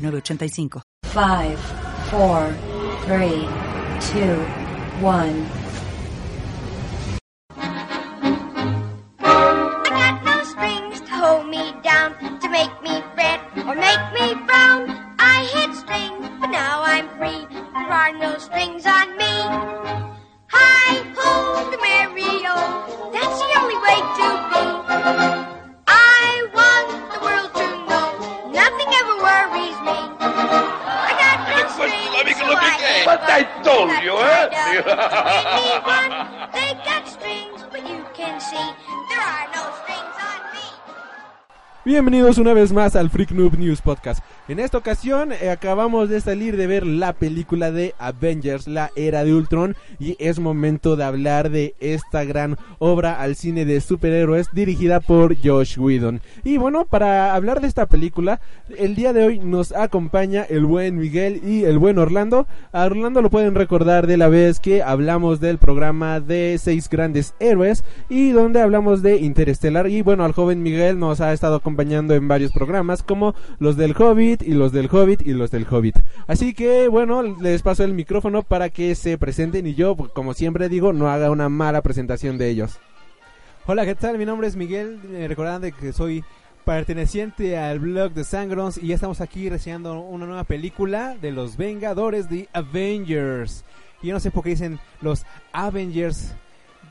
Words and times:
906985. 0.00 0.82
5, 1.04 1.58
4, 2.10 2.54
3, 3.04 3.48
2, 4.00 4.44
1. 5.02 5.46
I 9.22 9.88
got 9.88 10.24
no 10.24 10.42
strings 10.44 11.00
to 11.00 11.10
hold 11.10 11.48
me 11.48 11.74
down, 11.82 12.14
to 12.40 12.48
make 12.48 12.70
me 12.82 13.02
fret 13.14 13.40
or 13.66 13.74
make 13.74 14.12
me 14.14 14.34
frown. 14.46 14.90
I 15.18 15.44
hit 15.52 15.74
strings, 15.74 16.28
but 16.40 16.50
now 16.50 16.82
I'm 16.82 17.08
free. 17.18 17.46
There 17.50 17.92
are 17.92 18.12
no 18.12 18.38
strings 18.38 18.86
on 18.86 19.16
me. 19.16 19.34
Hi 20.52 21.02
ho, 21.16 21.70
the 21.70 21.78
merry-o, 21.78 23.10
that's 23.12 23.38
the 23.38 23.50
only 23.60 23.78
way 23.86 23.98
to 24.18 24.28
be. 24.50 24.64
I 25.86 26.48
want 26.54 26.88
the 27.12 27.20
world 27.24 27.52
to 27.54 27.69
nothing 28.52 28.90
ever 29.00 29.16
worries 29.22 29.78
me. 29.86 29.98
I 30.20 31.12
got 31.22 31.70
strings, 31.70 32.10
let 32.14 32.26
me 32.26 32.34
so 32.34 32.46
look 32.46 32.58
I 32.60 33.04
But 33.04 33.20
I 33.24 33.42
told 33.62 33.90
you, 34.02 34.14
eh? 34.18 34.48
they 36.52 36.74
got 36.84 37.06
strings, 37.08 37.64
but 37.70 37.82
you 37.88 38.04
can 38.14 38.40
see 38.40 38.66
there 39.08 39.22
are 39.22 39.46
no 39.54 39.62
strings 39.82 40.16
on 40.18 40.40
me. 40.52 40.66
Bienvenidos 41.84 42.38
una 42.38 42.52
vez 42.52 42.72
más 42.72 42.96
al 42.96 43.10
Freak 43.10 43.30
Noob 43.30 43.56
News 43.56 43.80
Podcast. 43.80 44.22
En 44.50 44.58
esta 44.58 44.78
ocasión 44.78 45.30
eh, 45.30 45.48
acabamos 45.48 46.08
de 46.08 46.20
salir 46.20 46.56
de 46.56 46.66
ver 46.66 46.84
la 46.84 47.12
película 47.12 47.70
de 47.70 47.94
Avengers, 48.00 48.66
la 48.66 48.90
era 48.96 49.22
de 49.22 49.32
Ultron, 49.32 49.76
y 50.00 50.16
es 50.18 50.40
momento 50.40 50.96
de 50.96 51.04
hablar 51.04 51.50
de 51.50 51.76
esta 51.78 52.24
gran 52.24 52.56
obra 52.80 53.20
al 53.20 53.36
cine 53.36 53.64
de 53.64 53.80
superhéroes 53.80 54.48
dirigida 54.52 54.98
por 54.98 55.36
Josh 55.40 55.78
Whedon. 55.78 56.20
Y 56.42 56.56
bueno, 56.56 56.84
para 56.84 57.36
hablar 57.36 57.60
de 57.60 57.68
esta 57.68 57.86
película, 57.86 58.40
el 58.76 58.96
día 58.96 59.12
de 59.12 59.24
hoy 59.24 59.38
nos 59.38 59.70
acompaña 59.70 60.42
el 60.42 60.66
buen 60.66 60.98
Miguel 60.98 61.40
y 61.44 61.62
el 61.62 61.78
buen 61.78 61.98
Orlando. 61.98 62.48
A 62.72 62.86
Orlando 62.86 63.22
lo 63.22 63.30
pueden 63.30 63.54
recordar 63.54 64.08
de 64.08 64.16
la 64.16 64.26
vez 64.26 64.58
que 64.58 64.82
hablamos 64.82 65.38
del 65.38 65.58
programa 65.58 66.18
de 66.18 66.58
seis 66.60 66.88
grandes 66.88 67.34
héroes 67.38 67.84
y 68.08 68.30
donde 68.30 68.60
hablamos 68.60 69.00
de 69.00 69.18
Interestelar. 69.18 69.88
Y 69.88 70.02
bueno, 70.02 70.24
al 70.24 70.32
joven 70.32 70.64
Miguel 70.64 70.98
nos 70.98 71.20
ha 71.20 71.32
estado 71.32 71.54
acompañando 71.54 72.16
en 72.16 72.26
varios 72.26 72.50
programas 72.50 73.04
como 73.04 73.36
los 73.60 73.76
del 73.76 73.94
Hobbit 73.96 74.39
y 74.42 74.54
los 74.54 74.72
del 74.72 74.88
Hobbit 74.90 75.22
y 75.26 75.32
los 75.32 75.50
del 75.50 75.66
Hobbit. 75.68 75.98
Así 76.26 76.54
que 76.54 76.88
bueno, 76.88 77.22
les 77.22 77.62
paso 77.62 77.84
el 77.84 77.94
micrófono 77.94 78.42
para 78.42 78.70
que 78.70 78.94
se 78.94 79.18
presenten 79.18 79.66
y 79.66 79.74
yo, 79.74 79.96
como 79.96 80.34
siempre 80.34 80.68
digo, 80.68 80.92
no 80.92 81.08
haga 81.08 81.30
una 81.30 81.48
mala 81.48 81.82
presentación 81.82 82.38
de 82.38 82.50
ellos. 82.50 82.78
Hola, 83.66 83.84
¿qué 83.84 83.94
tal? 83.94 84.18
Mi 84.18 84.24
nombre 84.24 84.48
es 84.48 84.56
Miguel. 84.56 84.98
Me 85.08 85.28
recordarán 85.28 85.62
de 85.62 85.72
que 85.72 85.92
soy 85.92 86.24
perteneciente 86.64 87.58
al 87.58 87.78
blog 87.78 88.12
de 88.12 88.24
Sangrons 88.24 88.78
y 88.78 88.88
ya 88.88 88.94
estamos 88.94 89.20
aquí 89.20 89.48
reseñando 89.48 90.00
una 90.00 90.26
nueva 90.26 90.44
película 90.44 91.16
de 91.20 91.30
los 91.30 91.56
Vengadores 91.56 92.28
de 92.28 92.48
Avengers. 92.52 93.64
Y 94.02 94.08
yo 94.08 94.14
no 94.14 94.20
sé 94.20 94.30
por 94.30 94.44
qué 94.44 94.50
dicen 94.50 94.80
los 95.00 95.24
Avengers. 95.52 96.34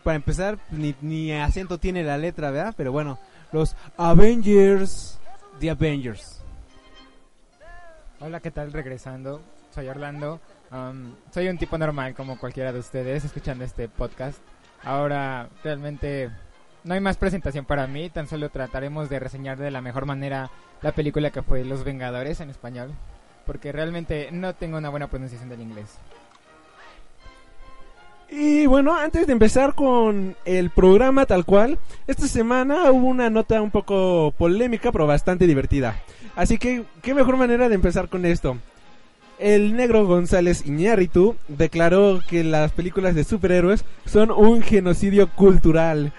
Para 0.03 0.15
empezar, 0.15 0.57
ni, 0.71 0.95
ni 1.01 1.33
acento 1.33 1.77
tiene 1.77 2.03
la 2.03 2.17
letra, 2.17 2.51
¿verdad? 2.51 2.73
Pero 2.77 2.91
bueno, 2.91 3.19
los 3.51 3.75
Avengers 3.97 5.19
de 5.59 5.69
Avengers. 5.69 6.38
Hola, 8.21 8.41
¿qué 8.41 8.51
tal? 8.51 8.73
Regresando, 8.73 9.41
soy 9.73 9.87
Orlando. 9.87 10.41
Um, 10.73 11.15
soy 11.31 11.47
un 11.47 11.57
tipo 11.57 11.77
normal 11.77 12.15
como 12.15 12.37
cualquiera 12.37 12.73
de 12.73 12.79
ustedes 12.79 13.23
escuchando 13.23 13.63
este 13.63 13.87
podcast. 13.87 14.39
Ahora 14.83 15.47
realmente 15.63 16.29
no 16.83 16.95
hay 16.95 16.99
más 16.99 17.15
presentación 17.15 17.63
para 17.63 17.87
mí, 17.87 18.09
tan 18.09 18.27
solo 18.27 18.49
trataremos 18.49 19.09
de 19.09 19.19
reseñar 19.19 19.57
de 19.57 19.71
la 19.71 19.79
mejor 19.79 20.05
manera 20.05 20.51
la 20.81 20.91
película 20.91 21.29
que 21.29 21.43
fue 21.43 21.63
Los 21.63 21.85
Vengadores 21.85 22.41
en 22.41 22.49
español, 22.49 22.91
porque 23.45 23.71
realmente 23.71 24.27
no 24.33 24.53
tengo 24.53 24.77
una 24.77 24.89
buena 24.89 25.07
pronunciación 25.07 25.47
del 25.47 25.61
inglés. 25.61 25.97
Y 28.31 28.67
bueno, 28.67 28.95
antes 28.95 29.25
de 29.25 29.33
empezar 29.33 29.73
con 29.73 30.35
el 30.45 30.69
programa 30.69 31.25
tal 31.25 31.45
cual, 31.45 31.79
esta 32.07 32.27
semana 32.27 32.91
hubo 32.91 33.07
una 33.07 33.29
nota 33.29 33.61
un 33.61 33.71
poco 33.71 34.33
polémica, 34.37 34.91
pero 34.91 35.07
bastante 35.07 35.47
divertida. 35.47 35.99
Así 36.35 36.57
que, 36.57 36.83
qué 37.01 37.13
mejor 37.13 37.37
manera 37.37 37.69
de 37.69 37.75
empezar 37.75 38.07
con 38.07 38.25
esto. 38.25 38.57
El 39.39 39.75
negro 39.75 40.05
González 40.05 40.65
Iñárritu 40.65 41.35
declaró 41.47 42.19
que 42.27 42.43
las 42.43 42.71
películas 42.71 43.15
de 43.15 43.23
superhéroes 43.23 43.83
son 44.05 44.31
un 44.31 44.61
genocidio 44.61 45.29
cultural. 45.29 46.11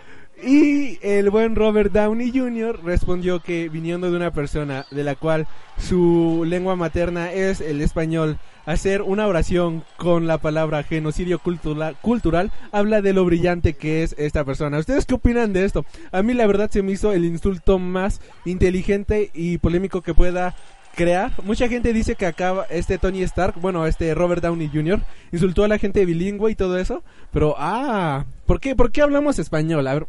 Y 0.43 0.99
el 1.03 1.29
buen 1.29 1.55
Robert 1.55 1.93
Downey 1.93 2.31
Jr. 2.35 2.81
respondió 2.83 3.41
que 3.41 3.69
viniendo 3.69 4.11
de 4.11 4.17
una 4.17 4.31
persona 4.31 4.87
de 4.91 5.05
la 5.05 5.15
cual 5.15 5.47
su 5.77 6.45
lengua 6.47 6.77
materna 6.77 7.31
es 7.33 7.61
el 7.61 7.83
español, 7.83 8.39
hacer 8.65 9.03
una 9.03 9.27
oración 9.27 9.85
con 9.99 10.27
la 10.27 10.39
palabra 10.39 10.83
genocidio 10.83 11.39
cultura- 11.41 11.93
cultural 12.01 12.53
habla 12.73 13.03
de 13.03 13.13
lo 13.13 13.25
brillante 13.27 13.75
que 13.75 14.03
es 14.03 14.15
esta 14.19 14.45
persona. 14.45 14.79
¿Ustedes 14.79 15.05
qué 15.05 15.15
opinan 15.15 15.53
de 15.53 15.65
esto? 15.67 15.85
A 16.11 16.23
mí 16.23 16.33
la 16.33 16.47
verdad 16.47 16.71
se 16.71 16.83
me 16.83 16.93
hizo 16.93 17.13
el 17.13 17.25
insulto 17.27 17.79
más 17.79 18.21
inteligente 18.47 19.31
y 19.35 19.59
polémico 19.59 20.01
que 20.01 20.15
pueda 20.15 20.55
crear. 21.01 21.33
Mucha 21.45 21.67
gente 21.67 21.95
dice 21.95 22.15
que 22.15 22.27
acá 22.27 22.67
este 22.69 22.99
Tony 22.99 23.23
Stark, 23.23 23.59
bueno, 23.59 23.87
este 23.87 24.15
Robert 24.15 24.43
Downey 24.43 24.69
Jr. 24.69 25.01
insultó 25.33 25.65
a 25.65 25.69
la 25.69 25.79
gente 25.79 26.05
bilingüe 26.05 26.51
y 26.51 26.55
todo 26.55 26.77
eso, 26.77 27.03
pero 27.33 27.55
ah, 27.57 28.27
¿por 28.45 28.61
qué 28.61 28.77
por 28.77 28.93
qué 28.93 29.01
hablamos 29.01 29.39
español? 29.39 29.87
A 29.87 30.07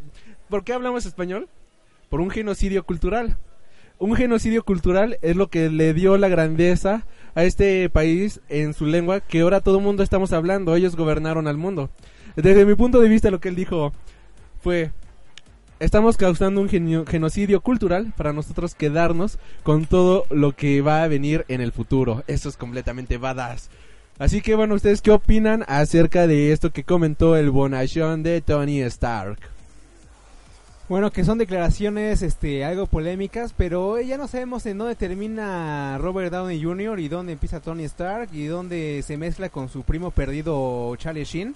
¿por 0.50 0.66
qué 0.66 0.74
hablamos 0.74 1.06
español? 1.06 1.48
Por 2.10 2.20
un 2.20 2.30
genocidio 2.30 2.84
cultural. 2.84 3.38
Un 4.00 4.18
genocidio 4.18 4.66
cultural 4.66 5.18
es 5.22 5.38
lo 5.38 5.48
que 5.48 5.70
le 5.70 5.94
dio 5.94 6.18
la 6.18 6.28
grandeza 6.28 7.06
a 7.36 7.46
este 7.46 7.90
país 7.90 8.42
en 8.50 8.74
su 8.74 8.86
lengua 8.86 9.22
que 9.22 9.40
ahora 9.40 9.62
todo 9.62 9.78
el 9.78 9.86
mundo 9.86 10.04
estamos 10.04 10.34
hablando. 10.34 10.76
Ellos 10.76 10.98
gobernaron 10.98 11.48
al 11.48 11.56
mundo. 11.56 11.90
Desde 12.36 12.66
mi 12.66 12.76
punto 12.76 13.00
de 13.00 13.08
vista 13.08 13.32
lo 13.32 13.40
que 13.40 13.48
él 13.48 13.56
dijo 13.56 13.94
fue 14.62 14.92
estamos 15.82 16.16
causando 16.16 16.62
un 16.62 16.70
genocidio 16.70 17.62
cultural 17.62 18.14
para 18.16 18.34
nosotros 18.34 18.76
quedarnos 18.76 19.40
con 19.64 19.86
todo 19.86 20.26
lo 20.30 20.56
que 20.56 20.82
va 20.82 21.02
a 21.02 21.08
venir 21.08 21.44
en 21.48 21.60
el 21.60 21.72
futuro. 21.72 22.24
Eso 22.28 22.50
es 22.50 22.56
completamente 22.56 23.18
badass. 23.18 23.70
Así 24.20 24.42
que 24.42 24.54
bueno, 24.54 24.76
¿ustedes 24.76 25.02
qué 25.02 25.10
opinan 25.10 25.66
acerca 25.68 26.28
de 26.28 26.52
esto 26.52 26.70
que 26.70 26.84
comentó 26.84 27.36
el 27.36 27.50
bonachón 27.50 28.22
de 28.22 28.42
Tony 28.42 28.82
Stark? 28.82 29.40
Bueno, 30.88 31.10
que 31.10 31.24
son 31.24 31.40
declaraciones 31.40 32.22
este, 32.22 32.64
algo 32.64 32.86
polémicas, 32.86 33.54
pero 33.58 34.00
ya 34.00 34.18
no 34.18 34.28
sabemos 34.28 34.66
en 34.68 34.78
dónde 34.78 34.96
termina 34.96 35.98
Robert 35.98 36.32
Downey 36.32 36.62
Jr. 36.62 37.00
y 37.00 37.08
dónde 37.08 37.34
empieza 37.34 37.60
Tony 37.60 37.86
Stark 37.86 38.30
y 38.34 38.46
dónde 38.46 39.02
se 39.04 39.18
mezcla 39.18 39.50
con 39.50 39.68
su 39.68 39.82
primo 39.82 40.12
perdido 40.12 40.96
Charlie 40.98 41.24
Sheen. 41.24 41.56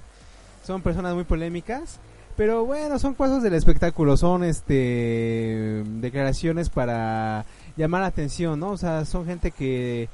Son 0.66 0.82
personas 0.82 1.14
muy 1.14 1.26
polémicas, 1.26 2.00
pero 2.36 2.66
bueno, 2.66 3.00
son 3.00 3.14
cosas 3.14 3.42
del 3.44 3.54
espectáculo, 3.54 4.18
son 4.18 4.44
este 4.44 5.84
declaraciones 6.02 6.70
para 6.70 7.46
llamar 7.78 8.02
la 8.02 8.08
atención, 8.08 8.60
¿no? 8.60 8.72
O 8.72 8.78
sea, 8.78 9.06
son 9.06 9.26
gente 9.26 9.52
que 9.52 10.10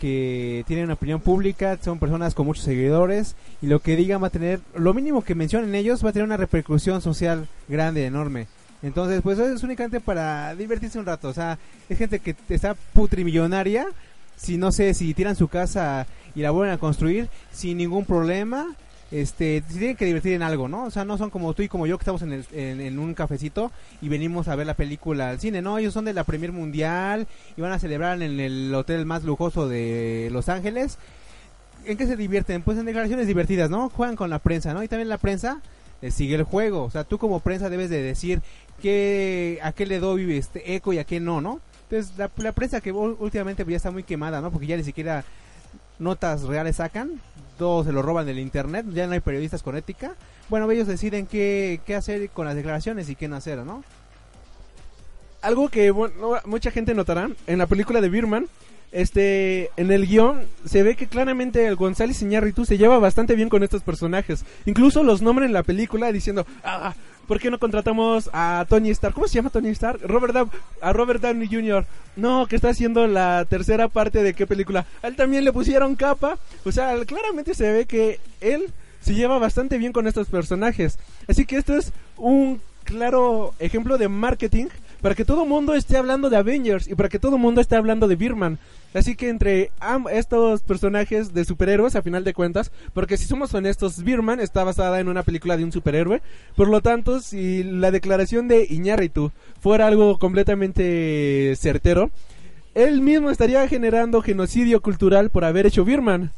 que 0.00 0.64
tienen 0.66 0.86
una 0.86 0.94
opinión 0.94 1.20
pública, 1.20 1.78
son 1.82 1.98
personas 1.98 2.34
con 2.34 2.46
muchos 2.46 2.64
seguidores 2.64 3.36
y 3.60 3.66
lo 3.66 3.80
que 3.80 3.96
digan 3.96 4.22
va 4.22 4.28
a 4.28 4.30
tener, 4.30 4.60
lo 4.74 4.94
mínimo 4.94 5.22
que 5.22 5.34
mencionen 5.34 5.74
ellos 5.74 6.02
va 6.02 6.08
a 6.08 6.12
tener 6.12 6.24
una 6.24 6.38
repercusión 6.38 7.02
social 7.02 7.46
grande, 7.68 8.06
enorme. 8.06 8.46
Entonces, 8.82 9.20
pues 9.20 9.38
es 9.38 9.62
únicamente 9.62 10.00
para 10.00 10.54
divertirse 10.54 10.98
un 10.98 11.04
rato, 11.04 11.28
o 11.28 11.34
sea, 11.34 11.58
es 11.90 11.98
gente 11.98 12.18
que 12.18 12.34
está 12.48 12.74
putrimillonaria, 12.94 13.88
si 14.36 14.56
no 14.56 14.72
sé, 14.72 14.94
si 14.94 15.12
tiran 15.12 15.36
su 15.36 15.48
casa 15.48 16.06
y 16.34 16.40
la 16.40 16.50
vuelven 16.50 16.74
a 16.74 16.78
construir 16.78 17.28
sin 17.52 17.76
ningún 17.76 18.06
problema, 18.06 18.74
este, 19.10 19.62
se 19.68 19.78
tienen 19.78 19.96
que 19.96 20.04
divertir 20.04 20.32
en 20.34 20.42
algo, 20.42 20.68
¿no? 20.68 20.84
O 20.84 20.90
sea, 20.90 21.04
no 21.04 21.18
son 21.18 21.30
como 21.30 21.52
tú 21.54 21.62
y 21.62 21.68
como 21.68 21.86
yo 21.86 21.98
que 21.98 22.02
estamos 22.02 22.22
en, 22.22 22.32
el- 22.32 22.46
en, 22.52 22.80
en 22.80 22.98
un 22.98 23.14
cafecito 23.14 23.72
y 24.00 24.08
venimos 24.08 24.48
a 24.48 24.54
ver 24.56 24.66
la 24.66 24.74
película 24.74 25.30
al 25.30 25.40
cine, 25.40 25.62
¿no? 25.62 25.78
Ellos 25.78 25.92
son 25.94 26.04
de 26.04 26.12
la 26.12 26.24
Premier 26.24 26.52
Mundial 26.52 27.26
y 27.56 27.60
van 27.60 27.72
a 27.72 27.78
celebrar 27.78 28.22
en 28.22 28.38
el 28.40 28.74
hotel 28.74 29.06
más 29.06 29.24
lujoso 29.24 29.68
de 29.68 30.28
Los 30.32 30.48
Ángeles. 30.48 30.98
¿En 31.86 31.96
qué 31.96 32.06
se 32.06 32.14
divierten? 32.16 32.62
Pues 32.62 32.78
en 32.78 32.84
declaraciones 32.86 33.26
divertidas, 33.26 33.70
¿no? 33.70 33.88
Juegan 33.88 34.14
con 34.16 34.30
la 34.30 34.38
prensa, 34.38 34.74
¿no? 34.74 34.82
Y 34.82 34.88
también 34.88 35.08
la 35.08 35.18
prensa 35.18 35.60
sigue 36.10 36.34
el 36.36 36.44
juego. 36.44 36.84
O 36.84 36.90
sea, 36.90 37.04
tú 37.04 37.18
como 37.18 37.40
prensa 37.40 37.68
debes 37.70 37.90
de 37.90 38.02
decir 38.02 38.42
qué, 38.80 39.58
a 39.62 39.72
qué 39.72 39.86
le 39.86 39.98
doy 39.98 40.36
este 40.36 40.74
eco 40.74 40.92
y 40.92 40.98
a 40.98 41.04
qué 41.04 41.20
no, 41.20 41.40
¿no? 41.40 41.60
Entonces, 41.90 42.16
la, 42.16 42.30
la 42.36 42.52
prensa 42.52 42.80
que 42.80 42.92
últimamente 42.92 43.64
ya 43.66 43.76
está 43.76 43.90
muy 43.90 44.04
quemada, 44.04 44.40
¿no? 44.40 44.50
Porque 44.52 44.66
ya 44.66 44.76
ni 44.76 44.84
siquiera 44.84 45.24
notas 45.98 46.42
reales 46.42 46.76
sacan, 46.76 47.20
todo 47.60 47.84
se 47.84 47.92
lo 47.92 48.00
roban 48.00 48.24
del 48.24 48.38
internet, 48.38 48.86
ya 48.88 49.06
no 49.06 49.12
hay 49.12 49.20
periodistas 49.20 49.62
con 49.62 49.76
ética. 49.76 50.14
Bueno, 50.48 50.68
ellos 50.70 50.88
deciden 50.88 51.26
qué, 51.26 51.82
qué 51.84 51.94
hacer 51.94 52.30
con 52.30 52.46
las 52.46 52.56
declaraciones 52.56 53.10
y 53.10 53.16
qué 53.16 53.28
no 53.28 53.36
hacer, 53.36 53.58
¿no? 53.58 53.84
Algo 55.42 55.68
que 55.68 55.90
bueno, 55.90 56.38
mucha 56.46 56.70
gente 56.70 56.94
notará 56.94 57.28
en 57.46 57.58
la 57.58 57.66
película 57.66 58.00
de 58.00 58.08
Birman, 58.08 58.46
este, 58.92 59.70
en 59.76 59.90
el 59.92 60.06
guion 60.06 60.40
se 60.64 60.82
ve 60.82 60.96
que 60.96 61.06
claramente 61.06 61.66
el 61.66 61.76
González 61.76 62.22
Iñárritu 62.22 62.64
se 62.64 62.78
lleva 62.78 62.98
bastante 62.98 63.36
bien 63.36 63.50
con 63.50 63.62
estos 63.62 63.82
personajes. 63.82 64.46
Incluso 64.64 65.02
los 65.02 65.20
nombra 65.20 65.44
en 65.44 65.52
la 65.52 65.62
película 65.62 66.10
diciendo, 66.12 66.46
ah, 66.64 66.94
¿por 67.30 67.38
qué 67.38 67.48
no 67.48 67.60
contratamos 67.60 68.28
a 68.32 68.66
Tony 68.68 68.90
Stark? 68.90 69.14
¿Cómo 69.14 69.28
se 69.28 69.34
llama 69.34 69.50
Tony 69.50 69.68
Stark? 69.68 70.00
Robert 70.02 70.34
a 70.80 70.92
Robert 70.92 71.22
Downey 71.22 71.46
Jr. 71.46 71.86
No, 72.16 72.48
que 72.48 72.56
está 72.56 72.70
haciendo 72.70 73.06
la 73.06 73.44
tercera 73.48 73.86
parte 73.86 74.24
de 74.24 74.34
qué 74.34 74.48
película. 74.48 74.84
A 75.00 75.06
él 75.06 75.14
también 75.14 75.44
le 75.44 75.52
pusieron 75.52 75.94
capa. 75.94 76.38
O 76.64 76.72
sea, 76.72 76.92
claramente 77.04 77.54
se 77.54 77.70
ve 77.70 77.86
que 77.86 78.18
él 78.40 78.72
se 79.00 79.14
lleva 79.14 79.38
bastante 79.38 79.78
bien 79.78 79.92
con 79.92 80.08
estos 80.08 80.26
personajes. 80.26 80.98
Así 81.28 81.46
que 81.46 81.56
esto 81.56 81.76
es 81.76 81.92
un 82.16 82.60
claro 82.82 83.54
ejemplo 83.60 83.96
de 83.96 84.08
marketing 84.08 84.66
para 85.00 85.14
que 85.14 85.24
todo 85.24 85.44
el 85.44 85.48
mundo 85.48 85.74
esté 85.74 85.96
hablando 85.96 86.30
de 86.30 86.36
Avengers 86.36 86.88
y 86.88 86.94
para 86.94 87.08
que 87.08 87.18
todo 87.18 87.36
el 87.36 87.42
mundo 87.42 87.60
esté 87.60 87.76
hablando 87.76 88.08
de 88.08 88.16
Birman. 88.16 88.58
Así 88.92 89.14
que 89.14 89.28
entre 89.28 89.70
estos 90.12 90.62
personajes 90.62 91.32
de 91.32 91.44
superhéroes, 91.44 91.94
a 91.94 92.02
final 92.02 92.24
de 92.24 92.34
cuentas, 92.34 92.72
porque 92.92 93.16
si 93.16 93.24
somos 93.24 93.54
honestos, 93.54 94.02
Birman 94.02 94.40
está 94.40 94.64
basada 94.64 94.98
en 94.98 95.08
una 95.08 95.22
película 95.22 95.56
de 95.56 95.64
un 95.64 95.72
superhéroe. 95.72 96.22
Por 96.56 96.68
lo 96.68 96.80
tanto, 96.80 97.20
si 97.20 97.62
la 97.62 97.90
declaración 97.92 98.48
de 98.48 98.66
Iñárritu 98.68 99.30
fuera 99.60 99.86
algo 99.86 100.18
completamente 100.18 101.54
certero, 101.56 102.10
él 102.74 103.00
mismo 103.00 103.30
estaría 103.30 103.66
generando 103.68 104.22
genocidio 104.22 104.80
cultural 104.80 105.30
por 105.30 105.44
haber 105.44 105.66
hecho 105.66 105.84
Birman. 105.84 106.32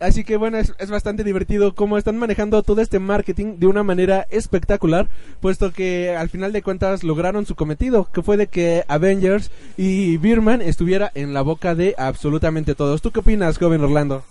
Así 0.00 0.22
que 0.22 0.36
bueno, 0.36 0.58
es, 0.58 0.74
es 0.78 0.90
bastante 0.90 1.24
divertido 1.24 1.74
cómo 1.74 1.98
están 1.98 2.18
manejando 2.18 2.62
todo 2.62 2.80
este 2.80 3.00
marketing 3.00 3.58
de 3.58 3.66
una 3.66 3.82
manera 3.82 4.28
espectacular, 4.30 5.08
puesto 5.40 5.72
que 5.72 6.14
al 6.16 6.28
final 6.28 6.52
de 6.52 6.62
cuentas 6.62 7.02
lograron 7.02 7.46
su 7.46 7.56
cometido, 7.56 8.08
que 8.12 8.22
fue 8.22 8.36
de 8.36 8.46
que 8.46 8.84
Avengers 8.86 9.50
y 9.76 10.16
Birman 10.18 10.62
estuviera 10.62 11.10
en 11.14 11.34
la 11.34 11.42
boca 11.42 11.74
de 11.74 11.96
absolutamente 11.98 12.76
todos. 12.76 13.02
¿Tú 13.02 13.10
qué 13.10 13.20
opinas, 13.20 13.58
joven 13.58 13.82
Orlando? 13.82 14.22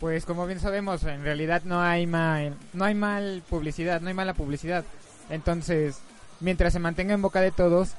Pues 0.00 0.24
como 0.24 0.46
bien 0.46 0.58
sabemos, 0.58 1.04
en 1.04 1.22
realidad 1.22 1.62
no 1.64 1.80
hay 1.80 2.06
mal, 2.06 2.54
no 2.72 2.84
hay 2.84 2.94
mal 2.94 3.42
publicidad, 3.48 4.00
no 4.00 4.08
hay 4.08 4.14
mala 4.14 4.34
publicidad. 4.34 4.84
Entonces, 5.30 6.00
mientras 6.40 6.72
se 6.72 6.80
mantenga 6.80 7.14
en 7.14 7.22
boca 7.22 7.40
de 7.40 7.52
todos, 7.52 7.92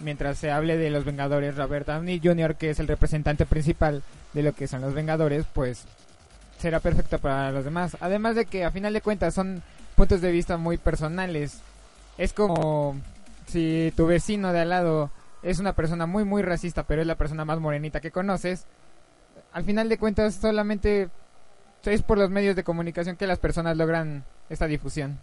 mientras 0.00 0.38
se 0.38 0.50
hable 0.50 0.76
de 0.76 0.90
los 0.90 1.04
Vengadores, 1.04 1.56
Robert 1.56 1.86
Downey 1.86 2.20
Jr., 2.22 2.56
que 2.56 2.70
es 2.70 2.80
el 2.80 2.88
representante 2.88 3.46
principal 3.46 4.02
de 4.32 4.42
lo 4.42 4.52
que 4.54 4.66
son 4.66 4.80
los 4.82 4.92
Vengadores, 4.92 5.46
pues 5.54 5.86
será 6.58 6.80
perfecto 6.80 7.18
para 7.18 7.50
los 7.52 7.64
demás. 7.64 7.96
Además 8.00 8.36
de 8.36 8.46
que 8.46 8.64
a 8.64 8.70
final 8.70 8.92
de 8.92 9.00
cuentas 9.00 9.34
son 9.34 9.62
puntos 9.94 10.20
de 10.20 10.30
vista 10.30 10.56
muy 10.56 10.78
personales. 10.78 11.60
Es 12.18 12.32
como 12.32 12.96
si 13.46 13.92
tu 13.96 14.06
vecino 14.06 14.52
de 14.52 14.60
al 14.60 14.70
lado 14.70 15.10
es 15.42 15.58
una 15.58 15.74
persona 15.74 16.06
muy 16.06 16.24
muy 16.24 16.42
racista, 16.42 16.82
pero 16.84 17.02
es 17.02 17.06
la 17.06 17.14
persona 17.16 17.44
más 17.44 17.60
morenita 17.60 18.00
que 18.00 18.10
conoces. 18.10 18.64
Al 19.52 19.64
final 19.64 19.88
de 19.88 19.98
cuentas 19.98 20.34
solamente 20.34 21.08
es 21.84 22.02
por 22.02 22.18
los 22.18 22.30
medios 22.30 22.56
de 22.56 22.64
comunicación 22.64 23.16
que 23.16 23.26
las 23.26 23.38
personas 23.38 23.76
logran 23.76 24.24
esta 24.50 24.66
difusión. 24.66 25.18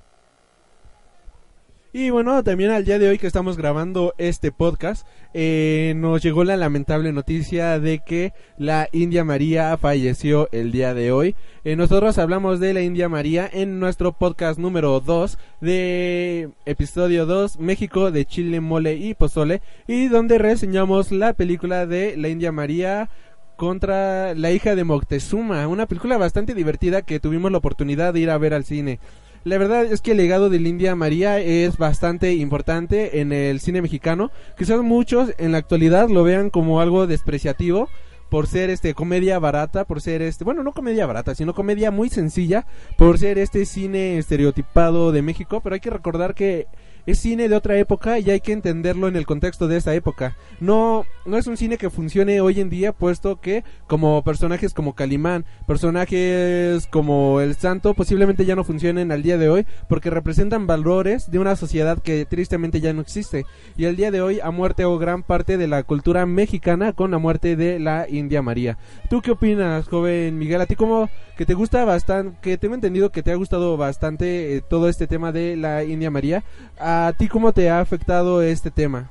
Y 1.95 2.09
bueno, 2.09 2.43
también 2.43 2.71
al 2.71 2.85
día 2.85 2.97
de 2.97 3.07
hoy 3.07 3.19
que 3.19 3.27
estamos 3.27 3.55
grabando 3.55 4.15
este 4.17 4.51
podcast, 4.51 5.05
eh, 5.35 5.93
nos 5.95 6.23
llegó 6.23 6.43
la 6.43 6.57
lamentable 6.57 7.13
noticia 7.13 7.79
de 7.79 7.99
que 7.99 8.33
la 8.57 8.89
India 8.91 9.23
María 9.23 9.77
falleció 9.77 10.49
el 10.51 10.71
día 10.71 10.95
de 10.95 11.11
hoy. 11.11 11.35
Eh, 11.63 11.75
nosotros 11.75 12.17
hablamos 12.17 12.59
de 12.59 12.73
la 12.73 12.81
India 12.81 13.09
María 13.09 13.47
en 13.53 13.79
nuestro 13.79 14.11
podcast 14.11 14.57
número 14.57 15.01
2 15.01 15.37
de 15.61 16.49
episodio 16.65 17.27
2, 17.27 17.59
México 17.59 18.09
de 18.09 18.25
Chile, 18.25 18.59
Mole 18.59 18.95
y 18.95 19.13
Pozole, 19.13 19.61
y 19.85 20.07
donde 20.07 20.39
reseñamos 20.39 21.11
la 21.11 21.33
película 21.33 21.85
de 21.85 22.17
la 22.17 22.29
India 22.29 22.51
María 22.51 23.11
contra 23.55 24.33
la 24.33 24.51
hija 24.51 24.75
de 24.75 24.83
Moctezuma, 24.83 25.67
una 25.67 25.85
película 25.85 26.17
bastante 26.17 26.55
divertida 26.55 27.03
que 27.03 27.19
tuvimos 27.19 27.51
la 27.51 27.59
oportunidad 27.59 28.15
de 28.15 28.21
ir 28.21 28.31
a 28.31 28.37
ver 28.39 28.55
al 28.55 28.65
cine. 28.65 28.99
La 29.45 29.57
verdad 29.57 29.83
es 29.83 29.99
que 29.99 30.11
el 30.11 30.17
legado 30.17 30.49
de 30.49 30.57
India 30.57 30.95
María 30.95 31.37
es 31.39 31.77
bastante 31.77 32.33
importante 32.33 33.19
en 33.19 33.33
el 33.33 33.59
cine 33.59 33.81
mexicano. 33.81 34.31
Quizás 34.57 34.81
muchos 34.81 35.33
en 35.37 35.51
la 35.51 35.57
actualidad 35.57 36.07
lo 36.07 36.23
vean 36.23 36.49
como 36.49 36.79
algo 36.79 37.07
despreciativo 37.07 37.89
por 38.29 38.47
ser 38.47 38.69
este 38.69 38.93
comedia 38.93 39.37
barata, 39.39 39.83
por 39.83 39.99
ser 39.99 40.21
este, 40.21 40.45
bueno, 40.45 40.63
no 40.63 40.71
comedia 40.71 41.05
barata, 41.05 41.35
sino 41.35 41.53
comedia 41.53 41.91
muy 41.91 42.09
sencilla, 42.09 42.65
por 42.97 43.19
ser 43.19 43.37
este 43.37 43.65
cine 43.65 44.17
estereotipado 44.17 45.11
de 45.11 45.21
México, 45.21 45.59
pero 45.61 45.75
hay 45.75 45.81
que 45.81 45.89
recordar 45.89 46.33
que 46.35 46.65
es 47.05 47.19
cine 47.19 47.49
de 47.49 47.55
otra 47.55 47.77
época 47.77 48.19
y 48.19 48.29
hay 48.29 48.41
que 48.41 48.51
entenderlo 48.51 49.07
en 49.07 49.15
el 49.15 49.25
contexto 49.25 49.67
de 49.67 49.77
esa 49.77 49.93
época. 49.93 50.35
No, 50.59 51.05
no 51.25 51.37
es 51.37 51.47
un 51.47 51.57
cine 51.57 51.77
que 51.77 51.89
funcione 51.89 52.41
hoy 52.41 52.59
en 52.59 52.69
día, 52.69 52.91
puesto 52.91 53.39
que 53.39 53.63
como 53.87 54.23
personajes 54.23 54.73
como 54.73 54.93
Calimán, 54.93 55.45
personajes 55.67 56.87
como 56.87 57.41
El 57.41 57.55
Santo, 57.55 57.93
posiblemente 57.93 58.45
ya 58.45 58.55
no 58.55 58.63
funcionen 58.63 59.11
al 59.11 59.23
día 59.23 59.37
de 59.37 59.49
hoy, 59.49 59.65
porque 59.87 60.09
representan 60.09 60.67
valores 60.67 61.31
de 61.31 61.39
una 61.39 61.55
sociedad 61.55 62.01
que 62.01 62.25
tristemente 62.25 62.81
ya 62.81 62.93
no 62.93 63.01
existe. 63.01 63.45
Y 63.77 63.85
el 63.85 63.95
día 63.95 64.11
de 64.11 64.21
hoy 64.21 64.39
ha 64.41 64.51
muerto 64.51 64.97
gran 64.97 65.23
parte 65.23 65.57
de 65.57 65.67
la 65.67 65.83
cultura 65.83 66.25
mexicana 66.25 66.93
con 66.93 67.11
la 67.11 67.17
muerte 67.17 67.55
de 67.55 67.79
la 67.79 68.07
India 68.09 68.41
María. 68.41 68.77
¿Tú 69.09 69.21
qué 69.21 69.31
opinas, 69.31 69.87
joven 69.87 70.37
Miguel? 70.37 70.61
¿A 70.61 70.65
ti 70.65 70.75
cómo 70.75 71.09
que 71.37 71.45
te 71.45 71.53
gusta 71.53 71.83
bastante, 71.85 72.37
que 72.41 72.57
tengo 72.57 72.75
entendido 72.75 73.11
que 73.11 73.23
te 73.23 73.31
ha 73.31 73.35
gustado 73.35 73.75
bastante 73.77 74.55
eh, 74.57 74.61
todo 74.61 74.87
este 74.89 75.07
tema 75.07 75.31
de 75.31 75.55
la 75.55 75.83
India 75.83 76.11
María? 76.11 76.43
¿A 76.79 77.13
ti 77.17 77.27
cómo 77.27 77.53
te 77.53 77.69
ha 77.69 77.79
afectado 77.79 78.41
este 78.41 78.71
tema? 78.71 79.09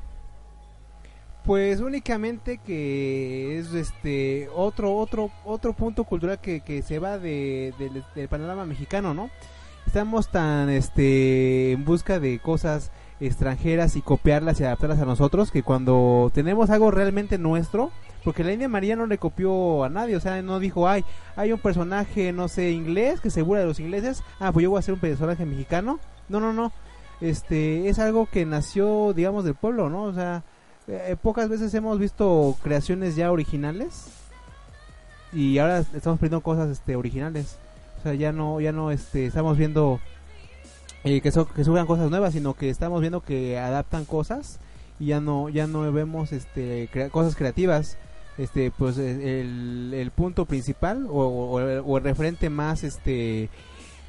Pues 1.44 1.80
únicamente 1.80 2.58
que 2.58 3.58
es 3.58 3.74
este 3.74 4.48
otro 4.54 4.94
otro 4.94 5.30
otro 5.44 5.72
punto 5.72 6.04
cultural 6.04 6.38
que, 6.38 6.60
que 6.60 6.82
se 6.82 7.00
va 7.00 7.18
de, 7.18 7.74
del- 7.80 8.04
del 8.14 8.28
panorama 8.28 8.64
mexicano, 8.64 9.12
¿no? 9.12 9.28
Estamos 9.84 10.28
tan 10.28 10.70
este 10.70 11.72
en 11.72 11.84
busca 11.84 12.20
de 12.20 12.38
cosas 12.38 12.92
extranjeras 13.18 13.96
y 13.96 14.02
copiarlas 14.02 14.60
y 14.60 14.64
adaptarlas 14.64 15.00
a 15.00 15.04
nosotros 15.04 15.50
que 15.50 15.64
cuando 15.64 16.30
tenemos 16.32 16.70
algo 16.70 16.92
realmente 16.92 17.38
nuestro, 17.38 17.90
porque 18.24 18.44
la 18.44 18.52
India 18.52 18.68
María 18.68 18.96
no 18.96 19.06
le 19.06 19.18
copió 19.18 19.84
a 19.84 19.88
nadie, 19.88 20.16
o 20.16 20.20
sea, 20.20 20.40
no 20.42 20.58
dijo, 20.60 20.88
ay, 20.88 21.04
hay 21.36 21.52
un 21.52 21.58
personaje, 21.58 22.32
no 22.32 22.48
sé, 22.48 22.70
inglés 22.70 23.20
que 23.20 23.30
se 23.30 23.42
de 23.42 23.64
los 23.66 23.80
ingleses, 23.80 24.22
ah, 24.40 24.52
pues 24.52 24.62
yo 24.64 24.70
voy 24.70 24.78
a 24.78 24.80
hacer 24.80 24.94
un 24.94 25.00
personaje 25.00 25.44
mexicano. 25.44 25.98
No, 26.28 26.40
no, 26.40 26.52
no. 26.52 26.72
Este 27.20 27.88
es 27.88 27.98
algo 27.98 28.26
que 28.26 28.44
nació, 28.46 29.12
digamos, 29.12 29.44
del 29.44 29.54
pueblo, 29.54 29.88
¿no? 29.90 30.04
O 30.04 30.12
sea, 30.12 30.42
eh, 30.88 31.16
pocas 31.20 31.48
veces 31.48 31.72
hemos 31.74 31.98
visto 31.98 32.56
creaciones 32.62 33.14
ya 33.16 33.30
originales 33.30 34.06
y 35.32 35.58
ahora 35.58 35.78
estamos 35.94 36.20
viendo 36.20 36.40
cosas 36.40 36.68
este 36.70 36.96
originales 36.96 37.56
o 38.00 38.02
sea 38.02 38.14
ya 38.14 38.32
no 38.32 38.60
ya 38.60 38.72
no 38.72 38.90
este 38.90 39.26
estamos 39.26 39.56
viendo 39.56 40.00
eh, 41.04 41.20
que 41.20 41.30
so- 41.30 41.46
que 41.48 41.64
suban 41.64 41.86
cosas 41.86 42.10
nuevas 42.10 42.32
sino 42.32 42.54
que 42.54 42.68
estamos 42.68 43.00
viendo 43.00 43.20
que 43.20 43.58
adaptan 43.58 44.04
cosas 44.04 44.58
y 44.98 45.06
ya 45.06 45.20
no 45.20 45.48
ya 45.48 45.66
no 45.66 45.90
vemos 45.92 46.32
este 46.32 46.88
cosas 47.10 47.36
creativas 47.36 47.96
este 48.38 48.70
pues 48.70 48.98
eh, 48.98 49.40
el, 49.40 49.92
el 49.94 50.10
punto 50.10 50.44
principal 50.46 51.06
o, 51.08 51.12
o- 51.26 51.82
o 51.82 51.98
el 51.98 52.04
referente 52.04 52.48
más 52.50 52.82
este 52.84 53.48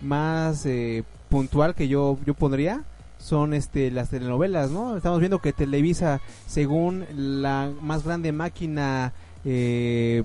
más 0.02 0.66
eh, 0.66 1.04
puntual 1.30 1.76
que 1.76 1.88
yo 1.88 2.18
yo 2.26 2.34
pondría 2.34 2.84
son 3.20 3.54
este 3.54 3.90
las 3.90 4.10
telenovelas, 4.10 4.70
¿no? 4.72 4.98
Estamos 4.98 5.20
viendo 5.20 5.40
que 5.40 5.54
Televisa, 5.54 6.20
según 6.46 7.06
la 7.16 7.72
más 7.82 8.04
grande 8.04 8.34
máquina 8.34 9.14
eh, 9.46 10.24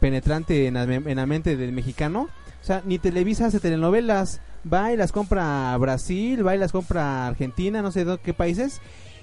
penetrante 0.00 0.66
en 0.66 0.74
la, 0.74 0.84
en 0.84 1.16
la 1.16 1.26
mente 1.26 1.56
del 1.56 1.72
mexicano, 1.72 2.28
o 2.62 2.64
sea, 2.66 2.82
ni 2.86 2.98
Televisa 2.98 3.46
hace 3.46 3.60
telenovelas, 3.60 4.40
va 4.70 4.90
y 4.92 4.96
las 4.96 5.12
compra 5.12 5.74
a 5.74 5.76
Brasil, 5.78 6.46
va 6.46 6.54
y 6.54 6.58
las 6.58 6.72
compra 6.72 7.24
a 7.24 7.26
Argentina, 7.28 7.82
no 7.82 7.92
sé 7.92 8.06
de 8.06 8.16
qué 8.16 8.32
países, 8.32 8.80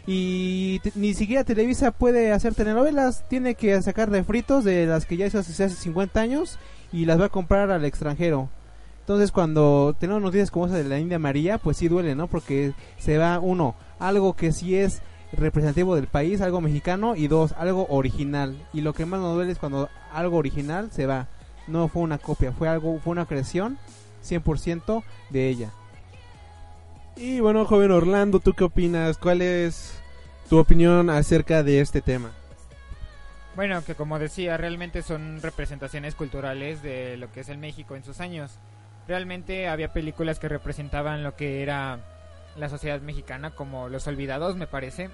y 0.08 0.81
ni 0.96 1.13
siquiera 1.13 1.43
Televisa 1.43 1.91
puede 1.91 2.31
hacer 2.31 2.55
telenovelas, 2.55 3.24
tiene 3.27 3.55
que 3.55 3.79
sacar 3.81 4.10
refritos 4.10 4.63
de 4.63 4.86
las 4.88 5.05
que 5.05 5.17
ya 5.17 5.27
hizo 5.27 5.39
hace, 5.39 5.63
hace 5.63 5.75
50 5.75 6.20
años 6.20 6.58
y 6.91 7.05
las 7.05 7.20
va 7.20 7.25
a 7.25 7.29
comprar 7.29 7.72
al 7.72 7.86
extranjero. 7.86 8.50
Entonces 9.01 9.31
cuando 9.31 9.96
tenemos 10.00 10.22
noticias 10.22 10.51
como 10.51 10.67
esa 10.67 10.77
de 10.77 10.86
la 10.86 11.00
India 11.00 11.20
María, 11.20 11.58
pues 11.58 11.77
sí 11.77 11.88
duele, 11.88 12.15
¿no? 12.15 12.27
Porque 12.27 12.74
se 12.98 13.17
va 13.17 13.39
uno, 13.39 13.75
algo 14.00 14.36
que 14.36 14.51
sí 14.51 14.75
es 14.75 15.01
representativo 15.34 15.96
del 15.96 16.08
país, 16.08 16.41
algo 16.41 16.62
mexicano, 16.62 17.15
y 17.15 17.27
dos, 17.27 17.53
algo 17.58 17.88
original. 17.89 18.55
Y 18.74 18.81
lo 18.81 18.93
que 18.93 19.05
más 19.05 19.20
nos 19.20 19.36
duele 19.36 19.51
es 19.51 19.58
cuando 19.58 19.89
algo 20.12 20.38
original 20.38 20.91
se 20.91 21.05
va. 21.05 21.27
No 21.67 21.88
fue 21.88 22.03
una 22.03 22.17
copia, 22.17 22.51
fue 22.51 22.67
algo, 22.67 23.00
fue 23.03 23.12
una 23.12 23.25
creación 23.25 23.77
100% 24.24 25.03
de 25.29 25.50
ella. 25.50 25.72
Y 27.15 27.39
bueno, 27.39 27.65
joven 27.65 27.91
Orlando, 27.91 28.39
¿tú 28.39 28.53
qué 28.53 28.63
opinas? 28.63 29.18
¿Cuál 29.18 29.41
es 29.41 30.01
tu 30.50 30.58
opinión 30.58 31.10
acerca 31.10 31.63
de 31.63 31.82
este 31.82 32.01
tema? 32.01 32.32
Bueno, 33.56 33.84
que 33.84 33.96
como 33.96 34.18
decía, 34.18 34.56
realmente 34.58 35.01
son 35.01 35.41
representaciones 35.41 36.15
culturales 36.15 36.82
de 36.82 37.18
lo 37.18 37.32
que 37.32 37.41
es 37.41 37.50
el 37.50 37.58
México 37.58 37.96
en 37.96 38.03
sus 38.03 38.22
años. 38.22 38.60
Realmente 39.08 39.68
había 39.68 39.91
películas 39.91 40.39
que 40.39 40.48
representaban 40.48 41.22
lo 41.22 41.36
que 41.36 41.62
era 41.62 42.00
la 42.56 42.70
sociedad 42.70 43.01
mexicana, 43.01 43.51
como 43.51 43.89
Los 43.89 44.08
Olvidados, 44.08 44.56
me 44.56 44.68
parece, 44.68 45.10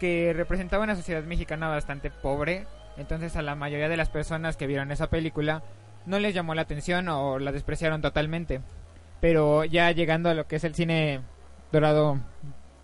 que 0.00 0.32
representaban 0.34 0.88
una 0.88 0.96
sociedad 0.96 1.22
mexicana 1.22 1.68
bastante 1.68 2.10
pobre. 2.10 2.66
Entonces 2.96 3.36
a 3.36 3.42
la 3.42 3.54
mayoría 3.54 3.90
de 3.90 3.96
las 3.98 4.08
personas 4.08 4.56
que 4.56 4.66
vieron 4.66 4.90
esa 4.90 5.10
película 5.10 5.62
no 6.06 6.18
les 6.18 6.34
llamó 6.34 6.54
la 6.54 6.62
atención 6.62 7.08
o 7.08 7.38
la 7.38 7.52
despreciaron 7.52 8.00
totalmente. 8.00 8.60
Pero 9.26 9.64
ya 9.64 9.90
llegando 9.90 10.30
a 10.30 10.34
lo 10.34 10.46
que 10.46 10.54
es 10.54 10.62
el 10.62 10.76
cine 10.76 11.20
dorado, 11.72 12.20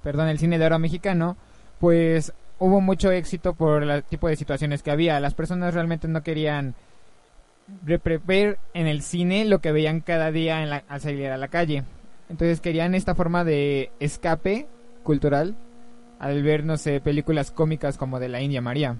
perdón, 0.02 0.26
el 0.26 0.40
cine 0.40 0.58
de 0.58 0.66
oro 0.66 0.80
mexicano, 0.80 1.36
pues 1.78 2.32
hubo 2.58 2.80
mucho 2.80 3.12
éxito 3.12 3.54
por 3.54 3.84
el 3.84 4.02
tipo 4.02 4.26
de 4.26 4.34
situaciones 4.34 4.82
que 4.82 4.90
había. 4.90 5.20
Las 5.20 5.34
personas 5.34 5.72
realmente 5.72 6.08
no 6.08 6.24
querían 6.24 6.74
ver 8.26 8.58
en 8.74 8.88
el 8.88 9.02
cine 9.02 9.44
lo 9.44 9.60
que 9.60 9.70
veían 9.70 10.00
cada 10.00 10.32
día 10.32 10.64
en 10.64 10.70
la, 10.70 10.82
al 10.88 11.00
salir 11.00 11.28
a 11.28 11.36
la 11.36 11.46
calle. 11.46 11.84
Entonces 12.28 12.60
querían 12.60 12.96
esta 12.96 13.14
forma 13.14 13.44
de 13.44 13.92
escape 14.00 14.66
cultural 15.04 15.54
al 16.18 16.42
ver, 16.42 16.64
no 16.64 16.76
sé, 16.76 17.00
películas 17.00 17.52
cómicas 17.52 17.98
como 17.98 18.18
de 18.18 18.30
la 18.30 18.40
India 18.40 18.60
María. 18.60 18.96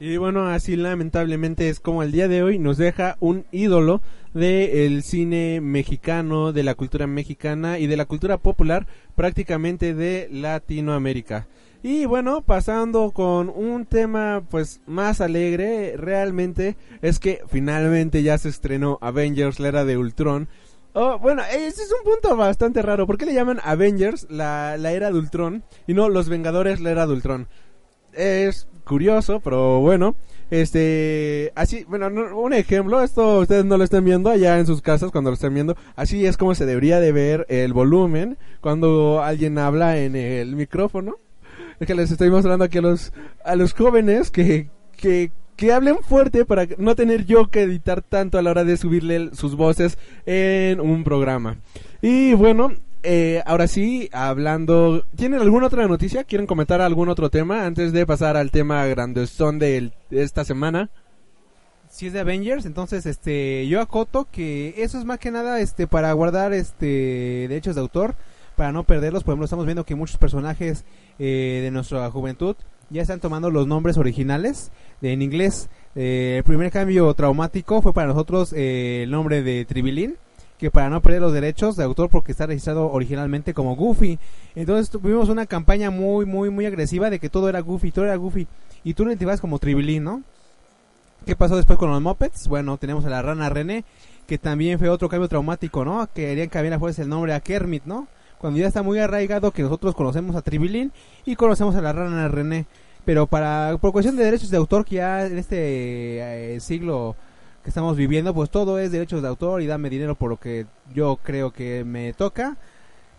Y 0.00 0.16
bueno, 0.16 0.46
así 0.46 0.76
lamentablemente 0.76 1.68
es 1.68 1.80
como 1.80 2.04
el 2.04 2.12
día 2.12 2.28
de 2.28 2.44
hoy 2.44 2.58
nos 2.60 2.76
deja 2.76 3.16
un 3.18 3.46
ídolo 3.50 4.00
del 4.32 5.02
cine 5.02 5.60
mexicano, 5.60 6.52
de 6.52 6.62
la 6.62 6.76
cultura 6.76 7.08
mexicana 7.08 7.80
y 7.80 7.88
de 7.88 7.96
la 7.96 8.04
cultura 8.04 8.38
popular 8.38 8.86
prácticamente 9.16 9.94
de 9.94 10.28
Latinoamérica. 10.30 11.48
Y 11.82 12.06
bueno, 12.06 12.42
pasando 12.42 13.10
con 13.10 13.48
un 13.48 13.86
tema 13.86 14.44
pues 14.48 14.80
más 14.86 15.20
alegre, 15.20 15.96
realmente 15.96 16.76
es 17.02 17.18
que 17.18 17.40
finalmente 17.48 18.22
ya 18.22 18.38
se 18.38 18.50
estrenó 18.50 18.98
Avengers, 19.00 19.58
la 19.58 19.68
era 19.68 19.84
de 19.84 19.96
Ultron. 19.96 20.48
Oh, 20.92 21.18
bueno, 21.18 21.42
ese 21.52 21.82
es 21.82 21.92
un 21.92 22.10
punto 22.10 22.36
bastante 22.36 22.82
raro. 22.82 23.06
¿Por 23.06 23.18
qué 23.18 23.26
le 23.26 23.34
llaman 23.34 23.60
Avengers 23.62 24.26
la, 24.30 24.76
la 24.78 24.92
era 24.92 25.10
de 25.10 25.18
Ultron 25.18 25.62
y 25.86 25.94
no 25.94 26.08
Los 26.08 26.28
Vengadores 26.28 26.80
la 26.80 26.90
era 26.90 27.06
de 27.06 27.12
Ultron? 27.12 27.48
Es 28.12 28.66
curioso, 28.84 29.40
pero 29.40 29.80
bueno. 29.80 30.16
Este, 30.50 31.52
así, 31.54 31.84
bueno, 31.88 32.08
un 32.34 32.54
ejemplo, 32.54 33.02
esto 33.02 33.40
ustedes 33.40 33.66
no 33.66 33.76
lo 33.76 33.84
están 33.84 34.04
viendo 34.04 34.30
allá 34.30 34.58
en 34.58 34.64
sus 34.66 34.80
casas 34.80 35.10
cuando 35.10 35.28
lo 35.28 35.34
están 35.34 35.52
viendo, 35.52 35.76
así 35.94 36.24
es 36.24 36.38
como 36.38 36.54
se 36.54 36.64
debería 36.64 37.00
de 37.00 37.12
ver 37.12 37.44
el 37.50 37.74
volumen 37.74 38.38
cuando 38.62 39.22
alguien 39.22 39.58
habla 39.58 39.98
en 39.98 40.16
el 40.16 40.56
micrófono. 40.56 41.16
Es 41.80 41.86
que 41.86 41.94
les 41.94 42.10
estoy 42.10 42.30
mostrando 42.30 42.64
aquí 42.64 42.78
a 42.78 42.82
los, 42.82 43.12
a 43.44 43.56
los 43.56 43.74
jóvenes 43.74 44.30
que, 44.30 44.70
que, 44.96 45.30
que 45.54 45.72
hablen 45.72 45.98
fuerte 45.98 46.46
para 46.46 46.66
no 46.78 46.96
tener 46.96 47.26
yo 47.26 47.48
que 47.50 47.62
editar 47.62 48.00
tanto 48.00 48.38
a 48.38 48.42
la 48.42 48.50
hora 48.50 48.64
de 48.64 48.78
subirle 48.78 49.30
sus 49.34 49.54
voces 49.54 49.98
en 50.24 50.80
un 50.80 51.04
programa. 51.04 51.58
Y 52.00 52.32
bueno, 52.32 52.72
eh, 53.02 53.42
ahora 53.46 53.66
sí, 53.66 54.08
hablando... 54.12 55.04
¿Tienen 55.16 55.40
alguna 55.40 55.66
otra 55.66 55.86
noticia? 55.86 56.24
¿Quieren 56.24 56.46
comentar 56.46 56.80
algún 56.80 57.08
otro 57.08 57.30
tema 57.30 57.66
antes 57.66 57.92
de 57.92 58.06
pasar 58.06 58.36
al 58.36 58.50
tema 58.50 58.84
grandezón 58.86 59.58
de, 59.58 59.92
de 60.10 60.22
esta 60.22 60.44
semana? 60.44 60.90
Si 61.90 62.06
es 62.06 62.12
de 62.12 62.20
Avengers, 62.20 62.66
entonces 62.66 63.06
este 63.06 63.66
yo 63.66 63.80
acoto 63.80 64.28
que 64.30 64.74
eso 64.76 64.98
es 64.98 65.04
más 65.06 65.18
que 65.18 65.30
nada 65.30 65.60
este 65.60 65.86
para 65.86 66.12
guardar 66.12 66.52
este 66.52 67.46
derechos 67.48 67.76
de 67.76 67.80
autor, 67.80 68.14
para 68.56 68.72
no 68.72 68.84
perderlos. 68.84 69.24
Por 69.24 69.32
ejemplo, 69.32 69.46
estamos 69.46 69.64
viendo 69.64 69.84
que 69.84 69.94
muchos 69.94 70.18
personajes 70.18 70.84
eh, 71.18 71.60
de 71.62 71.70
nuestra 71.70 72.10
juventud 72.10 72.56
ya 72.90 73.02
están 73.02 73.20
tomando 73.20 73.50
los 73.50 73.66
nombres 73.66 73.96
originales 73.96 74.70
de, 75.00 75.12
en 75.12 75.22
inglés. 75.22 75.70
Eh, 75.94 76.36
el 76.38 76.44
primer 76.44 76.70
cambio 76.70 77.12
traumático 77.14 77.80
fue 77.80 77.94
para 77.94 78.08
nosotros 78.08 78.52
eh, 78.52 79.04
el 79.04 79.10
nombre 79.10 79.42
de 79.42 79.64
Tribilín 79.64 80.16
que 80.58 80.70
para 80.70 80.90
no 80.90 81.00
perder 81.00 81.20
los 81.20 81.32
derechos 81.32 81.76
de 81.76 81.84
autor 81.84 82.10
porque 82.10 82.32
está 82.32 82.46
registrado 82.46 82.90
originalmente 82.90 83.54
como 83.54 83.76
Goofy. 83.76 84.18
Entonces 84.56 84.90
tuvimos 84.90 85.28
una 85.28 85.46
campaña 85.46 85.90
muy, 85.90 86.26
muy, 86.26 86.50
muy 86.50 86.66
agresiva 86.66 87.10
de 87.10 87.20
que 87.20 87.28
todo 87.28 87.48
era 87.48 87.60
Goofy, 87.60 87.92
todo 87.92 88.04
era 88.04 88.16
Goofy. 88.16 88.46
Y 88.82 88.94
tú 88.94 89.04
lo 89.04 89.10
identificas 89.10 89.40
como 89.40 89.58
Tribilín, 89.58 90.04
¿no? 90.04 90.22
¿Qué 91.24 91.36
pasó 91.36 91.56
después 91.56 91.78
con 91.78 91.90
los 91.90 92.00
Muppets? 92.00 92.48
Bueno, 92.48 92.76
tenemos 92.76 93.04
a 93.04 93.10
la 93.10 93.22
rana 93.22 93.48
René, 93.48 93.84
que 94.26 94.38
también 94.38 94.78
fue 94.78 94.88
otro 94.88 95.08
cambio 95.08 95.28
traumático, 95.28 95.84
¿no? 95.84 96.08
Querían 96.12 96.48
cambiar 96.48 96.74
a 96.74 96.78
fuerza 96.78 97.02
el 97.02 97.08
nombre 97.08 97.34
a 97.34 97.40
Kermit, 97.40 97.84
¿no? 97.84 98.08
Cuando 98.38 98.58
ya 98.58 98.66
está 98.66 98.82
muy 98.82 98.98
arraigado 98.98 99.50
que 99.50 99.62
nosotros 99.62 99.94
conocemos 99.94 100.34
a 100.36 100.42
Tribilín 100.42 100.92
y 101.24 101.36
conocemos 101.36 101.74
a 101.76 101.82
la 101.82 101.92
rana 101.92 102.28
René. 102.28 102.66
Pero 103.04 103.26
para, 103.26 103.76
por 103.80 103.92
cuestión 103.92 104.16
de 104.16 104.24
derechos 104.24 104.50
de 104.50 104.56
autor, 104.56 104.84
que 104.84 104.96
ya 104.96 105.26
en 105.26 105.38
este 105.38 106.54
eh, 106.54 106.60
siglo 106.60 107.16
estamos 107.68 107.96
viviendo, 107.96 108.34
pues 108.34 108.50
todo 108.50 108.78
es 108.78 108.90
derechos 108.90 109.22
de 109.22 109.28
autor 109.28 109.62
y 109.62 109.66
dame 109.66 109.90
dinero 109.90 110.14
por 110.14 110.30
lo 110.30 110.38
que 110.38 110.66
yo 110.94 111.18
creo 111.22 111.52
que 111.52 111.84
me 111.84 112.12
toca. 112.14 112.56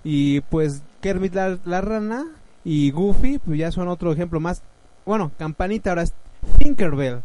Y 0.03 0.41
pues 0.41 0.81
Kermit 1.01 1.35
la, 1.35 1.81
rana 1.81 2.25
y 2.63 2.91
Goofy, 2.91 3.39
pues 3.39 3.59
ya 3.59 3.71
son 3.71 3.87
otro 3.87 4.11
ejemplo 4.11 4.39
más. 4.39 4.63
Bueno, 5.05 5.31
Campanita 5.37 5.91
ahora 5.91 6.03
es 6.03 6.13
Tinkerbell. 6.57 7.21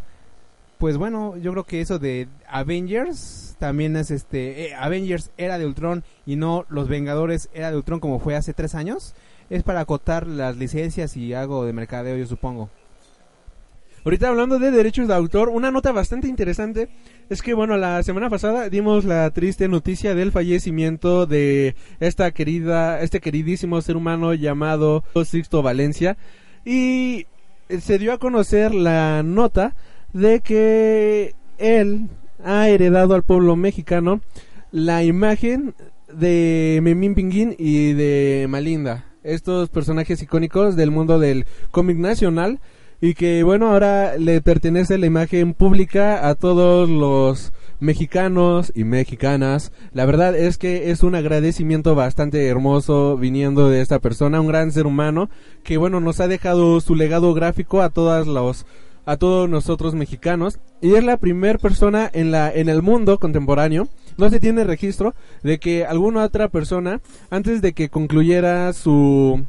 Pues 0.79 0.99
bueno, 0.99 1.37
yo 1.37 1.53
creo 1.53 1.65
que 1.65 1.81
eso 1.81 1.99
de 1.99 2.29
Avengers 2.49 3.57
también 3.59 3.97
es 3.97 4.11
este 4.11 4.67
eh, 4.67 4.75
Avengers 4.75 5.31
era 5.39 5.57
de 5.57 5.67
Ultron 5.67 6.03
y 6.27 6.37
no 6.37 6.67
Los 6.69 6.89
Vengadores 6.89 7.49
era 7.55 7.71
de 7.71 7.77
Ultron 7.77 8.01
como 8.01 8.19
fue 8.19 8.37
hace 8.37 8.53
tres 8.53 8.75
años. 8.75 9.15
Es 9.51 9.63
para 9.63 9.81
acotar 9.81 10.27
las 10.27 10.57
licencias 10.57 11.17
y 11.17 11.33
algo 11.33 11.65
de 11.65 11.73
mercadeo, 11.73 12.17
yo 12.17 12.27
supongo. 12.27 12.71
Ahorita 14.05 14.29
hablando 14.29 14.59
de 14.59 14.71
derechos 14.71 15.09
de 15.09 15.15
autor, 15.15 15.49
una 15.49 15.71
nota 15.71 15.91
bastante 15.91 16.29
interesante 16.29 16.91
es 17.31 17.41
que, 17.41 17.55
bueno, 17.55 17.79
la 17.79 18.03
semana 18.03 18.29
pasada 18.29 18.69
dimos 18.69 19.07
la 19.07 19.31
triste 19.31 19.67
noticia 19.67 20.15
del 20.15 20.31
fallecimiento 20.31 21.25
de 21.25 21.75
esta 22.01 22.31
querida, 22.33 23.01
este 23.01 23.21
queridísimo 23.21 23.81
ser 23.81 23.97
humano 23.97 24.35
llamado 24.35 25.05
Sixto 25.25 25.63
Valencia. 25.63 26.19
Y 26.67 27.27
se 27.81 27.99
dio 27.99 28.13
a 28.13 28.19
conocer 28.19 28.75
la 28.75 29.23
nota 29.23 29.75
de 30.13 30.41
que 30.41 31.35
él 31.57 32.11
ha 32.45 32.69
heredado 32.69 33.15
al 33.15 33.23
pueblo 33.23 33.57
mexicano 33.57 34.21
la 34.71 35.03
imagen 35.03 35.75
de 36.13 36.79
Memín 36.83 37.15
Pinguín 37.15 37.57
y 37.59 37.95
de 37.95 38.49
Malinda, 38.51 39.07
estos 39.23 39.71
personajes 39.71 40.21
icónicos 40.21 40.77
del 40.77 40.91
mundo 40.91 41.19
del 41.19 41.47
cómic 41.71 41.97
nacional 41.97 42.61
y 43.05 43.13
que 43.13 43.43
bueno, 43.43 43.71
ahora 43.71 44.17
le 44.17 44.41
pertenece 44.41 44.97
la 44.97 45.05
imagen 45.05 45.53
pública 45.53 46.27
a 46.27 46.35
todos 46.37 46.89
los 46.89 47.53
mexicanos 47.79 48.73
y 48.75 48.85
mexicanas. 48.85 49.73
La 49.93 50.07
verdad 50.07 50.35
es 50.35 50.57
que 50.57 50.91
es 50.91 51.03
un 51.03 51.15
agradecimiento 51.15 51.95
bastante 51.95 52.47
hermoso 52.49 53.19
viniendo 53.19 53.69
de 53.69 53.83
esta 53.83 53.99
persona, 53.99 54.41
un 54.41 54.47
gran 54.47 54.73
ser 54.73 54.87
humano 54.87 55.29
que 55.65 55.77
bueno, 55.77 56.01
nos 56.01 56.19
ha 56.21 56.29
dejado 56.29 56.81
su 56.81 56.95
legado 56.95 57.35
gráfico 57.35 57.83
a 57.83 57.91
todas 57.91 58.27
los 58.27 58.65
a 59.05 59.19
todos 59.19 59.51
nosotros 59.51 59.95
mexicanos 59.95 60.59
y 60.81 60.95
es 60.95 61.05
la 61.05 61.19
primera 61.19 61.59
persona 61.59 62.11
en 62.11 62.31
la 62.31 62.51
en 62.51 62.71
el 62.71 62.81
mundo 62.81 63.19
contemporáneo 63.19 63.87
no 64.17 64.31
se 64.31 64.41
tiene 64.41 64.65
registro 64.65 65.15
de 65.43 65.59
que 65.59 65.85
alguna 65.85 66.25
otra 66.25 66.49
persona 66.49 67.03
antes 67.29 67.61
de 67.61 67.75
que 67.75 67.91
concluyera 67.91 68.73
su 68.73 69.45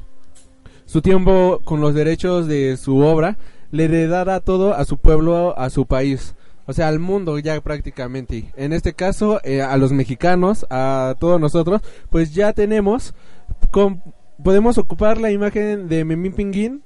su 0.86 1.02
tiempo 1.02 1.60
con 1.64 1.82
los 1.82 1.94
derechos 1.94 2.48
de 2.48 2.78
su 2.78 3.00
obra, 3.00 3.38
le 3.72 3.86
heredara 3.86 4.40
todo 4.40 4.74
a 4.74 4.86
su 4.86 4.98
pueblo, 4.98 5.58
a 5.58 5.70
su 5.70 5.86
país. 5.86 6.36
O 6.68 6.74
sea, 6.74 6.88
al 6.88 7.00
mundo 7.00 7.38
ya 7.40 7.60
prácticamente. 7.62 8.52
En 8.56 8.74
este 8.74 8.94
caso, 8.94 9.40
eh, 9.44 9.62
a 9.62 9.78
los 9.78 9.92
mexicanos, 9.92 10.66
a 10.70 11.16
todos 11.20 11.40
nosotros, 11.40 11.82
pues 12.10 12.34
ya 12.34 12.54
tenemos, 12.54 13.14
podemos 14.44 14.78
ocupar 14.78 15.20
la 15.20 15.32
imagen 15.32 15.88
de 15.88 16.06
Memín 16.06 16.34
Pinguín, 16.34 16.84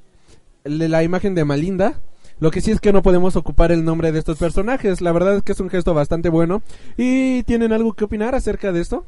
la 0.63 1.03
imagen 1.03 1.35
de 1.35 1.45
Malinda, 1.45 2.01
lo 2.39 2.51
que 2.51 2.61
sí 2.61 2.71
es 2.71 2.79
que 2.79 2.93
no 2.93 3.01
podemos 3.01 3.35
ocupar 3.35 3.71
el 3.71 3.83
nombre 3.83 4.11
de 4.11 4.19
estos 4.19 4.37
personajes. 4.37 5.01
La 5.01 5.11
verdad 5.11 5.35
es 5.35 5.43
que 5.43 5.51
es 5.51 5.59
un 5.59 5.69
gesto 5.69 5.93
bastante 5.93 6.29
bueno. 6.29 6.61
¿Y 6.95 7.43
tienen 7.43 7.73
algo 7.73 7.93
que 7.93 8.05
opinar 8.05 8.33
acerca 8.33 8.71
de 8.71 8.79
esto? 8.79 9.05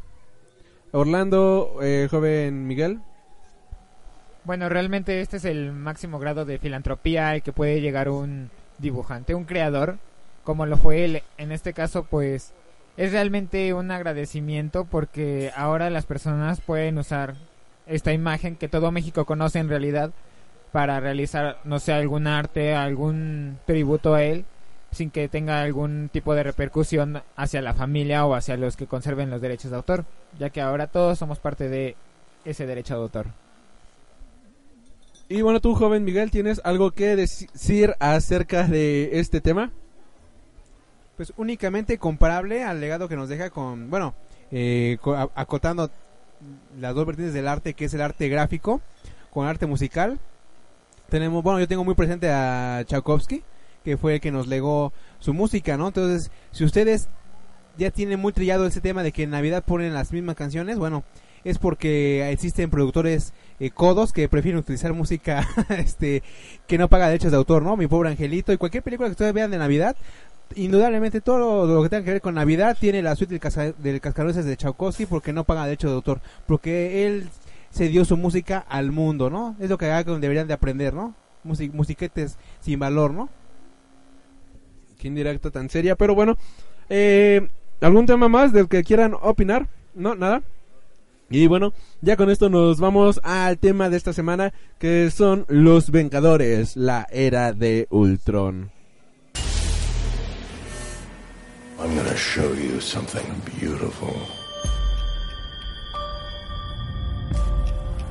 Orlando, 0.91 1.77
eh, 1.81 2.09
joven 2.11 2.67
Miguel. 2.67 2.99
Bueno, 4.43 4.69
realmente 4.69 5.21
este 5.21 5.37
es 5.37 5.45
el 5.45 5.71
máximo 5.71 6.17
grado 6.17 6.45
de 6.45 6.57
filantropía 6.57 7.29
al 7.29 7.43
que 7.43 7.53
puede 7.53 7.79
llegar 7.79 8.09
un 8.09 8.49
dibujante, 8.79 9.35
un 9.35 9.45
creador, 9.45 9.99
como 10.43 10.65
lo 10.65 10.77
fue 10.77 11.05
él. 11.05 11.21
En 11.37 11.51
este 11.51 11.73
caso, 11.73 12.05
pues 12.05 12.51
es 12.97 13.11
realmente 13.11 13.73
un 13.75 13.91
agradecimiento 13.91 14.85
porque 14.85 15.51
ahora 15.55 15.91
las 15.91 16.05
personas 16.05 16.59
pueden 16.59 16.97
usar 16.97 17.35
esta 17.85 18.13
imagen 18.13 18.55
que 18.55 18.67
todo 18.67 18.91
México 18.91 19.25
conoce 19.25 19.59
en 19.59 19.69
realidad 19.69 20.11
para 20.71 20.99
realizar, 20.99 21.59
no 21.63 21.79
sé, 21.79 21.93
algún 21.93 22.25
arte, 22.25 22.73
algún 22.73 23.59
tributo 23.67 24.15
a 24.15 24.23
él 24.23 24.45
sin 24.91 25.11
que 25.11 25.29
tenga 25.29 25.61
algún 25.61 26.09
tipo 26.11 26.33
de 26.33 26.43
repercusión 26.43 27.21
hacia 27.35 27.61
la 27.61 27.75
familia 27.75 28.25
o 28.25 28.33
hacia 28.33 28.57
los 28.57 28.75
que 28.75 28.87
conserven 28.87 29.29
los 29.29 29.41
derechos 29.41 29.71
de 29.71 29.77
autor, 29.77 30.05
ya 30.39 30.49
que 30.49 30.61
ahora 30.61 30.87
todos 30.87 31.19
somos 31.19 31.39
parte 31.39 31.69
de 31.69 31.95
ese 32.43 32.65
derecho 32.65 32.95
de 32.95 33.01
autor. 33.01 33.27
Y 35.31 35.43
bueno, 35.43 35.61
tú, 35.61 35.75
joven 35.75 36.03
Miguel, 36.03 36.29
¿tienes 36.29 36.59
algo 36.65 36.91
que 36.91 37.15
decir 37.15 37.95
acerca 38.01 38.67
de 38.67 39.11
este 39.13 39.39
tema? 39.39 39.71
Pues 41.15 41.31
únicamente 41.37 41.97
comparable 41.97 42.65
al 42.65 42.81
legado 42.81 43.07
que 43.07 43.15
nos 43.15 43.29
deja 43.29 43.49
con, 43.49 43.89
bueno, 43.89 44.13
eh, 44.51 44.97
acotando 45.33 45.89
las 46.77 46.93
dos 46.93 47.05
vertientes 47.05 47.33
del 47.33 47.47
arte, 47.47 47.75
que 47.75 47.85
es 47.85 47.93
el 47.93 48.01
arte 48.01 48.27
gráfico 48.27 48.81
con 49.29 49.47
arte 49.47 49.67
musical. 49.67 50.19
Tenemos, 51.07 51.41
bueno, 51.41 51.61
yo 51.61 51.67
tengo 51.69 51.85
muy 51.85 51.95
presente 51.95 52.29
a 52.29 52.83
Tchaikovsky, 52.85 53.41
que 53.85 53.95
fue 53.95 54.15
el 54.15 54.19
que 54.19 54.33
nos 54.33 54.47
legó 54.47 54.91
su 55.19 55.33
música, 55.33 55.77
¿no? 55.77 55.87
Entonces, 55.87 56.29
si 56.51 56.65
ustedes 56.65 57.07
ya 57.77 57.89
tienen 57.89 58.19
muy 58.19 58.33
trillado 58.33 58.67
ese 58.67 58.81
tema 58.81 59.01
de 59.01 59.13
que 59.13 59.23
en 59.23 59.29
Navidad 59.29 59.63
ponen 59.63 59.93
las 59.93 60.11
mismas 60.11 60.35
canciones, 60.35 60.77
bueno, 60.77 61.05
es 61.43 61.57
porque 61.57 62.29
existen 62.31 62.69
productores 62.69 63.33
eh, 63.61 63.69
codos 63.71 64.11
que 64.11 64.27
prefieren 64.27 64.59
utilizar 64.59 64.91
música 64.93 65.47
este 65.69 66.21
que 66.67 66.77
no 66.77 66.89
paga 66.89 67.07
derechos 67.07 67.31
de 67.31 67.37
autor, 67.37 67.61
¿no? 67.63 67.77
Mi 67.77 67.87
pobre 67.87 68.09
angelito 68.09 68.51
y 68.51 68.57
cualquier 68.57 68.83
película 68.83 69.07
que 69.07 69.11
ustedes 69.13 69.33
vean 69.33 69.51
de 69.51 69.57
Navidad, 69.57 69.95
indudablemente 70.55 71.21
todo 71.21 71.65
lo, 71.65 71.83
que 71.83 71.89
tenga 71.89 72.03
que 72.03 72.11
ver 72.11 72.21
con 72.21 72.35
Navidad 72.35 72.75
tiene 72.79 73.01
la 73.01 73.15
suite 73.15 73.33
del, 73.33 73.39
casca- 73.39 73.73
del 73.77 74.01
cascanueces 74.01 74.43
de 74.45 74.57
Tchaikovsky 74.57 75.05
porque 75.05 75.31
no 75.31 75.43
paga 75.45 75.65
derechos 75.65 75.91
de 75.91 75.95
autor, 75.95 76.21
porque 76.47 77.05
él 77.05 77.29
se 77.69 77.87
dio 77.87 78.03
su 78.03 78.17
música 78.17 78.65
al 78.67 78.91
mundo, 78.91 79.29
¿no? 79.29 79.55
Es 79.59 79.69
lo 79.69 79.77
que 79.77 79.85
deberían 79.85 80.47
de 80.47 80.53
aprender, 80.53 80.93
¿no? 80.93 81.15
Musi- 81.45 81.71
musiquetes 81.71 82.37
sin 82.59 82.79
valor, 82.79 83.13
¿no? 83.13 83.29
Qué 84.99 85.07
indirecta 85.07 85.49
tan 85.51 85.69
seria, 85.69 85.95
pero 85.95 86.13
bueno. 86.15 86.37
Eh, 86.89 87.47
¿Algún 87.79 88.05
tema 88.05 88.27
más 88.27 88.53
del 88.53 88.67
que 88.67 88.83
quieran 88.83 89.15
opinar? 89.21 89.67
No, 89.95 90.15
nada. 90.15 90.41
Y 91.31 91.47
bueno, 91.47 91.73
ya 92.01 92.17
con 92.17 92.29
esto 92.29 92.49
nos 92.49 92.79
vamos 92.81 93.21
al 93.23 93.57
tema 93.57 93.89
de 93.89 93.95
esta 93.95 94.11
semana, 94.11 94.53
que 94.79 95.09
son 95.11 95.45
los 95.47 95.89
Vengadores, 95.89 96.75
la 96.75 97.07
era 97.09 97.53
de 97.53 97.87
Ultron. 97.89 98.69
I'm 101.79 101.95
gonna 101.95 102.15
show 102.15 102.53
you 102.53 102.79
something 102.81 103.25
beautiful. 103.59 104.13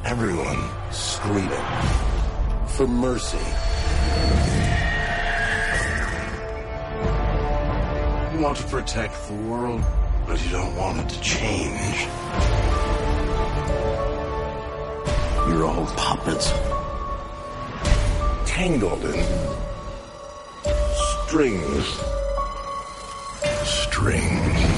Everyone 0.04 0.58
screaming 0.90 1.50
for 2.66 2.88
mercy. 2.88 3.38
You 8.32 8.40
want 8.40 8.56
to 8.56 8.66
protect 8.66 9.14
the 9.28 9.34
world, 9.46 9.84
but 10.26 10.42
you 10.42 10.50
don't 10.50 10.74
want 10.74 10.98
it 10.98 11.08
to 11.10 11.20
change. 11.20 12.08
You're 15.50 15.64
all 15.64 15.84
puppets. 15.96 16.52
Tangled 18.46 19.04
in 19.04 19.18
strings. 21.26 21.86
Strings. 21.86 22.00
Strings. 23.64 24.69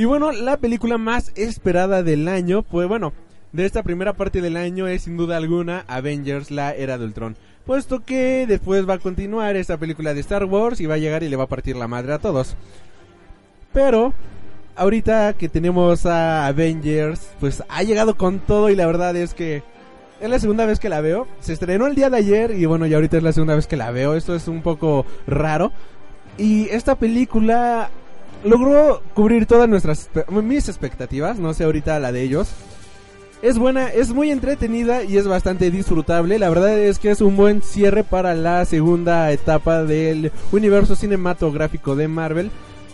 Y 0.00 0.06
bueno, 0.06 0.32
la 0.32 0.56
película 0.56 0.96
más 0.96 1.30
esperada 1.34 2.02
del 2.02 2.26
año, 2.26 2.62
pues 2.62 2.88
bueno, 2.88 3.12
de 3.52 3.66
esta 3.66 3.82
primera 3.82 4.14
parte 4.14 4.40
del 4.40 4.56
año 4.56 4.88
es 4.88 5.02
sin 5.02 5.18
duda 5.18 5.36
alguna 5.36 5.84
Avengers, 5.88 6.50
la 6.50 6.72
era 6.72 6.96
de 6.96 7.04
Ultron. 7.04 7.36
Puesto 7.66 8.00
que 8.00 8.46
después 8.46 8.88
va 8.88 8.94
a 8.94 8.98
continuar 8.98 9.56
esta 9.56 9.76
película 9.76 10.14
de 10.14 10.20
Star 10.20 10.46
Wars 10.46 10.80
y 10.80 10.86
va 10.86 10.94
a 10.94 10.96
llegar 10.96 11.22
y 11.22 11.28
le 11.28 11.36
va 11.36 11.44
a 11.44 11.48
partir 11.48 11.76
la 11.76 11.86
madre 11.86 12.14
a 12.14 12.18
todos. 12.18 12.56
Pero, 13.74 14.14
ahorita 14.74 15.34
que 15.34 15.50
tenemos 15.50 16.06
a 16.06 16.46
Avengers, 16.46 17.32
pues 17.38 17.62
ha 17.68 17.82
llegado 17.82 18.16
con 18.16 18.38
todo 18.38 18.70
y 18.70 18.76
la 18.76 18.86
verdad 18.86 19.14
es 19.16 19.34
que 19.34 19.62
es 20.18 20.30
la 20.30 20.38
segunda 20.38 20.64
vez 20.64 20.80
que 20.80 20.88
la 20.88 21.02
veo. 21.02 21.26
Se 21.40 21.52
estrenó 21.52 21.86
el 21.86 21.94
día 21.94 22.08
de 22.08 22.16
ayer 22.16 22.52
y 22.52 22.64
bueno, 22.64 22.86
ya 22.86 22.96
ahorita 22.96 23.18
es 23.18 23.22
la 23.22 23.34
segunda 23.34 23.54
vez 23.54 23.66
que 23.66 23.76
la 23.76 23.90
veo. 23.90 24.14
Esto 24.14 24.34
es 24.34 24.48
un 24.48 24.62
poco 24.62 25.04
raro. 25.26 25.72
Y 26.38 26.70
esta 26.70 26.94
película 26.94 27.90
logró 28.44 29.02
cubrir 29.14 29.46
todas 29.46 29.68
nuestras 29.68 30.10
mis 30.30 30.68
expectativas, 30.68 31.38
no 31.38 31.54
sé 31.54 31.64
ahorita 31.64 31.98
la 31.98 32.12
de 32.12 32.22
ellos. 32.22 32.48
Es 33.42 33.58
buena, 33.58 33.88
es 33.88 34.12
muy 34.12 34.30
entretenida 34.30 35.02
y 35.02 35.16
es 35.16 35.26
bastante 35.26 35.70
disfrutable. 35.70 36.38
La 36.38 36.50
verdad 36.50 36.78
es 36.78 36.98
que 36.98 37.10
es 37.10 37.22
un 37.22 37.36
buen 37.36 37.62
cierre 37.62 38.04
para 38.04 38.34
la 38.34 38.64
segunda 38.66 39.32
etapa 39.32 39.82
del 39.82 40.30
universo 40.52 40.94
cinematográfico 40.94 41.96
de 41.96 42.06
Marvel. 42.06 42.50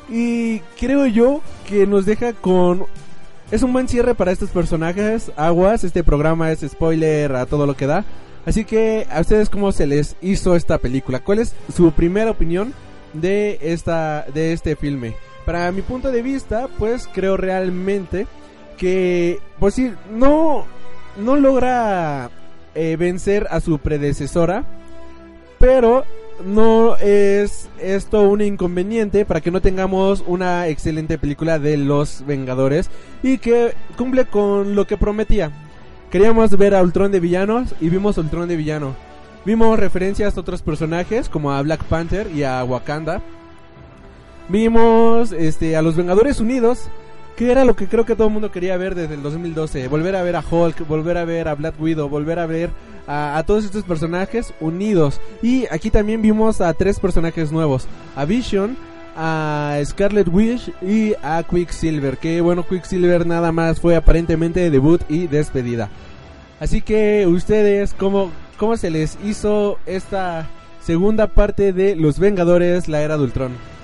Y 0.08 0.60
creo 0.78 1.06
yo 1.06 1.40
que 1.68 1.86
nos 1.86 2.06
deja 2.06 2.32
con... 2.32 2.86
Es 3.50 3.64
un 3.64 3.72
buen 3.72 3.88
cierre 3.88 4.14
para 4.14 4.30
estos 4.30 4.50
personajes. 4.50 5.32
Aguas, 5.36 5.82
este 5.82 6.04
programa 6.04 6.52
es 6.52 6.60
spoiler 6.60 7.34
a 7.34 7.46
todo 7.46 7.66
lo 7.66 7.74
que 7.74 7.86
da. 7.86 8.04
Así 8.44 8.64
que 8.64 9.04
a 9.10 9.20
ustedes 9.20 9.50
cómo 9.50 9.72
se 9.72 9.88
les 9.88 10.14
hizo 10.20 10.54
esta 10.54 10.78
película. 10.78 11.18
¿Cuál 11.18 11.40
es 11.40 11.56
su 11.74 11.90
primera 11.90 12.30
opinión 12.30 12.72
de 13.14 13.58
esta 13.60 14.26
de 14.32 14.52
este 14.52 14.76
filme? 14.76 15.16
Para 15.46 15.72
mi 15.72 15.80
punto 15.80 16.10
de 16.10 16.22
vista, 16.22 16.68
pues 16.78 17.08
creo 17.10 17.38
realmente 17.38 18.26
que 18.76 19.38
pues 19.58 19.74
sí, 19.74 19.92
no 20.10 20.66
no 21.16 21.36
logra 21.36 22.30
eh, 22.74 22.96
vencer 22.96 23.46
a 23.50 23.60
su 23.60 23.78
predecesora, 23.78 24.64
pero 25.58 26.04
no 26.44 26.96
es 26.96 27.70
esto 27.80 28.28
un 28.28 28.42
inconveniente 28.42 29.24
para 29.24 29.40
que 29.40 29.50
no 29.50 29.62
tengamos 29.62 30.22
una 30.26 30.68
excelente 30.68 31.16
película 31.16 31.58
de 31.58 31.78
los 31.78 32.24
Vengadores 32.26 32.90
y 33.22 33.38
que 33.38 33.72
cumple 33.96 34.26
con 34.26 34.74
lo 34.74 34.86
que 34.86 34.98
prometía. 34.98 35.50
Queríamos 36.10 36.56
ver 36.56 36.74
a 36.74 36.82
Ultron 36.82 37.10
de 37.10 37.20
villanos 37.20 37.74
y 37.80 37.88
vimos 37.88 38.18
a 38.18 38.20
Ultron 38.20 38.48
de 38.48 38.56
villano. 38.56 38.94
Vimos 39.44 39.78
referencias 39.78 40.36
a 40.36 40.40
otros 40.40 40.60
personajes 40.60 41.28
como 41.28 41.52
a 41.52 41.62
Black 41.62 41.84
Panther 41.84 42.30
y 42.34 42.42
a 42.42 42.62
Wakanda. 42.64 43.22
Vimos 44.48 45.32
este 45.32 45.76
a 45.76 45.82
los 45.82 45.96
Vengadores 45.96 46.38
Unidos, 46.38 46.88
que 47.36 47.50
era 47.50 47.64
lo 47.64 47.74
que 47.74 47.88
creo 47.88 48.06
que 48.06 48.14
todo 48.14 48.28
el 48.28 48.32
mundo 48.32 48.52
quería 48.52 48.76
ver 48.76 48.94
desde 48.94 49.14
el 49.14 49.22
2012, 49.22 49.88
volver 49.88 50.14
a 50.14 50.22
ver 50.22 50.36
a 50.36 50.44
Hulk, 50.48 50.86
volver 50.86 51.18
a 51.18 51.24
ver 51.24 51.48
a 51.48 51.56
Black 51.56 51.74
Widow, 51.80 52.08
volver 52.08 52.38
a 52.38 52.46
ver 52.46 52.70
a, 53.08 53.42
todos 53.44 53.64
estos 53.64 53.82
personajes 53.82 54.54
unidos. 54.60 55.20
Y 55.42 55.66
aquí 55.70 55.90
también 55.90 56.22
vimos 56.22 56.60
a 56.60 56.72
tres 56.74 57.00
personajes 57.00 57.50
nuevos, 57.50 57.88
a 58.14 58.24
Vision, 58.24 58.76
a 59.16 59.80
Scarlet 59.84 60.28
Witch 60.28 60.70
y 60.80 61.14
a 61.24 61.42
Quicksilver. 61.42 62.16
Que 62.16 62.40
bueno, 62.40 62.64
Quicksilver 62.64 63.26
nada 63.26 63.50
más 63.50 63.80
fue 63.80 63.96
aparentemente 63.96 64.70
debut 64.70 65.02
y 65.08 65.26
despedida. 65.26 65.90
Así 66.60 66.82
que 66.82 67.26
ustedes, 67.26 67.94
¿cómo, 67.94 68.30
cómo 68.58 68.76
se 68.76 68.90
les 68.90 69.18
hizo 69.24 69.78
esta 69.86 70.48
segunda 70.80 71.26
parte 71.26 71.72
de 71.72 71.96
Los 71.96 72.20
Vengadores, 72.20 72.86
la 72.86 73.02
era 73.02 73.16
de 73.16 73.24
Ultron? 73.24 73.75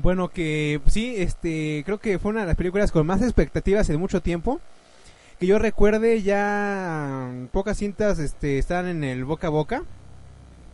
Bueno, 0.00 0.28
que 0.28 0.80
sí, 0.86 1.14
este, 1.16 1.82
creo 1.84 1.98
que 1.98 2.18
fue 2.18 2.30
una 2.30 2.40
de 2.42 2.46
las 2.46 2.56
películas 2.56 2.92
con 2.92 3.06
más 3.06 3.22
expectativas 3.22 3.88
en 3.90 4.00
mucho 4.00 4.22
tiempo. 4.22 4.60
Que 5.40 5.46
yo 5.46 5.58
recuerde 5.58 6.22
ya 6.22 7.30
pocas 7.52 7.78
cintas 7.78 8.18
este, 8.18 8.58
están 8.58 8.86
en 8.88 9.04
el 9.04 9.24
boca 9.24 9.48
a 9.48 9.50
boca. 9.50 9.82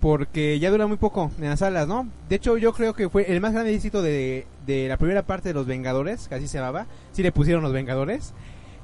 Porque 0.00 0.58
ya 0.58 0.70
dura 0.70 0.86
muy 0.86 0.98
poco 0.98 1.30
en 1.38 1.48
las 1.48 1.60
salas, 1.60 1.88
¿no? 1.88 2.06
De 2.28 2.36
hecho, 2.36 2.58
yo 2.58 2.74
creo 2.74 2.92
que 2.92 3.08
fue 3.08 3.32
el 3.32 3.40
más 3.40 3.54
grande 3.54 3.74
éxito 3.74 4.02
de, 4.02 4.46
de 4.66 4.86
la 4.86 4.98
primera 4.98 5.22
parte 5.22 5.48
de 5.48 5.54
Los 5.54 5.66
Vengadores, 5.66 6.28
que 6.28 6.34
así 6.34 6.46
se 6.46 6.58
llamaba. 6.58 6.86
Sí 7.12 7.22
le 7.22 7.32
pusieron 7.32 7.62
Los 7.62 7.72
Vengadores. 7.72 8.34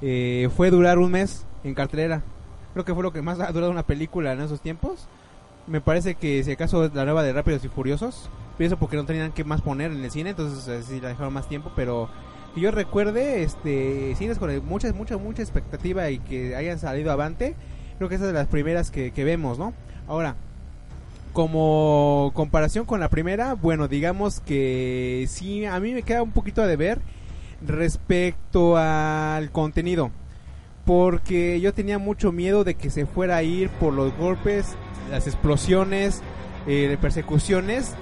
eh, 0.01 0.49
fue 0.55 0.71
durar 0.71 0.97
un 0.97 1.11
mes 1.11 1.45
en 1.63 1.75
cartelera. 1.75 2.23
Creo 2.73 2.85
que 2.85 2.93
fue 2.95 3.03
lo 3.03 3.13
que 3.13 3.21
más 3.21 3.39
ha 3.39 3.51
durado 3.51 3.71
una 3.71 3.83
película 3.85 4.33
en 4.33 4.41
esos 4.41 4.61
tiempos. 4.61 5.07
Me 5.67 5.81
parece 5.81 6.15
que 6.15 6.43
si 6.43 6.51
acaso 6.51 6.89
la 6.93 7.05
nueva 7.05 7.23
de 7.23 7.33
Rápidos 7.33 7.63
y 7.63 7.69
Furiosos. 7.69 8.29
Pienso 8.57 8.77
porque 8.77 8.97
no 8.97 9.05
tenían 9.05 9.31
que 9.31 9.43
más 9.43 9.61
poner 9.61 9.91
en 9.91 10.03
el 10.03 10.11
cine, 10.11 10.31
entonces 10.31 10.67
eh, 10.67 10.83
sí 10.83 11.01
la 11.01 11.09
dejaron 11.09 11.33
más 11.33 11.47
tiempo, 11.47 11.71
pero 11.75 12.09
que 12.53 12.61
yo 12.61 12.69
recuerde, 12.69 13.43
este, 13.43 14.13
cines 14.15 14.37
con 14.37 14.65
mucha, 14.65 14.91
mucha, 14.93 15.17
mucha 15.17 15.41
expectativa 15.41 16.09
y 16.09 16.19
que 16.19 16.55
hayan 16.55 16.77
salido 16.77 17.11
avante, 17.11 17.55
creo 17.97 18.09
que 18.09 18.15
esas 18.15 18.27
de 18.27 18.33
las 18.33 18.47
primeras 18.47 18.91
que, 18.91 19.11
que 19.11 19.23
vemos, 19.23 19.57
¿no? 19.57 19.73
Ahora, 20.07 20.35
como 21.33 22.31
comparación 22.33 22.85
con 22.85 22.99
la 22.99 23.09
primera, 23.09 23.53
bueno, 23.53 23.87
digamos 23.87 24.41
que 24.41 25.25
sí, 25.29 25.65
a 25.65 25.79
mí 25.79 25.93
me 25.93 26.03
queda 26.03 26.21
un 26.21 26.31
poquito 26.31 26.61
de 26.67 26.75
ver 26.75 26.99
respecto 27.65 28.77
al 28.77 29.51
contenido. 29.51 30.11
Porque 30.85 31.59
yo 31.61 31.73
tenía 31.73 31.99
mucho 31.99 32.31
miedo 32.31 32.63
de 32.63 32.75
que 32.75 32.89
se 32.89 33.05
fuera 33.05 33.37
a 33.37 33.43
ir 33.43 33.69
por 33.69 33.93
los 33.93 34.15
golpes, 34.17 34.75
las 35.09 35.27
explosiones, 35.27 36.21
eh, 36.67 36.97
persecuciones. 36.99 37.93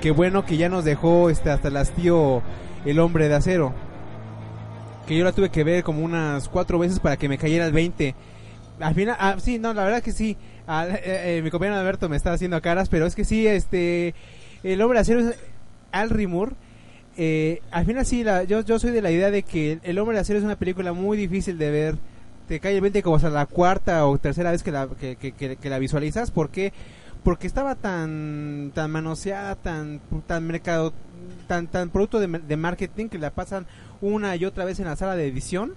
Que 0.00 0.10
bueno 0.10 0.46
que 0.46 0.56
ya 0.56 0.68
nos 0.68 0.84
dejó 0.84 1.28
este, 1.28 1.50
hasta 1.50 1.68
el 1.68 1.76
hastío 1.76 2.42
el 2.84 2.98
hombre 2.98 3.28
de 3.28 3.34
acero. 3.34 3.74
Que 5.06 5.16
yo 5.16 5.24
la 5.24 5.32
tuve 5.32 5.50
que 5.50 5.64
ver 5.64 5.84
como 5.84 6.02
unas 6.02 6.48
cuatro 6.48 6.78
veces 6.78 7.00
para 7.00 7.16
que 7.16 7.28
me 7.28 7.36
cayera 7.36 7.66
el 7.66 7.72
20. 7.72 8.14
Al 8.80 8.94
final, 8.94 9.16
ah, 9.18 9.36
sí, 9.38 9.58
no, 9.58 9.74
la 9.74 9.84
verdad 9.84 10.02
que 10.02 10.12
sí. 10.12 10.38
Ah, 10.66 10.86
eh, 10.88 11.40
mi 11.44 11.50
compañero 11.50 11.78
Alberto 11.78 12.08
me 12.08 12.16
está 12.16 12.32
haciendo 12.32 12.60
caras, 12.62 12.88
pero 12.88 13.06
es 13.06 13.14
que 13.14 13.24
sí, 13.24 13.46
este. 13.46 14.14
El 14.62 14.80
hombre 14.80 14.98
de 14.98 15.02
acero 15.02 15.20
es 15.20 15.36
Al 15.92 16.10
Rimur. 16.10 16.54
Eh, 17.22 17.60
al 17.70 17.84
final 17.84 18.06
sí, 18.06 18.24
la, 18.24 18.44
yo, 18.44 18.62
yo 18.62 18.78
soy 18.78 18.92
de 18.92 19.02
la 19.02 19.10
idea 19.10 19.30
de 19.30 19.42
que 19.42 19.78
El 19.82 19.98
hombre 19.98 20.14
de 20.14 20.22
acero 20.22 20.38
es 20.38 20.44
una 20.44 20.56
película 20.56 20.94
muy 20.94 21.18
difícil 21.18 21.58
de 21.58 21.70
ver. 21.70 21.98
Te 22.48 22.60
cae 22.60 22.74
el 22.74 22.80
20 22.80 23.02
como 23.02 23.16
hasta 23.16 23.28
la 23.28 23.44
cuarta 23.44 24.06
o 24.06 24.16
tercera 24.16 24.50
vez 24.50 24.62
que 24.62 24.72
la, 24.72 24.88
que, 24.88 25.58
la 25.64 25.78
visualizas. 25.78 26.30
¿Por 26.30 26.48
qué? 26.48 26.72
Porque 27.22 27.46
estaba 27.46 27.74
tan 27.74 28.72
tan 28.74 28.90
manoseada, 28.90 29.54
tan 29.54 30.00
tan 30.26 30.46
mercado, 30.46 30.94
tan 31.46 31.66
tan 31.66 31.90
producto 31.90 32.20
de, 32.20 32.56
marketing 32.56 33.08
que 33.10 33.18
la 33.18 33.32
pasan 33.32 33.66
una 34.00 34.34
y 34.36 34.46
otra 34.46 34.64
vez 34.64 34.80
en 34.80 34.86
la 34.86 34.96
sala 34.96 35.14
de 35.14 35.26
edición 35.28 35.74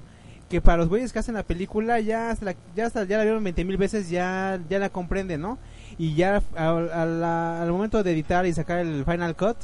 que 0.49 0.61
para 0.61 0.77
los 0.77 0.87
güeyes 0.87 1.11
que 1.11 1.19
hacen 1.19 1.35
la 1.35 1.43
película 1.43 1.99
ya 1.99 2.37
la, 2.39 2.55
ya 2.73 2.87
ya 2.87 3.17
la 3.17 3.23
vieron 3.23 3.43
20 3.43 3.65
mil 3.65 3.75
veces 3.75 4.09
ya 4.09 4.59
ya 4.69 4.79
la 4.79 4.89
comprenden 4.89 5.41
no 5.41 5.57
y 5.97 6.15
ya 6.15 6.41
al 6.55 7.71
momento 7.71 8.01
de 8.01 8.11
editar 8.11 8.45
y 8.45 8.53
sacar 8.53 8.79
el 8.79 9.03
final 9.03 9.35
cut 9.35 9.57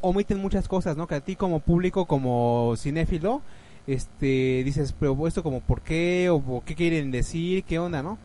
omiten 0.00 0.38
muchas 0.38 0.68
cosas 0.68 0.96
no 0.96 1.06
que 1.06 1.14
a 1.16 1.20
ti 1.20 1.36
como 1.36 1.60
público 1.60 2.06
como 2.06 2.74
cinéfilo 2.76 3.42
este 3.86 4.62
dices 4.64 4.94
pero 4.98 5.26
esto 5.26 5.42
como 5.42 5.60
por 5.60 5.80
qué 5.82 6.28
o, 6.30 6.62
qué 6.64 6.74
quieren 6.74 7.10
decir 7.10 7.64
qué 7.64 7.78
onda 7.78 8.02
no 8.02 8.18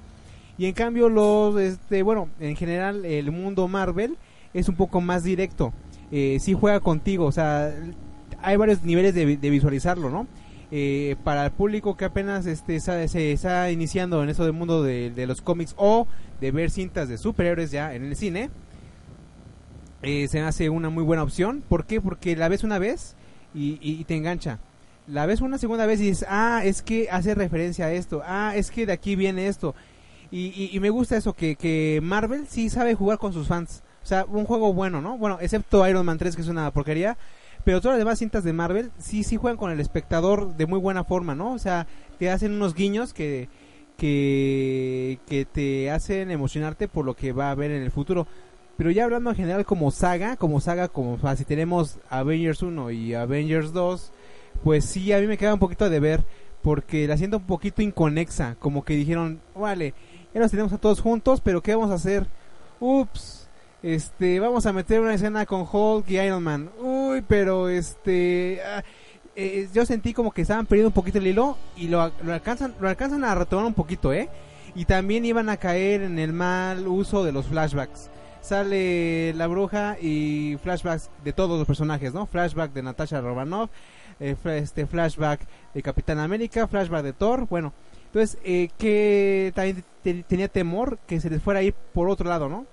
y 0.57 0.65
en 0.65 0.73
cambio 0.73 1.09
los 1.09 1.59
este 1.59 2.03
bueno 2.03 2.29
en 2.39 2.55
general 2.55 3.05
el 3.05 3.31
mundo 3.31 3.67
Marvel 3.67 4.17
es 4.53 4.67
un 4.67 4.75
poco 4.75 4.99
más 4.99 5.23
directo. 5.23 5.71
Eh, 6.11 6.37
sí 6.41 6.53
juega 6.53 6.79
contigo 6.81 7.25
o 7.25 7.31
sea 7.31 7.73
hay 8.41 8.57
varios 8.57 8.83
niveles 8.83 9.13
de, 9.15 9.25
vi- 9.25 9.35
de 9.37 9.49
visualizarlo 9.49 10.09
no 10.09 10.27
eh, 10.71 11.15
para 11.23 11.45
el 11.45 11.51
público 11.51 11.95
que 11.95 12.05
apenas 12.05 12.45
este 12.45 12.79
se 12.79 13.31
está 13.31 13.71
iniciando 13.71 14.21
en 14.23 14.29
eso 14.29 14.43
del 14.43 14.53
mundo 14.53 14.83
de, 14.83 15.09
de 15.11 15.25
los 15.27 15.41
cómics 15.41 15.73
o 15.77 16.07
de 16.41 16.51
ver 16.51 16.69
cintas 16.69 17.07
de 17.07 17.17
superhéroes 17.17 17.71
ya 17.71 17.93
en 17.93 18.03
el 18.05 18.15
cine 18.15 18.49
eh, 20.03 20.27
se 20.27 20.39
hace 20.41 20.69
una 20.69 20.89
muy 20.89 21.03
buena 21.03 21.23
opción 21.23 21.63
¿por 21.67 21.85
qué? 21.85 22.01
porque 22.01 22.35
la 22.35 22.47
ves 22.49 22.63
una 22.63 22.79
vez 22.79 23.15
y, 23.53 23.77
y- 23.81 24.03
te 24.05 24.15
engancha 24.15 24.59
la 25.07 25.25
ves 25.25 25.41
una 25.41 25.57
segunda 25.57 25.85
vez 25.85 25.99
y 25.99 26.05
dices 26.09 26.25
ah 26.29 26.61
es 26.63 26.81
que 26.81 27.09
hace 27.11 27.35
referencia 27.35 27.85
a 27.85 27.91
esto 27.91 28.21
ah 28.25 28.53
es 28.55 28.71
que 28.71 28.85
de 28.85 28.93
aquí 28.93 29.15
viene 29.15 29.47
esto 29.47 29.75
y, 30.33 30.69
y- 30.73 30.79
me 30.79 30.89
gusta 30.89 31.17
eso, 31.17 31.33
que, 31.33 31.57
que 31.57 31.99
Marvel 32.01 32.47
sí 32.47 32.69
sabe 32.69 32.95
jugar 32.95 33.17
con 33.17 33.33
sus 33.33 33.49
fans. 33.49 33.83
O 34.01 34.05
sea, 34.05 34.23
un 34.23 34.45
juego 34.45 34.73
bueno, 34.73 35.01
¿no? 35.01 35.17
Bueno, 35.17 35.37
excepto 35.41 35.85
Iron 35.89 36.05
Man 36.05 36.17
3, 36.17 36.37
que 36.37 36.41
es 36.41 36.47
una 36.47 36.71
porquería. 36.71 37.17
Pero 37.65 37.81
todas 37.81 37.95
las 37.97 38.05
demás 38.05 38.19
cintas 38.19 38.45
de 38.45 38.53
Marvel 38.53 38.91
sí, 38.97 39.23
sí 39.23 39.35
juegan 39.35 39.57
con 39.57 39.71
el 39.71 39.81
espectador 39.81 40.55
de 40.55 40.67
muy 40.67 40.79
buena 40.79 41.03
forma, 41.03 41.35
¿no? 41.35 41.51
O 41.51 41.59
sea, 41.59 41.85
te 42.17 42.29
hacen 42.31 42.53
unos 42.53 42.73
guiños 42.75 43.13
que, 43.13 43.49
que, 43.97 45.19
que 45.27 45.45
te 45.45 45.91
hacen 45.91 46.31
emocionarte 46.31 46.87
por 46.87 47.05
lo 47.05 47.13
que 47.15 47.33
va 47.33 47.47
a 47.49 47.51
haber 47.51 47.71
en 47.71 47.81
el 47.83 47.91
futuro. 47.91 48.25
Pero 48.81 48.89
ya 48.89 49.03
hablando 49.03 49.29
en 49.29 49.35
general 49.35 49.63
como 49.63 49.91
saga, 49.91 50.37
como 50.37 50.59
saga, 50.59 50.87
como 50.87 51.19
si 51.35 51.45
tenemos 51.45 51.99
Avengers 52.09 52.63
1 52.63 52.89
y 52.89 53.13
Avengers 53.13 53.73
2, 53.73 54.11
pues 54.63 54.85
sí, 54.85 55.13
a 55.13 55.19
mí 55.19 55.27
me 55.27 55.37
queda 55.37 55.53
un 55.53 55.59
poquito 55.59 55.87
de 55.87 55.99
ver, 55.99 56.23
porque 56.63 57.07
la 57.07 57.15
siento 57.15 57.37
un 57.37 57.45
poquito 57.45 57.83
inconexa, 57.83 58.55
como 58.57 58.83
que 58.83 58.95
dijeron, 58.95 59.39
vale, 59.53 59.93
ya 60.33 60.39
los 60.39 60.49
tenemos 60.49 60.73
a 60.73 60.79
todos 60.79 60.99
juntos, 60.99 61.41
pero 61.41 61.61
¿qué 61.61 61.75
vamos 61.75 61.91
a 61.91 61.93
hacer? 61.93 62.25
Ups, 62.79 63.47
este, 63.83 64.39
vamos 64.39 64.65
a 64.65 64.73
meter 64.73 64.99
una 64.99 65.13
escena 65.13 65.45
con 65.45 65.67
Hulk 65.71 66.09
y 66.09 66.17
Iron 66.17 66.41
Man. 66.41 66.71
Uy, 66.79 67.21
pero 67.27 67.69
este, 67.69 68.61
ah, 68.65 68.83
eh, 69.35 69.69
yo 69.71 69.85
sentí 69.85 70.11
como 70.11 70.31
que 70.31 70.41
estaban 70.41 70.65
perdiendo 70.65 70.89
un 70.89 70.95
poquito 70.95 71.19
el 71.19 71.27
hilo 71.27 71.55
y 71.77 71.87
lo, 71.87 72.11
lo 72.23 72.33
alcanzan, 72.33 72.73
lo 72.79 72.89
alcanzan 72.89 73.23
a 73.25 73.35
retomar 73.35 73.67
un 73.67 73.75
poquito, 73.75 74.11
¿eh? 74.11 74.27
Y 74.73 74.85
también 74.85 75.23
iban 75.23 75.49
a 75.49 75.57
caer 75.57 76.01
en 76.01 76.17
el 76.17 76.33
mal 76.33 76.87
uso 76.87 77.23
de 77.23 77.31
los 77.31 77.45
flashbacks. 77.45 78.09
Sale 78.41 79.33
la 79.35 79.47
bruja 79.47 79.97
y 80.01 80.57
flashbacks 80.63 81.09
de 81.23 81.31
todos 81.31 81.57
los 81.57 81.67
personajes, 81.67 82.13
¿no? 82.13 82.25
Flashback 82.25 82.73
de 82.73 82.81
Natasha 82.83 83.21
Romanoff, 83.21 83.69
eh, 84.19 84.35
este 84.55 84.85
flashback 84.87 85.41
de 85.73 85.81
Capitán 85.81 86.19
América, 86.19 86.67
flashback 86.67 87.03
de 87.03 87.13
Thor, 87.13 87.47
bueno, 87.47 87.71
entonces, 88.07 88.37
eh, 88.43 88.69
que 88.77 89.51
también 89.55 89.83
te- 90.03 90.23
tenía 90.23 90.47
temor 90.47 90.97
que 91.07 91.21
se 91.21 91.29
les 91.29 91.41
fuera 91.41 91.59
a 91.59 91.63
ir 91.63 91.73
por 91.93 92.09
otro 92.09 92.27
lado, 92.27 92.49
¿no? 92.49 92.65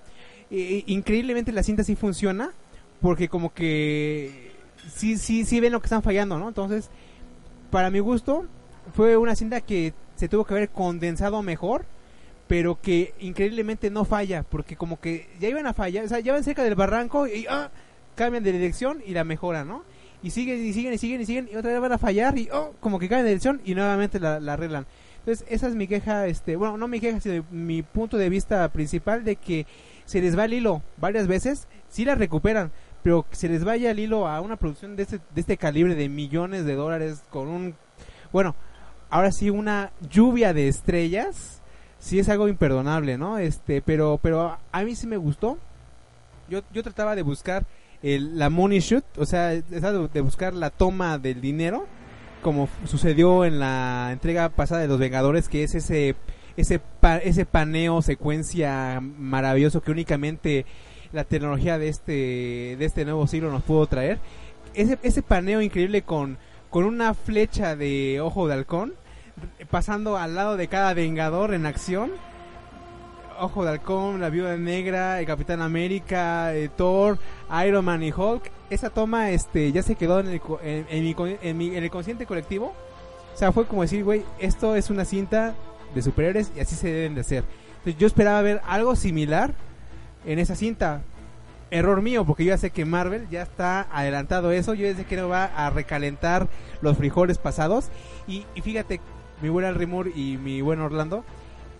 Increíblemente 0.51 1.51
la 1.51 1.61
cinta 1.63 1.83
sí 1.83 1.95
funciona, 1.95 2.49
porque 3.01 3.29
como 3.29 3.53
que 3.53 4.51
sí, 4.91 5.17
sí, 5.17 5.45
sí 5.45 5.59
ven 5.59 5.71
lo 5.71 5.79
que 5.79 5.85
están 5.85 6.01
fallando, 6.01 6.39
¿no? 6.39 6.47
Entonces, 6.47 6.89
para 7.69 7.91
mi 7.91 7.99
gusto, 7.99 8.45
fue 8.95 9.15
una 9.15 9.35
cinta 9.35 9.61
que 9.61 9.93
se 10.15 10.27
tuvo 10.27 10.43
que 10.45 10.55
haber 10.55 10.69
condensado 10.69 11.41
mejor, 11.43 11.85
pero 12.49 12.81
que 12.81 13.13
increíblemente 13.19 13.91
no 13.91 14.05
falla, 14.05 14.41
porque 14.41 14.75
como 14.75 14.99
que 14.99 15.29
ya 15.39 15.49
iban 15.49 15.67
a 15.67 15.73
fallar, 15.75 16.03
o 16.03 16.07
sea, 16.07 16.19
ya 16.19 16.33
van 16.33 16.43
cerca 16.43 16.63
del 16.63 16.73
barranco 16.73 17.27
y 17.27 17.45
ah, 17.47 17.69
cambian 18.15 18.43
de 18.43 18.51
dirección 18.51 19.03
y 19.05 19.11
la 19.11 19.23
mejoran, 19.23 19.67
¿no? 19.67 19.83
Y 20.23 20.31
siguen 20.31 20.65
y 20.65 20.73
siguen 20.73 20.93
y 20.93 20.97
siguen 20.97 21.21
y 21.21 21.25
siguen 21.27 21.49
y 21.53 21.55
otra 21.55 21.71
vez 21.71 21.79
van 21.79 21.91
a 21.91 21.99
fallar 21.99 22.39
y 22.39 22.49
oh, 22.51 22.73
como 22.79 22.97
que 22.97 23.07
cambian 23.07 23.25
de 23.25 23.29
dirección 23.29 23.61
y 23.65 23.75
nuevamente 23.75 24.19
la, 24.19 24.39
la 24.39 24.53
arreglan. 24.53 24.87
Entonces, 25.19 25.45
esa 25.47 25.67
es 25.67 25.75
mi 25.75 25.85
queja, 25.87 26.25
este, 26.25 26.55
bueno, 26.55 26.75
no 26.75 26.87
mi 26.87 26.99
queja, 26.99 27.19
sino 27.19 27.45
mi 27.51 27.83
punto 27.83 28.17
de 28.17 28.29
vista 28.29 28.67
principal 28.69 29.23
de 29.23 29.35
que 29.35 29.67
se 30.05 30.19
les 30.19 30.35
va 30.35 30.45
el 30.45 30.53
hilo 30.53 30.81
varias 30.97 31.27
veces, 31.27 31.67
sí 31.87 32.03
la 32.03 32.15
recuperan, 32.15 32.71
pero 33.03 33.27
que 33.29 33.35
se 33.35 33.47
les 33.47 33.63
vaya 33.63 33.91
el 33.91 33.99
hilo 33.99 34.27
a 34.27 34.41
una 34.41 34.55
producción 34.55 34.95
de 34.95 35.03
este, 35.03 35.19
de 35.35 35.41
este 35.41 35.57
calibre 35.57 35.93
de 35.93 36.09
millones 36.09 36.65
de 36.65 36.73
dólares 36.73 37.21
con 37.29 37.47
un, 37.47 37.75
bueno, 38.33 38.55
ahora 39.11 39.31
sí 39.31 39.51
una 39.51 39.91
lluvia 40.09 40.51
de 40.51 40.67
estrellas, 40.67 41.58
sí 41.99 42.19
es 42.19 42.29
algo 42.29 42.47
imperdonable, 42.47 43.17
¿no? 43.17 43.37
Este, 43.37 43.81
pero, 43.81 44.19
pero 44.21 44.57
a 44.71 44.81
mí 44.83 44.95
sí 44.95 45.07
me 45.07 45.17
gustó. 45.17 45.57
Yo, 46.49 46.61
yo 46.73 46.81
trataba 46.83 47.15
de 47.15 47.21
buscar 47.21 47.65
el, 48.01 48.39
la 48.39 48.49
money 48.49 48.79
shoot, 48.79 49.03
o 49.17 49.25
sea, 49.25 49.49
de 49.49 50.21
buscar 50.21 50.53
la 50.53 50.69
toma 50.69 51.17
del 51.17 51.41
dinero, 51.41 51.85
como 52.41 52.69
sucedió 52.85 53.45
en 53.45 53.59
la 53.59 54.09
entrega 54.11 54.49
pasada 54.49 54.81
de 54.81 54.87
los 54.87 54.97
Vengadores, 54.99 55.49
que 55.49 55.63
es 55.63 55.75
ese, 55.75 56.15
ese, 56.57 56.79
pa- 56.79 57.17
ese 57.17 57.45
paneo, 57.45 58.01
secuencia 58.01 58.99
maravilloso 59.01 59.81
que 59.81 59.91
únicamente 59.91 60.65
la 61.11 61.23
tecnología 61.23 61.77
de 61.77 61.89
este, 61.89 62.75
de 62.79 62.85
este 62.85 63.03
nuevo 63.03 63.27
siglo 63.27 63.51
nos 63.51 63.63
pudo 63.63 63.85
traer. 63.87 64.19
Ese, 64.73 64.97
ese 65.03 65.21
paneo 65.21 65.61
increíble 65.61 66.03
con, 66.03 66.37
con 66.69 66.85
una 66.85 67.13
flecha 67.13 67.75
de 67.75 68.21
ojo 68.21 68.47
de 68.47 68.53
halcón, 68.53 68.93
pasando 69.69 70.17
al 70.17 70.35
lado 70.35 70.57
de 70.57 70.67
cada 70.67 70.93
Vengador 70.93 71.53
en 71.53 71.65
acción. 71.65 72.11
Ojo 73.39 73.63
de 73.63 73.71
Halcón, 73.71 74.19
la 74.19 74.29
Viuda 74.29 74.57
Negra, 74.57 75.19
el 75.19 75.25
Capitán 75.25 75.61
América, 75.61 76.53
eh, 76.53 76.69
Thor, 76.75 77.17
Iron 77.65 77.85
Man 77.85 78.03
y 78.03 78.11
Hulk. 78.11 78.51
Esa 78.69 78.89
toma 78.89 79.31
este 79.31 79.71
ya 79.71 79.81
se 79.81 79.95
quedó 79.95 80.19
en 80.19 80.27
el, 80.27 80.41
en, 80.61 80.85
en 80.89 81.57
mi, 81.57 81.69
en 81.69 81.77
en 81.77 81.83
el 81.83 81.89
consciente 81.89 82.25
colectivo. 82.25 82.73
O 83.33 83.37
sea, 83.37 83.53
fue 83.53 83.65
como 83.65 83.83
decir, 83.83 84.03
güey, 84.03 84.25
esto 84.39 84.75
es 84.75 84.89
una 84.89 85.05
cinta 85.05 85.55
de 85.95 86.01
superhéroes 86.01 86.51
y 86.55 86.59
así 86.59 86.75
se 86.75 86.91
deben 86.91 87.15
de 87.15 87.21
hacer. 87.21 87.45
Entonces, 87.77 87.97
yo 87.97 88.07
esperaba 88.07 88.41
ver 88.41 88.61
algo 88.67 88.97
similar 88.97 89.53
en 90.25 90.39
esa 90.39 90.55
cinta. 90.55 91.01
Error 91.71 92.01
mío, 92.01 92.25
porque 92.25 92.43
yo 92.43 92.49
ya 92.49 92.57
sé 92.57 92.71
que 92.71 92.83
Marvel 92.83 93.29
ya 93.29 93.43
está 93.43 93.87
adelantado 93.93 94.51
eso. 94.51 94.73
Yo 94.73 94.87
ya 94.87 94.95
sé 94.95 95.05
que 95.05 95.15
no 95.15 95.29
va 95.29 95.45
a 95.45 95.69
recalentar 95.69 96.49
los 96.81 96.97
frijoles 96.97 97.37
pasados. 97.37 97.89
Y 98.27 98.43
fíjate, 98.61 98.99
mi 99.41 99.49
buen 99.49 99.65
Al 99.65 99.75
Rimur 99.75 100.11
y 100.15 100.37
mi 100.37 100.61
buen 100.61 100.79
Orlando, 100.79 101.23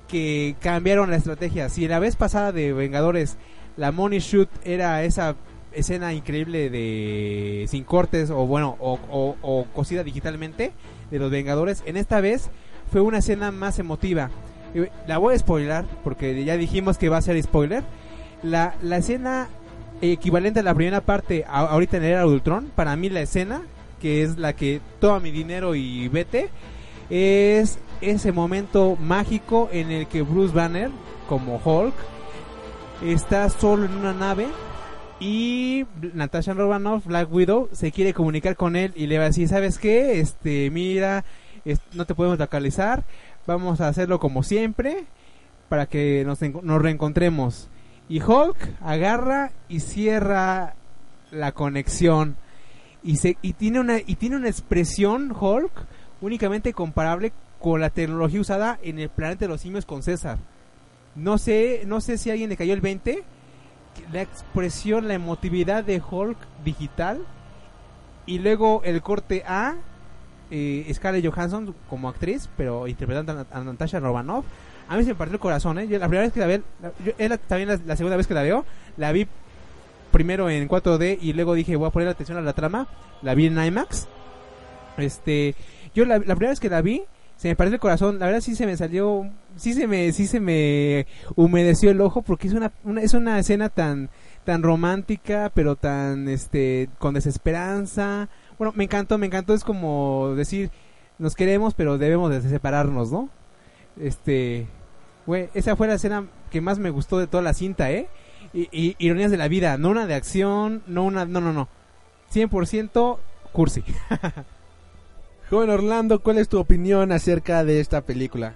que 0.08 0.56
cambiaron 0.62 1.10
la 1.10 1.18
estrategia. 1.18 1.70
Si 1.70 1.88
la 1.88 2.00
vez 2.00 2.16
pasada 2.16 2.52
de 2.52 2.74
Vengadores 2.74 3.38
la 3.78 3.92
Money 3.92 4.20
Shoot 4.20 4.50
era 4.64 5.04
esa 5.04 5.36
escena 5.72 6.14
increíble 6.14 6.70
de 6.72 7.66
sin 7.70 7.84
cortes 7.84 8.30
o 8.32 8.46
bueno 8.48 8.76
o, 8.80 9.00
o, 9.42 9.66
cosida 9.74 10.04
digitalmente 10.04 10.72
de 11.12 11.20
los 11.20 11.30
Vengadores, 11.32 11.84
en 11.86 11.96
esta 11.98 12.22
vez 12.22 12.50
fue 12.92 13.02
una 13.02 13.20
escena 13.20 13.52
más 13.52 13.78
emotiva. 13.80 14.30
Eh, 14.74 14.90
La 15.08 15.18
voy 15.20 15.36
a 15.36 15.40
spoilar 15.40 15.86
porque 16.04 16.44
ya 16.44 16.58
dijimos 16.58 16.98
que 16.98 17.10
va 17.10 17.18
a 17.18 17.22
ser 17.22 17.42
spoiler. 17.42 17.84
La, 18.42 18.76
la 18.82 18.98
escena 18.98 19.48
equivalente 20.02 20.62
a 20.62 20.64
la 20.64 20.74
primera 20.74 21.02
parte 21.02 21.46
a- 21.48 21.60
ahorita 21.68 21.98
en 21.98 22.04
el 22.04 22.12
era 22.12 22.26
Ultron, 22.26 22.72
para 22.76 22.96
mí 22.96 23.10
la 23.10 23.22
escena 23.22 23.62
que 24.02 24.24
es 24.24 24.38
la 24.38 24.54
que 24.54 24.80
toma 25.02 25.20
mi 25.20 25.30
dinero 25.30 25.76
y 25.76 26.08
vete 26.08 26.50
es 27.10 27.80
ese 28.02 28.32
momento 28.32 28.98
mágico 29.00 29.70
en 29.72 29.92
el 29.92 30.08
que 30.08 30.22
Bruce 30.22 30.54
Banner, 30.54 30.90
como 31.28 31.62
Hulk, 31.64 31.94
está 33.04 33.50
solo 33.50 33.86
en 33.86 33.94
una 33.94 34.14
nave 34.14 34.48
y 35.20 35.86
Natasha 36.14 36.54
Romanoff, 36.54 37.06
Black 37.06 37.32
Widow, 37.32 37.70
se 37.72 37.92
quiere 37.92 38.14
comunicar 38.14 38.56
con 38.56 38.76
él 38.76 38.94
y 38.96 39.08
le 39.08 39.18
va 39.18 39.26
a 39.26 39.28
decir, 39.28 39.48
¿sabes 39.48 39.78
qué? 39.78 40.20
Este, 40.20 40.70
mira, 40.70 41.26
no 41.94 42.06
te 42.06 42.16
podemos 42.16 42.40
localizar, 42.40 43.04
vamos 43.46 43.82
a 43.82 43.90
hacerlo 43.90 44.20
como 44.20 44.44
siempre 44.44 45.06
para 45.68 45.88
que 45.88 46.24
nos, 46.26 46.42
nos 46.42 46.82
reencontremos. 46.82 47.70
Y 48.08 48.22
Hulk 48.22 48.58
agarra 48.82 49.52
y 49.68 49.82
cierra 49.82 50.76
la 51.32 51.52
conexión 51.52 52.38
y 53.04 53.18
se 53.18 53.38
y 53.42 53.54
tiene 53.54 53.80
una 53.80 54.00
y 54.00 54.16
tiene 54.16 54.36
una 54.36 54.50
expresión 54.50 55.34
Hulk 55.40 55.72
únicamente 56.22 56.74
comparable 56.74 57.32
con 57.60 57.82
la 57.82 57.90
tecnología 57.90 58.42
usada 58.42 58.80
en 58.84 59.00
el 59.00 59.10
planeta 59.10 59.46
de 59.46 59.50
los 59.50 59.62
simios 59.62 59.86
con 59.86 60.04
César. 60.04 60.38
No 61.16 61.38
sé, 61.38 61.84
no 61.86 62.02
sé 62.02 62.18
si 62.18 62.30
a 62.30 62.34
alguien 62.34 62.50
le 62.50 62.58
cayó 62.58 62.74
el 62.74 62.82
20. 62.82 63.24
La 64.12 64.22
expresión, 64.22 65.08
la 65.08 65.16
emotividad 65.16 65.84
de 65.84 66.02
Hulk 66.02 66.38
digital 66.64 67.26
y 68.26 68.40
luego 68.40 68.82
el 68.86 69.02
corte 69.02 69.44
A 69.46 69.76
eh, 70.52 70.90
Scarlett 70.94 71.26
Johansson 71.26 71.76
como 71.90 72.10
actriz, 72.10 72.50
pero 72.56 72.88
interpretando 72.88 73.46
a, 73.52 73.60
Natasha 73.64 74.00
Romanoff. 74.00 74.46
A 74.88 74.98
mí 74.98 75.04
se 75.04 75.10
me 75.10 75.16
partió 75.16 75.34
el 75.36 75.40
corazón, 75.40 75.78
¿eh? 75.80 75.88
Yo 75.88 76.00
la 76.00 76.08
primera 76.08 76.24
vez 76.24 76.34
que 76.34 76.40
la 76.40 76.48
veo, 76.48 76.62
es 77.18 77.30
la- 77.30 77.38
también 77.38 77.70
la, 77.70 77.80
la 77.86 77.96
segunda 77.96 78.18
vez 78.18 78.26
que 78.26 78.34
la 78.34 78.42
veo, 78.44 78.66
la 78.98 79.12
vi 79.12 79.28
primero 80.12 80.50
en 80.50 80.68
4D 80.68 81.20
y 81.22 81.34
luego 81.34 81.54
dije 81.54 81.76
voy 81.76 81.88
a 81.88 81.92
poner 81.92 82.08
atención 82.08 82.38
a 82.38 82.42
la 82.42 82.54
trama, 82.54 82.88
la 83.22 83.36
vi 83.36 83.48
en 83.48 83.64
IMAX. 83.64 84.08
Este, 84.98 85.56
yo 85.94 86.06
la, 86.06 86.16
la 86.18 86.24
primera 86.36 86.50
vez 86.50 86.60
que 86.60 86.70
la 86.70 86.82
vi 86.82 87.04
se 87.38 87.48
me 87.48 87.56
partió 87.56 87.76
el 87.76 87.80
corazón, 87.80 88.20
la 88.20 88.26
verdad 88.26 88.42
sí 88.42 88.54
se 88.56 88.66
me 88.66 88.76
salió, 88.76 89.30
sí 89.56 89.74
se 89.74 89.88
me, 89.88 90.12
sí 90.12 90.28
se 90.28 90.42
me 90.42 91.08
humedeció 91.38 91.90
el 91.90 92.02
ojo 92.02 92.22
porque 92.22 92.48
es 92.50 92.54
una, 92.54 92.74
una 92.84 93.02
es 93.02 93.14
una 93.14 93.40
escena 93.40 93.70
tan, 93.70 94.10
tan 94.44 94.62
romántica, 94.62 95.50
pero 95.54 95.78
tan, 95.78 96.28
este, 96.28 96.90
con 96.98 97.14
desesperanza. 97.14 98.28
Bueno, 98.58 98.74
me 98.76 98.84
encantó, 98.84 99.18
me 99.18 99.28
encantó, 99.28 99.54
es 99.54 99.64
como 99.64 100.34
decir, 100.36 100.70
nos 101.18 101.34
queremos, 101.36 101.74
pero 101.76 101.98
debemos 101.98 102.30
de 102.30 102.42
separarnos, 102.42 103.10
¿no? 103.10 103.30
Este, 103.98 104.68
güey, 105.26 105.48
esa 105.54 105.78
fue 105.78 105.88
la 105.88 105.94
escena 105.94 106.26
que 106.52 106.60
más 106.60 106.78
me 106.78 106.90
gustó 106.90 107.20
de 107.20 107.28
toda 107.28 107.42
la 107.44 107.54
cinta, 107.54 107.90
¿eh? 107.90 108.10
Y, 108.54 108.68
y- 108.72 108.96
ironías 109.00 109.32
de 109.32 109.38
la 109.38 109.48
vida, 109.48 109.78
no 109.78 109.90
una 109.92 110.08
de 110.08 110.16
acción, 110.16 110.84
no 110.88 111.04
una, 111.04 111.24
no, 111.24 111.40
no, 111.40 111.54
no. 111.54 111.70
100% 112.34 113.18
cursi. 113.54 113.82
Joven 115.50 115.72
Orlando, 115.72 116.20
¿cuál 116.20 116.38
es 116.38 116.48
tu 116.48 116.60
opinión 116.60 117.12
acerca 117.12 117.64
de 117.64 117.80
esta 117.80 118.02
película? 118.02 118.54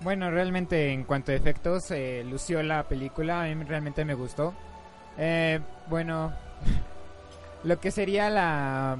Bueno, 0.00 0.30
realmente 0.30 0.92
en 0.92 1.04
cuanto 1.04 1.32
a 1.32 1.34
efectos, 1.34 1.90
eh, 1.90 2.24
lució 2.28 2.62
la 2.62 2.88
película, 2.88 3.42
a 3.42 3.54
mí 3.54 3.64
realmente 3.64 4.04
me 4.06 4.14
gustó. 4.14 4.54
Eh, 5.18 5.60
bueno, 5.88 6.32
lo 7.64 7.80
que 7.80 7.90
sería 7.90 8.30
la 8.30 8.96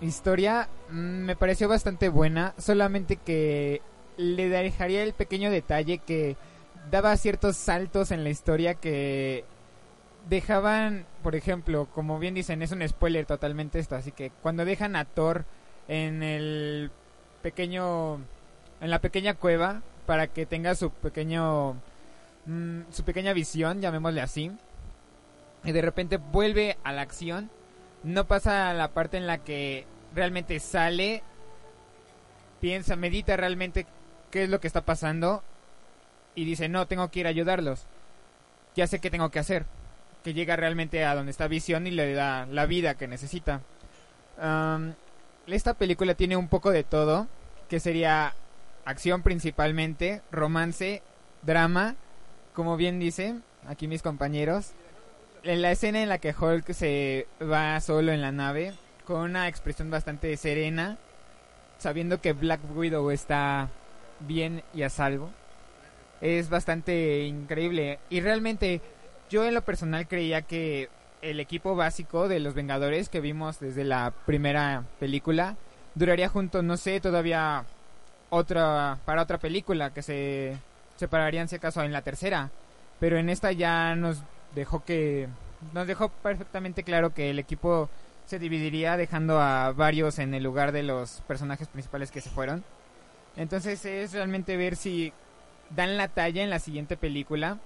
historia 0.00 0.68
mm, 0.90 0.94
me 0.94 1.36
pareció 1.36 1.68
bastante 1.68 2.08
buena, 2.08 2.54
solamente 2.56 3.16
que 3.16 3.82
le 4.16 4.48
dejaría 4.48 5.02
el 5.02 5.12
pequeño 5.12 5.50
detalle 5.50 5.98
que 5.98 6.36
daba 6.90 7.16
ciertos 7.18 7.56
saltos 7.56 8.10
en 8.10 8.24
la 8.24 8.30
historia 8.30 8.74
que 8.74 9.44
dejaban, 10.28 11.06
por 11.22 11.34
ejemplo, 11.34 11.86
como 11.92 12.18
bien 12.18 12.34
dicen, 12.34 12.62
es 12.62 12.72
un 12.72 12.86
spoiler 12.86 13.26
totalmente 13.26 13.78
esto, 13.78 13.96
así 13.96 14.12
que 14.12 14.30
cuando 14.42 14.64
dejan 14.64 14.96
a 14.96 15.04
Thor 15.04 15.44
en 15.88 16.22
el 16.22 16.90
pequeño 17.42 18.20
en 18.80 18.90
la 18.90 19.00
pequeña 19.00 19.34
cueva 19.34 19.82
para 20.06 20.28
que 20.28 20.46
tenga 20.46 20.74
su 20.74 20.90
pequeño 20.90 21.74
mm, 22.46 22.82
su 22.90 23.04
pequeña 23.04 23.32
visión, 23.32 23.80
llamémosle 23.80 24.20
así. 24.20 24.52
Y 25.64 25.72
de 25.72 25.82
repente 25.82 26.16
vuelve 26.16 26.76
a 26.82 26.92
la 26.92 27.02
acción. 27.02 27.50
No 28.02 28.26
pasa 28.26 28.72
la 28.74 28.88
parte 28.88 29.16
en 29.16 29.28
la 29.28 29.38
que 29.38 29.86
realmente 30.14 30.58
sale, 30.58 31.22
piensa, 32.60 32.96
medita 32.96 33.36
realmente 33.36 33.86
qué 34.30 34.44
es 34.44 34.50
lo 34.50 34.60
que 34.60 34.66
está 34.66 34.80
pasando 34.84 35.44
y 36.34 36.44
dice, 36.44 36.68
"No, 36.68 36.86
tengo 36.86 37.08
que 37.10 37.20
ir 37.20 37.26
a 37.26 37.30
ayudarlos. 37.30 37.86
Ya 38.74 38.86
sé 38.86 38.98
qué 38.98 39.10
tengo 39.10 39.30
que 39.30 39.38
hacer." 39.38 39.66
Que 40.22 40.34
llega 40.34 40.56
realmente 40.56 41.04
a 41.04 41.14
donde 41.14 41.30
está 41.32 41.48
Visión 41.48 41.86
y 41.86 41.90
le 41.90 42.14
da 42.14 42.46
la 42.46 42.66
vida 42.66 42.94
que 42.94 43.08
necesita. 43.08 43.60
Esta 45.46 45.74
película 45.74 46.14
tiene 46.14 46.36
un 46.36 46.48
poco 46.48 46.70
de 46.70 46.84
todo, 46.84 47.26
que 47.68 47.80
sería 47.80 48.34
acción 48.84 49.22
principalmente, 49.22 50.22
romance, 50.30 51.02
drama, 51.42 51.96
como 52.54 52.76
bien 52.76 52.98
dicen 52.98 53.42
aquí 53.66 53.88
mis 53.88 54.02
compañeros. 54.02 54.72
En 55.42 55.60
la 55.60 55.72
escena 55.72 56.02
en 56.02 56.08
la 56.08 56.18
que 56.18 56.34
Hulk 56.38 56.72
se 56.72 57.26
va 57.40 57.80
solo 57.80 58.12
en 58.12 58.20
la 58.20 58.30
nave, 58.30 58.74
con 59.04 59.22
una 59.22 59.48
expresión 59.48 59.90
bastante 59.90 60.36
serena, 60.36 60.98
sabiendo 61.78 62.20
que 62.20 62.32
Black 62.32 62.60
Widow 62.76 63.10
está 63.10 63.68
bien 64.20 64.62
y 64.72 64.82
a 64.82 64.88
salvo, 64.88 65.30
es 66.20 66.48
bastante 66.48 67.24
increíble. 67.24 67.98
Y 68.08 68.20
realmente, 68.20 68.80
yo 69.32 69.46
en 69.46 69.54
lo 69.54 69.62
personal 69.62 70.06
creía 70.06 70.42
que 70.42 70.90
el 71.22 71.40
equipo 71.40 71.74
básico 71.74 72.28
de 72.28 72.38
los 72.38 72.52
Vengadores 72.52 73.08
que 73.08 73.22
vimos 73.22 73.60
desde 73.60 73.82
la 73.82 74.12
primera 74.26 74.84
película 75.00 75.56
duraría 75.94 76.28
junto, 76.28 76.62
no 76.62 76.76
sé, 76.76 77.00
todavía 77.00 77.64
otra 78.28 78.98
para 79.06 79.22
otra 79.22 79.38
película 79.38 79.94
que 79.94 80.02
se 80.02 80.58
separarían 80.96 81.48
si 81.48 81.56
acaso 81.56 81.82
en 81.82 81.92
la 81.92 82.02
tercera. 82.02 82.50
Pero 83.00 83.16
en 83.16 83.30
esta 83.30 83.52
ya 83.52 83.96
nos 83.96 84.22
dejó 84.54 84.84
que 84.84 85.28
nos 85.72 85.86
dejó 85.86 86.10
perfectamente 86.10 86.82
claro 86.82 87.14
que 87.14 87.30
el 87.30 87.38
equipo 87.38 87.88
se 88.26 88.38
dividiría 88.38 88.98
dejando 88.98 89.40
a 89.40 89.72
varios 89.72 90.18
en 90.18 90.34
el 90.34 90.42
lugar 90.42 90.72
de 90.72 90.82
los 90.82 91.22
personajes 91.26 91.68
principales 91.68 92.10
que 92.10 92.20
se 92.20 92.28
fueron. 92.28 92.64
Entonces 93.36 93.82
es 93.86 94.12
realmente 94.12 94.58
ver 94.58 94.76
si 94.76 95.14
dan 95.70 95.96
la 95.96 96.08
talla 96.08 96.42
en 96.42 96.50
la 96.50 96.58
siguiente 96.58 96.98
película 96.98 97.58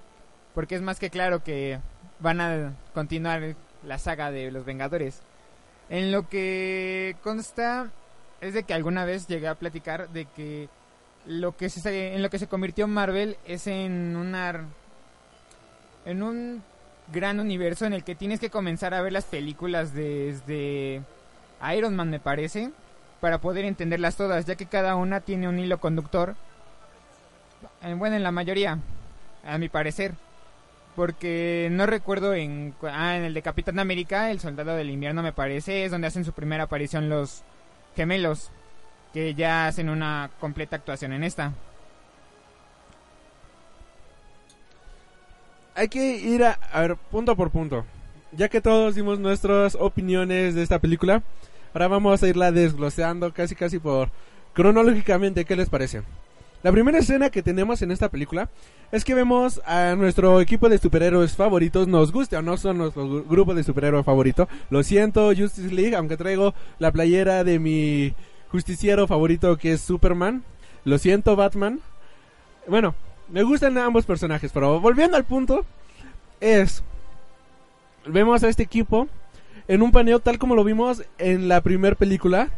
porque 0.57 0.75
es 0.75 0.81
más 0.81 0.99
que 0.99 1.11
claro 1.11 1.45
que 1.45 1.81
van 2.19 2.41
a 2.41 2.73
continuar 2.95 3.57
la 3.85 3.99
saga 3.99 4.31
de 4.31 4.51
los 4.51 4.65
Vengadores. 4.65 5.21
En 5.91 6.11
lo 6.11 6.31
que 6.31 7.15
consta 7.23 7.91
es 8.41 8.55
de 8.55 8.63
que 8.63 8.73
alguna 8.73 9.05
vez 9.05 9.27
llegué 9.27 9.49
a 9.49 9.55
platicar 9.55 10.09
de 10.09 10.25
que 10.25 10.71
lo 11.27 11.55
que 11.59 11.69
se, 11.69 12.15
en 12.15 12.23
lo 12.23 12.31
que 12.31 12.39
se 12.39 12.47
convirtió 12.47 12.89
Marvel 12.89 13.37
es 13.47 13.67
en 13.67 14.17
en 16.07 16.23
un 16.23 16.63
gran 17.13 17.39
universo 17.39 17.85
en 17.85 17.93
el 17.93 18.03
que 18.03 18.15
tienes 18.15 18.41
que 18.41 18.49
comenzar 18.49 18.95
a 18.95 19.03
ver 19.03 19.13
las 19.13 19.27
películas 19.27 19.93
desde 19.93 21.03
Iron 21.77 21.95
Man 21.95 22.09
me 22.09 22.19
parece 22.19 22.71
para 23.21 23.43
poder 23.43 23.67
entenderlas 23.67 24.17
todas 24.17 24.47
ya 24.47 24.55
que 24.55 24.65
cada 24.65 24.97
una 24.97 25.21
tiene 25.21 25.51
un 25.51 25.59
hilo 25.59 25.79
conductor 25.81 26.35
bueno 27.99 28.17
en 28.17 28.23
la 28.23 28.33
mayoría 28.33 28.79
a 29.45 29.59
mi 29.59 29.69
parecer 29.69 30.15
porque 30.97 31.69
no 31.71 31.87
recuerdo 31.87 32.35
en 32.35 32.75
ah, 32.83 33.17
en 33.17 33.25
el 33.25 33.35
de 33.35 33.43
Capitán 33.43 33.79
América 33.79 34.31
el 34.31 34.41
Soldado 34.41 34.75
del 34.75 34.91
Invierno 34.91 35.23
me 35.23 35.33
parece 35.33 35.85
es 35.85 35.91
donde 35.91 36.07
hacen 36.09 36.25
su 36.25 36.33
primera 36.33 36.65
aparición 36.65 37.11
los 37.11 37.43
gemelos 37.95 38.51
que 39.13 39.35
ya 39.35 39.67
hacen 39.67 39.89
una 39.89 40.31
completa 40.41 40.77
actuación 40.77 41.13
en 41.13 41.25
esta. 41.25 41.53
Hay 45.75 45.89
que 45.89 46.17
ir 46.17 46.43
a, 46.43 46.59
a 46.73 46.81
ver, 46.81 46.97
punto 46.97 47.37
por 47.37 47.51
punto. 47.51 47.85
Ya 48.33 48.49
que 48.49 48.61
todos 48.61 48.95
dimos 48.95 49.19
nuestras 49.19 49.75
opiniones 49.75 50.55
de 50.55 50.63
esta 50.63 50.79
película, 50.79 51.23
ahora 51.73 51.89
vamos 51.89 52.23
a 52.23 52.29
irla 52.29 52.53
desgloseando 52.53 53.33
casi 53.33 53.55
casi 53.55 53.79
por 53.79 54.11
cronológicamente, 54.53 55.45
¿qué 55.45 55.57
les 55.57 55.69
parece? 55.69 56.03
La 56.63 56.73
primera 56.73 56.99
escena 56.99 57.31
que 57.31 57.43
tenemos 57.43 57.83
en 57.83 57.91
esta 57.93 58.09
película 58.09 58.49
es 58.91 59.05
que 59.05 59.15
vemos 59.15 59.61
a 59.67 59.95
nuestro 59.97 60.41
equipo 60.41 60.69
de 60.69 60.79
superhéroes 60.79 61.37
favoritos, 61.37 61.87
nos 61.87 62.11
guste 62.13 62.37
o 62.37 62.43
no 62.43 62.57
son 62.57 62.79
nuestro 62.79 63.07
gru- 63.07 63.25
grupo 63.29 63.55
de 63.55 63.63
superhéroes 63.63 64.05
favorito. 64.05 64.49
Lo 64.71 64.83
siento, 64.83 65.29
Justice 65.37 65.73
League, 65.73 65.95
aunque 65.95 66.17
traigo 66.17 66.55
la 66.79 66.91
playera 66.91 67.45
de 67.45 67.59
mi 67.59 68.15
justiciero 68.51 69.07
favorito 69.07 69.57
que 69.59 69.73
es 69.75 69.81
Superman. 69.81 70.43
Lo 70.85 70.99
siento, 70.99 71.37
Batman. 71.37 71.81
Bueno, 72.67 72.95
me 73.29 73.43
gustan 73.45 73.79
ambos 73.79 74.05
personajes, 74.07 74.51
pero 74.53 74.81
volviendo 74.81 75.17
al 75.17 75.25
punto, 75.25 75.65
es... 76.41 76.83
Vemos 78.07 78.43
a 78.45 78.49
este 78.49 78.63
equipo 78.63 79.09
en 79.69 79.83
un 79.83 79.91
paneo 79.91 80.21
tal 80.21 80.39
como 80.39 80.55
lo 80.55 80.63
vimos 80.65 81.03
en 81.19 81.49
la 81.49 81.61
primera 81.61 81.97
película 81.97 82.51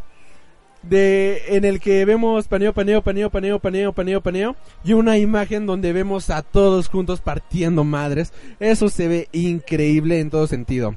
de 0.83 1.43
en 1.49 1.65
el 1.65 1.81
que 1.81 2.05
vemos 2.05 2.49
paneo, 2.49 2.73
paneo, 2.73 3.03
paneo, 3.03 3.31
paneo, 3.31 3.59
paneo, 3.59 3.93
paneo, 3.93 4.21
paneo 4.21 4.57
y 4.85 4.93
una 4.93 5.19
imagen 5.19 5.67
donde 5.67 5.93
vemos 5.93 6.31
a 6.31 6.43
todos 6.43 6.89
juntos 6.89 7.21
partiendo 7.21 7.85
madres. 7.85 8.33
Eso 8.61 8.89
se 8.89 9.09
ve 9.09 9.29
increíble 9.33 10.21
en 10.21 10.31
todo 10.31 10.47
sentido. 10.47 10.95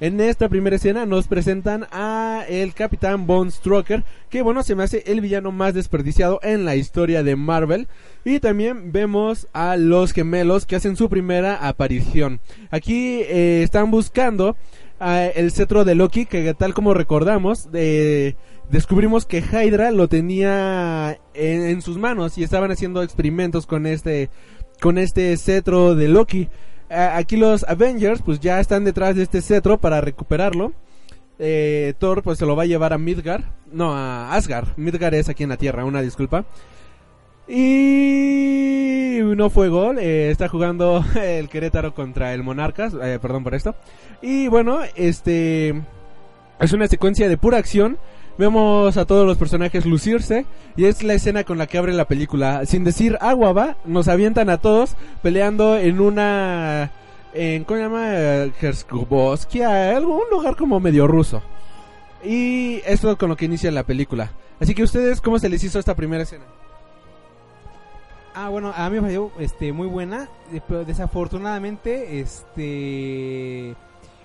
En 0.00 0.20
esta 0.20 0.48
primera 0.48 0.76
escena 0.76 1.06
nos 1.06 1.28
presentan 1.28 1.86
a 1.92 2.44
el 2.48 2.72
Capitán 2.74 3.26
Von 3.26 3.50
Strucker, 3.50 4.02
que 4.30 4.42
bueno, 4.42 4.62
se 4.62 4.74
me 4.74 4.82
hace 4.82 5.04
el 5.06 5.20
villano 5.20 5.52
más 5.52 5.74
desperdiciado 5.74 6.40
en 6.42 6.64
la 6.64 6.74
historia 6.74 7.22
de 7.22 7.36
Marvel. 7.36 7.88
Y 8.24 8.40
también 8.40 8.92
vemos 8.92 9.46
a 9.52 9.76
los 9.76 10.12
gemelos 10.12 10.66
que 10.66 10.76
hacen 10.76 10.96
su 10.96 11.08
primera 11.08 11.68
aparición. 11.68 12.40
Aquí 12.70 13.20
eh, 13.22 13.62
están 13.62 13.90
buscando 13.90 14.56
ah, 15.00 15.26
el 15.26 15.52
cetro 15.52 15.84
de 15.84 15.94
Loki, 15.94 16.26
que 16.26 16.54
tal 16.54 16.72
como 16.72 16.94
recordamos, 16.94 17.70
de 17.70 18.36
descubrimos 18.70 19.26
que 19.26 19.38
Hydra 19.38 19.90
lo 19.90 20.08
tenía 20.08 21.18
en, 21.34 21.82
sus 21.82 21.98
manos 21.98 22.38
y 22.38 22.42
estaban 22.42 22.70
haciendo 22.70 23.02
experimentos 23.02 23.66
con 23.66 23.86
este 23.86 24.30
con 24.80 24.98
este 24.98 25.36
cetro 25.36 25.94
de 25.94 26.08
Loki. 26.08 26.48
Aquí 26.90 27.36
los 27.36 27.64
Avengers 27.64 28.22
pues 28.22 28.40
ya 28.40 28.60
están 28.60 28.84
detrás 28.84 29.16
de 29.16 29.22
este 29.22 29.42
cetro 29.42 29.78
para 29.78 30.00
recuperarlo. 30.00 30.72
Eh, 31.38 31.94
Thor 31.98 32.22
pues 32.22 32.38
se 32.38 32.46
lo 32.46 32.54
va 32.54 32.62
a 32.62 32.66
llevar 32.66 32.92
a 32.92 32.98
Midgard, 32.98 33.44
no 33.72 33.94
a 33.94 34.34
Asgard. 34.34 34.68
Midgard 34.76 35.14
es 35.14 35.28
aquí 35.28 35.42
en 35.42 35.48
la 35.48 35.56
Tierra, 35.56 35.84
una 35.84 36.02
disculpa. 36.02 36.44
Y 37.46 39.18
no 39.36 39.50
fue 39.50 39.68
gol, 39.68 39.98
eh, 39.98 40.30
está 40.30 40.48
jugando 40.48 41.04
el 41.20 41.48
Querétaro 41.48 41.94
contra 41.94 42.32
el 42.32 42.42
Monarcas, 42.42 42.94
eh, 42.94 43.18
perdón 43.20 43.44
por 43.44 43.54
esto. 43.54 43.74
Y 44.22 44.48
bueno, 44.48 44.80
este 44.94 45.74
es 46.60 46.72
una 46.72 46.86
secuencia 46.86 47.28
de 47.28 47.36
pura 47.36 47.58
acción. 47.58 47.98
Vemos 48.36 48.96
a 48.96 49.04
todos 49.04 49.26
los 49.26 49.38
personajes 49.38 49.86
lucirse 49.86 50.44
y 50.76 50.86
es 50.86 51.04
la 51.04 51.14
escena 51.14 51.44
con 51.44 51.56
la 51.56 51.68
que 51.68 51.78
abre 51.78 51.92
la 51.92 52.06
película. 52.06 52.66
Sin 52.66 52.82
decir 52.82 53.16
agua 53.20 53.52
va, 53.52 53.76
nos 53.84 54.08
avientan 54.08 54.50
a 54.50 54.58
todos 54.58 54.96
peleando 55.22 55.76
en 55.76 56.00
una 56.00 56.90
en 57.32 57.64
¿cómo 57.64 57.78
se 57.78 57.84
llama? 57.84 58.08
Herskuboskia, 58.60 59.96
algún 59.96 60.22
lugar 60.30 60.56
como 60.56 60.80
medio 60.80 61.06
ruso. 61.06 61.42
Y 62.24 62.80
esto 62.86 63.10
es 63.10 63.16
con 63.16 63.28
lo 63.28 63.36
que 63.36 63.44
inicia 63.44 63.70
la 63.70 63.84
película. 63.84 64.32
Así 64.58 64.74
que 64.74 64.82
ustedes 64.82 65.20
cómo 65.20 65.38
se 65.38 65.48
les 65.48 65.62
hizo 65.62 65.78
esta 65.78 65.94
primera 65.94 66.22
escena? 66.22 66.44
Ah, 68.34 68.48
bueno, 68.48 68.72
a 68.74 68.88
mí 68.90 68.96
me 68.96 69.02
pareció 69.02 69.30
este, 69.38 69.72
muy 69.72 69.86
buena, 69.86 70.28
eh, 70.52 70.60
pero 70.66 70.84
desafortunadamente 70.84 72.18
este, 72.18 73.76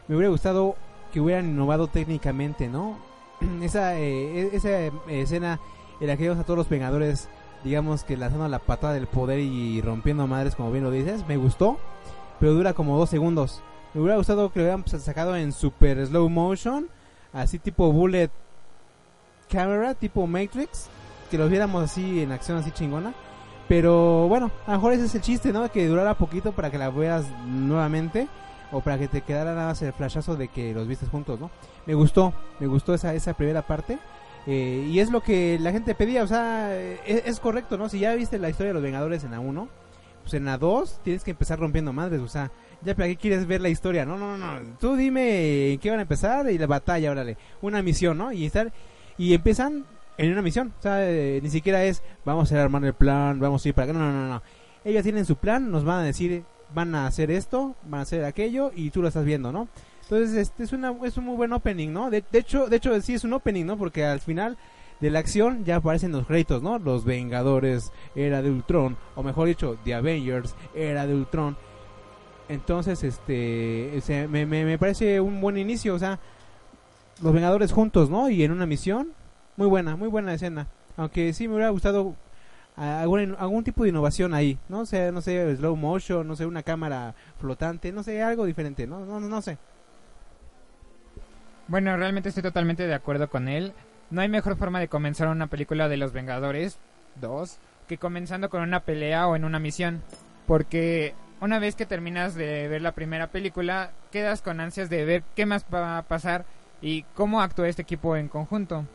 me 0.07 0.15
hubiera 0.15 0.31
gustado 0.31 0.75
que 1.13 1.19
hubieran 1.19 1.49
innovado 1.49 1.87
técnicamente, 1.87 2.67
¿no? 2.67 3.08
esa, 3.61 3.97
eh, 3.97 4.41
e- 4.41 4.55
esa 4.55 4.69
eh, 4.69 4.91
escena 5.07 5.59
en 5.99 6.07
la 6.07 6.17
que 6.17 6.23
vemos 6.23 6.39
a 6.39 6.43
todos 6.43 6.57
los 6.57 6.69
Vengadores, 6.69 7.29
digamos 7.63 8.03
que 8.03 8.17
lanzando 8.17 8.47
la 8.47 8.59
patada 8.59 8.93
del 8.93 9.07
poder 9.07 9.39
y 9.39 9.81
rompiendo 9.81 10.27
madres, 10.27 10.55
como 10.55 10.71
bien 10.71 10.83
lo 10.83 10.91
dices, 10.91 11.27
me 11.27 11.37
gustó, 11.37 11.77
pero 12.39 12.53
dura 12.53 12.73
como 12.73 12.97
dos 12.97 13.09
segundos. 13.09 13.61
Me 13.93 14.01
hubiera 14.01 14.17
gustado 14.17 14.51
que 14.51 14.59
lo 14.59 14.65
hubieran 14.65 14.87
sacado 14.99 15.35
en 15.35 15.51
super 15.51 16.05
slow 16.05 16.29
motion, 16.29 16.87
así 17.33 17.59
tipo 17.59 17.91
bullet 17.91 18.29
camera, 19.49 19.95
tipo 19.95 20.27
Matrix, 20.27 20.87
que 21.29 21.37
lo 21.37 21.49
viéramos 21.49 21.83
así 21.83 22.21
en 22.21 22.31
acción 22.31 22.57
así 22.57 22.71
chingona. 22.71 23.13
Pero 23.67 24.27
bueno, 24.27 24.49
a 24.65 24.71
lo 24.71 24.77
mejor 24.77 24.93
ese 24.93 25.05
es 25.05 25.15
el 25.15 25.21
chiste, 25.21 25.53
¿no? 25.53 25.69
Que 25.71 25.87
durara 25.87 26.15
poquito 26.15 26.53
para 26.53 26.71
que 26.71 26.77
la 26.77 26.89
veas 26.89 27.25
nuevamente. 27.45 28.27
O 28.71 28.81
para 28.81 28.97
que 28.97 29.07
te 29.07 29.21
quedara 29.21 29.55
nada 29.55 29.67
más 29.67 29.81
el 29.81 29.93
flashazo 29.93 30.35
de 30.35 30.47
que 30.47 30.73
los 30.73 30.87
vistes 30.87 31.09
juntos, 31.09 31.39
¿no? 31.39 31.49
Me 31.85 31.93
gustó, 31.95 32.33
me 32.59 32.67
gustó 32.67 32.93
esa, 32.93 33.13
esa 33.13 33.33
primera 33.33 33.63
parte. 33.63 33.97
Eh, 34.47 34.87
y 34.89 34.99
es 34.99 35.11
lo 35.11 35.21
que 35.21 35.57
la 35.59 35.71
gente 35.71 35.95
pedía, 35.95 36.23
o 36.23 36.27
sea, 36.27 36.75
es, 36.75 37.23
es 37.25 37.39
correcto, 37.39 37.77
¿no? 37.77 37.89
Si 37.89 37.99
ya 37.99 38.13
viste 38.15 38.39
la 38.39 38.49
historia 38.49 38.69
de 38.69 38.73
los 38.75 38.83
Vengadores 38.83 39.23
en 39.23 39.31
la 39.31 39.39
1, 39.39 39.67
pues 40.21 40.33
en 40.33 40.45
la 40.45 40.57
2 40.57 41.01
tienes 41.03 41.23
que 41.23 41.31
empezar 41.31 41.59
rompiendo 41.59 41.93
madres, 41.93 42.21
o 42.21 42.27
sea, 42.27 42.51
ya 42.81 42.95
para 42.95 43.07
qué 43.07 43.17
quieres 43.17 43.45
ver 43.45 43.61
la 43.61 43.69
historia, 43.69 44.05
no, 44.05 44.17
no, 44.17 44.37
no, 44.37 44.59
no. 44.59 44.77
Tú 44.79 44.95
dime 44.95 45.73
en 45.73 45.79
qué 45.79 45.89
van 45.89 45.99
a 45.99 46.03
empezar 46.03 46.49
y 46.49 46.57
la 46.57 46.67
batalla, 46.67 47.11
órale, 47.11 47.37
una 47.61 47.81
misión, 47.81 48.17
¿no? 48.17 48.31
Y 48.31 48.45
estar 48.45 48.71
y 49.17 49.33
empiezan 49.33 49.85
en 50.17 50.31
una 50.31 50.41
misión, 50.41 50.73
o 50.79 50.81
sea, 50.81 51.09
eh, 51.09 51.39
ni 51.41 51.49
siquiera 51.49 51.83
es 51.83 52.03
vamos 52.25 52.51
a 52.51 52.61
armar 52.61 52.83
el 52.85 52.93
plan, 52.93 53.39
vamos 53.39 53.65
a 53.65 53.69
ir 53.69 53.75
para 53.75 53.91
acá, 53.91 53.99
no, 53.99 54.11
no, 54.11 54.11
no, 54.11 54.27
no. 54.27 54.41
Ellos 54.85 55.03
tienen 55.03 55.25
su 55.25 55.35
plan, 55.35 55.69
nos 55.71 55.83
van 55.83 55.99
a 55.99 56.03
decir, 56.03 56.43
van 56.73 56.95
a 56.95 57.07
hacer 57.07 57.31
esto, 57.31 57.75
van 57.85 57.99
a 57.99 58.03
hacer 58.03 58.25
aquello 58.25 58.71
y 58.75 58.91
tú 58.91 59.01
lo 59.01 59.07
estás 59.07 59.25
viendo, 59.25 59.51
¿no? 59.51 59.67
Entonces, 60.03 60.35
este 60.35 60.63
es 60.63 60.73
una 60.73 60.93
es 61.03 61.17
un 61.17 61.25
muy 61.25 61.35
buen 61.35 61.53
opening, 61.53 61.89
¿no? 61.89 62.09
De, 62.09 62.23
hecho, 62.33 62.67
de 62.67 62.77
hecho 62.77 62.99
sí 63.01 63.13
es 63.13 63.23
un 63.23 63.33
opening, 63.33 63.65
¿no? 63.65 63.77
Porque 63.77 64.05
al 64.05 64.19
final 64.19 64.57
de 64.99 65.11
la 65.11 65.19
acción 65.19 65.63
ya 65.65 65.77
aparecen 65.77 66.11
los 66.11 66.25
créditos, 66.25 66.63
¿no? 66.63 66.79
Los 66.79 67.05
Vengadores, 67.05 67.91
era 68.15 68.41
de 68.41 68.49
Ultron, 68.49 68.97
o 69.15 69.23
mejor 69.23 69.47
dicho, 69.47 69.77
The 69.83 69.93
Avengers, 69.93 70.55
era 70.73 71.05
de 71.05 71.13
Ultron. 71.13 71.57
Entonces, 72.49 73.03
este, 73.03 74.27
me, 74.27 74.45
me, 74.45 74.77
parece 74.79 75.21
un 75.21 75.39
buen 75.39 75.57
inicio, 75.57 75.93
o 75.93 75.99
sea, 75.99 76.19
los 77.21 77.31
Vengadores 77.31 77.71
juntos, 77.71 78.09
¿no? 78.09 78.29
Y 78.29 78.43
en 78.43 78.51
una 78.51 78.65
misión, 78.65 79.13
muy 79.57 79.67
buena, 79.67 79.95
muy 79.95 80.07
buena 80.07 80.33
escena. 80.33 80.67
Aunque 80.97 81.31
sí 81.33 81.47
me 81.47 81.53
hubiera 81.53 81.69
gustado 81.69 82.15
algún, 82.79 83.35
algún 83.37 83.63
tipo 83.63 83.83
de 83.83 83.89
innovación 83.89 84.33
ahí, 84.33 84.57
¿no? 84.69 84.81
O 84.81 84.85
sea, 84.85 85.11
no 85.11 85.21
sé, 85.21 85.55
slow 85.57 85.75
motion, 85.75 86.27
no 86.27 86.35
sé, 86.35 86.45
una 86.45 86.63
cámara 86.63 87.13
flotante, 87.39 87.91
no 87.91 88.03
sé, 88.03 88.23
algo 88.23 88.45
diferente, 88.45 88.87
no, 88.87 89.05
no, 89.05 89.19
no 89.19 89.41
sé. 89.41 89.57
Bueno, 91.67 91.95
realmente 91.97 92.29
estoy 92.29 92.41
totalmente 92.41 92.87
de 92.87 92.93
acuerdo 92.93 93.29
con 93.29 93.47
él. 93.47 93.73
No 94.09 94.21
hay 94.21 94.29
mejor 94.29 94.57
forma 94.57 94.79
de 94.79 94.87
comenzar 94.87 95.27
una 95.27 95.47
película 95.47 95.87
de 95.87 95.97
los 95.97 96.13
Vengadores 96.13 96.79
2 97.21 97.59
que 97.87 97.97
comenzando 97.97 98.49
con 98.49 98.61
una 98.61 98.79
pelea 98.81 99.27
o 99.27 99.35
en 99.35 99.43
una 99.43 99.59
misión. 99.59 100.01
Porque 100.47 101.13
una 101.41 101.59
vez 101.59 101.75
que 101.75 101.85
terminas 101.85 102.33
de 102.33 102.67
ver 102.67 102.81
la 102.81 102.93
primera 102.93 103.27
película, 103.27 103.91
quedas 104.11 104.41
con 104.41 104.59
ansias 104.59 104.89
de 104.89 105.05
ver 105.05 105.23
qué 105.35 105.45
más 105.45 105.65
va 105.71 105.97
a 105.97 106.03
pasar 106.03 106.45
y 106.81 107.03
cómo 107.13 107.41
actúa 107.41 107.67
este 107.67 107.81
equipo 107.81 108.15
en 108.15 108.29
conjunto. 108.29 108.85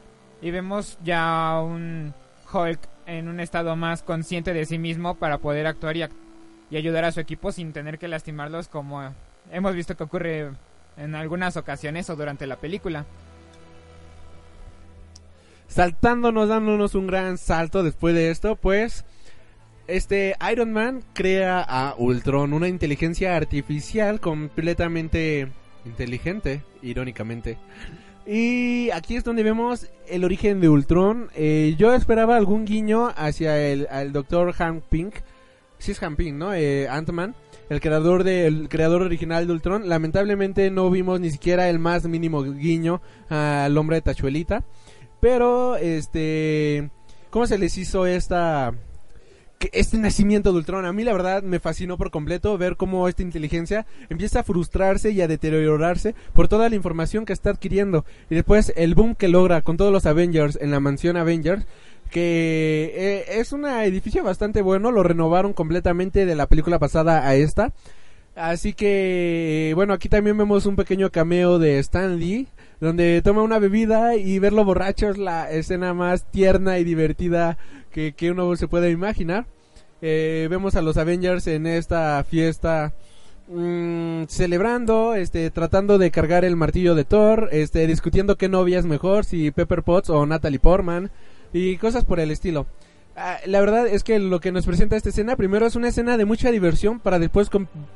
Y 0.42 0.50
vemos 0.50 0.98
ya 1.04 1.60
un 1.60 2.12
Hulk 2.52 2.80
en 3.06 3.28
un 3.28 3.40
estado 3.40 3.76
más 3.76 4.02
consciente 4.02 4.52
de 4.52 4.66
sí 4.66 4.78
mismo 4.78 5.14
para 5.16 5.38
poder 5.38 5.66
actuar 5.66 5.96
y, 5.96 6.00
ac- 6.00 6.10
y 6.70 6.76
ayudar 6.76 7.04
a 7.04 7.12
su 7.12 7.20
equipo 7.20 7.52
sin 7.52 7.72
tener 7.72 7.98
que 7.98 8.08
lastimarlos 8.08 8.68
como 8.68 9.12
hemos 9.50 9.74
visto 9.74 9.96
que 9.96 10.04
ocurre 10.04 10.50
en 10.96 11.14
algunas 11.14 11.56
ocasiones 11.56 12.08
o 12.10 12.16
durante 12.16 12.46
la 12.46 12.56
película. 12.56 13.04
saltándonos, 15.68 16.48
dándonos 16.48 16.94
un 16.94 17.06
gran 17.06 17.36
salto 17.36 17.82
después 17.82 18.14
de 18.14 18.30
esto, 18.30 18.56
pues 18.56 19.04
este 19.86 20.34
Iron 20.52 20.72
Man 20.72 21.02
crea 21.12 21.60
a 21.60 21.94
Ultron, 21.98 22.52
una 22.52 22.68
inteligencia 22.68 23.36
artificial 23.36 24.20
completamente 24.20 25.48
inteligente, 25.84 26.62
irónicamente, 26.80 27.58
Y 28.26 28.90
aquí 28.90 29.16
es 29.16 29.24
donde 29.24 29.42
vemos 29.42 29.86
el 30.08 30.24
origen 30.24 30.60
de 30.60 30.68
Ultron. 30.68 31.28
Eh, 31.34 31.74
yo 31.78 31.92
esperaba 31.92 32.36
algún 32.36 32.64
guiño 32.64 33.12
hacia 33.14 33.70
el 33.70 34.12
doctor 34.12 34.52
Hank 34.52 34.82
Pink. 34.84 35.16
Sí 35.78 35.92
es 35.92 35.98
Hank 35.98 36.16
Pink, 36.16 36.34
¿no? 36.34 36.54
Eh, 36.54 36.88
Ant-Man, 36.88 37.34
el 37.68 37.80
creador, 37.80 38.24
de, 38.24 38.46
el 38.46 38.68
creador 38.70 39.02
original 39.02 39.46
de 39.46 39.52
Ultron. 39.52 39.88
Lamentablemente 39.88 40.70
no 40.70 40.90
vimos 40.90 41.20
ni 41.20 41.30
siquiera 41.30 41.68
el 41.68 41.78
más 41.78 42.06
mínimo 42.06 42.42
guiño 42.42 43.02
al 43.28 43.76
hombre 43.76 43.96
de 43.96 44.02
Tachuelita. 44.02 44.64
Pero, 45.20 45.76
este... 45.76 46.90
¿Cómo 47.28 47.46
se 47.46 47.58
les 47.58 47.76
hizo 47.78 48.06
esta 48.06 48.72
este 49.72 49.98
nacimiento 49.98 50.52
de 50.52 50.58
Ultron. 50.58 50.84
A 50.84 50.92
mí 50.92 51.04
la 51.04 51.12
verdad 51.12 51.42
me 51.42 51.60
fascinó 51.60 51.96
por 51.96 52.10
completo 52.10 52.56
ver 52.58 52.76
cómo 52.76 53.08
esta 53.08 53.22
inteligencia 53.22 53.86
empieza 54.08 54.40
a 54.40 54.44
frustrarse 54.44 55.10
y 55.10 55.20
a 55.20 55.28
deteriorarse 55.28 56.14
por 56.32 56.48
toda 56.48 56.68
la 56.68 56.76
información 56.76 57.24
que 57.24 57.32
está 57.32 57.50
adquiriendo. 57.50 58.04
Y 58.30 58.34
después 58.34 58.72
el 58.76 58.94
boom 58.94 59.14
que 59.14 59.28
logra 59.28 59.62
con 59.62 59.76
todos 59.76 59.92
los 59.92 60.06
Avengers 60.06 60.58
en 60.60 60.70
la 60.70 60.80
mansión 60.80 61.16
Avengers. 61.16 61.66
Que 62.10 62.92
eh, 62.94 63.40
es 63.40 63.52
un 63.52 63.66
edificio 63.66 64.22
bastante 64.22 64.62
bueno, 64.62 64.92
lo 64.92 65.02
renovaron 65.02 65.52
completamente 65.52 66.26
de 66.26 66.34
la 66.36 66.46
película 66.46 66.78
pasada 66.78 67.26
a 67.26 67.34
esta. 67.34 67.72
Así 68.36 68.72
que, 68.72 69.72
bueno, 69.76 69.94
aquí 69.94 70.08
también 70.08 70.36
vemos 70.36 70.66
un 70.66 70.74
pequeño 70.74 71.10
cameo 71.10 71.60
de 71.60 71.78
Stan 71.78 72.18
Lee, 72.18 72.48
donde 72.80 73.22
toma 73.22 73.42
una 73.42 73.60
bebida 73.60 74.16
y 74.16 74.40
verlo 74.40 74.64
borracho 74.64 75.08
es 75.08 75.18
la 75.18 75.50
escena 75.50 75.94
más 75.94 76.28
tierna 76.30 76.78
y 76.78 76.84
divertida 76.84 77.58
que, 77.92 78.12
que 78.12 78.32
uno 78.32 78.56
se 78.56 78.66
puede 78.66 78.90
imaginar. 78.90 79.46
Eh, 80.06 80.48
vemos 80.50 80.76
a 80.76 80.82
los 80.82 80.98
Avengers 80.98 81.46
en 81.46 81.66
esta 81.66 82.22
fiesta 82.24 82.92
mm, 83.48 84.24
celebrando, 84.28 85.14
este, 85.14 85.50
tratando 85.50 85.96
de 85.96 86.10
cargar 86.10 86.44
el 86.44 86.56
martillo 86.56 86.94
de 86.94 87.04
Thor, 87.04 87.48
este, 87.52 87.86
discutiendo 87.86 88.36
qué 88.36 88.50
novia 88.50 88.78
es 88.78 88.84
mejor, 88.84 89.24
si 89.24 89.50
Pepper 89.50 89.82
Potts 89.82 90.10
o 90.10 90.26
Natalie 90.26 90.58
Portman 90.58 91.10
y 91.54 91.78
cosas 91.78 92.04
por 92.04 92.20
el 92.20 92.30
estilo. 92.30 92.66
Ah, 93.16 93.38
la 93.46 93.60
verdad 93.60 93.86
es 93.86 94.04
que 94.04 94.18
lo 94.18 94.40
que 94.40 94.52
nos 94.52 94.66
presenta 94.66 94.96
esta 94.96 95.08
escena 95.08 95.36
primero 95.36 95.64
es 95.64 95.74
una 95.74 95.88
escena 95.88 96.18
de 96.18 96.26
mucha 96.26 96.50
diversión 96.50 97.00
para 97.00 97.18
después 97.18 97.48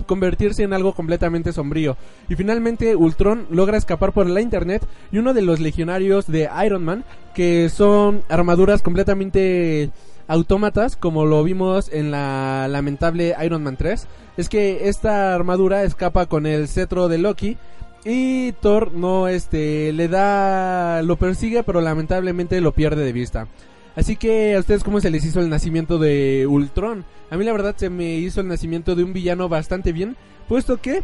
convertirse 0.06 0.62
en 0.62 0.72
algo 0.72 0.94
completamente 0.94 1.52
sombrío. 1.52 1.98
Y 2.30 2.36
finalmente 2.36 2.96
Ultron 2.96 3.46
logra 3.50 3.76
escapar 3.76 4.14
por 4.14 4.30
la 4.30 4.40
internet 4.40 4.82
y 5.12 5.18
uno 5.18 5.34
de 5.34 5.42
los 5.42 5.60
legionarios 5.60 6.26
de 6.26 6.48
Iron 6.64 6.84
Man, 6.84 7.04
que 7.34 7.68
son 7.68 8.22
armaduras 8.30 8.80
completamente 8.80 9.90
autómatas, 10.28 10.96
como 10.96 11.24
lo 11.26 11.42
vimos 11.42 11.90
en 11.92 12.12
la 12.12 12.68
lamentable 12.68 13.34
Iron 13.44 13.64
Man 13.64 13.76
3, 13.76 14.06
es 14.36 14.48
que 14.48 14.88
esta 14.88 15.34
armadura 15.34 15.82
escapa 15.82 16.26
con 16.26 16.46
el 16.46 16.68
cetro 16.68 17.08
de 17.08 17.18
Loki 17.18 17.56
y 18.04 18.52
Thor 18.52 18.92
no 18.92 19.26
este 19.26 19.92
le 19.92 20.06
da 20.06 21.02
lo 21.02 21.16
persigue, 21.16 21.64
pero 21.64 21.80
lamentablemente 21.80 22.60
lo 22.60 22.72
pierde 22.72 23.04
de 23.04 23.12
vista. 23.12 23.48
Así 23.96 24.14
que 24.14 24.54
a 24.54 24.60
ustedes 24.60 24.84
cómo 24.84 25.00
se 25.00 25.10
les 25.10 25.24
hizo 25.24 25.40
el 25.40 25.50
nacimiento 25.50 25.98
de 25.98 26.46
Ultron? 26.46 27.04
A 27.30 27.36
mí 27.36 27.44
la 27.44 27.52
verdad 27.52 27.74
se 27.76 27.90
me 27.90 28.14
hizo 28.14 28.40
el 28.40 28.46
nacimiento 28.46 28.94
de 28.94 29.02
un 29.02 29.12
villano 29.12 29.48
bastante 29.48 29.92
bien, 29.92 30.16
puesto 30.46 30.80
que 30.80 31.02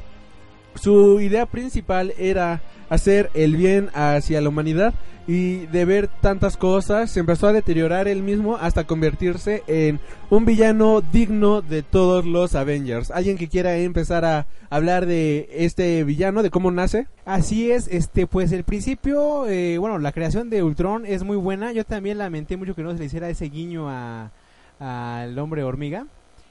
su 0.75 1.21
idea 1.21 1.47
principal 1.47 2.13
era 2.19 2.63
hacer 2.89 3.31
el 3.35 3.57
bien 3.57 3.91
hacia 3.95 4.41
la 4.41 4.49
humanidad 4.49 4.95
y 5.27 5.67
de 5.67 5.87
ver 5.87 6.09
tantas 6.09 6.59
cosas 6.59 7.11
se 7.11 7.21
empezó 7.21 7.47
a 7.47 7.53
deteriorar 7.55 8.09
él 8.09 8.23
mismo 8.23 8.57
hasta 8.57 8.85
convertirse 8.85 9.63
en 9.67 9.99
un 10.29 10.45
villano 10.45 11.01
digno 11.01 11.63
de 11.63 11.83
todos 11.83 12.27
los 12.27 12.55
Avengers. 12.55 13.11
¿Alguien 13.11 13.39
que 13.39 13.49
quiera 13.49 13.77
empezar 13.77 14.25
a 14.27 14.47
hablar 14.69 15.07
de 15.07 15.49
este 15.51 16.05
villano, 16.05 16.43
de 16.43 16.51
cómo 16.51 16.71
nace? 16.71 17.07
Así 17.25 17.71
es, 17.71 17.89
este, 17.89 18.27
pues 18.27 18.53
el 18.53 18.65
principio, 18.65 19.47
eh, 19.47 19.79
bueno, 19.79 19.99
la 19.99 20.13
creación 20.13 20.51
de 20.51 20.63
Ultron 20.63 21.07
es 21.07 21.25
muy 21.25 21.39
buena. 21.39 21.73
Yo 21.73 21.85
también 21.85 22.19
lamenté 22.19 22.59
mucho 22.59 22.75
que 22.75 22.83
no 22.83 22.93
se 22.93 22.99
le 22.99 23.07
hiciera 23.07 23.31
ese 23.31 23.47
guiño 23.47 23.89
a 23.89 24.31
al 24.79 25.39
hombre 25.39 25.63
hormiga. 25.63 26.07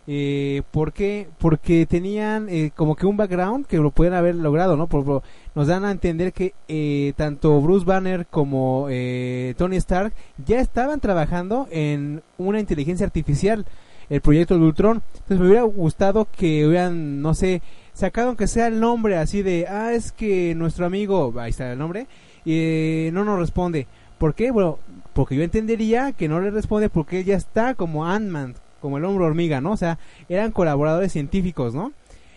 Eh, 0.05 0.63
¿Por 0.71 0.91
qué? 0.91 1.29
Porque 1.37 1.85
tenían 1.85 2.49
eh, 2.49 2.71
como 2.75 2.95
que 2.95 3.05
un 3.05 3.15
background 3.15 3.65
que 3.65 3.77
lo 3.77 3.91
pueden 3.91 4.13
haber 4.13 4.35
logrado, 4.35 4.75
¿no? 4.75 4.87
Por, 4.87 5.23
nos 5.55 5.67
dan 5.67 5.85
a 5.85 5.91
entender 5.91 6.33
que 6.33 6.53
eh, 6.67 7.13
tanto 7.15 7.61
Bruce 7.61 7.85
Banner 7.85 8.25
como 8.25 8.87
eh, 8.89 9.53
Tony 9.57 9.77
Stark 9.77 10.13
ya 10.45 10.59
estaban 10.59 10.99
trabajando 10.99 11.67
en 11.71 12.21
una 12.37 12.59
inteligencia 12.59 13.05
artificial, 13.05 13.65
el 14.09 14.21
proyecto 14.21 14.57
de 14.57 14.65
Ultron. 14.65 15.01
Entonces 15.13 15.39
me 15.39 15.47
hubiera 15.47 15.63
gustado 15.63 16.27
que 16.35 16.67
hubieran, 16.67 17.21
no 17.21 17.33
sé, 17.33 17.61
sacado 17.93 18.29
aunque 18.29 18.47
sea 18.47 18.67
el 18.67 18.79
nombre 18.79 19.17
así 19.17 19.41
de, 19.41 19.67
ah, 19.69 19.93
es 19.93 20.11
que 20.11 20.55
nuestro 20.55 20.85
amigo, 20.85 21.33
ahí 21.37 21.51
está 21.51 21.71
el 21.71 21.79
nombre, 21.79 22.07
eh, 22.45 23.09
no 23.13 23.23
nos 23.23 23.39
responde. 23.39 23.87
¿Por 24.17 24.35
qué? 24.35 24.51
Bueno, 24.51 24.79
porque 25.13 25.35
yo 25.35 25.43
entendería 25.43 26.11
que 26.11 26.27
no 26.27 26.39
le 26.39 26.49
responde 26.49 26.89
porque 26.89 27.19
él 27.19 27.25
ya 27.25 27.35
está 27.35 27.75
como 27.75 28.05
Ant-Man, 28.05 28.55
como 28.83 28.97
el 28.99 29.05
hombre 29.05 29.25
hormiga, 29.25 29.61
¿no? 29.61 29.71
O 29.71 29.77
sea, 29.77 29.97
eran 30.29 30.51
colaboradores 30.51 31.11
científicos, 31.11 31.73
¿no? 31.73 31.93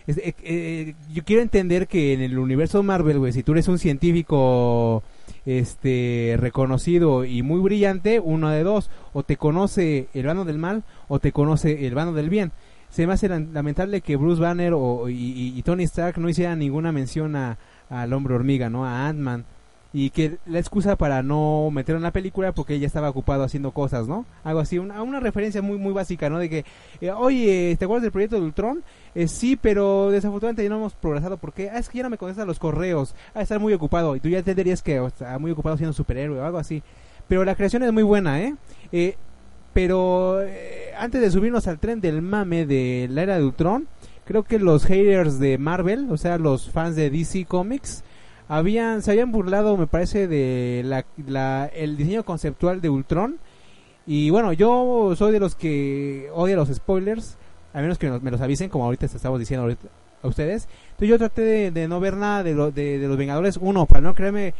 Es- 0.07 0.17
eh, 0.17 0.33
eh, 0.43 0.95
yo 1.13 1.23
quiero 1.25 1.41
entender 1.43 1.87
que 1.87 2.13
en 2.13 2.21
el 2.21 2.39
universo 2.39 2.81
Marvel, 2.81 3.19
güey, 3.19 3.33
si 3.33 3.43
tú 3.43 3.51
eres 3.51 3.67
un 3.67 3.77
científico 3.77 5.03
este 5.45 6.35
reconocido 6.39 7.25
y 7.25 7.41
muy 7.43 7.59
brillante, 7.59 8.19
uno 8.21 8.49
de 8.49 8.63
dos, 8.63 8.89
o 9.13 9.23
te 9.23 9.35
conoce 9.37 10.07
el 10.13 10.25
bando 10.25 10.45
del 10.45 10.57
mal 10.57 10.83
o 11.09 11.19
te 11.19 11.31
conoce 11.31 11.85
el 11.85 11.93
bando 11.95 12.13
del 12.13 12.29
bien. 12.29 12.51
Se 12.89 13.05
me 13.05 13.13
hace 13.13 13.29
lam- 13.29 13.51
lamentable 13.51 13.99
que 14.01 14.15
Bruce 14.15 14.41
Banner 14.41 14.71
o, 14.73 15.09
y, 15.09 15.13
y- 15.15 15.53
y 15.59 15.61
Tony 15.63 15.83
Stark 15.83 16.17
no 16.17 16.29
hicieran 16.29 16.59
ninguna 16.59 16.91
mención 16.91 17.35
a 17.35 17.57
al 17.89 18.11
hombre 18.11 18.33
hormiga, 18.33 18.69
¿no? 18.69 18.85
A 18.85 19.07
Ant-Man 19.07 19.45
y 19.99 20.11
que 20.11 20.37
la 20.45 20.59
excusa 20.59 20.95
para 20.95 21.23
no 21.23 21.71
meterlo 21.71 21.97
en 21.97 22.03
la 22.03 22.11
película 22.11 22.51
porque 22.51 22.75
ella 22.75 22.85
estaba 22.85 23.09
ocupado 23.09 23.41
haciendo 23.43 23.71
cosas, 23.71 24.07
¿no? 24.07 24.27
Algo 24.43 24.59
así, 24.59 24.77
una, 24.77 25.01
una 25.01 25.19
referencia 25.19 25.63
muy 25.63 25.79
muy 25.79 25.91
básica, 25.91 26.29
¿no? 26.29 26.37
De 26.37 26.51
que, 26.51 26.65
eh, 27.01 27.09
oye, 27.09 27.75
¿te 27.79 27.85
acuerdas 27.85 28.03
del 28.03 28.11
proyecto 28.11 28.35
de 28.35 28.43
Ultron? 28.43 28.83
Eh, 29.15 29.27
sí, 29.27 29.55
pero 29.55 30.11
desafortunadamente 30.11 30.69
no 30.69 30.75
hemos 30.75 30.93
progresado 30.93 31.37
porque, 31.37 31.71
ah, 31.71 31.79
es 31.79 31.89
que 31.89 31.97
ya 31.97 32.03
no 32.03 32.11
me 32.11 32.19
contestan 32.19 32.45
los 32.45 32.59
correos, 32.59 33.15
ah, 33.33 33.41
estar 33.41 33.59
muy 33.59 33.73
ocupado 33.73 34.15
y 34.15 34.19
tú 34.19 34.29
ya 34.29 34.37
entenderías 34.37 34.83
que 34.83 34.99
o 34.99 35.07
está 35.07 35.39
muy 35.39 35.49
ocupado 35.49 35.77
siendo 35.77 35.93
superhéroe 35.93 36.41
o 36.41 36.45
algo 36.45 36.59
así. 36.59 36.83
Pero 37.27 37.43
la 37.43 37.55
creación 37.55 37.81
es 37.81 37.91
muy 37.91 38.03
buena, 38.03 38.39
¿eh? 38.39 38.55
eh 38.91 39.17
pero 39.73 40.43
eh, 40.43 40.91
antes 40.95 41.21
de 41.21 41.31
subirnos 41.31 41.65
al 41.65 41.79
tren 41.79 42.01
del 42.01 42.21
mame 42.21 42.67
de 42.67 43.07
la 43.09 43.23
era 43.23 43.39
de 43.39 43.43
Ultron, 43.43 43.87
creo 44.25 44.43
que 44.43 44.59
los 44.59 44.85
haters 44.85 45.39
de 45.39 45.57
Marvel, 45.57 46.11
o 46.11 46.17
sea, 46.17 46.37
los 46.37 46.69
fans 46.69 46.95
de 46.95 47.09
DC 47.09 47.45
Comics, 47.45 48.03
habían 48.47 49.01
se 49.01 49.11
habían 49.11 49.31
burlado, 49.31 49.77
me 49.77 49.87
parece, 49.87 50.27
de 50.27 50.81
la, 50.85 51.05
la- 51.27 51.65
el 51.73 51.97
diseño 51.97 52.23
conceptual 52.23 52.81
de 52.81 52.89
Ultron. 52.89 53.37
Y 54.05 54.29
bueno, 54.29 54.53
yo 54.53 55.13
soy 55.17 55.31
de 55.33 55.39
los 55.39 55.55
que 55.55 56.29
odia 56.33 56.55
los 56.55 56.69
spoilers, 56.73 57.37
a 57.73 57.81
menos 57.81 57.97
que 57.97 58.09
me 58.09 58.31
los 58.31 58.39
avisen, 58.41 58.69
como 58.69 58.85
ahorita 58.85 59.05
estamos 59.05 59.39
diciendo 59.39 59.67
a 60.23 60.27
ustedes. 60.27 60.67
Entonces 60.91 61.09
yo 61.09 61.17
traté 61.17 61.71
de, 61.71 61.87
no 61.89 61.99
ver 61.99 62.15
nada 62.15 62.43
de, 62.43 62.53
lo- 62.53 62.71
de, 62.71 62.99
los 62.99 63.17
Vengadores, 63.17 63.57
uno, 63.61 63.85
para 63.85 64.01
no 64.01 64.15
crearme 64.15 64.53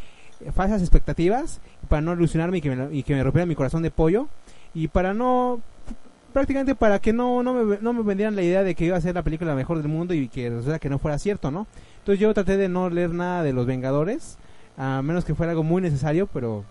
falsas 0.53 0.81
expectativas, 0.81 1.61
para 1.87 2.01
no 2.01 2.13
ilusionarme 2.13 2.57
y 2.57 2.61
que 2.61 2.75
me, 2.75 2.95
y 2.95 3.03
que 3.03 3.15
me 3.15 3.23
rompiera 3.23 3.45
mi 3.45 3.55
corazón 3.55 3.83
de 3.83 3.89
pollo, 3.91 4.27
y 4.73 4.87
para 4.89 5.13
no 5.13 5.61
prácticamente 6.33 6.75
para 6.75 6.99
que 6.99 7.13
no, 7.13 7.41
no, 7.41 7.53
me, 7.53 7.77
no 7.81 7.93
me 7.93 8.03
vendieran 8.03 8.35
la 8.35 8.43
idea 8.43 8.61
de 8.63 8.75
que 8.75 8.85
iba 8.85 8.97
a 8.97 9.01
ser 9.01 9.15
la 9.15 9.23
película 9.23 9.55
mejor 9.55 9.77
del 9.81 9.87
mundo 9.87 10.13
y 10.13 10.27
que 10.27 10.49
resulta 10.51 10.77
que 10.77 10.89
no 10.89 10.99
fuera 10.99 11.17
cierto, 11.17 11.49
¿no? 11.49 11.65
Entonces 12.07 12.21
yo 12.21 12.33
traté 12.33 12.55
de 12.55 12.69
no 12.69 12.89
leer 12.89 13.09
nada 13.09 13.43
de 13.43 13.51
los 13.51 13.65
Vengadores, 13.65 14.37
a 14.77 15.01
menos 15.01 15.25
que 15.25 15.35
fuera 15.35 15.51
algo 15.51 15.63
muy 15.63 15.81
necesario, 15.81 16.25
pero 16.27 16.63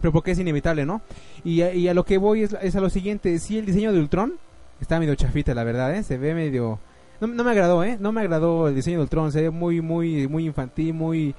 pero 0.00 0.12
porque 0.12 0.30
es 0.30 0.38
inevitable, 0.38 0.86
¿no? 0.86 1.02
Y 1.42 1.62
a, 1.62 1.74
y 1.74 1.88
a 1.88 1.94
lo 1.94 2.04
que 2.04 2.16
voy 2.16 2.44
es, 2.44 2.56
es 2.62 2.76
a 2.76 2.80
lo 2.80 2.88
siguiente, 2.88 3.36
sí 3.40 3.58
el 3.58 3.66
diseño 3.66 3.92
de 3.92 3.98
Ultron 3.98 4.34
está 4.80 5.00
medio 5.00 5.16
chafita, 5.16 5.52
la 5.52 5.64
verdad, 5.64 5.92
¿eh? 5.96 6.04
Se 6.04 6.16
ve 6.16 6.32
medio 6.32 6.78
no, 7.20 7.26
no 7.26 7.42
me 7.42 7.50
agradó, 7.50 7.82
¿eh? 7.82 7.96
No 7.98 8.12
me 8.12 8.20
agradó 8.20 8.68
el 8.68 8.76
diseño 8.76 8.98
de 8.98 9.02
Ultron, 9.02 9.32
se 9.32 9.42
ve 9.42 9.50
muy 9.50 9.80
muy 9.80 10.28
muy 10.28 10.46
infantil, 10.46 10.94
muy 10.94 11.34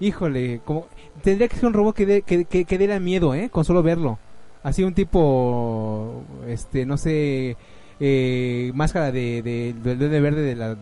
híjole, 0.00 0.62
como 0.64 0.86
tendría 1.22 1.48
que 1.48 1.56
ser 1.56 1.66
un 1.66 1.74
robot 1.74 1.94
que 1.94 2.06
dé 2.06 2.22
que, 2.22 2.46
que, 2.46 2.78
diera 2.78 2.98
miedo, 3.00 3.34
¿eh? 3.34 3.50
Con 3.50 3.66
solo 3.66 3.82
verlo. 3.82 4.18
Así 4.62 4.82
un 4.82 4.94
tipo 4.94 6.24
este 6.48 6.86
no 6.86 6.96
sé 6.96 7.54
eh, 8.00 8.72
máscara 8.74 9.12
de, 9.12 9.42
de, 9.42 9.74
verde 10.20 10.40
de 10.40 10.56
la, 10.56 10.78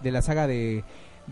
de 0.00 0.10
la 0.10 0.22
saga 0.22 0.46
de, 0.46 0.82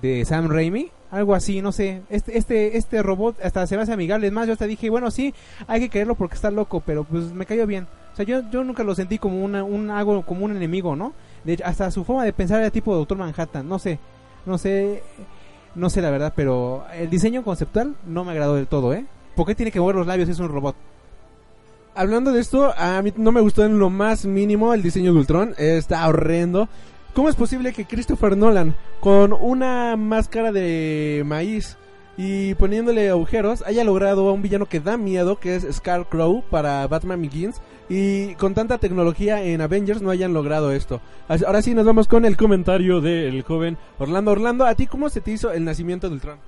de 0.01 0.25
Sam 0.25 0.49
Raimi, 0.49 0.91
algo 1.11 1.35
así, 1.35 1.63
no 1.63 1.73
sé. 1.73 2.03
Este, 2.11 2.37
este, 2.37 2.77
este 2.77 3.03
robot 3.03 3.37
hasta 3.43 3.67
se 3.67 3.77
me 3.77 3.83
hace 3.83 3.93
amigable. 3.93 4.27
Es 4.27 4.33
más, 4.33 4.47
yo 4.47 4.53
hasta 4.53 4.67
dije, 4.67 4.91
bueno, 4.91 5.11
sí, 5.11 5.35
hay 5.67 5.81
que 5.81 5.89
quererlo 5.89 6.15
porque 6.15 6.35
está 6.35 6.51
loco, 6.51 6.83
pero 6.85 7.05
pues 7.05 7.33
me 7.33 7.47
cayó 7.47 7.67
bien. 7.67 7.87
O 8.13 8.17
sea, 8.17 8.25
yo, 8.25 8.43
yo 8.51 8.63
nunca 8.65 8.85
lo 8.85 8.95
sentí 8.95 9.19
como 9.19 9.45
una, 9.45 9.65
un, 9.65 9.91
algo, 9.91 10.23
como 10.23 10.45
un 10.45 10.57
enemigo, 10.57 10.95
¿no? 10.97 11.13
De 11.45 11.55
hecho, 11.55 11.65
hasta 11.67 11.91
su 11.91 12.05
forma 12.05 12.25
de 12.25 12.33
pensar 12.33 12.61
era 12.61 12.71
tipo 12.71 12.95
Doctor 12.95 13.19
Manhattan, 13.19 13.69
no 13.69 13.79
sé, 13.79 13.99
no 14.47 14.57
sé, 14.57 15.03
no 15.75 15.91
sé 15.91 16.01
la 16.01 16.11
verdad, 16.11 16.33
pero 16.35 16.85
el 16.95 17.11
diseño 17.11 17.43
conceptual 17.43 17.97
no 18.07 18.25
me 18.25 18.31
agradó 18.33 18.55
del 18.55 18.69
todo, 18.69 18.95
¿eh? 18.95 19.05
¿Por 19.35 19.47
qué 19.47 19.55
tiene 19.55 19.73
que 19.73 19.81
mover 19.81 19.97
los 19.97 20.07
labios 20.07 20.27
si 20.27 20.33
es 20.33 20.39
un 20.39 20.49
robot? 20.49 20.77
Hablando 21.97 22.33
de 22.33 22.41
esto, 22.41 22.73
a 22.77 23.01
mí 23.03 23.13
no 23.17 23.31
me 23.31 23.41
gustó 23.41 23.65
en 23.65 23.79
lo 23.79 23.89
más 23.89 24.25
mínimo 24.27 24.75
el 24.75 24.83
diseño 24.83 25.13
de 25.13 25.19
Ultron. 25.19 25.55
Está 25.59 26.07
horrendo. 26.09 26.69
¿Cómo 27.15 27.29
es 27.29 27.37
posible 27.37 27.73
que 27.73 27.85
Christopher 27.85 28.37
Nolan, 28.37 28.75
con 28.99 29.33
una 29.33 29.97
máscara 29.97 30.51
de 30.51 31.23
maíz, 31.25 31.79
y 32.17 32.55
poniéndole 32.55 33.09
agujeros 33.11 33.63
haya 33.67 33.85
logrado 33.85 34.29
a 34.29 34.33
un 34.33 34.43
villano 34.43 34.67
que 34.67 34.81
da 34.81 34.97
miedo, 34.97 35.39
que 35.39 35.57
es 35.57 35.67
Scarecrow 35.71 36.43
para 36.51 36.87
Batman 36.87 37.23
Begins. 37.23 37.61
Y 37.89 38.35
con 38.37 38.55
tanta 38.55 38.79
tecnología 38.79 39.43
en 39.43 39.61
Avengers 39.61 40.01
no 40.01 40.11
hayan 40.11 40.33
logrado 40.33 40.73
esto. 40.73 41.01
Ahora 41.29 41.63
sí 41.63 41.75
nos 41.75 41.85
vamos 41.85 42.09
con 42.09 42.25
el 42.25 42.37
comentario 42.37 43.01
del 43.01 43.43
joven 43.43 43.77
Orlando. 43.99 44.31
Orlando, 44.31 44.65
¿a 44.65 44.75
ti 44.75 44.87
cómo 44.87 45.11
se 45.11 45.21
te 45.21 45.33
hizo 45.33 45.53
el 45.53 45.65
nacimiento 45.65 46.09
de 46.09 46.15
Ultron? 46.15 46.39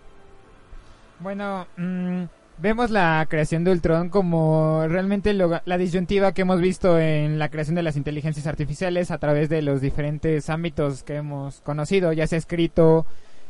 Bueno, 1.20 1.66
mm, 1.76 2.22
vemos 2.58 2.90
la 2.90 3.24
creación 3.28 3.64
de 3.64 3.70
Ultron 3.70 4.08
como 4.08 4.86
realmente 4.88 5.34
la 5.34 5.78
disyuntiva 5.78 6.32
que 6.32 6.42
hemos 6.42 6.60
visto 6.60 6.98
en 6.98 7.38
la 7.38 7.48
creación 7.48 7.76
de 7.76 7.82
las 7.82 7.96
inteligencias 7.96 8.46
artificiales 8.46 9.10
a 9.10 9.18
través 9.18 9.48
de 9.48 9.62
los 9.62 9.80
diferentes 9.80 10.48
ámbitos 10.48 11.02
que 11.02 11.16
hemos 11.16 11.60
conocido, 11.60 12.12
ya 12.12 12.26
sea 12.26 12.38
escrito, 12.38 13.06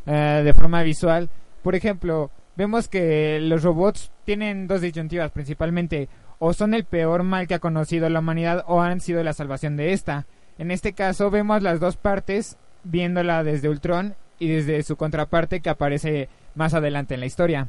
eh, 0.06 0.42
de 0.44 0.54
forma 0.54 0.82
visual. 0.82 1.30
Por 1.62 1.74
ejemplo, 1.74 2.30
vemos 2.56 2.88
que 2.88 3.38
los 3.40 3.62
robots 3.62 4.10
tienen 4.24 4.66
dos 4.66 4.80
disyuntivas 4.80 5.30
principalmente, 5.30 6.08
o 6.38 6.52
son 6.52 6.74
el 6.74 6.84
peor 6.84 7.22
mal 7.22 7.46
que 7.46 7.54
ha 7.54 7.60
conocido 7.60 8.08
la 8.08 8.20
humanidad 8.20 8.64
o 8.66 8.82
han 8.82 9.00
sido 9.00 9.22
la 9.22 9.32
salvación 9.32 9.76
de 9.76 9.92
esta. 9.92 10.26
En 10.58 10.70
este 10.70 10.92
caso 10.92 11.30
vemos 11.30 11.62
las 11.62 11.80
dos 11.80 11.96
partes 11.96 12.56
viéndola 12.84 13.42
desde 13.44 13.68
Ultron 13.68 14.14
y 14.38 14.48
desde 14.48 14.82
su 14.82 14.96
contraparte 14.96 15.60
que 15.60 15.70
aparece 15.70 16.28
más 16.54 16.74
adelante 16.74 17.14
en 17.14 17.20
la 17.20 17.26
historia. 17.26 17.68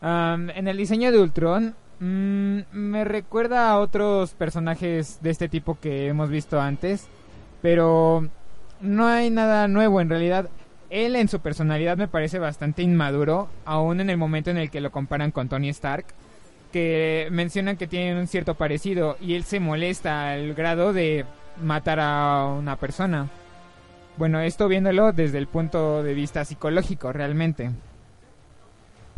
Am, 0.00 0.50
en 0.50 0.68
el 0.68 0.76
diseño 0.76 1.10
de 1.10 1.18
Ultron 1.18 1.74
mm, 1.98 2.58
me 2.72 3.04
recuerda 3.04 3.70
a 3.70 3.78
otros 3.78 4.34
personajes 4.34 5.18
de 5.22 5.30
este 5.30 5.48
tipo 5.48 5.78
que 5.80 6.06
hemos 6.06 6.30
visto 6.30 6.60
antes, 6.60 7.08
pero 7.62 8.28
no 8.80 9.06
hay 9.06 9.30
nada 9.30 9.68
nuevo 9.68 10.00
en 10.00 10.08
realidad. 10.08 10.48
Él 10.90 11.16
en 11.16 11.28
su 11.28 11.40
personalidad 11.40 11.96
me 11.96 12.08
parece 12.08 12.38
bastante 12.38 12.82
inmaduro, 12.82 13.48
aún 13.64 14.00
en 14.00 14.08
el 14.10 14.16
momento 14.16 14.50
en 14.50 14.56
el 14.56 14.70
que 14.70 14.80
lo 14.80 14.90
comparan 14.90 15.32
con 15.32 15.48
Tony 15.48 15.68
Stark, 15.70 16.06
que 16.72 17.28
mencionan 17.30 17.76
que 17.76 17.86
tienen 17.86 18.16
un 18.16 18.26
cierto 18.26 18.54
parecido 18.54 19.16
y 19.20 19.34
él 19.34 19.44
se 19.44 19.60
molesta 19.60 20.30
al 20.30 20.54
grado 20.54 20.92
de 20.92 21.26
matar 21.62 21.98
a 22.00 22.46
una 22.46 22.76
persona. 22.76 23.28
Bueno, 24.16 24.40
esto 24.40 24.68
viéndolo 24.68 25.12
desde 25.12 25.38
el 25.38 25.46
punto 25.46 26.02
de 26.02 26.14
vista 26.14 26.44
psicológico 26.44 27.12
realmente. 27.12 27.70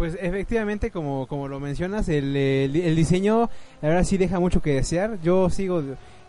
Pues 0.01 0.16
efectivamente, 0.18 0.90
como, 0.90 1.26
como 1.26 1.46
lo 1.46 1.61
mencionas, 1.61 2.09
el, 2.09 2.34
el, 2.34 2.96
diseño 2.96 3.51
la 3.82 4.03
sí 4.03 4.16
deja 4.16 4.40
mucho 4.40 4.62
que 4.62 4.72
desear. 4.72 5.20
Yo 5.22 5.51
sigo 5.51 5.82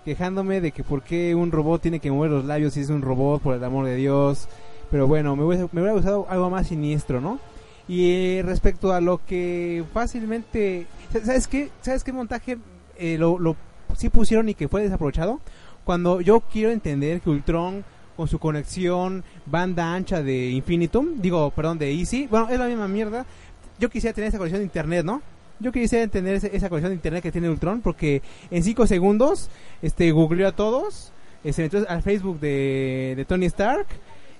quejándome 0.04 0.60
de 0.60 0.74
que 0.74 0.84
por 0.84 1.04
qué 1.04 1.36
un 1.36 1.54
robot 1.54 1.82
tiene 1.82 2.02
que 2.02 2.12
mover 2.12 2.32
los 2.32 2.44
labios 2.44 2.74
si 2.74 2.82
es 2.82 2.90
un 2.90 3.02
robot, 3.02 3.42
por 3.42 3.56
el 3.56 3.64
amor 3.64 3.86
de 3.86 3.96
Dios. 3.96 4.50
Pero 4.90 5.08
bueno, 5.08 5.38
me 5.38 5.46
hubiera, 5.46 5.70
me 5.72 5.80
hubiera 5.80 5.94
gustado 5.94 6.28
algo 6.30 6.50
más 6.50 6.68
siniestro, 6.68 7.22
¿no? 7.22 7.40
Y 7.88 8.12
eh, 8.12 8.44
respecto 8.46 8.92
a 8.92 9.00
lo 9.00 9.26
que 9.26 9.86
fácilmente... 9.94 10.86
¿Sabes 11.24 11.48
qué? 11.48 11.70
¿Sabes 11.80 12.04
qué 12.04 12.12
montaje 12.12 12.58
eh, 12.98 13.18
lo, 13.18 13.40
lo 13.40 13.56
sí 13.96 14.10
pusieron 14.10 14.50
y 14.50 14.54
que 14.54 14.68
fue 14.68 14.84
desaprovechado? 14.84 15.40
Cuando 15.86 16.20
yo 16.20 16.42
quiero 16.42 16.72
entender 16.72 17.22
que 17.22 17.30
Ultron 17.30 17.86
con 18.18 18.28
su 18.28 18.38
conexión 18.38 19.24
banda 19.46 19.94
ancha 19.94 20.22
de 20.22 20.50
Infinitum, 20.50 21.22
digo, 21.22 21.50
perdón, 21.52 21.80
de 21.80 21.92
Easy, 21.94 22.28
bueno, 22.28 22.50
es 22.50 22.60
la 22.60 22.68
misma 22.68 22.88
mierda. 22.90 23.26
Yo 23.82 23.90
quisiera 23.90 24.14
tener 24.14 24.28
esa 24.28 24.38
conexión 24.38 24.60
de 24.60 24.66
internet, 24.66 25.04
¿no? 25.04 25.24
Yo 25.60 25.72
quisiera 25.72 26.08
tener 26.08 26.36
esa 26.36 26.70
conexión 26.70 26.92
de 26.92 26.96
internet 26.96 27.24
que 27.24 27.32
tiene 27.32 27.50
Ultron 27.50 27.82
porque 27.82 28.22
en 28.52 28.64
5 28.64 28.86
segundos 28.86 29.50
este 29.82 30.12
googleó 30.12 30.50
a 30.50 30.52
todos, 30.52 31.12
se 31.44 31.64
metió 31.64 31.84
al 31.90 32.04
Facebook 32.04 32.40
de, 32.40 33.26
Tony 33.28 33.48
Stark 33.48 33.88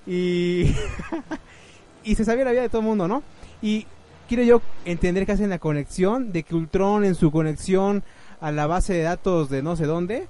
y 0.06 0.72
y 2.04 2.14
se 2.14 2.24
sabía 2.24 2.44
la 2.44 2.52
vida 2.52 2.62
de 2.62 2.68
todo 2.68 2.82
el 2.82 2.86
mundo, 2.86 3.08
¿no? 3.08 3.24
Y 3.60 3.88
quiero 4.28 4.44
yo 4.44 4.62
entender 4.84 5.26
que 5.26 5.32
hacen 5.32 5.50
la 5.50 5.58
conexión 5.58 6.30
de 6.30 6.44
que 6.44 6.54
Ultron 6.54 7.04
en 7.04 7.16
su 7.16 7.32
conexión 7.32 8.04
a 8.40 8.52
la 8.52 8.68
base 8.68 8.94
de 8.94 9.02
datos 9.02 9.50
de 9.50 9.60
no 9.60 9.74
sé 9.74 9.86
dónde 9.86 10.28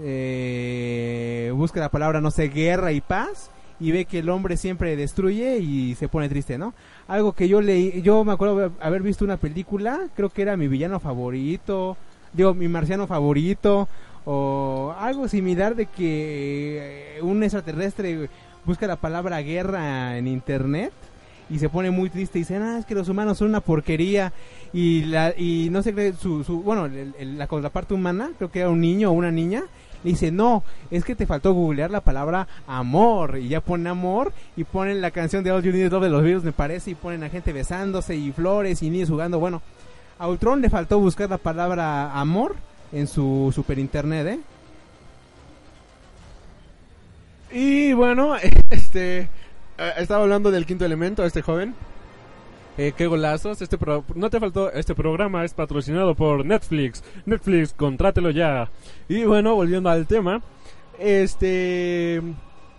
eh, 0.00 1.52
busca 1.54 1.78
la 1.78 1.90
palabra 1.90 2.20
no 2.20 2.32
sé 2.32 2.48
guerra 2.48 2.90
y 2.90 3.00
paz 3.00 3.50
y 3.82 3.90
ve 3.92 4.04
que 4.06 4.20
el 4.20 4.30
hombre 4.30 4.56
siempre 4.56 4.96
destruye 4.96 5.58
y 5.58 5.94
se 5.96 6.08
pone 6.08 6.28
triste, 6.28 6.56
¿no? 6.56 6.72
Algo 7.08 7.32
que 7.32 7.48
yo 7.48 7.60
leí, 7.60 8.00
yo 8.02 8.24
me 8.24 8.32
acuerdo 8.32 8.72
haber- 8.80 9.02
visto 9.02 9.24
una 9.24 9.36
película, 9.36 10.00
creo 10.14 10.30
que 10.30 10.42
era 10.42 10.56
mi 10.56 10.68
villano 10.68 11.00
favorito, 11.00 11.96
digo, 12.32 12.54
mi 12.54 12.68
marciano 12.68 13.06
favorito, 13.06 13.88
o 14.24 14.94
algo 14.98 15.26
similar 15.28 15.74
de 15.74 15.86
que 15.86 17.16
eh, 17.18 17.22
un 17.22 17.42
extraterrestre 17.42 18.30
busca 18.64 18.86
la 18.86 18.96
palabra 18.96 19.42
guerra 19.42 20.16
en 20.16 20.28
internet 20.28 20.92
y 21.50 21.58
se 21.58 21.68
pone 21.68 21.90
muy 21.90 22.08
triste 22.08 22.38
y 22.38 22.42
dice, 22.42 22.56
ah, 22.56 22.76
es 22.78 22.86
que 22.86 22.94
los 22.94 23.08
humanos 23.08 23.38
son 23.38 23.48
una 23.48 23.60
porquería 23.60 24.32
y 24.72 25.02
la 25.06 25.34
y 25.36 25.68
no 25.70 25.82
sé 25.82 25.92
qué, 25.92 26.12
su, 26.12 26.44
su 26.44 26.62
bueno, 26.62 26.88
la 27.20 27.46
contraparte 27.48 27.94
humana, 27.94 28.30
creo 28.38 28.50
que 28.50 28.60
era 28.60 28.70
un 28.70 28.80
niño 28.80 29.10
o 29.10 29.12
una 29.12 29.32
niña, 29.32 29.64
le 30.04 30.10
dice, 30.10 30.32
no, 30.32 30.64
es 30.90 31.04
que 31.04 31.14
te 31.14 31.26
faltó 31.26 31.52
googlear 31.52 31.90
la 31.90 32.00
palabra 32.00 32.48
amor 32.66 33.38
y 33.38 33.48
ya 33.48 33.60
pone 33.60 33.88
amor 33.88 34.32
y 34.56 34.64
ponen 34.64 35.00
la 35.00 35.10
canción 35.10 35.44
de 35.44 35.52
All 35.52 35.62
You 35.62 35.72
Need 35.72 35.92
Love 35.92 36.04
de 36.04 36.10
los 36.10 36.22
Beatles 36.22 36.44
me 36.44 36.52
parece 36.52 36.90
y 36.90 36.94
ponen 36.94 37.22
a 37.22 37.28
gente 37.28 37.52
besándose 37.52 38.16
y 38.16 38.32
flores 38.32 38.82
y 38.82 38.90
niños 38.90 39.10
jugando, 39.10 39.38
bueno, 39.38 39.62
a 40.18 40.28
Ultron 40.28 40.60
le 40.60 40.70
faltó 40.70 40.98
buscar 40.98 41.28
la 41.30 41.38
palabra 41.38 42.12
amor 42.18 42.56
en 42.92 43.06
su 43.06 43.52
super 43.54 43.78
internet, 43.78 44.26
¿eh? 44.26 44.40
Y 47.52 47.92
bueno, 47.92 48.36
este 48.70 49.28
eh, 49.78 49.92
estaba 49.98 50.22
hablando 50.22 50.50
del 50.50 50.66
quinto 50.66 50.84
elemento, 50.84 51.24
este 51.24 51.42
joven. 51.42 51.74
Eh, 52.78 52.92
qué 52.96 53.06
golazos. 53.06 53.60
Este 53.62 53.76
pro- 53.78 54.04
no 54.14 54.30
te 54.30 54.40
faltó. 54.40 54.72
Este 54.72 54.94
programa 54.94 55.44
es 55.44 55.52
patrocinado 55.54 56.14
por 56.14 56.44
Netflix. 56.44 57.04
Netflix, 57.26 57.72
contrátelo 57.74 58.30
ya. 58.30 58.70
Y 59.08 59.24
bueno, 59.24 59.54
volviendo 59.54 59.90
al 59.90 60.06
tema. 60.06 60.40
Este. 60.98 62.22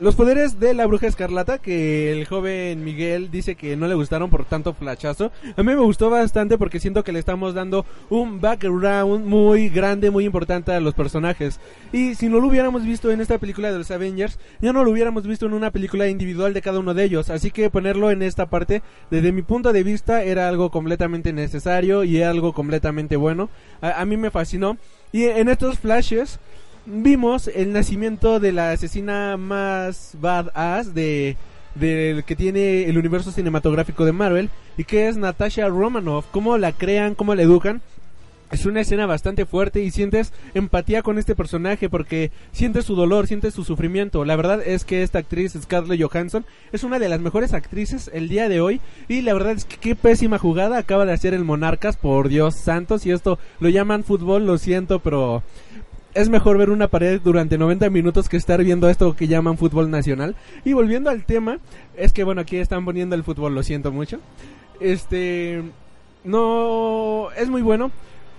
Los 0.03 0.15
poderes 0.15 0.59
de 0.59 0.73
la 0.73 0.85
bruja 0.85 1.07
escarlata, 1.07 1.59
que 1.59 2.11
el 2.11 2.25
joven 2.25 2.83
Miguel 2.83 3.31
dice 3.31 3.55
que 3.55 3.77
no 3.77 3.87
le 3.87 3.95
gustaron 3.95 4.29
por 4.29 4.43
tanto 4.43 4.73
flachazo. 4.73 5.31
A 5.55 5.63
mí 5.63 5.73
me 5.73 5.77
gustó 5.77 6.09
bastante 6.09 6.57
porque 6.57 6.81
siento 6.81 7.05
que 7.05 7.13
le 7.13 7.19
estamos 7.19 7.53
dando 7.53 7.85
un 8.09 8.41
background 8.41 9.25
muy 9.25 9.69
grande, 9.69 10.11
muy 10.11 10.25
importante 10.25 10.73
a 10.73 10.81
los 10.81 10.93
personajes. 10.93 11.61
Y 11.93 12.15
si 12.15 12.27
no 12.27 12.41
lo 12.41 12.47
hubiéramos 12.47 12.83
visto 12.83 13.11
en 13.11 13.21
esta 13.21 13.37
película 13.37 13.71
de 13.71 13.77
los 13.77 13.91
Avengers, 13.91 14.39
ya 14.59 14.73
no 14.73 14.83
lo 14.83 14.91
hubiéramos 14.91 15.25
visto 15.25 15.45
en 15.45 15.53
una 15.53 15.71
película 15.71 16.09
individual 16.09 16.53
de 16.53 16.61
cada 16.61 16.79
uno 16.79 16.93
de 16.93 17.05
ellos. 17.05 17.29
Así 17.29 17.49
que 17.49 17.69
ponerlo 17.69 18.11
en 18.11 18.23
esta 18.23 18.47
parte, 18.47 18.81
desde 19.09 19.31
mi 19.31 19.41
punto 19.41 19.71
de 19.71 19.83
vista, 19.83 20.21
era 20.23 20.49
algo 20.49 20.69
completamente 20.69 21.31
necesario 21.31 22.03
y 22.03 22.21
algo 22.21 22.51
completamente 22.51 23.15
bueno. 23.15 23.49
A, 23.79 24.01
a 24.01 24.05
mí 24.05 24.17
me 24.17 24.31
fascinó. 24.31 24.75
Y 25.13 25.25
en 25.25 25.47
estos 25.47 25.79
flashes 25.79 26.39
vimos 26.85 27.47
el 27.47 27.73
nacimiento 27.73 28.39
de 28.39 28.51
la 28.51 28.71
asesina 28.71 29.37
más 29.37 30.15
badass 30.19 30.93
de 30.93 31.37
del 31.75 32.23
que 32.23 32.35
tiene 32.35 32.85
el 32.85 32.97
universo 32.97 33.31
cinematográfico 33.31 34.05
de 34.05 34.11
Marvel 34.11 34.49
y 34.77 34.83
que 34.83 35.07
es 35.07 35.17
Natasha 35.17 35.67
Romanoff. 35.67 36.25
Cómo 36.31 36.57
la 36.57 36.71
crean, 36.71 37.15
cómo 37.15 37.33
la 37.33 37.41
educan. 37.41 37.81
Es 38.51 38.67
una 38.67 38.81
escena 38.81 39.07
bastante 39.07 39.47
fuerte 39.47 39.81
y 39.81 39.89
sientes 39.89 40.31
empatía 40.53 41.01
con 41.01 41.17
este 41.17 41.33
personaje 41.33 41.89
porque 41.89 42.29
sientes 42.51 42.85
su 42.85 42.95
dolor, 42.95 43.25
sientes 43.25 43.55
su 43.55 43.63
sufrimiento. 43.63 44.25
La 44.25 44.35
verdad 44.35 44.61
es 44.63 44.85
que 44.85 45.01
esta 45.01 45.17
actriz, 45.17 45.57
Scarlett 45.59 45.99
Johansson, 45.99 46.45
es 46.71 46.83
una 46.83 46.99
de 46.99 47.09
las 47.09 47.19
mejores 47.19 47.53
actrices 47.53 48.11
el 48.13 48.29
día 48.29 48.49
de 48.49 48.61
hoy 48.61 48.79
y 49.07 49.23
la 49.23 49.33
verdad 49.33 49.53
es 49.53 49.65
que 49.65 49.77
qué 49.77 49.95
pésima 49.95 50.37
jugada 50.37 50.77
acaba 50.77 51.05
de 51.05 51.13
hacer 51.13 51.33
el 51.33 51.43
Monarcas, 51.43 51.97
por 51.97 52.29
Dios 52.29 52.53
santo, 52.53 52.99
si 52.99 53.09
esto 53.09 53.39
lo 53.59 53.69
llaman 53.69 54.03
fútbol, 54.03 54.45
lo 54.45 54.59
siento, 54.59 54.99
pero 54.99 55.41
es 56.13 56.29
mejor 56.29 56.57
ver 56.57 56.69
una 56.69 56.87
pared 56.87 57.19
durante 57.21 57.57
90 57.57 57.89
minutos 57.89 58.29
que 58.29 58.37
estar 58.37 58.63
viendo 58.63 58.89
esto 58.89 59.15
que 59.15 59.27
llaman 59.27 59.57
fútbol 59.57 59.89
nacional. 59.89 60.35
Y 60.63 60.73
volviendo 60.73 61.09
al 61.09 61.25
tema, 61.25 61.59
es 61.95 62.13
que 62.13 62.23
bueno, 62.23 62.41
aquí 62.41 62.57
están 62.57 62.85
poniendo 62.85 63.15
el 63.15 63.23
fútbol, 63.23 63.55
lo 63.55 63.63
siento 63.63 63.91
mucho. 63.91 64.19
Este 64.79 65.63
no 66.23 67.29
es 67.37 67.49
muy 67.49 67.61
bueno. 67.61 67.91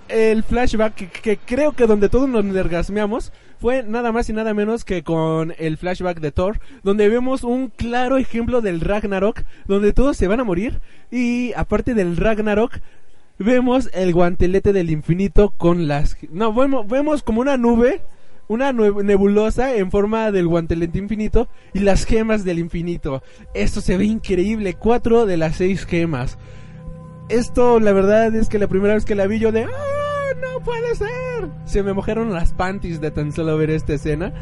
El 0.08 0.42
flashback 0.42 0.94
que, 0.94 1.38
creo 1.38 1.72
que 1.72 1.86
donde 1.86 2.10
todos 2.10 2.28
nos 2.28 2.44
nergasmeamos 2.44 3.32
fue 3.58 3.82
nada 3.82 4.12
más 4.12 4.28
y 4.28 4.34
nada 4.34 4.52
menos 4.52 4.84
que 4.84 5.02
con 5.02 5.54
el 5.58 5.78
flashback 5.78 6.20
de 6.20 6.30
Thor, 6.30 6.60
donde 6.82 7.08
vemos 7.08 7.42
un 7.42 7.68
claro 7.68 8.18
ejemplo 8.18 8.60
del 8.60 8.80
Ragnarok, 8.80 9.42
donde 9.66 9.94
todos 9.94 10.18
se 10.18 10.28
van 10.28 10.40
a 10.40 10.44
morir 10.44 10.80
y 11.10 11.54
aparte 11.54 11.94
del 11.94 12.18
Ragnarok 12.18 12.80
vemos 13.38 13.90
el 13.92 14.12
guantelete 14.12 14.72
del 14.72 14.90
infinito 14.90 15.50
con 15.50 15.88
las 15.88 16.16
no 16.30 16.52
vemos, 16.52 16.86
vemos 16.86 17.22
como 17.22 17.40
una 17.40 17.56
nube 17.56 18.02
una 18.48 18.72
nebulosa 18.72 19.74
en 19.74 19.90
forma 19.90 20.30
del 20.30 20.46
guantelete 20.46 20.98
infinito 20.98 21.48
y 21.72 21.78
las 21.78 22.04
gemas 22.04 22.44
del 22.44 22.58
infinito. 22.58 23.22
Esto 23.54 23.80
se 23.80 23.96
ve 23.96 24.04
increíble 24.04 24.74
cuatro 24.74 25.24
de 25.24 25.38
las 25.38 25.56
seis 25.56 25.86
gemas. 25.86 26.36
Esto 27.30 27.80
la 27.80 27.92
verdad 27.92 28.34
es 28.34 28.50
que 28.50 28.58
la 28.58 28.68
primera 28.68 28.94
vez 28.94 29.06
que 29.06 29.14
la 29.14 29.26
vi 29.26 29.38
yo 29.38 29.50
de 29.50 29.64
¡Ah, 29.64 30.34
no 30.40 30.60
puede 30.62 30.94
ser 30.94 31.24
se 31.64 31.82
me 31.82 31.92
mojaron 31.92 32.32
las 32.32 32.52
panties 32.52 33.00
de 33.00 33.10
tan 33.10 33.32
solo 33.32 33.56
ver 33.56 33.70
esta 33.70 33.94
escena 33.94 34.32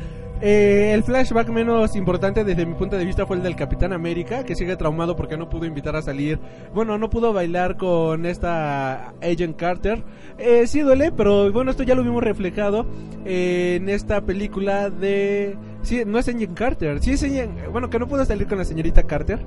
Eh, 0.44 0.92
el 0.92 1.04
flashback 1.04 1.48
menos 1.50 1.94
importante 1.94 2.42
desde 2.42 2.66
mi 2.66 2.74
punto 2.74 2.96
de 2.98 3.04
vista 3.04 3.26
fue 3.26 3.36
el 3.36 3.44
del 3.44 3.54
Capitán 3.54 3.92
América, 3.92 4.44
que 4.44 4.56
sigue 4.56 4.74
traumado 4.76 5.14
porque 5.14 5.36
no 5.36 5.48
pudo 5.48 5.66
invitar 5.66 5.94
a 5.94 6.02
salir. 6.02 6.40
Bueno, 6.74 6.98
no 6.98 7.08
pudo 7.08 7.32
bailar 7.32 7.76
con 7.76 8.26
esta 8.26 9.10
Agent 9.22 9.56
Carter. 9.56 10.02
Eh, 10.38 10.66
sí 10.66 10.80
duele, 10.80 11.12
pero 11.12 11.52
bueno, 11.52 11.70
esto 11.70 11.84
ya 11.84 11.94
lo 11.94 12.02
vimos 12.02 12.24
reflejado 12.24 12.86
en 13.24 13.88
esta 13.88 14.20
película 14.22 14.90
de... 14.90 15.56
Sí, 15.82 16.02
no 16.04 16.18
es 16.18 16.28
Agent 16.28 16.54
Carter. 16.54 17.00
Sí 17.00 17.12
es 17.12 17.22
Agent- 17.22 17.70
Bueno, 17.70 17.88
que 17.88 18.00
no 18.00 18.08
pudo 18.08 18.24
salir 18.24 18.48
con 18.48 18.58
la 18.58 18.64
señorita 18.64 19.04
Carter. 19.04 19.38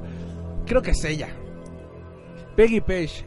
Creo 0.65 0.81
que 0.81 0.91
es 0.91 1.03
ella. 1.03 1.27
Peggy 2.55 2.79
Page. 2.79 3.25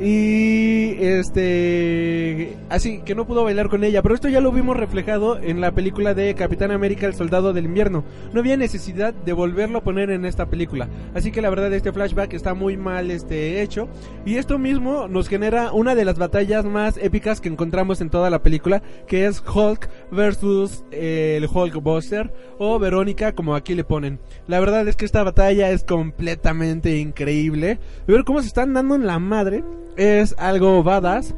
Y 0.00 0.94
este 1.00 2.56
así 2.68 3.00
que 3.04 3.16
no 3.16 3.26
pudo 3.26 3.42
bailar 3.42 3.68
con 3.68 3.82
ella, 3.82 4.00
pero 4.00 4.14
esto 4.14 4.28
ya 4.28 4.40
lo 4.40 4.52
vimos 4.52 4.76
reflejado 4.76 5.38
en 5.40 5.60
la 5.60 5.72
película 5.72 6.14
de 6.14 6.36
Capitán 6.36 6.70
América 6.70 7.06
el 7.06 7.14
Soldado 7.14 7.52
del 7.52 7.64
Invierno. 7.64 8.04
No 8.32 8.38
había 8.38 8.56
necesidad 8.56 9.12
de 9.12 9.32
volverlo 9.32 9.78
a 9.78 9.82
poner 9.82 10.10
en 10.10 10.24
esta 10.24 10.46
película. 10.46 10.88
Así 11.14 11.32
que 11.32 11.42
la 11.42 11.50
verdad 11.50 11.72
este 11.72 11.92
flashback 11.92 12.32
está 12.32 12.54
muy 12.54 12.76
mal 12.76 13.10
este 13.10 13.60
hecho 13.60 13.88
y 14.24 14.36
esto 14.36 14.56
mismo 14.56 15.08
nos 15.08 15.28
genera 15.28 15.72
una 15.72 15.96
de 15.96 16.04
las 16.04 16.16
batallas 16.16 16.64
más 16.64 16.96
épicas 16.96 17.40
que 17.40 17.48
encontramos 17.48 18.00
en 18.00 18.10
toda 18.10 18.30
la 18.30 18.40
película, 18.40 18.82
que 19.08 19.26
es 19.26 19.42
Hulk 19.42 19.88
versus 20.12 20.84
eh, 20.92 21.34
el 21.38 21.48
Hulkbuster 21.52 22.32
o 22.58 22.78
Verónica 22.78 23.32
como 23.32 23.56
aquí 23.56 23.74
le 23.74 23.82
ponen. 23.82 24.20
La 24.46 24.60
verdad 24.60 24.86
es 24.86 24.94
que 24.94 25.06
esta 25.06 25.24
batalla 25.24 25.70
es 25.70 25.82
completamente 25.82 26.98
increíble. 26.98 27.80
Ver 28.06 28.22
cómo 28.22 28.42
se 28.42 28.46
están 28.46 28.74
dando 28.74 28.94
en 28.94 29.04
la 29.04 29.18
madre 29.18 29.64
es 29.98 30.34
algo 30.38 30.82
badass. 30.82 31.34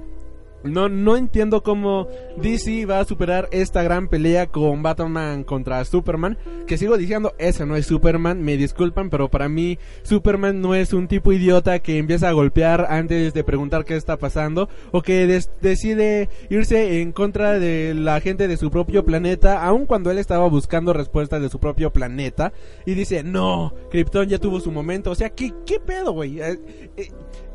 No, 0.63 0.91
no 0.91 1.17
entiendo 1.17 1.63
cómo 1.63 2.07
DC 2.37 2.85
va 2.85 3.01
a 3.01 3.07
superar 3.07 3.49
esta 3.51 3.83
gran 3.83 4.09
pelea 4.09 4.47
con 4.47 4.83
Batman 4.83 5.43
contra 5.43 5.83
Superman. 5.87 6.37
Que 6.67 6.77
sigo 6.77 6.99
diciendo, 6.99 7.33
ese 7.39 7.65
no 7.65 7.77
es 7.77 7.87
Superman, 7.87 8.43
me 8.43 8.59
disculpan, 8.59 9.09
pero 9.09 9.31
para 9.31 9.49
mí 9.49 9.79
Superman 10.03 10.61
no 10.61 10.75
es 10.75 10.93
un 10.93 11.09
tipo 11.09 11.33
idiota 11.33 11.79
que 11.79 11.97
empieza 11.97 12.29
a 12.29 12.33
golpear 12.33 12.87
antes 12.91 13.33
de 13.33 13.43
preguntar 13.43 13.87
qué 13.87 13.97
está 13.97 14.19
pasando. 14.19 14.69
O 14.91 15.01
que 15.01 15.27
decide 15.63 16.29
irse 16.51 17.01
en 17.01 17.13
contra 17.13 17.59
de 17.59 17.95
la 17.95 18.21
gente 18.21 18.47
de 18.47 18.59
su 18.59 18.71
propio 18.71 19.03
planeta, 19.03 19.65
aun 19.65 19.87
cuando 19.87 20.11
él 20.11 20.19
estaba 20.19 20.47
buscando 20.47 20.93
respuestas 20.93 21.41
de 21.41 21.49
su 21.49 21.59
propio 21.59 21.91
planeta. 21.91 22.53
Y 22.85 22.93
dice, 22.93 23.23
no, 23.23 23.73
Krypton 23.91 24.29
ya 24.29 24.39
tuvo 24.39 24.61
su 24.61 24.71
momento. 24.71 25.11
O 25.11 25.15
sea, 25.15 25.31
¿qué, 25.31 25.55
qué 25.65 25.81
pedo, 25.81 26.13
güey? 26.13 26.39
Eh, 26.39 26.59
eh, 26.99 27.09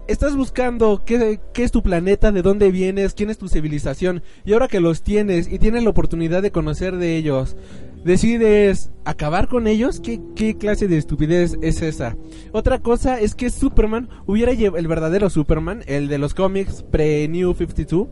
estás 0.07 0.35
buscando 0.35 1.01
qué, 1.05 1.39
qué 1.53 1.63
es 1.63 1.71
tu 1.71 1.81
planeta, 1.81 2.31
de 2.31 2.41
dónde 2.41 2.71
vienes, 2.71 3.13
quién 3.13 3.29
es 3.29 3.37
tu 3.37 3.47
civilización. 3.47 4.23
Y 4.45 4.53
ahora 4.53 4.67
que 4.67 4.79
los 4.79 5.01
tienes 5.01 5.51
y 5.51 5.59
tienes 5.59 5.83
la 5.83 5.89
oportunidad 5.89 6.41
de 6.41 6.51
conocer 6.51 6.97
de 6.97 7.15
ellos, 7.15 7.55
decides 8.03 8.91
acabar 9.03 9.47
con 9.47 9.67
ellos. 9.67 9.99
¿Qué, 9.99 10.21
qué 10.35 10.57
clase 10.57 10.87
de 10.87 10.97
estupidez 10.97 11.57
es 11.61 11.81
esa? 11.81 12.15
Otra 12.51 12.79
cosa 12.79 13.19
es 13.19 13.35
que 13.35 13.49
Superman 13.49 14.09
hubiera 14.25 14.53
llevado, 14.53 14.77
el 14.77 14.87
verdadero 14.87 15.29
Superman, 15.29 15.83
el 15.87 16.07
de 16.07 16.17
los 16.17 16.33
cómics 16.33 16.83
pre-New 16.83 17.53
52, 17.53 18.07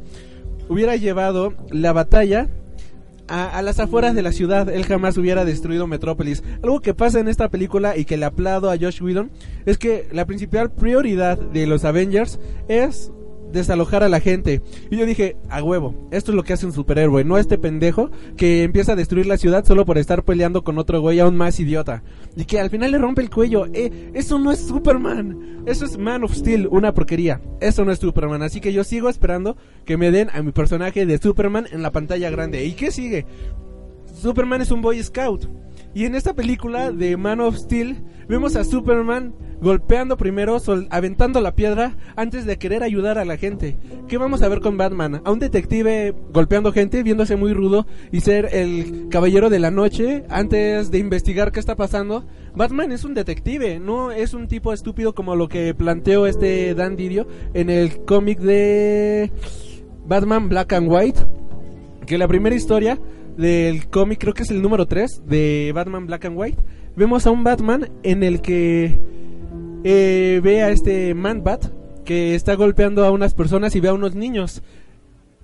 hubiera 0.69 0.95
llevado 0.95 1.53
la 1.69 1.93
batalla 1.93 2.49
a, 3.27 3.61
las 3.61 3.79
afueras 3.79 4.15
de 4.15 4.21
la 4.21 4.31
ciudad, 4.31 4.69
él 4.69 4.85
jamás 4.85 5.17
hubiera 5.17 5.45
destruido 5.45 5.87
Metrópolis. 5.87 6.43
Algo 6.61 6.81
que 6.81 6.93
pasa 6.93 7.19
en 7.19 7.27
esta 7.27 7.49
película 7.49 7.97
y 7.97 8.05
que 8.05 8.17
le 8.17 8.25
aplaudo 8.25 8.69
a 8.69 8.77
Josh 8.77 9.01
Whedon 9.01 9.31
es 9.65 9.77
que 9.77 10.07
la 10.11 10.25
principal 10.25 10.71
prioridad 10.71 11.37
de 11.37 11.67
los 11.67 11.85
Avengers 11.85 12.39
es 12.67 13.11
desalojar 13.53 14.03
a 14.03 14.09
la 14.09 14.19
gente. 14.19 14.61
Y 14.89 14.97
yo 14.97 15.05
dije, 15.05 15.37
a 15.49 15.63
huevo, 15.63 16.09
esto 16.11 16.31
es 16.31 16.35
lo 16.35 16.43
que 16.43 16.53
hace 16.53 16.65
un 16.65 16.73
superhéroe, 16.73 17.23
no 17.23 17.37
este 17.37 17.57
pendejo 17.57 18.11
que 18.35 18.63
empieza 18.63 18.93
a 18.93 18.95
destruir 18.95 19.27
la 19.27 19.37
ciudad 19.37 19.63
solo 19.63 19.85
por 19.85 19.97
estar 19.97 20.23
peleando 20.23 20.63
con 20.63 20.77
otro 20.77 20.99
güey 20.99 21.19
aún 21.19 21.37
más 21.37 21.59
idiota. 21.59 22.03
Y 22.35 22.45
que 22.45 22.59
al 22.59 22.69
final 22.69 22.91
le 22.91 22.97
rompe 22.97 23.21
el 23.21 23.29
cuello. 23.29 23.67
Eh, 23.73 24.11
eso 24.13 24.39
no 24.39 24.51
es 24.51 24.59
Superman. 24.59 25.63
Eso 25.65 25.85
es 25.85 25.97
Man 25.97 26.23
of 26.23 26.33
Steel, 26.33 26.67
una 26.67 26.93
porquería. 26.93 27.41
Eso 27.61 27.85
no 27.85 27.91
es 27.91 27.99
Superman. 27.99 28.41
Así 28.41 28.59
que 28.59 28.73
yo 28.73 28.83
sigo 28.83 29.07
esperando 29.07 29.55
que 29.85 29.97
me 29.97 30.11
den 30.11 30.29
a 30.33 30.41
mi 30.41 30.51
personaje 30.51 31.05
de 31.05 31.17
Superman 31.19 31.67
en 31.71 31.81
la 31.81 31.91
pantalla 31.91 32.29
grande. 32.29 32.65
¿Y 32.65 32.73
qué 32.73 32.91
sigue? 32.91 33.25
Superman 34.19 34.61
es 34.61 34.71
un 34.71 34.81
Boy 34.81 35.01
Scout. 35.03 35.47
Y 35.95 36.05
en 36.05 36.15
esta 36.15 36.33
película 36.33 36.91
de 36.91 37.17
Man 37.17 37.39
of 37.39 37.55
Steel 37.57 37.97
vemos 38.27 38.55
a 38.55 38.63
Superman 38.63 39.33
golpeando 39.61 40.17
primero, 40.17 40.59
sol- 40.59 40.87
aventando 40.89 41.39
la 41.39 41.55
piedra 41.55 41.95
antes 42.15 42.45
de 42.45 42.57
querer 42.57 42.81
ayudar 42.83 43.17
a 43.17 43.25
la 43.25 43.37
gente. 43.37 43.77
¿Qué 44.07 44.17
vamos 44.17 44.41
a 44.41 44.47
ver 44.49 44.59
con 44.59 44.75
Batman? 44.75 45.21
A 45.23 45.31
un 45.31 45.39
detective 45.39 46.13
golpeando 46.33 46.71
gente, 46.73 47.03
viéndose 47.03 47.35
muy 47.35 47.53
rudo 47.53 47.85
y 48.11 48.21
ser 48.21 48.49
el 48.53 49.07
caballero 49.09 49.49
de 49.49 49.59
la 49.59 49.71
noche 49.71 50.23
antes 50.29 50.89
de 50.91 50.97
investigar 50.97 51.51
qué 51.51 51.59
está 51.59 51.75
pasando. 51.75 52.25
Batman 52.55 52.91
es 52.91 53.03
un 53.03 53.13
detective, 53.13 53.79
no 53.79 54.11
es 54.11 54.33
un 54.33 54.47
tipo 54.47 54.73
estúpido 54.73 55.13
como 55.13 55.35
lo 55.35 55.47
que 55.47 55.73
planteó 55.75 56.25
este 56.27 56.73
Dan 56.75 56.95
Didio 56.95 57.27
en 57.53 57.69
el 57.69 58.03
cómic 58.03 58.39
de 58.39 59.31
Batman 60.07 60.49
Black 60.49 60.73
and 60.73 60.91
White 60.91 61.19
que 62.05 62.17
la 62.17 62.27
primera 62.27 62.53
historia 62.55 62.99
del 63.37 63.87
cómic, 63.89 64.19
creo 64.19 64.33
que 64.33 64.43
es 64.43 64.51
el 64.51 64.61
número 64.61 64.85
3 64.85 65.23
de 65.25 65.71
Batman 65.73 66.07
Black 66.07 66.25
and 66.25 66.37
White, 66.37 66.59
vemos 66.95 67.25
a 67.25 67.31
un 67.31 67.43
Batman 67.43 67.89
en 68.03 68.23
el 68.23 68.41
que 68.41 68.99
eh, 69.83 70.39
ve 70.43 70.61
a 70.61 70.69
este 70.69 71.13
Man-Bat 71.13 71.65
que 72.05 72.35
está 72.35 72.55
golpeando 72.55 73.05
a 73.05 73.11
unas 73.11 73.33
personas 73.33 73.75
y 73.75 73.79
ve 73.79 73.89
a 73.89 73.93
unos 73.93 74.15
niños. 74.15 74.61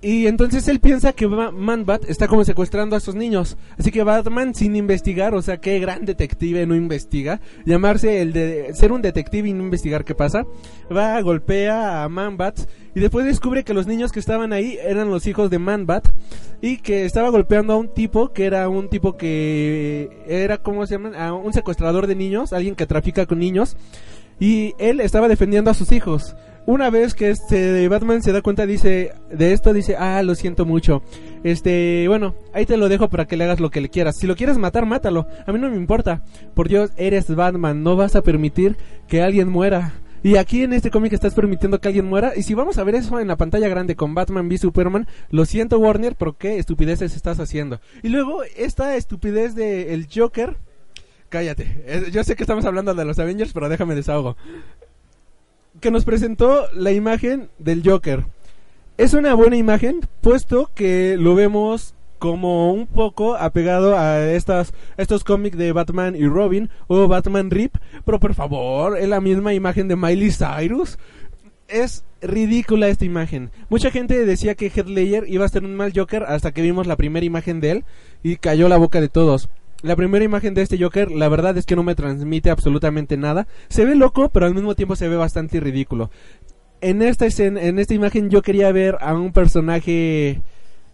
Y 0.02 0.26
entonces 0.28 0.66
él 0.68 0.80
piensa 0.80 1.12
que 1.12 1.28
Ma- 1.28 1.50
Man-Bat 1.50 2.08
está 2.08 2.26
como 2.26 2.42
secuestrando 2.44 2.96
a 2.96 2.98
esos 2.98 3.14
niños. 3.14 3.58
Así 3.78 3.90
que 3.90 4.02
Batman, 4.02 4.54
sin 4.54 4.74
investigar, 4.74 5.34
o 5.34 5.42
sea, 5.42 5.58
qué 5.58 5.78
gran 5.78 6.06
detective 6.06 6.66
no 6.66 6.74
investiga, 6.74 7.42
llamarse 7.66 8.22
el 8.22 8.32
de 8.32 8.70
ser 8.74 8.92
un 8.92 9.02
detective 9.02 9.46
y 9.48 9.52
no 9.52 9.62
investigar 9.62 10.06
qué 10.06 10.14
pasa, 10.14 10.46
va, 10.90 11.20
golpea 11.20 12.02
a 12.04 12.08
Man-Bat 12.08 12.60
y 12.94 13.00
después 13.00 13.26
descubre 13.26 13.62
que 13.62 13.74
los 13.74 13.86
niños 13.86 14.10
que 14.10 14.20
estaban 14.20 14.54
ahí 14.54 14.78
eran 14.82 15.10
los 15.10 15.26
hijos 15.26 15.50
de 15.50 15.58
Man-Bat 15.58 16.08
y 16.62 16.78
que 16.78 17.04
estaba 17.04 17.28
golpeando 17.28 17.74
a 17.74 17.76
un 17.76 17.92
tipo 17.92 18.32
que 18.32 18.46
era 18.46 18.70
un 18.70 18.88
tipo 18.88 19.18
que 19.18 20.24
era, 20.26 20.56
¿cómo 20.58 20.86
se 20.86 20.94
llama? 20.94 21.10
A 21.18 21.34
un 21.34 21.52
secuestrador 21.52 22.06
de 22.06 22.14
niños, 22.14 22.54
alguien 22.54 22.74
que 22.74 22.86
trafica 22.86 23.26
con 23.26 23.38
niños. 23.38 23.76
Y 24.42 24.72
él 24.78 25.00
estaba 25.00 25.28
defendiendo 25.28 25.70
a 25.70 25.74
sus 25.74 25.92
hijos. 25.92 26.34
Una 26.70 26.88
vez 26.88 27.14
que 27.14 27.30
este 27.30 27.88
Batman 27.88 28.22
se 28.22 28.30
da 28.30 28.42
cuenta 28.42 28.64
dice 28.64 29.12
de 29.28 29.52
esto 29.52 29.72
dice, 29.72 29.96
"Ah, 29.96 30.22
lo 30.22 30.36
siento 30.36 30.64
mucho. 30.64 31.02
Este, 31.42 32.06
bueno, 32.06 32.36
ahí 32.52 32.64
te 32.64 32.76
lo 32.76 32.88
dejo 32.88 33.08
para 33.08 33.24
que 33.24 33.36
le 33.36 33.42
hagas 33.42 33.58
lo 33.58 33.70
que 33.70 33.80
le 33.80 33.88
quieras. 33.88 34.16
Si 34.16 34.28
lo 34.28 34.36
quieres 34.36 34.56
matar, 34.56 34.86
mátalo. 34.86 35.26
A 35.48 35.52
mí 35.52 35.58
no 35.58 35.68
me 35.68 35.74
importa. 35.74 36.22
Por 36.54 36.68
Dios, 36.68 36.92
eres 36.96 37.34
Batman, 37.34 37.82
no 37.82 37.96
vas 37.96 38.14
a 38.14 38.22
permitir 38.22 38.76
que 39.08 39.20
alguien 39.20 39.48
muera." 39.48 39.94
Y 40.22 40.36
aquí 40.36 40.62
en 40.62 40.72
este 40.72 40.92
cómic 40.92 41.12
estás 41.12 41.34
permitiendo 41.34 41.80
que 41.80 41.88
alguien 41.88 42.06
muera. 42.06 42.34
Y 42.36 42.44
si 42.44 42.54
vamos 42.54 42.78
a 42.78 42.84
ver 42.84 42.94
eso 42.94 43.18
en 43.18 43.26
la 43.26 43.36
pantalla 43.36 43.66
grande 43.66 43.96
con 43.96 44.14
Batman 44.14 44.46
v 44.46 44.56
Superman, 44.58 45.08
lo 45.30 45.46
siento 45.46 45.80
Warner, 45.80 46.14
pero 46.14 46.38
qué 46.38 46.58
estupideces 46.58 47.16
estás 47.16 47.40
haciendo. 47.40 47.80
Y 48.04 48.10
luego 48.10 48.44
esta 48.56 48.94
estupidez 48.94 49.56
de 49.56 49.92
el 49.92 50.06
Joker. 50.08 50.56
Cállate. 51.30 51.82
Eh, 51.86 52.10
Yo 52.12 52.22
sé 52.22 52.36
que 52.36 52.44
estamos 52.44 52.64
hablando 52.64 52.94
de 52.94 53.04
los 53.04 53.18
Avengers, 53.18 53.52
pero 53.52 53.68
déjame 53.68 53.96
desahogo. 53.96 54.36
Que 55.80 55.90
nos 55.90 56.04
presentó 56.04 56.66
la 56.74 56.92
imagen 56.92 57.48
del 57.58 57.82
Joker. 57.84 58.26
Es 58.98 59.14
una 59.14 59.32
buena 59.34 59.56
imagen, 59.56 60.00
puesto 60.20 60.70
que 60.74 61.16
lo 61.18 61.34
vemos 61.34 61.94
como 62.18 62.74
un 62.74 62.86
poco 62.86 63.34
apegado 63.34 63.96
a 63.96 64.30
estas 64.30 64.74
estos 64.98 65.24
cómics 65.24 65.56
de 65.56 65.72
Batman 65.72 66.14
y 66.14 66.26
Robin 66.26 66.68
o 66.86 67.08
Batman 67.08 67.50
Rip, 67.50 67.74
pero 68.04 68.20
por 68.20 68.34
favor, 68.34 68.98
es 68.98 69.08
la 69.08 69.22
misma 69.22 69.54
imagen 69.54 69.88
de 69.88 69.96
Miley 69.96 70.30
Cyrus. 70.30 70.98
Es 71.66 72.04
ridícula 72.20 72.88
esta 72.88 73.06
imagen. 73.06 73.50
Mucha 73.70 73.90
gente 73.90 74.26
decía 74.26 74.54
que 74.54 74.68
Heath 74.68 74.86
iba 75.28 75.46
a 75.46 75.48
ser 75.48 75.64
un 75.64 75.74
mal 75.76 75.92
Joker 75.96 76.24
hasta 76.24 76.52
que 76.52 76.60
vimos 76.60 76.86
la 76.86 76.96
primera 76.96 77.24
imagen 77.24 77.60
de 77.60 77.70
él 77.70 77.84
y 78.22 78.36
cayó 78.36 78.68
la 78.68 78.76
boca 78.76 79.00
de 79.00 79.08
todos. 79.08 79.48
La 79.82 79.96
primera 79.96 80.24
imagen 80.24 80.52
de 80.54 80.62
este 80.62 80.78
Joker, 80.78 81.10
la 81.10 81.28
verdad 81.28 81.56
es 81.56 81.64
que 81.64 81.74
no 81.76 81.82
me 81.82 81.94
transmite 81.94 82.50
absolutamente 82.50 83.16
nada. 83.16 83.46
Se 83.68 83.84
ve 83.84 83.94
loco, 83.94 84.28
pero 84.28 84.46
al 84.46 84.54
mismo 84.54 84.74
tiempo 84.74 84.94
se 84.94 85.08
ve 85.08 85.16
bastante 85.16 85.58
ridículo. 85.58 86.10
En 86.82 87.00
esta 87.02 87.26
escena, 87.26 87.62
en 87.62 87.78
esta 87.78 87.94
imagen 87.94 88.28
yo 88.30 88.42
quería 88.42 88.70
ver 88.72 88.96
a 89.00 89.14
un 89.14 89.32
personaje 89.32 90.42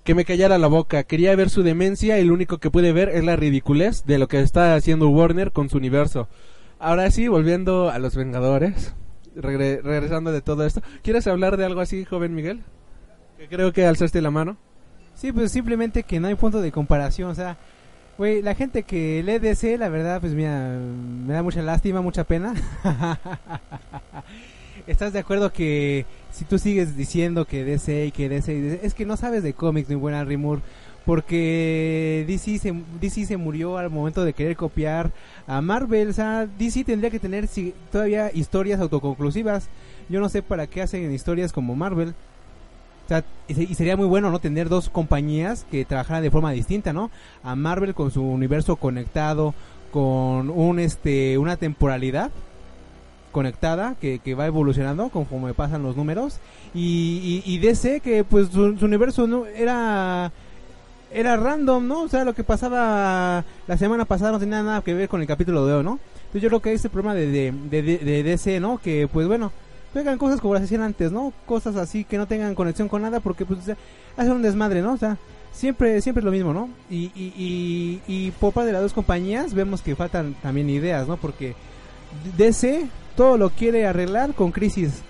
que 0.05 0.15
me 0.15 0.25
callara 0.25 0.59
la 0.59 0.69
boca. 0.69 1.03
Quería 1.03 1.35
ver 1.35 1.51
su 1.51 1.65
demencia 1.65 2.19
y 2.21 2.25
lo 2.25 2.35
único 2.35 2.59
que 2.59 2.71
pude 2.71 2.93
ver 2.93 3.09
es 3.09 3.25
la 3.25 3.35
ridiculez 3.35 4.05
de 4.05 4.19
lo 4.19 4.29
que 4.29 4.41
está 4.41 4.77
haciendo 4.77 5.09
Warner 5.09 5.51
con 5.51 5.69
su 5.69 5.79
universo. 5.79 6.29
Ahora 6.79 7.11
sí, 7.11 7.27
volviendo 7.27 7.91
a 7.91 7.99
los 7.99 8.15
Vengadores, 8.15 8.95
regre- 9.35 9.81
regresando 9.83 10.31
de 10.31 10.43
todo 10.43 10.65
esto. 10.65 10.81
¿Quieres 11.03 11.27
hablar 11.27 11.57
de 11.57 11.65
algo 11.65 11.81
así, 11.81 12.05
joven 12.05 12.35
Miguel? 12.37 12.61
Que 13.39 13.49
creo 13.49 13.73
que 13.73 13.85
alzaste 13.85 14.23
la 14.23 14.31
mano. 14.31 14.57
Sí, 15.15 15.33
pues 15.33 15.51
simplemente 15.51 16.03
que 16.05 16.21
no 16.21 16.29
hay 16.29 16.35
punto 16.37 16.61
de 16.61 16.71
comparación, 16.71 17.31
o 17.31 17.35
sea, 17.35 17.57
güey, 18.19 18.43
la 18.43 18.55
gente 18.55 18.83
que 18.83 19.23
lee 19.23 19.39
DC, 19.39 19.77
la 19.79 19.89
verdad, 19.89 20.21
pues 20.21 20.33
mira, 20.35 20.79
me 21.27 21.35
da 21.35 21.43
mucha 21.43 21.63
lástima, 21.63 22.01
mucha 22.01 22.25
pena. 22.25 22.55
¿Estás 24.87 25.13
de 25.13 25.19
acuerdo 25.19 25.53
que 25.53 26.07
si 26.31 26.45
tú 26.45 26.59
sigues 26.59 26.97
diciendo 26.97 27.45
que 27.45 27.65
DC 27.65 28.07
y 28.07 28.11
que 28.13 28.29
DC, 28.29 28.81
es 28.83 28.95
que 28.95 29.05
no 29.05 29.17
sabes 29.17 29.43
de 29.43 29.53
cómics, 29.53 29.89
mi 29.89 29.97
buen 29.97 30.15
Henry 30.15 30.37
Moore, 30.37 30.63
porque 31.05 32.25
DC 32.29 32.59
se, 32.59 32.75
DC 33.01 33.27
se 33.27 33.37
murió 33.37 33.79
al 33.79 33.91
momento 33.91 34.25
de 34.25 34.33
querer 34.33 34.57
copiar 34.57 35.11
a 35.47 35.61
Marvel. 35.61 36.09
O 36.11 36.13
sea, 36.13 36.47
DC 36.47 36.85
tendría 36.85 37.11
que 37.11 37.19
tener 37.19 37.49
si- 37.49 37.75
todavía 37.91 38.31
historias 38.33 38.81
autoconclusivas. 38.81 39.69
Yo 40.09 40.21
no 40.21 40.29
sé 40.29 40.43
para 40.43 40.67
qué 40.69 40.83
hacen 40.83 41.13
historias 41.13 41.53
como 41.53 41.75
Marvel. 41.75 42.15
O 43.07 43.09
sea, 43.09 43.25
y 43.49 43.55
se- 43.55 43.63
y 43.63 43.75
sería 43.75 43.97
muy 43.97 44.07
bueno, 44.07 44.31
¿no? 44.31 44.39
Tener 44.41 44.69
dos 44.69 44.91
compañías 44.91 45.65
que 45.71 45.85
trabajaran 45.85 46.23
de 46.23 46.31
forma 46.31 46.51
distinta, 46.53 46.93
¿no? 46.93 47.11
A 47.45 47.55
Marvel 47.57 47.95
con 47.95 48.11
su 48.11 48.23
universo 48.23 48.77
conectado, 48.77 49.55
con 49.93 50.51
un 50.51 50.79
este 50.81 51.39
una 51.39 51.57
temporalidad 51.57 52.31
conectada 53.33 53.95
que, 54.01 54.19
que 54.19 54.35
va 54.35 54.47
evolucionando 54.47 55.09
conforme 55.11 55.53
pasan 55.53 55.83
los 55.83 55.95
números 55.97 56.39
y, 56.75 57.43
y, 57.47 57.53
y 57.55 57.59
DC 57.59 58.01
que 58.01 58.25
pues 58.25 58.49
su, 58.49 58.75
universo 58.81 59.27
no 59.27 59.47
era 59.47 60.33
era 61.13 61.37
random, 61.37 61.87
¿no? 61.87 62.03
O 62.03 62.09
sea, 62.09 62.25
lo 62.25 62.35
que 62.35 62.43
pasaba 62.45 63.45
la 63.69 63.77
semana 63.79 64.05
pasada 64.05 64.33
no 64.33 64.39
tenía 64.41 64.63
nada 64.63 64.83
que 64.83 64.93
ver 64.95 65.09
con 65.09 65.21
el 65.21 65.27
capítulo 65.27 65.65
de 65.67 65.75
hoy, 65.75 65.85
¿no? 65.85 66.01
Entonces 66.27 66.43
yo 66.43 66.49
creo 66.49 66.61
que 66.61 66.73
ese 66.73 66.89
problema 66.91 67.15
de, 67.15 67.27
de, 67.31 67.53
de, 67.71 67.83
de- 67.83 67.99
de 67.99 68.23
DC, 68.23 68.59
¿no? 68.59 68.79
Que 68.79 69.07
pues 69.11 69.29
bueno, 69.29 69.53
pegan 69.97 70.19
cosas 70.19 70.43
como 70.43 70.53
las 70.53 70.65
hacían 70.65 70.83
antes, 70.83 71.11
¿no? 71.11 71.33
Cosas 71.47 71.75
así 71.77 72.05
que 72.05 72.19
no 72.19 72.27
tengan 72.27 72.55
conexión 72.55 72.87
con 72.87 73.01
nada 73.01 73.19
porque 73.19 73.47
pues 73.47 73.67
o 73.67 73.75
hacen 74.19 74.33
un 74.33 74.43
desmadre, 74.43 74.83
¿no? 74.83 74.93
O 74.93 74.99
sea, 74.99 75.17
siempre 75.53 76.03
siempre 76.03 76.21
es 76.21 76.25
lo 76.27 76.33
mismo, 76.33 76.53
¿no? 76.53 76.69
Y, 76.91 77.11
y, 77.15 77.33
y, 77.35 78.03
y 78.07 78.31
por 78.33 78.53
parte 78.53 78.67
de 78.67 78.73
las 78.75 78.83
dos 78.83 78.93
compañías 78.93 79.55
vemos 79.55 79.81
que 79.81 79.97
faltan 79.97 80.35
también 80.43 80.69
ideas, 80.69 81.09
¿no? 81.09 81.17
Porque 81.17 81.55
DC 82.37 82.89
todo 83.17 83.39
lo 83.39 83.49
quiere 83.49 83.87
arreglar 83.87 84.35
con 84.35 84.53
crisis. 84.53 85.01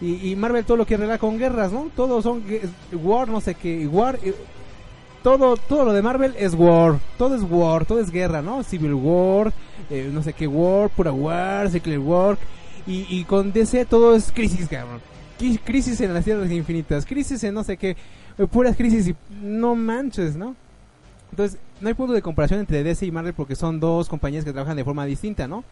Y, 0.00 0.36
Marvel 0.36 0.64
todo 0.64 0.76
lo 0.76 0.86
quiere 0.86 1.02
arreglar 1.02 1.18
con 1.18 1.38
guerras, 1.38 1.72
¿no? 1.72 1.88
Todos 1.96 2.22
son 2.22 2.44
war, 2.92 3.26
no 3.26 3.40
sé 3.40 3.56
qué, 3.56 3.88
war. 3.88 4.16
todo, 5.24 5.56
todo 5.56 5.86
lo 5.86 5.92
de 5.92 6.02
Marvel 6.02 6.36
es 6.38 6.54
war. 6.54 7.00
Todo 7.18 7.34
es 7.34 7.42
war, 7.42 7.84
todo 7.84 7.98
es 7.98 8.12
guerra, 8.12 8.42
¿no? 8.42 8.62
Civil 8.62 8.94
War, 8.94 9.52
eh, 9.90 10.08
no 10.12 10.22
sé 10.22 10.34
qué 10.34 10.46
war, 10.46 10.88
pura 10.90 11.10
war, 11.10 11.68
Secret 11.68 11.98
War. 12.00 12.38
Y, 12.86 13.06
y 13.08 13.24
con 13.24 13.52
DC 13.52 13.84
todo 13.86 14.14
es 14.14 14.30
crisis, 14.32 14.68
cabrón. 14.68 15.00
Crisis 15.64 16.00
en 16.00 16.14
las 16.14 16.24
tierras 16.24 16.50
infinitas, 16.50 17.04
crisis 17.04 17.42
en 17.44 17.54
no 17.54 17.62
sé 17.62 17.76
qué, 17.76 17.96
eh, 18.38 18.46
puras 18.46 18.76
crisis 18.76 19.08
y 19.08 19.16
no 19.42 19.74
manches, 19.74 20.36
¿no? 20.36 20.56
Entonces, 21.30 21.58
no 21.80 21.88
hay 21.88 21.94
punto 21.94 22.14
de 22.14 22.22
comparación 22.22 22.60
entre 22.60 22.82
DC 22.82 23.04
y 23.04 23.10
Marvel 23.10 23.34
porque 23.34 23.56
son 23.56 23.80
dos 23.80 24.08
compañías 24.08 24.44
que 24.44 24.52
trabajan 24.52 24.76
de 24.76 24.84
forma 24.84 25.04
distinta, 25.04 25.46
¿no? 25.46 25.64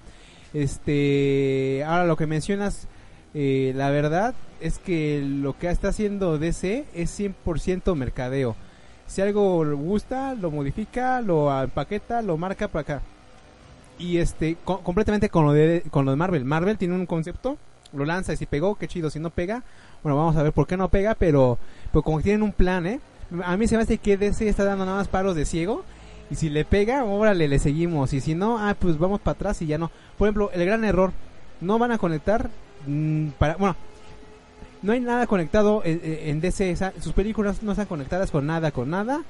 Este, 0.53 1.83
ahora 1.87 2.05
lo 2.05 2.17
que 2.17 2.27
mencionas, 2.27 2.87
eh, 3.33 3.73
la 3.75 3.91
verdad 3.91 4.35
es 4.61 4.79
que 4.79 5.23
lo 5.23 5.59
que 5.59 5.71
está 5.71 5.89
haciendo 5.89 6.39
DC 6.39 6.85
es 6.95 7.19
100% 7.19 7.95
mercadeo. 7.95 8.57
Si 9.07 9.21
algo 9.21 9.65
le 9.65 9.75
gusta, 9.75 10.35
lo 10.35 10.51
modifica, 10.51 11.21
lo 11.21 11.63
empaqueta, 11.63 12.23
lo 12.23 12.37
marca 12.37 12.69
para 12.69 12.81
acá. 12.81 13.03
Y 13.99 14.19
este, 14.19 14.57
co- 14.65 14.81
completamente 14.81 15.29
con 15.29 15.45
lo, 15.45 15.53
de, 15.53 15.83
con 15.91 16.05
lo 16.05 16.11
de 16.11 16.17
Marvel. 16.17 16.45
Marvel 16.45 16.79
tiene 16.79 16.95
un 16.95 17.07
concepto, 17.07 17.59
lo 17.93 18.05
lanza 18.05 18.33
y 18.33 18.37
si 18.37 18.47
pegó, 18.47 18.75
qué 18.75 18.89
chido. 18.89 19.11
Si 19.11 19.21
no 19.21 19.31
pega, 19.31 19.63
bueno, 20.03 20.17
vamos 20.17 20.37
a 20.37 20.43
ver 20.43 20.53
por 20.53 20.67
qué 20.67 20.77
no 20.77 20.89
pega, 20.89 21.15
pero, 21.15 21.59
pero 21.93 22.03
como 22.03 22.19
que 22.19 22.25
tienen 22.25 22.43
un 22.43 22.53
plan, 22.53 22.87
¿eh? 22.87 23.01
A 23.45 23.57
mí 23.57 23.67
se 23.69 23.77
me 23.77 23.83
hace 23.83 23.99
que 23.99 24.17
DC 24.17 24.49
está 24.49 24.65
dando 24.65 24.85
nada 24.85 24.99
más 24.99 25.09
paros 25.09 25.37
de 25.37 25.45
ciego. 25.45 25.85
Y 26.31 26.37
si 26.37 26.49
le 26.49 26.65
pega, 26.65 27.05
órale, 27.05 27.49
le 27.49 27.59
seguimos. 27.59 28.13
Y 28.15 28.21
si 28.21 28.35
no, 28.35 28.59
ah, 28.59 28.75
pues 28.79 28.99
vamos 28.99 29.21
para 29.21 29.35
atrás 29.37 29.61
y 29.63 29.67
ya 29.67 29.79
no. 29.79 29.91
Por 30.19 30.27
ejemplo, 30.27 30.51
el 30.55 30.65
gran 30.65 30.83
error, 30.85 31.13
no 31.61 31.79
van 31.79 31.93
a 31.93 31.99
conectar 31.99 32.49
mm, 32.87 33.29
para, 33.39 33.57
bueno, 33.57 33.77
no 34.83 34.93
hay 34.93 35.01
nada 35.01 35.27
conectado 35.27 35.83
en, 35.85 36.01
en 36.03 36.41
DC. 36.41 36.77
sus 37.01 37.13
películas 37.13 37.63
no 37.63 37.73
están 37.73 37.87
conectadas 37.87 38.31
con 38.31 38.47
nada, 38.47 38.71
con 38.71 38.91
nada. 38.91 39.23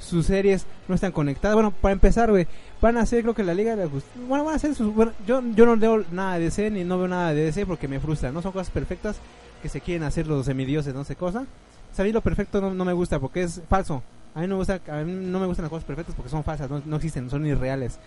Sus 0.00 0.26
series 0.26 0.66
no 0.88 0.94
están 0.94 1.12
conectadas. 1.12 1.54
Bueno, 1.54 1.70
para 1.70 1.92
empezar, 1.92 2.30
güey, 2.30 2.46
van 2.80 2.96
a 2.96 3.02
hacer, 3.02 3.22
creo 3.22 3.34
que 3.34 3.44
la 3.44 3.54
Liga 3.54 3.76
de 3.76 3.86
Justicia. 3.86 4.20
Bueno, 4.26 4.44
van 4.44 4.54
a 4.54 4.56
hacer 4.56 4.74
sus. 4.74 4.92
Bueno, 4.94 5.12
yo, 5.26 5.42
yo 5.54 5.66
no 5.66 5.76
leo 5.76 6.04
nada 6.10 6.34
de 6.34 6.44
DC 6.44 6.70
ni 6.70 6.84
no 6.84 6.98
veo 6.98 7.08
nada 7.08 7.32
de 7.32 7.44
DC 7.44 7.66
porque 7.66 7.86
me 7.86 8.00
frustra. 8.00 8.32
No 8.32 8.42
son 8.42 8.52
cosas 8.52 8.70
perfectas 8.70 9.16
que 9.62 9.68
se 9.68 9.80
quieren 9.80 10.02
hacer 10.02 10.26
los 10.26 10.46
semidioses, 10.46 10.94
no 10.94 11.04
sé 11.04 11.16
cosa. 11.16 11.44
Salir 11.92 12.14
lo 12.14 12.20
perfecto 12.20 12.60
no, 12.60 12.72
no 12.72 12.84
me 12.84 12.92
gusta 12.92 13.20
porque 13.20 13.42
es 13.42 13.60
falso. 13.68 14.02
A 14.34 14.40
mí 14.40 14.46
no 14.46 14.54
me 14.54 14.58
gusta, 14.58 14.80
a 14.88 15.02
no 15.02 15.40
me 15.40 15.46
gustan 15.46 15.64
las 15.64 15.70
cosas 15.70 15.84
perfectas 15.84 16.14
porque 16.14 16.30
son 16.30 16.44
falsas, 16.44 16.70
no, 16.70 16.80
no 16.84 16.96
existen, 16.96 17.28
son 17.28 17.46
irreales. 17.46 17.98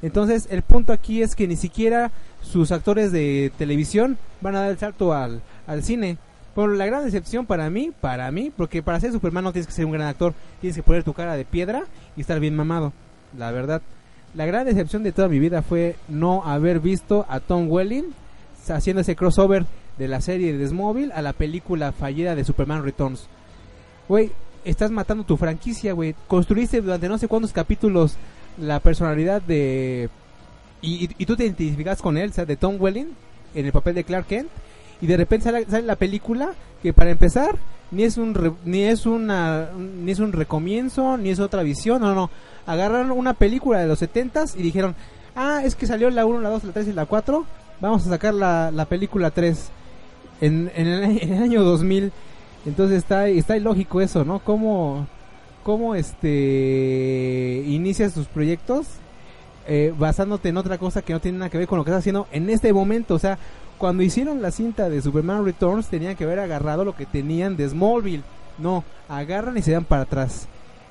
Entonces, 0.00 0.46
el 0.50 0.62
punto 0.62 0.92
aquí 0.92 1.22
es 1.22 1.34
que 1.34 1.48
ni 1.48 1.56
siquiera 1.56 2.10
sus 2.42 2.70
actores 2.72 3.12
de 3.12 3.52
televisión 3.58 4.16
van 4.40 4.54
a 4.54 4.60
dar 4.60 4.70
el 4.70 4.78
salto 4.78 5.12
al, 5.12 5.42
al 5.66 5.82
cine. 5.82 6.18
Por 6.58 6.74
la 6.74 6.86
gran 6.86 7.04
decepción 7.04 7.46
para 7.46 7.70
mí, 7.70 7.92
para 8.00 8.32
mí, 8.32 8.50
porque 8.50 8.82
para 8.82 8.98
ser 8.98 9.12
Superman 9.12 9.44
no 9.44 9.52
tienes 9.52 9.68
que 9.68 9.72
ser 9.72 9.84
un 9.86 9.92
gran 9.92 10.08
actor, 10.08 10.34
tienes 10.60 10.74
que 10.74 10.82
poner 10.82 11.04
tu 11.04 11.12
cara 11.12 11.36
de 11.36 11.44
piedra 11.44 11.84
y 12.16 12.20
estar 12.20 12.40
bien 12.40 12.56
mamado. 12.56 12.92
La 13.38 13.52
verdad, 13.52 13.80
la 14.34 14.44
gran 14.44 14.66
decepción 14.66 15.04
de 15.04 15.12
toda 15.12 15.28
mi 15.28 15.38
vida 15.38 15.62
fue 15.62 15.94
no 16.08 16.42
haber 16.44 16.80
visto 16.80 17.24
a 17.28 17.38
Tom 17.38 17.70
Welling 17.70 18.06
haciendo 18.70 19.02
ese 19.02 19.14
crossover 19.14 19.66
de 19.98 20.08
la 20.08 20.20
serie 20.20 20.52
de 20.52 20.66
Smallville 20.66 21.12
a 21.12 21.22
la 21.22 21.32
película 21.32 21.92
fallida 21.92 22.34
de 22.34 22.42
Superman 22.42 22.82
Returns. 22.82 23.28
Güey, 24.08 24.32
estás 24.64 24.90
matando 24.90 25.22
tu 25.22 25.36
franquicia, 25.36 25.92
güey. 25.92 26.16
Construiste 26.26 26.80
durante 26.80 27.08
no 27.08 27.18
sé 27.18 27.28
cuántos 27.28 27.52
capítulos 27.52 28.16
la 28.60 28.80
personalidad 28.80 29.42
de... 29.42 30.10
Y, 30.82 31.04
y- 31.04 31.10
y 31.18 31.24
tú 31.24 31.36
te 31.36 31.44
identificas 31.44 32.02
con 32.02 32.16
él, 32.18 32.30
o 32.30 32.32
sea, 32.32 32.44
de 32.46 32.56
Tom 32.56 32.78
Welling, 32.80 33.10
en 33.54 33.64
el 33.64 33.70
papel 33.70 33.94
de 33.94 34.02
Clark 34.02 34.26
Kent. 34.26 34.48
Y 35.00 35.06
de 35.06 35.16
repente 35.16 35.44
sale, 35.44 35.64
sale 35.66 35.86
la 35.86 35.96
película 35.96 36.50
que 36.82 36.92
para 36.92 37.10
empezar 37.10 37.56
ni 37.90 38.02
es 38.04 38.16
un 38.18 38.34
re- 38.34 38.52
ni 38.64 38.82
es 38.82 39.06
una 39.06 39.70
ni 39.76 40.12
es 40.12 40.18
un 40.18 40.32
recomienzo 40.32 41.16
ni 41.16 41.30
es 41.30 41.40
otra 41.40 41.62
visión 41.62 42.02
no 42.02 42.14
no 42.14 42.30
agarraron 42.66 43.10
una 43.12 43.32
película 43.34 43.78
de 43.80 43.86
los 43.88 44.02
70s 44.02 44.54
y 44.58 44.62
dijeron 44.62 44.94
ah 45.34 45.62
es 45.64 45.74
que 45.74 45.86
salió 45.86 46.10
la 46.10 46.26
1 46.26 46.40
la 46.42 46.50
2 46.50 46.64
la 46.64 46.72
3 46.72 46.88
y 46.88 46.92
la 46.92 47.06
4 47.06 47.46
vamos 47.80 48.06
a 48.06 48.10
sacar 48.10 48.34
la, 48.34 48.70
la 48.70 48.84
película 48.84 49.30
3 49.30 49.70
en, 50.42 50.70
en, 50.76 50.86
el, 50.86 51.02
en 51.22 51.32
el 51.32 51.42
año 51.42 51.62
2000 51.64 52.12
entonces 52.66 52.98
está 52.98 53.28
está 53.28 53.56
ilógico 53.56 54.02
eso 54.02 54.22
no 54.24 54.40
cómo 54.40 55.06
cómo 55.64 55.94
este 55.94 57.64
inicias 57.66 58.14
tus 58.14 58.26
proyectos 58.26 58.86
eh, 59.66 59.92
basándote 59.98 60.48
en 60.48 60.56
otra 60.56 60.78
cosa 60.78 61.02
que 61.02 61.12
no 61.12 61.20
tiene 61.20 61.38
nada 61.38 61.50
que 61.50 61.58
ver 61.58 61.66
con 61.66 61.78
lo 61.78 61.84
que 61.84 61.90
estás 61.90 62.00
haciendo 62.00 62.26
en 62.32 62.48
este 62.48 62.72
momento. 62.72 63.14
O 63.14 63.18
sea, 63.18 63.36
cuando 63.78 64.02
hicieron 64.02 64.42
la 64.42 64.50
cinta 64.50 64.88
de 64.88 65.00
Superman 65.00 65.44
Returns, 65.44 65.86
tenían 65.86 66.16
que 66.16 66.24
haber 66.24 66.40
agarrado 66.40 66.84
lo 66.84 66.94
que 66.96 67.06
tenían 67.06 67.56
de 67.56 67.68
Smallville. 67.68 68.22
No, 68.58 68.84
agarran 69.08 69.56
y 69.56 69.62
se 69.62 69.72
dan 69.72 69.84
para 69.84 70.02
atrás. 70.02 70.46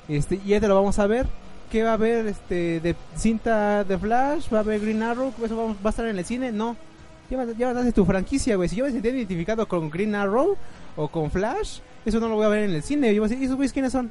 Este, 0.08 0.40
y 0.44 0.58
te 0.58 0.68
lo 0.68 0.74
vamos 0.74 0.98
a 0.98 1.06
ver. 1.06 1.26
¿Qué 1.70 1.82
va 1.82 1.90
a 1.90 1.94
haber 1.94 2.26
este, 2.26 2.80
de 2.80 2.96
cinta 3.14 3.84
de 3.84 3.98
Flash? 3.98 4.46
¿Va 4.52 4.58
a 4.58 4.60
haber 4.62 4.80
Green 4.80 5.02
Arrow? 5.02 5.34
¿Eso 5.44 5.54
va, 5.54 5.64
va 5.66 5.74
a 5.84 5.88
estar 5.90 6.06
en 6.06 6.18
el 6.18 6.24
cine? 6.24 6.50
No. 6.50 6.76
Ya, 7.30 7.36
vas- 7.36 7.76
a 7.76 7.80
hacer 7.80 7.92
tu 7.92 8.06
franquicia, 8.06 8.56
güey. 8.56 8.70
Si 8.70 8.76
yo 8.76 8.86
me 8.86 8.90
sentía 8.90 9.10
identificado 9.10 9.68
con 9.68 9.90
Green 9.90 10.14
Arrow 10.14 10.56
o 10.96 11.08
con 11.08 11.30
Flash, 11.30 11.80
eso 12.06 12.20
no 12.20 12.28
lo 12.28 12.36
voy 12.36 12.46
a 12.46 12.48
ver 12.48 12.64
en 12.64 12.74
el 12.74 12.82
cine. 12.82 13.14
Yo 13.14 13.20
voy 13.20 13.26
a 13.26 13.28
decir, 13.28 13.42
¿y 13.42 13.44
esos 13.44 13.56
güeyes 13.56 13.74
quiénes 13.74 13.92
son? 13.92 14.10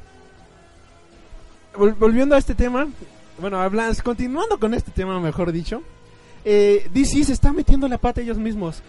Vol- 1.75 1.95
volviendo 1.97 2.36
a 2.36 2.38
este 2.38 2.53
tema, 2.53 2.88
bueno, 3.39 3.59
continuando 4.03 4.59
con 4.59 4.75
este 4.75 4.91
tema, 4.91 5.19
mejor 5.19 5.51
dicho, 5.51 5.82
eh, 6.50 6.88
DC 6.93 7.26
se 7.26 7.34
está 7.34 7.52
metiendo 7.52 7.89
la 7.89 7.98
pata 7.98 8.22
ellos 8.22 8.38
mismos. 8.38 8.82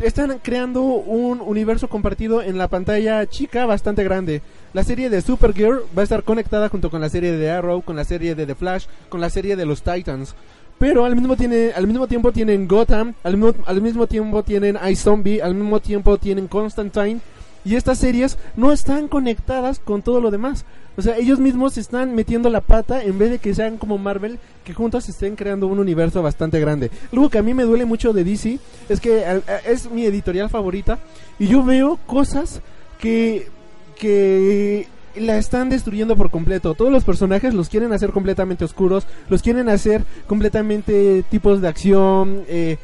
Están 0.00 0.40
creando 0.42 0.82
un 0.82 1.40
universo 1.40 1.88
compartido 1.88 2.42
en 2.42 2.58
la 2.58 2.66
pantalla 2.66 3.24
chica 3.26 3.66
bastante 3.66 4.02
grande. 4.02 4.42
La 4.72 4.82
serie 4.82 5.08
de 5.08 5.20
Supergirl 5.20 5.84
va 5.96 6.00
a 6.00 6.02
estar 6.02 6.24
conectada 6.24 6.68
junto 6.68 6.90
con 6.90 7.00
la 7.00 7.08
serie 7.08 7.30
de 7.30 7.50
Arrow, 7.52 7.82
con 7.82 7.94
la 7.94 8.04
serie 8.04 8.34
de 8.34 8.46
The 8.46 8.56
Flash, 8.56 8.86
con 9.08 9.20
la 9.20 9.30
serie 9.30 9.54
de 9.54 9.64
los 9.64 9.82
Titans. 9.82 10.34
Pero 10.80 11.04
al 11.04 11.14
mismo, 11.14 11.36
tiene, 11.36 11.70
al 11.76 11.86
mismo 11.86 12.08
tiempo 12.08 12.32
tienen 12.32 12.66
Gotham, 12.66 13.14
al 13.22 13.36
mismo, 13.36 13.62
al 13.64 13.80
mismo 13.80 14.08
tiempo 14.08 14.42
tienen 14.42 14.76
iZombie, 14.90 15.40
al 15.40 15.54
mismo 15.54 15.78
tiempo 15.78 16.18
tienen 16.18 16.48
Constantine. 16.48 17.20
Y 17.64 17.76
estas 17.76 17.98
series 17.98 18.38
no 18.56 18.72
están 18.72 19.08
conectadas 19.08 19.78
con 19.78 20.02
todo 20.02 20.20
lo 20.20 20.30
demás. 20.30 20.64
O 20.96 21.02
sea, 21.02 21.16
ellos 21.16 21.38
mismos 21.38 21.76
están 21.78 22.14
metiendo 22.14 22.50
la 22.50 22.60
pata 22.60 23.02
en 23.02 23.18
vez 23.18 23.30
de 23.30 23.38
que 23.38 23.54
sean 23.54 23.78
como 23.78 23.98
Marvel, 23.98 24.38
que 24.64 24.74
juntos 24.74 25.08
estén 25.08 25.34
creando 25.34 25.66
un 25.66 25.78
universo 25.78 26.22
bastante 26.22 26.60
grande. 26.60 26.90
Algo 27.12 27.30
que 27.30 27.38
a 27.38 27.42
mí 27.42 27.54
me 27.54 27.64
duele 27.64 27.84
mucho 27.84 28.12
de 28.12 28.24
DC 28.24 28.58
es 28.88 29.00
que 29.00 29.24
es 29.66 29.90
mi 29.90 30.04
editorial 30.04 30.50
favorita 30.50 30.98
y 31.38 31.48
yo 31.48 31.64
veo 31.64 31.98
cosas 32.06 32.60
que 32.98 33.48
que 33.94 34.88
la 35.16 35.36
están 35.38 35.70
destruyendo 35.70 36.16
por 36.16 36.30
completo. 36.30 36.74
Todos 36.74 36.92
los 36.92 37.04
personajes 37.04 37.54
los 37.54 37.68
quieren 37.68 37.92
hacer 37.92 38.10
completamente 38.10 38.64
oscuros, 38.64 39.06
los 39.28 39.42
quieren 39.42 39.68
hacer 39.68 40.04
completamente 40.26 41.24
tipos 41.30 41.60
de 41.60 41.68
acción, 41.68 42.42
eh, 42.48 42.78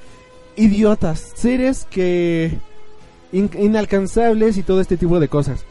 idiotas, 0.56 1.32
seres 1.34 1.86
que 1.90 2.58
in- 3.32 3.50
inalcanzables 3.58 4.56
y 4.56 4.62
todo 4.62 4.80
este 4.80 4.96
tipo 4.96 5.20
de 5.20 5.28
cosas. 5.28 5.64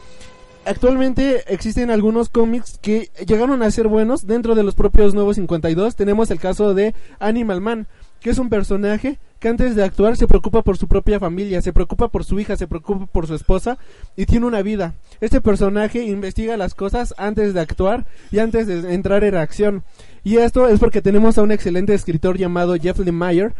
actualmente 0.66 1.42
existen 1.52 1.90
algunos 1.90 2.28
cómics 2.28 2.78
que 2.82 3.10
llegaron 3.26 3.62
a 3.62 3.70
ser 3.70 3.88
buenos 3.88 4.26
dentro 4.26 4.54
de 4.54 4.62
los 4.62 4.74
propios 4.74 5.14
Nuevos 5.14 5.36
52. 5.36 5.96
Tenemos 5.96 6.30
el 6.30 6.38
caso 6.38 6.74
de 6.74 6.94
Animal 7.18 7.60
Man, 7.60 7.86
que 8.20 8.30
es 8.30 8.38
un 8.38 8.50
personaje 8.50 9.18
que 9.38 9.48
antes 9.48 9.74
de 9.74 9.82
actuar 9.82 10.18
se 10.18 10.26
preocupa 10.28 10.60
por 10.62 10.76
su 10.76 10.86
propia 10.86 11.18
familia, 11.18 11.62
se 11.62 11.72
preocupa 11.72 12.08
por 12.08 12.24
su 12.24 12.38
hija, 12.38 12.58
se 12.58 12.66
preocupa 12.66 13.06
por 13.06 13.26
su 13.26 13.34
esposa 13.34 13.78
y 14.16 14.26
tiene 14.26 14.44
una 14.46 14.60
vida. 14.60 14.92
Este 15.22 15.40
personaje 15.40 16.02
investiga 16.04 16.58
las 16.58 16.74
cosas 16.74 17.14
antes 17.16 17.54
de 17.54 17.60
actuar 17.60 18.04
y 18.30 18.38
antes 18.38 18.66
de 18.66 18.92
entrar 18.92 19.24
en 19.24 19.36
acción. 19.36 19.82
Y 20.24 20.36
esto 20.36 20.68
es 20.68 20.78
porque 20.78 21.00
tenemos 21.00 21.38
a 21.38 21.42
un 21.42 21.52
excelente 21.52 21.94
escritor 21.94 22.36
llamado 22.36 22.76
Jeff 22.76 22.98
Lemire 22.98 23.54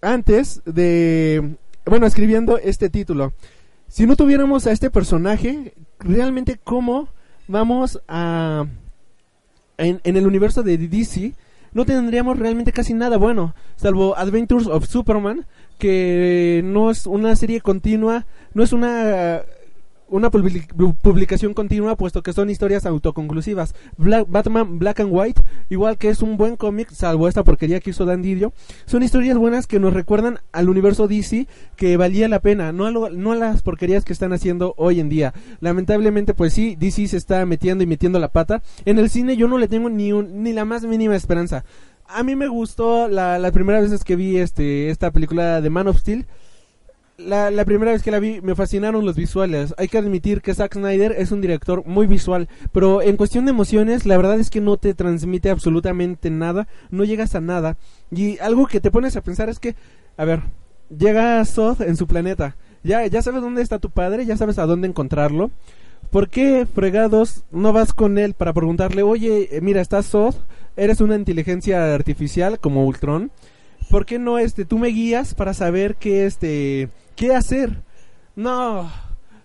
antes 0.00 0.62
de, 0.64 1.56
bueno, 1.86 2.06
escribiendo 2.06 2.58
este 2.58 2.90
título. 2.90 3.32
Si 3.88 4.06
no 4.06 4.16
tuviéramos 4.16 4.66
a 4.66 4.72
este 4.72 4.90
personaje, 4.90 5.74
realmente 5.98 6.58
cómo 6.62 7.08
vamos 7.48 8.00
a... 8.08 8.66
En, 9.78 10.00
en 10.04 10.16
el 10.16 10.26
universo 10.26 10.62
de 10.62 10.76
DC, 10.76 11.34
no 11.72 11.86
tendríamos 11.86 12.38
realmente 12.38 12.72
casi 12.72 12.92
nada 12.92 13.16
bueno, 13.16 13.54
salvo 13.76 14.16
Adventures 14.16 14.66
of 14.66 14.86
Superman, 14.86 15.46
que 15.78 16.60
no 16.64 16.90
es 16.90 17.06
una 17.06 17.34
serie 17.34 17.60
continua, 17.62 18.26
no 18.52 18.62
es 18.62 18.72
una 18.74 19.42
una 20.10 20.30
publicación 20.30 21.54
continua 21.54 21.96
puesto 21.96 22.22
que 22.22 22.32
son 22.32 22.50
historias 22.50 22.84
autoconclusivas. 22.84 23.74
Batman 23.96 24.78
Black 24.78 25.00
and 25.00 25.10
White, 25.12 25.42
igual 25.70 25.96
que 25.98 26.08
es 26.08 26.20
un 26.20 26.36
buen 26.36 26.56
cómic, 26.56 26.90
salvo 26.90 27.28
esta 27.28 27.44
porquería 27.44 27.80
que 27.80 27.90
hizo 27.90 28.04
Dan 28.04 28.22
Didio, 28.22 28.52
son 28.86 29.02
historias 29.02 29.38
buenas 29.38 29.66
que 29.66 29.78
nos 29.78 29.94
recuerdan 29.94 30.40
al 30.52 30.68
universo 30.68 31.08
DC 31.08 31.46
que 31.76 31.96
valía 31.96 32.28
la 32.28 32.40
pena, 32.40 32.72
no 32.72 32.86
a, 32.86 33.10
no 33.10 33.32
a 33.32 33.36
las 33.36 33.62
porquerías 33.62 34.04
que 34.04 34.12
están 34.12 34.32
haciendo 34.32 34.74
hoy 34.76 35.00
en 35.00 35.08
día. 35.08 35.32
Lamentablemente, 35.60 36.34
pues 36.34 36.52
sí, 36.52 36.76
DC 36.78 37.08
se 37.08 37.16
está 37.16 37.46
metiendo 37.46 37.84
y 37.84 37.86
metiendo 37.86 38.18
la 38.18 38.28
pata. 38.28 38.62
En 38.84 38.98
el 38.98 39.08
cine 39.10 39.36
yo 39.36 39.48
no 39.48 39.58
le 39.58 39.68
tengo 39.68 39.88
ni, 39.88 40.12
ni 40.12 40.52
la 40.52 40.64
más 40.64 40.84
mínima 40.84 41.16
esperanza. 41.16 41.64
A 42.06 42.24
mí 42.24 42.34
me 42.34 42.48
gustó 42.48 43.06
la, 43.06 43.38
la 43.38 43.52
primera 43.52 43.80
vez 43.80 44.02
que 44.02 44.16
vi 44.16 44.38
este, 44.38 44.90
esta 44.90 45.12
película 45.12 45.60
de 45.60 45.70
Man 45.70 45.86
of 45.86 45.98
Steel 45.98 46.26
la, 47.26 47.50
la, 47.50 47.64
primera 47.64 47.92
vez 47.92 48.02
que 48.02 48.10
la 48.10 48.18
vi 48.18 48.40
me 48.40 48.54
fascinaron 48.54 49.04
los 49.04 49.16
visuales. 49.16 49.74
Hay 49.78 49.88
que 49.88 49.98
admitir 49.98 50.42
que 50.42 50.54
Zack 50.54 50.74
Snyder 50.74 51.12
es 51.12 51.32
un 51.32 51.40
director 51.40 51.84
muy 51.86 52.06
visual, 52.06 52.48
pero 52.72 53.02
en 53.02 53.16
cuestión 53.16 53.44
de 53.44 53.50
emociones, 53.50 54.06
la 54.06 54.16
verdad 54.16 54.38
es 54.40 54.50
que 54.50 54.60
no 54.60 54.76
te 54.76 54.94
transmite 54.94 55.50
absolutamente 55.50 56.30
nada, 56.30 56.68
no 56.90 57.04
llegas 57.04 57.34
a 57.34 57.40
nada. 57.40 57.76
Y 58.10 58.38
algo 58.38 58.66
que 58.66 58.80
te 58.80 58.90
pones 58.90 59.16
a 59.16 59.22
pensar 59.22 59.48
es 59.48 59.58
que, 59.58 59.74
a 60.16 60.24
ver, 60.24 60.42
llega 60.96 61.44
Zod 61.44 61.82
en 61.82 61.96
su 61.96 62.06
planeta. 62.06 62.56
Ya, 62.82 63.06
ya 63.06 63.22
sabes 63.22 63.42
dónde 63.42 63.62
está 63.62 63.78
tu 63.78 63.90
padre, 63.90 64.24
ya 64.24 64.36
sabes 64.36 64.58
a 64.58 64.66
dónde 64.66 64.88
encontrarlo. 64.88 65.50
¿Por 66.10 66.28
qué, 66.28 66.66
fregados, 66.66 67.44
no 67.52 67.72
vas 67.72 67.92
con 67.92 68.18
él 68.18 68.34
para 68.34 68.52
preguntarle, 68.52 69.02
oye, 69.02 69.56
eh, 69.56 69.60
mira, 69.60 69.80
estás 69.80 70.08
Zod, 70.08 70.34
eres 70.76 71.00
una 71.00 71.14
inteligencia 71.14 71.94
artificial 71.94 72.58
como 72.58 72.84
Ultron? 72.84 73.30
¿Por 73.90 74.06
qué 74.06 74.18
no, 74.18 74.38
este, 74.38 74.64
tú 74.64 74.78
me 74.78 74.88
guías 74.88 75.34
para 75.34 75.52
saber 75.52 75.96
qué, 75.96 76.24
este, 76.24 76.88
¿Qué 77.16 77.34
hacer? 77.34 77.82
No, 78.34 78.90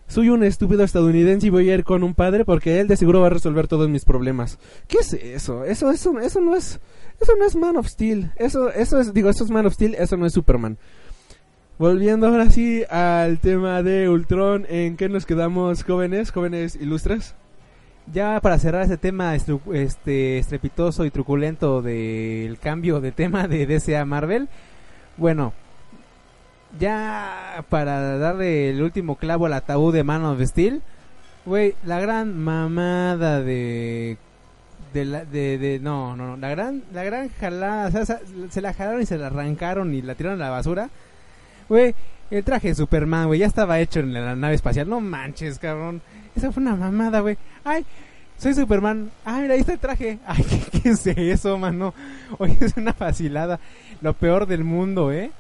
soy 0.07 0.29
un 0.29 0.43
estúpido 0.43 0.83
estadounidense 0.83 1.47
y 1.47 1.49
voy 1.49 1.69
a 1.69 1.73
ir 1.73 1.83
con 1.83 2.03
un 2.03 2.13
padre 2.13 2.45
porque 2.45 2.79
él 2.79 2.87
de 2.87 2.95
seguro 2.95 3.19
va 3.19 3.27
a 3.27 3.31
resolver 3.31 3.67
todos 3.67 3.89
mis 3.89 4.05
problemas. 4.05 4.59
¿Qué 4.87 4.99
es 4.99 5.11
eso? 5.11 5.65
Eso, 5.65 5.91
eso, 5.91 6.17
eso 6.19 6.39
no 6.39 6.55
es, 6.55 6.79
eso 7.19 7.33
no 7.37 7.45
es 7.45 7.55
Man 7.55 7.75
of 7.75 7.87
Steel. 7.87 8.31
Eso, 8.37 8.71
eso 8.71 8.99
es, 8.99 9.13
digo, 9.13 9.29
eso 9.29 9.43
es 9.43 9.49
Man 9.49 9.65
of 9.65 9.73
Steel, 9.73 9.95
eso 9.95 10.15
no 10.15 10.25
es 10.25 10.31
Superman. 10.31 10.77
Volviendo 11.77 12.27
ahora 12.27 12.49
sí 12.49 12.83
al 12.89 13.39
tema 13.39 13.83
de 13.83 14.07
Ultron, 14.07 14.65
¿en 14.69 14.95
qué 14.95 15.09
nos 15.09 15.25
quedamos, 15.25 15.83
jóvenes, 15.83 16.31
jóvenes 16.31 16.77
ilustres? 16.77 17.35
Ya 18.13 18.39
para 18.39 18.59
cerrar 18.59 18.83
este 18.83 18.97
tema 18.97 19.35
este 19.35 20.37
estrepitoso 20.37 21.05
y 21.05 21.11
truculento 21.11 21.81
del 21.81 22.59
cambio 22.59 23.01
de 23.01 23.11
tema 23.11 23.47
de 23.47 23.65
DC 23.65 23.97
a 23.97 24.05
Marvel, 24.05 24.47
bueno, 25.17 25.53
ya 26.79 27.65
para 27.69 28.17
darle 28.19 28.69
el 28.69 28.81
último 28.83 29.15
clavo 29.15 29.47
al 29.47 29.53
ataúd 29.53 29.93
de 29.93 30.03
Man 30.03 30.23
of 30.23 30.39
Steel, 30.41 30.83
güey, 31.45 31.73
la 31.83 31.99
gran 31.99 32.37
mamada 32.37 33.41
de 33.41 34.17
de, 34.93 35.05
la, 35.05 35.25
de, 35.25 35.57
de 35.57 35.79
no, 35.79 36.15
no, 36.15 36.27
no, 36.27 36.37
la 36.37 36.49
gran 36.49 36.83
la 36.93 37.03
gran 37.03 37.29
jalada, 37.29 37.87
o 37.87 38.05
sea, 38.05 38.19
se 38.49 38.61
la 38.61 38.73
jalaron 38.73 39.01
y 39.01 39.05
se 39.05 39.17
la 39.17 39.27
arrancaron 39.27 39.93
y 39.93 40.01
la 40.03 40.13
tiraron 40.13 40.41
a 40.41 40.45
la 40.45 40.51
basura. 40.51 40.89
Güey, 41.67 41.95
el 42.29 42.43
traje 42.43 42.69
de 42.69 42.75
Superman, 42.75 43.27
güey, 43.27 43.39
ya 43.39 43.47
estaba 43.47 43.79
hecho 43.79 43.99
en 43.99 44.13
la 44.13 44.35
nave 44.35 44.53
espacial. 44.53 44.87
No 44.87 45.01
manches, 45.01 45.57
cabrón. 45.57 46.01
Esa 46.35 46.51
fue 46.51 46.61
una 46.61 46.75
mamada, 46.75 47.19
güey. 47.21 47.37
Ay, 47.63 47.85
soy 48.37 48.53
Superman. 48.53 49.09
Ay, 49.23 49.43
mira, 49.43 49.53
ahí 49.53 49.61
está 49.61 49.73
el 49.73 49.79
traje. 49.79 50.19
Ay, 50.25 50.43
¿qué, 50.43 50.81
qué 50.81 50.89
es 50.89 51.07
eso, 51.07 51.57
mano? 51.57 51.93
Oye, 52.37 52.57
es 52.59 52.75
una 52.77 52.93
facilada. 52.93 53.59
Lo 54.01 54.13
peor 54.13 54.45
del 54.45 54.63
mundo, 54.63 55.11
¿eh? 55.11 55.31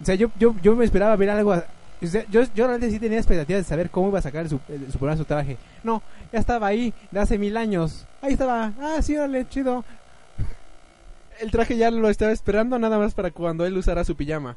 O 0.00 0.04
sea, 0.04 0.14
yo, 0.14 0.30
yo, 0.38 0.54
yo 0.62 0.76
me 0.76 0.84
esperaba 0.84 1.16
ver 1.16 1.30
algo. 1.30 1.54
yo, 2.00 2.20
yo 2.30 2.66
realmente 2.66 2.90
sí 2.90 2.98
tenía 2.98 3.18
expectativas 3.18 3.62
de 3.64 3.68
saber 3.68 3.90
cómo 3.90 4.08
iba 4.08 4.18
a 4.18 4.22
sacar 4.22 4.42
el, 4.42 4.50
su, 4.50 4.60
su 4.90 5.24
traje. 5.24 5.56
No, 5.82 6.02
ya 6.32 6.38
estaba 6.38 6.66
ahí, 6.66 6.92
de 7.10 7.20
hace 7.20 7.38
mil 7.38 7.56
años. 7.56 8.06
Ahí 8.22 8.32
estaba. 8.32 8.72
Ah, 8.80 9.00
sí, 9.02 9.16
órale, 9.16 9.48
chido. 9.48 9.84
El 11.40 11.50
traje 11.50 11.76
ya 11.76 11.90
lo 11.90 12.08
estaba 12.08 12.32
esperando 12.32 12.78
nada 12.78 12.98
más 12.98 13.12
para 13.12 13.30
cuando 13.30 13.66
él 13.66 13.76
usara 13.76 14.04
su 14.04 14.16
pijama. 14.16 14.56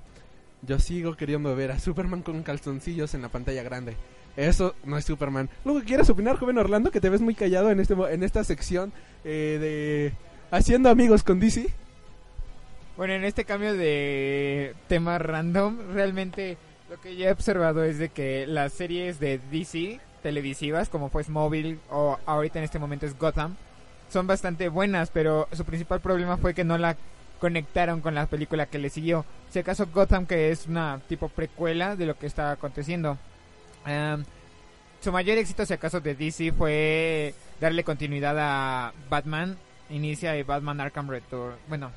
Yo 0.62 0.80
sigo 0.80 1.16
queriendo 1.16 1.55
ver 1.55 1.72
a 1.72 1.80
Superman 1.80 2.22
con 2.22 2.41
calzoncillos 2.43 3.14
en 3.14 3.22
la 3.22 3.30
pantalla 3.30 3.64
grande. 3.64 3.95
Eso 4.38 4.76
no 4.86 4.98
es 4.98 5.06
Superman. 5.06 5.50
Luego, 5.66 5.82
¿quieres 5.82 6.10
opinar, 6.10 6.38
joven 6.38 6.58
Orlando? 6.58 6.92
Que 6.92 7.02
te 7.02 7.10
ves 7.10 7.22
muy 7.22 7.36
callado 7.36 7.72
en, 7.72 7.80
este, 7.80 7.94
en 7.94 8.24
esta 8.24 8.44
sección 8.44 8.94
eh, 9.24 9.58
de 9.60 10.14
Haciendo 10.52 10.90
Amigos 10.90 11.24
con 11.24 11.40
DC. 11.40 11.68
Bueno, 12.96 13.14
en 13.14 13.24
este 13.24 13.46
cambio 13.46 13.74
de 13.74 14.76
tema 14.88 15.18
random, 15.18 15.78
realmente 15.94 16.58
lo 16.90 17.00
que 17.00 17.16
yo 17.16 17.28
he 17.28 17.32
observado 17.32 17.84
es 17.84 17.98
de 17.98 18.10
que 18.10 18.46
las 18.48 18.74
series 18.74 19.20
de 19.20 19.40
DC 19.52 20.00
televisivas, 20.22 20.90
como 20.90 21.10
fue 21.10 21.24
Smallville 21.24 21.80
o 21.90 22.18
ahorita 22.26 22.60
en 22.60 22.66
este 22.66 22.80
momento 22.80 23.06
es 23.06 23.18
Gotham, 23.18 23.56
son 24.10 24.28
bastante 24.28 24.70
buenas, 24.70 25.12
pero 25.12 25.48
su 25.54 25.64
principal 25.66 26.02
problema 26.02 26.38
fue 26.38 26.54
que 26.54 26.64
no 26.64 26.78
la 26.78 26.98
conectaron 27.40 28.02
con 28.02 28.16
la 28.16 28.26
película 28.26 28.66
que 28.66 28.80
le 28.80 28.90
siguió. 28.90 29.26
Si 29.50 29.60
acaso 29.60 29.88
Gotham, 29.94 30.26
que 30.26 30.52
es 30.52 30.68
una 30.68 31.00
tipo 31.08 31.30
precuela 31.30 31.96
de 31.96 32.06
lo 32.06 32.18
que 32.18 32.28
está 32.28 32.52
aconteciendo. 32.52 33.18
Su 35.02 35.12
mayor 35.12 35.38
éxito, 35.38 35.66
si 35.66 35.74
acaso, 35.74 36.02
de 36.02 36.16
DC 36.16 36.52
fue 36.52 37.34
darle 37.60 37.84
continuidad 37.84 38.36
a 38.38 38.94
Batman. 39.10 39.58
Inicia 39.90 40.34
de 40.34 40.44
Batman 40.44 40.82
Arkham 40.82 41.10
Return. 41.10 41.56
Bueno, 41.68 41.92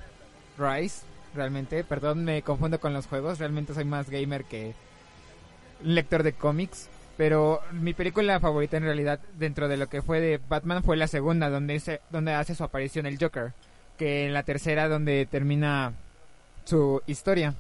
Rise, 0.59 1.05
realmente. 1.35 1.85
Perdón, 1.85 2.25
me 2.25 2.43
confundo 2.43 2.81
con 2.81 2.93
los 2.93 3.07
juegos. 3.07 3.39
Realmente 3.39 3.75
soy 3.75 3.85
más 3.85 4.09
gamer 4.09 4.45
que 4.45 4.75
lector 5.83 6.23
de 6.23 6.33
cómics. 6.33 6.89
Pero 7.17 7.61
mi 7.73 7.93
película 7.93 8.41
favorita 8.41 8.79
en 8.79 8.85
realidad 8.85 9.21
dentro 9.39 9.69
de 9.69 9.77
lo 9.77 9.89
que 9.89 10.01
fue 10.01 10.21
de 10.21 10.41
Batman 10.49 10.83
fue 10.83 10.97
la 10.97 11.07
segunda, 11.07 11.51
donde, 11.51 12.01
donde 12.11 12.33
hace 12.33 12.55
su 12.55 12.65
aparición 12.65 13.07
el 13.07 13.19
Joker. 13.19 13.53
Que 13.99 14.27
en 14.27 14.33
la 14.33 14.43
tercera 14.45 14.89
donde 14.89 15.27
termina 15.27 15.93
su 16.65 17.03
historia. 17.07 17.55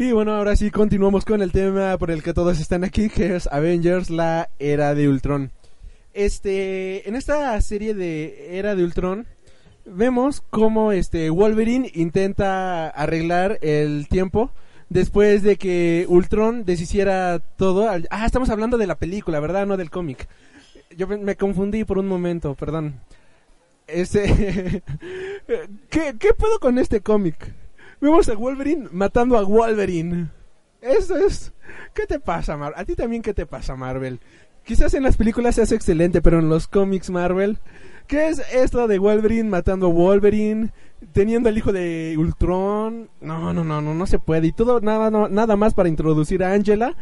Y 0.00 0.12
bueno, 0.12 0.36
ahora 0.36 0.54
sí 0.54 0.70
continuamos 0.70 1.24
con 1.24 1.42
el 1.42 1.50
tema 1.50 1.98
por 1.98 2.12
el 2.12 2.22
que 2.22 2.32
todos 2.32 2.60
están 2.60 2.84
aquí, 2.84 3.08
que 3.08 3.36
Avengers, 3.50 4.10
la 4.10 4.48
era 4.60 4.94
de 4.94 5.08
Ultron. 5.08 5.50
Este, 6.14 7.08
en 7.08 7.16
esta 7.16 7.60
serie 7.60 7.94
de 7.94 8.56
Era 8.56 8.76
de 8.76 8.84
Ultron, 8.84 9.26
vemos 9.84 10.40
cómo 10.50 10.92
este 10.92 11.30
Wolverine 11.30 11.90
intenta 11.94 12.88
arreglar 12.90 13.58
el 13.60 14.06
tiempo 14.06 14.52
después 14.88 15.42
de 15.42 15.56
que 15.56 16.06
Ultron 16.08 16.64
deshiciera 16.64 17.40
todo. 17.40 17.90
Ah, 18.10 18.24
estamos 18.24 18.50
hablando 18.50 18.78
de 18.78 18.86
la 18.86 18.98
película, 18.98 19.40
¿verdad? 19.40 19.66
No 19.66 19.76
del 19.76 19.90
cómic. 19.90 20.28
Yo 20.96 21.08
me 21.08 21.34
confundí 21.34 21.82
por 21.82 21.98
un 21.98 22.06
momento, 22.06 22.54
perdón. 22.54 23.00
Este 23.88 24.84
¿Qué, 25.90 26.14
¿Qué 26.20 26.34
puedo 26.34 26.60
con 26.60 26.78
este 26.78 27.00
cómic? 27.00 27.52
Vemos 28.00 28.28
a 28.28 28.34
Wolverine 28.34 28.88
matando 28.92 29.36
a 29.36 29.42
Wolverine. 29.42 30.30
Eso 30.80 31.16
es. 31.16 31.52
¿Qué 31.94 32.06
te 32.06 32.20
pasa, 32.20 32.56
Marvel? 32.56 32.80
¿A 32.80 32.84
ti 32.84 32.94
también 32.94 33.22
qué 33.22 33.34
te 33.34 33.46
pasa, 33.46 33.76
Marvel? 33.76 34.20
Quizás 34.64 34.94
en 34.94 35.02
las 35.02 35.16
películas 35.16 35.54
seas 35.54 35.72
excelente, 35.72 36.22
pero 36.22 36.38
en 36.38 36.48
los 36.48 36.68
cómics 36.68 37.10
Marvel 37.10 37.58
¿Qué 38.08 38.28
es 38.28 38.42
esto 38.54 38.88
de 38.88 38.98
Wolverine 38.98 39.50
matando 39.50 39.88
a 39.88 39.90
Wolverine? 39.90 40.70
Teniendo 41.12 41.50
el 41.50 41.58
hijo 41.58 41.72
de 41.72 42.16
Ultron. 42.16 43.10
No, 43.20 43.52
no, 43.52 43.64
no, 43.64 43.82
no, 43.82 43.92
no 43.94 44.06
se 44.06 44.18
puede. 44.18 44.46
Y 44.46 44.52
todo, 44.52 44.80
nada, 44.80 45.10
nada 45.28 45.56
más 45.56 45.74
para 45.74 45.90
introducir 45.90 46.42
a 46.42 46.54
Angela 46.54 46.96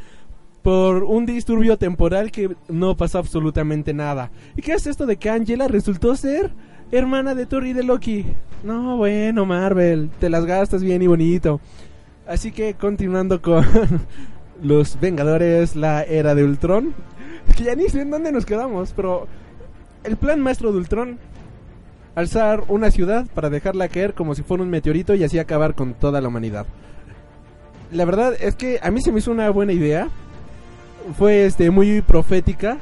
por 0.62 1.04
un 1.04 1.24
disturbio 1.24 1.76
temporal 1.76 2.32
que 2.32 2.56
no 2.68 2.96
pasó 2.96 3.18
absolutamente 3.18 3.94
nada. 3.94 4.32
¿Y 4.56 4.62
qué 4.62 4.72
es 4.72 4.88
esto 4.88 5.06
de 5.06 5.16
que 5.16 5.30
Angela 5.30 5.68
resultó 5.68 6.16
ser 6.16 6.50
hermana 6.90 7.36
de 7.36 7.46
Thor 7.46 7.68
y 7.68 7.72
de 7.72 7.84
Loki? 7.84 8.26
No, 8.62 8.96
bueno, 8.96 9.46
Marvel, 9.46 10.10
te 10.18 10.30
las 10.30 10.44
gastas 10.44 10.82
bien 10.82 11.02
y 11.02 11.06
bonito. 11.06 11.60
Así 12.26 12.50
que 12.50 12.74
continuando 12.74 13.40
con 13.40 13.64
los 14.62 14.98
Vengadores, 15.00 15.76
la 15.76 16.02
era 16.02 16.34
de 16.34 16.44
Ultron. 16.44 16.94
que 17.56 17.64
ya 17.64 17.74
ni 17.74 17.88
sé 17.88 18.00
en 18.00 18.10
dónde 18.10 18.32
nos 18.32 18.44
quedamos, 18.46 18.92
pero 18.94 19.28
el 20.04 20.16
plan 20.16 20.40
maestro 20.40 20.72
de 20.72 20.78
Ultron 20.78 21.18
alzar 22.16 22.64
una 22.68 22.90
ciudad 22.90 23.26
para 23.34 23.50
dejarla 23.50 23.88
caer 23.88 24.14
como 24.14 24.34
si 24.34 24.42
fuera 24.42 24.62
un 24.62 24.70
meteorito 24.70 25.14
y 25.14 25.22
así 25.22 25.38
acabar 25.38 25.74
con 25.74 25.94
toda 25.94 26.20
la 26.20 26.28
humanidad. 26.28 26.66
La 27.92 28.04
verdad 28.04 28.34
es 28.40 28.56
que 28.56 28.80
a 28.82 28.90
mí 28.90 29.00
se 29.02 29.12
me 29.12 29.18
hizo 29.18 29.30
una 29.30 29.48
buena 29.50 29.72
idea. 29.72 30.08
Fue 31.16 31.44
este 31.44 31.70
muy 31.70 32.00
profética. 32.00 32.78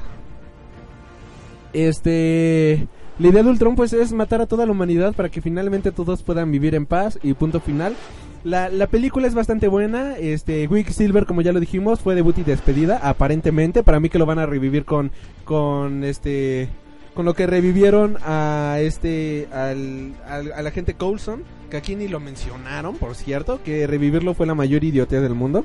Este 1.72 2.88
la 3.18 3.28
idea 3.28 3.42
de 3.42 3.50
Ultron 3.50 3.76
pues 3.76 3.92
es 3.92 4.12
matar 4.12 4.40
a 4.40 4.46
toda 4.46 4.66
la 4.66 4.72
humanidad 4.72 5.14
para 5.14 5.28
que 5.28 5.40
finalmente 5.40 5.92
todos 5.92 6.22
puedan 6.22 6.50
vivir 6.50 6.74
en 6.74 6.86
paz 6.86 7.18
y 7.22 7.34
punto 7.34 7.60
final. 7.60 7.94
La, 8.42 8.68
la 8.68 8.86
película 8.88 9.26
es 9.26 9.34
bastante 9.34 9.68
buena, 9.68 10.16
este 10.18 10.68
Silver 10.90 11.24
como 11.24 11.40
ya 11.40 11.52
lo 11.52 11.60
dijimos 11.60 12.00
fue 12.00 12.14
debut 12.14 12.36
y 12.38 12.42
despedida 12.42 12.98
aparentemente, 13.02 13.82
para 13.82 14.00
mí 14.00 14.10
que 14.10 14.18
lo 14.18 14.26
van 14.26 14.38
a 14.38 14.46
revivir 14.46 14.84
con 14.84 15.12
con 15.44 16.04
este 16.04 16.68
con 17.14 17.24
lo 17.24 17.34
que 17.34 17.46
revivieron 17.46 18.18
a 18.24 18.78
este 18.80 19.48
al, 19.52 20.12
al, 20.28 20.52
al 20.52 20.66
agente 20.66 20.94
Coulson, 20.94 21.42
que 21.70 21.76
aquí 21.76 21.94
ni 21.94 22.08
lo 22.08 22.20
mencionaron, 22.20 22.96
por 22.96 23.14
cierto, 23.14 23.60
que 23.64 23.86
revivirlo 23.86 24.34
fue 24.34 24.46
la 24.46 24.54
mayor 24.54 24.84
idiotez 24.84 25.22
del 25.22 25.34
mundo. 25.34 25.64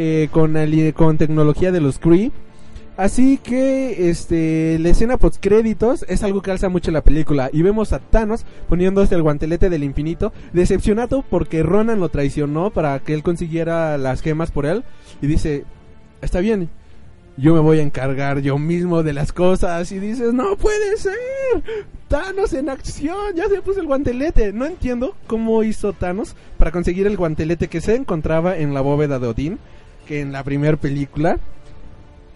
Eh, 0.00 0.28
con, 0.30 0.54
con 0.94 1.18
tecnología 1.18 1.72
de 1.72 1.80
los 1.80 1.98
Kree. 1.98 2.30
Así 2.98 3.38
que 3.38 4.10
este 4.10 4.76
la 4.80 4.88
escena 4.88 5.18
post 5.18 5.36
créditos 5.40 6.04
es 6.08 6.24
algo 6.24 6.42
que 6.42 6.50
alza 6.50 6.68
mucho 6.68 6.90
la 6.90 7.04
película 7.04 7.48
y 7.52 7.62
vemos 7.62 7.92
a 7.92 8.00
Thanos 8.00 8.44
poniéndose 8.68 9.14
el 9.14 9.22
guantelete 9.22 9.70
del 9.70 9.84
infinito, 9.84 10.32
decepcionado 10.52 11.22
porque 11.30 11.62
Ronan 11.62 12.00
lo 12.00 12.08
traicionó 12.08 12.70
para 12.70 12.98
que 12.98 13.14
él 13.14 13.22
consiguiera 13.22 13.96
las 13.98 14.20
gemas 14.20 14.50
por 14.50 14.66
él 14.66 14.82
y 15.22 15.28
dice, 15.28 15.64
"Está 16.22 16.40
bien, 16.40 16.70
yo 17.36 17.54
me 17.54 17.60
voy 17.60 17.78
a 17.78 17.82
encargar 17.82 18.40
yo 18.40 18.58
mismo 18.58 19.04
de 19.04 19.12
las 19.12 19.32
cosas." 19.32 19.92
Y 19.92 20.00
dices, 20.00 20.34
"No 20.34 20.56
puede 20.56 20.96
ser. 20.96 21.14
Thanos 22.08 22.52
en 22.52 22.68
acción, 22.68 23.36
ya 23.36 23.48
se 23.48 23.62
puso 23.62 23.78
el 23.78 23.86
guantelete." 23.86 24.52
No 24.52 24.66
entiendo 24.66 25.14
cómo 25.28 25.62
hizo 25.62 25.92
Thanos 25.92 26.34
para 26.56 26.72
conseguir 26.72 27.06
el 27.06 27.16
guantelete 27.16 27.68
que 27.68 27.80
se 27.80 27.94
encontraba 27.94 28.58
en 28.58 28.74
la 28.74 28.80
bóveda 28.80 29.20
de 29.20 29.28
Odín, 29.28 29.58
que 30.08 30.20
en 30.20 30.32
la 30.32 30.42
primera 30.42 30.76
película 30.76 31.38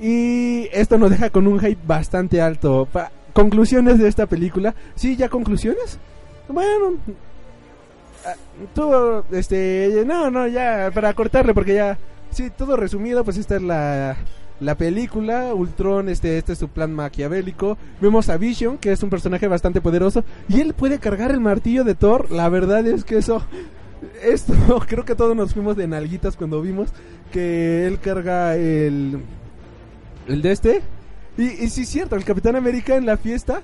y 0.02 0.68
esto 0.72 0.98
nos 0.98 1.10
deja 1.10 1.30
con 1.30 1.46
un 1.46 1.60
hype 1.60 1.80
bastante 1.86 2.40
alto. 2.42 2.86
Pa- 2.92 3.12
conclusiones 3.32 3.98
de 3.98 4.08
esta 4.08 4.26
película. 4.26 4.74
Sí, 4.94 5.16
ya 5.16 5.28
conclusiones. 5.28 5.98
Bueno, 6.48 6.96
ah, 8.26 8.34
todo, 8.74 9.24
este, 9.32 10.02
no, 10.06 10.30
no, 10.30 10.46
ya, 10.48 10.90
para 10.92 11.14
cortarle, 11.14 11.54
porque 11.54 11.74
ya, 11.74 11.96
sí, 12.30 12.50
todo 12.50 12.76
resumido, 12.76 13.24
pues 13.24 13.36
esta 13.38 13.56
es 13.56 13.62
la, 13.62 14.16
la 14.60 14.74
película. 14.76 15.54
Ultron, 15.54 16.08
este, 16.08 16.36
este 16.36 16.52
es 16.54 16.58
su 16.58 16.68
plan 16.68 16.92
maquiavélico. 16.92 17.78
Vemos 18.00 18.28
a 18.28 18.36
Vision, 18.36 18.76
que 18.78 18.92
es 18.92 19.02
un 19.02 19.08
personaje 19.10 19.46
bastante 19.46 19.80
poderoso, 19.80 20.24
y 20.48 20.60
él 20.60 20.74
puede 20.74 20.98
cargar 20.98 21.30
el 21.30 21.40
martillo 21.40 21.84
de 21.84 21.94
Thor. 21.94 22.30
La 22.30 22.48
verdad 22.48 22.86
es 22.86 23.04
que 23.04 23.18
eso, 23.18 23.42
esto, 24.22 24.52
creo 24.88 25.04
que 25.04 25.14
todos 25.14 25.36
nos 25.36 25.54
fuimos 25.54 25.76
de 25.76 25.86
nalguitas 25.86 26.36
cuando 26.36 26.60
vimos 26.60 26.90
que 27.30 27.86
él 27.86 27.98
carga 27.98 28.56
el 28.56 29.22
el 30.28 30.42
de 30.42 30.52
este. 30.52 30.82
Y, 31.38 31.44
y 31.64 31.68
sí 31.70 31.82
es 31.82 31.88
cierto, 31.88 32.16
el 32.16 32.24
Capitán 32.24 32.56
América 32.56 32.96
en 32.96 33.06
la 33.06 33.16
fiesta 33.16 33.62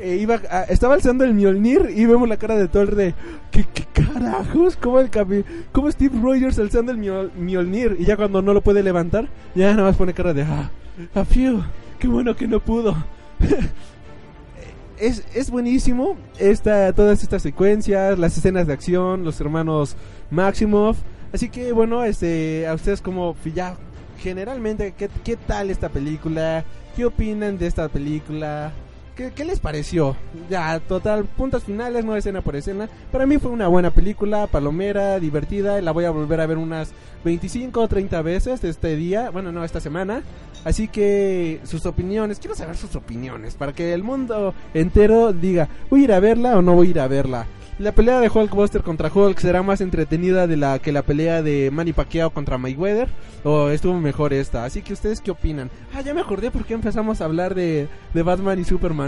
eh, 0.00 0.18
iba 0.20 0.40
a- 0.50 0.64
estaba 0.64 0.94
alzando 0.94 1.22
el 1.24 1.32
Mjolnir 1.34 1.92
y 1.94 2.04
vemos 2.06 2.28
la 2.28 2.36
cara 2.36 2.56
de 2.56 2.66
Thor 2.66 2.96
de 2.96 3.14
¿qué, 3.52 3.64
qué 3.72 3.84
carajos? 3.92 4.76
¿Cómo, 4.76 4.98
el 4.98 5.10
capi- 5.10 5.44
cómo 5.70 5.90
Steve 5.92 6.18
Rogers 6.20 6.58
alzando 6.58 6.90
el 6.90 6.98
Mjol- 6.98 7.30
Mjolnir? 7.36 7.96
Y 8.00 8.04
ya 8.04 8.16
cuando 8.16 8.42
no 8.42 8.52
lo 8.52 8.60
puede 8.60 8.82
levantar, 8.82 9.28
ya 9.54 9.70
nada 9.70 9.84
más 9.84 9.96
pone 9.96 10.12
cara 10.12 10.34
de 10.34 10.42
ah, 10.42 10.70
ah, 11.14 11.24
phew, 11.24 11.62
qué 12.00 12.08
bueno 12.08 12.34
que 12.34 12.48
no 12.48 12.58
pudo. 12.58 12.96
es, 14.98 15.24
es 15.34 15.50
buenísimo 15.50 16.16
esta, 16.38 16.92
todas 16.92 17.22
estas 17.22 17.42
secuencias, 17.42 18.18
las 18.18 18.36
escenas 18.36 18.66
de 18.66 18.72
acción, 18.72 19.24
los 19.24 19.40
hermanos 19.40 19.96
Maximoff. 20.30 20.98
Así 21.32 21.48
que 21.48 21.72
bueno, 21.72 22.04
este, 22.04 22.66
a 22.66 22.74
ustedes 22.74 23.00
como 23.00 23.34
ya 23.54 23.76
generalmente, 24.24 24.94
¿qué, 24.96 25.10
qué 25.22 25.36
tal 25.36 25.68
esta 25.68 25.90
película? 25.90 26.64
¿Qué 26.96 27.04
opinan 27.04 27.58
de 27.58 27.66
esta 27.66 27.88
película? 27.90 28.72
¿Qué, 29.14 29.44
les 29.44 29.60
pareció? 29.60 30.16
Ya, 30.50 30.80
total, 30.80 31.24
puntos 31.24 31.62
finales, 31.62 32.04
no 32.04 32.16
escena 32.16 32.40
por 32.40 32.56
escena. 32.56 32.88
Para 33.12 33.26
mí 33.26 33.38
fue 33.38 33.52
una 33.52 33.68
buena 33.68 33.92
película, 33.92 34.48
palomera, 34.48 35.20
divertida. 35.20 35.80
La 35.80 35.92
voy 35.92 36.04
a 36.04 36.10
volver 36.10 36.40
a 36.40 36.46
ver 36.46 36.58
unas 36.58 36.92
25 37.24 37.80
o 37.80 37.86
30 37.86 38.22
veces 38.22 38.64
este 38.64 38.96
día, 38.96 39.30
bueno, 39.30 39.52
no, 39.52 39.62
esta 39.62 39.78
semana. 39.78 40.22
Así 40.64 40.88
que 40.88 41.60
sus 41.62 41.86
opiniones, 41.86 42.40
quiero 42.40 42.56
saber 42.56 42.76
sus 42.76 42.96
opiniones 42.96 43.54
para 43.54 43.72
que 43.72 43.92
el 43.92 44.02
mundo 44.02 44.52
entero 44.72 45.32
diga, 45.32 45.68
voy 45.90 46.00
a 46.00 46.04
ir 46.04 46.12
a 46.12 46.20
verla 46.20 46.58
o 46.58 46.62
no 46.62 46.74
voy 46.74 46.88
a 46.88 46.90
ir 46.90 47.00
a 47.00 47.06
verla. 47.06 47.46
La 47.76 47.90
pelea 47.90 48.20
de 48.20 48.30
Hulkbuster 48.32 48.82
contra 48.82 49.10
Hulk 49.12 49.36
será 49.40 49.64
más 49.64 49.80
entretenida 49.80 50.46
de 50.46 50.56
la 50.56 50.78
que 50.78 50.92
la 50.92 51.02
pelea 51.02 51.42
de 51.42 51.72
Manny 51.72 51.92
Pacquiao 51.92 52.30
contra 52.30 52.56
Mayweather 52.56 53.08
o 53.42 53.68
estuvo 53.70 53.98
mejor 53.98 54.32
esta. 54.32 54.64
Así 54.64 54.80
que 54.80 54.92
ustedes 54.92 55.20
qué 55.20 55.32
opinan? 55.32 55.72
Ah, 55.92 56.00
ya 56.00 56.14
me 56.14 56.20
acordé 56.20 56.52
por 56.52 56.64
qué 56.64 56.74
empezamos 56.74 57.20
a 57.20 57.24
hablar 57.24 57.56
de, 57.56 57.88
de 58.14 58.22
Batman 58.22 58.60
y 58.60 58.64
Superman. 58.64 59.03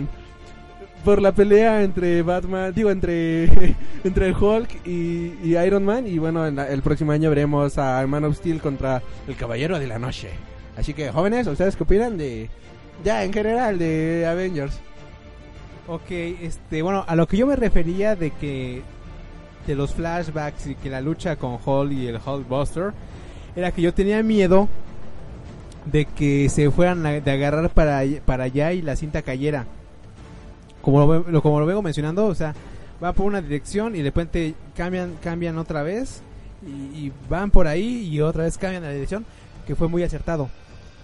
Por 1.07 1.23
la 1.23 1.31
pelea 1.31 1.85
entre 1.85 2.21
Batman, 2.23 2.73
digo, 2.75 2.91
entre, 2.91 3.45
entre 4.05 4.33
Hulk 4.33 4.85
y, 4.87 5.55
Iron 5.57 5.85
Man. 5.85 6.05
Y 6.09 6.19
bueno, 6.19 6.45
en 6.45 6.57
la- 6.57 6.69
el 6.69 6.83
próximo 6.83 7.13
año 7.13 7.31
veremos 7.31 7.79
a 7.79 8.05
Man 8.09 8.25
of 8.25 8.37
Steel 8.37 8.61
contra 8.61 9.01
el 9.29 9.37
Caballero 9.37 9.79
de 9.79 9.87
la 9.87 10.01
Noche. 10.01 10.31
Así 10.77 10.95
que, 10.95 11.13
jóvenes, 11.13 11.47
¿ustedes 11.47 11.77
qué 11.77 11.85
opinan 11.85 12.19
de, 12.19 12.51
ya 13.05 13.23
en 13.23 13.33
general, 13.33 13.79
de 13.79 14.27
Avengers? 14.29 14.81
Ok, 15.87 16.11
este, 16.11 16.83
bueno, 16.83 17.05
a 17.07 17.15
lo 17.15 17.29
que 17.29 17.37
yo 17.37 17.47
me 17.47 17.55
refería 17.55 18.17
de 18.17 18.33
que 18.33 18.83
de 19.65 19.75
los 19.77 19.95
flashbacks 19.95 20.67
y 20.67 20.75
que 20.75 20.91
la 20.91 21.01
lucha 21.01 21.37
con 21.37 21.57
Hulk 21.65 21.93
y 21.93 22.09
el 22.09 22.17
Hulkbuster 22.25 22.93
era 23.55 23.71
que 23.71 23.81
yo 23.83 23.95
tenía 23.95 24.21
miedo 24.25 24.69
de 25.85 26.05
que 26.05 26.49
se 26.49 26.69
fueran 26.73 27.07
a- 27.07 27.21
de 27.21 27.31
agarrar 27.31 27.71
para, 27.71 28.03
para 28.25 28.43
allá 28.45 28.73
y 28.73 28.83
la 28.83 28.97
cinta 28.97 29.23
cayera. 29.23 29.67
Como 30.87 31.05
lo, 31.05 31.43
como 31.43 31.59
lo 31.59 31.67
vengo 31.67 31.83
mencionando, 31.83 32.27
o 32.27 32.35
sea, 32.37 32.55
va 33.03 33.13
por 33.13 33.27
una 33.27 33.43
dirección 33.43 33.97
y 33.97 33.99
de 33.99 34.05
repente 34.05 34.55
cambian 34.77 35.15
cambian 35.21 35.59
otra 35.59 35.83
vez 35.83 36.23
y, 36.65 37.11
van 37.29 37.51
por 37.51 37.67
ahí 37.67 38.09
y 38.09 38.21
otra 38.21 38.45
vez 38.45 38.57
cambian 38.57 38.85
la 38.85 38.91
dirección, 38.91 39.27
que 39.67 39.75
fue 39.75 39.89
muy 39.89 40.05
acertado. 40.05 40.45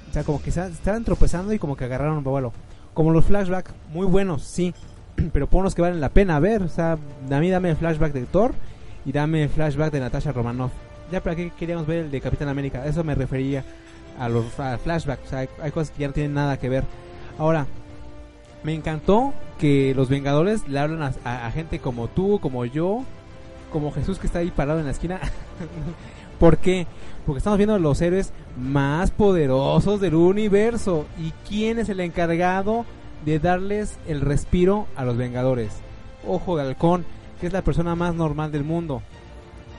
O 0.09 0.13
sea, 0.13 0.23
como 0.23 0.41
que 0.41 0.53
se- 0.53 0.69
estaban 0.69 1.03
tropezando 1.03 1.53
y 1.53 1.59
como 1.59 1.77
que 1.77 1.85
agarraron 1.87 2.19
un 2.19 2.23
vuelo. 2.23 2.53
Como 2.95 3.11
los 3.11 3.25
flashbacks, 3.25 3.73
muy 3.93 4.07
buenos, 4.07 4.45
sí. 4.45 4.73
Pero 5.33 5.49
por 5.49 5.63
unos 5.63 5.75
que 5.75 5.83
valen 5.83 6.01
la 6.01 6.11
pena 6.11 6.39
ver. 6.39 6.63
O 6.63 6.69
sea, 6.69 6.93
a 6.93 7.41
mí 7.41 7.51
dame 7.51 7.71
el 7.71 7.77
flashback 7.77 8.13
de 8.13 8.23
Thor 8.27 8.55
y 9.05 9.11
dame 9.11 9.43
el 9.43 9.49
flashback 9.49 9.91
de 9.93 9.99
Natasha 9.99 10.31
Romanoff. 10.31 10.71
Ya 11.11 11.21
para 11.25 11.35
qué 11.35 11.51
queríamos 11.59 11.89
ver 11.89 12.05
el 12.05 12.11
de 12.13 12.21
Capitán 12.21 12.47
América. 12.49 12.87
Eso 12.87 13.03
me 13.03 13.17
refería 13.17 13.65
a 14.17 14.29
los 14.29 14.45
flashbacks. 14.85 15.27
O 15.27 15.29
sea, 15.29 15.49
hay 15.61 15.71
cosas 15.73 15.91
que 15.91 16.03
ya 16.03 16.07
no 16.07 16.13
tienen 16.15 16.35
nada 16.35 16.57
que 16.57 16.69
ver. 16.69 16.85
Ahora, 17.37 17.67
me 18.65 18.75
encantó 18.75 19.33
que 19.59 19.95
los 19.95 20.09
Vengadores 20.09 20.67
le 20.69 20.79
hablan 20.79 21.15
a, 21.25 21.51
gente 21.51 21.79
como 21.79 22.09
tú, 22.09 22.39
como 22.41 22.65
yo, 22.65 23.05
como 23.73 23.93
Jesús 23.93 24.19
que 24.19 24.27
está 24.27 24.41
ahí 24.41 24.51
parado 24.51 24.79
en 24.79 24.87
la 24.87 24.93
esquina. 24.93 25.21
¿Por 26.39 26.59
qué? 26.59 26.87
Porque 27.25 27.39
estamos 27.39 27.57
viendo 27.57 27.79
los 27.79 28.01
héroes 28.01 28.33
más 28.57 29.11
poderosos 29.11 30.01
del 30.01 30.15
universo. 30.15 31.07
¿Y 31.19 31.33
quién 31.49 31.79
es 31.79 31.89
el 31.89 32.01
encargado 32.01 32.85
de 33.25 33.39
darles 33.39 33.99
el 34.07 34.21
respiro 34.21 34.87
a 34.97 35.05
los 35.05 35.17
Vengadores? 35.17 35.73
Ojo 36.27 36.57
de 36.57 36.63
Halcón, 36.63 37.05
que 37.41 37.47
es 37.47 37.53
la 37.53 37.63
persona 37.63 37.95
más 37.95 38.15
normal 38.15 38.51
del 38.51 38.65
mundo. 38.65 39.03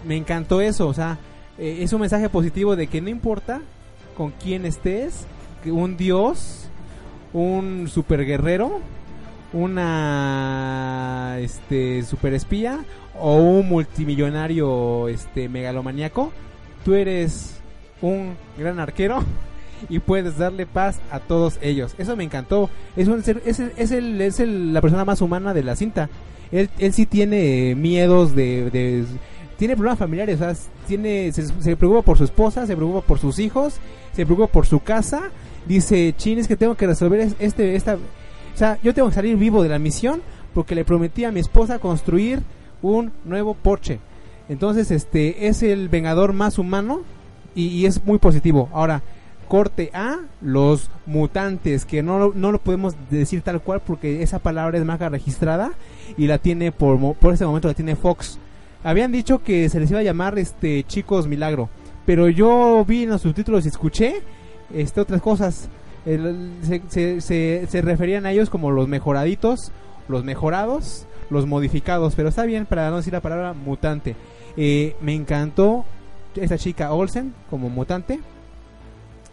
Me 0.05 0.15
encantó 0.15 0.61
eso, 0.61 0.87
o 0.87 0.93
sea, 0.93 1.17
eh, 1.57 1.79
es 1.81 1.93
un 1.93 2.01
mensaje 2.01 2.29
positivo 2.29 2.75
de 2.75 2.87
que 2.87 3.01
no 3.01 3.09
importa 3.09 3.61
con 4.17 4.31
quién 4.31 4.65
estés, 4.65 5.25
que 5.63 5.71
un 5.71 5.97
dios, 5.97 6.69
un 7.33 7.87
super 7.89 8.25
guerrero, 8.25 8.79
una 9.53 11.37
este 11.39 12.03
super 12.03 12.33
espía 12.33 12.79
o 13.19 13.35
un 13.37 13.67
multimillonario 13.69 15.07
este 15.07 15.49
megalomaníaco, 15.49 16.31
tú 16.85 16.93
eres 16.95 17.59
un 18.01 18.33
gran 18.57 18.79
arquero 18.79 19.23
y 19.89 19.99
puedes 19.99 20.37
darle 20.37 20.65
paz 20.65 20.99
a 21.11 21.19
todos 21.19 21.57
ellos. 21.61 21.93
Eso 21.97 22.15
me 22.15 22.23
encantó. 22.23 22.69
Es, 22.95 23.07
un 23.07 23.19
es, 23.19 23.27
el- 23.27 23.41
es, 23.45 23.91
el- 23.91 24.21
es 24.21 24.39
el- 24.39 24.73
la 24.73 24.81
persona 24.81 25.05
más 25.05 25.21
humana 25.21 25.53
de 25.53 25.63
la 25.63 25.75
cinta. 25.75 26.09
Él, 26.51 26.69
él 26.79 26.93
sí 26.93 27.05
tiene 27.05 27.75
miedos 27.75 28.35
de, 28.35 28.69
de- 28.69 29.05
tiene 29.57 29.75
problemas 29.75 29.99
familiares, 29.99 30.39
tiene 30.87 31.31
se, 31.31 31.43
se 31.61 31.75
preocupa 31.77 32.01
por 32.01 32.17
su 32.17 32.23
esposa, 32.25 32.65
se 32.67 32.75
preocupa 32.75 33.01
por 33.01 33.19
sus 33.19 33.39
hijos, 33.39 33.75
se 34.13 34.25
preocupa 34.25 34.51
por 34.51 34.65
su 34.65 34.79
casa. 34.79 35.31
Dice, 35.65 36.13
"Chin, 36.17 36.39
es 36.39 36.47
que 36.47 36.57
tengo 36.57 36.75
que 36.75 36.87
resolver 36.87 37.19
es- 37.19 37.35
este 37.39 37.75
esta 37.75 37.97
o 38.53 38.57
sea, 38.57 38.77
yo 38.83 38.93
tengo 38.93 39.09
que 39.09 39.15
salir 39.15 39.35
vivo 39.37 39.63
de 39.63 39.69
la 39.69 39.79
misión 39.79 40.21
porque 40.53 40.75
le 40.75 40.85
prometí 40.85 41.23
a 41.23 41.31
mi 41.31 41.39
esposa 41.39 41.79
construir 41.79 42.43
un 42.81 43.11
nuevo 43.25 43.55
Porsche. 43.55 43.99
Entonces, 44.47 44.91
este 44.91 45.47
es 45.47 45.63
el 45.63 45.89
vengador 45.89 46.33
más 46.33 46.59
humano 46.59 47.01
y, 47.55 47.85
es 47.85 48.05
muy 48.05 48.19
positivo. 48.19 48.69
Ahora, 48.71 49.01
Corte 49.47 49.89
A, 49.93 50.19
los 50.41 50.89
mutantes, 51.05 51.85
que 51.85 52.03
no, 52.03 52.31
no 52.33 52.51
lo 52.51 52.59
podemos 52.59 52.95
decir 53.09 53.41
tal 53.41 53.61
cual 53.61 53.81
porque 53.85 54.23
esa 54.23 54.39
palabra 54.39 54.77
es 54.77 54.85
marca 54.85 55.09
registrada 55.09 55.71
y 56.17 56.27
la 56.27 56.37
tiene 56.37 56.71
por, 56.71 57.15
por 57.15 57.33
ese 57.33 57.45
momento 57.45 57.67
la 57.67 57.73
tiene 57.73 57.95
Fox. 57.95 58.37
Habían 58.83 59.11
dicho 59.11 59.43
que 59.43 59.69
se 59.69 59.79
les 59.79 59.89
iba 59.91 59.99
a 59.99 60.03
llamar 60.03 60.37
este 60.37 60.83
chicos 60.83 61.27
milagro, 61.27 61.69
pero 62.05 62.29
yo 62.29 62.83
vi 62.87 63.03
en 63.03 63.09
los 63.09 63.21
subtítulos 63.21 63.65
y 63.65 63.69
escuché 63.69 64.21
este 64.73 65.01
otras 65.01 65.21
cosas. 65.21 65.69
Se, 66.05 67.81
referían 67.81 68.25
a 68.25 68.31
ellos 68.31 68.49
como 68.49 68.71
los 68.71 68.87
mejoraditos, 68.87 69.71
los 70.07 70.23
mejorados, 70.23 71.05
los 71.29 71.45
modificados, 71.45 72.15
pero 72.15 72.29
está 72.29 72.43
bien 72.43 72.65
para 72.65 72.89
no 72.89 72.97
decir 72.97 73.13
la 73.13 73.21
palabra 73.21 73.53
mutante. 73.53 74.15
Eh, 74.57 74.95
me 75.01 75.13
encantó 75.13 75.85
esta 76.35 76.57
chica 76.57 76.91
Olsen 76.93 77.33
como 77.49 77.69
mutante. 77.69 78.19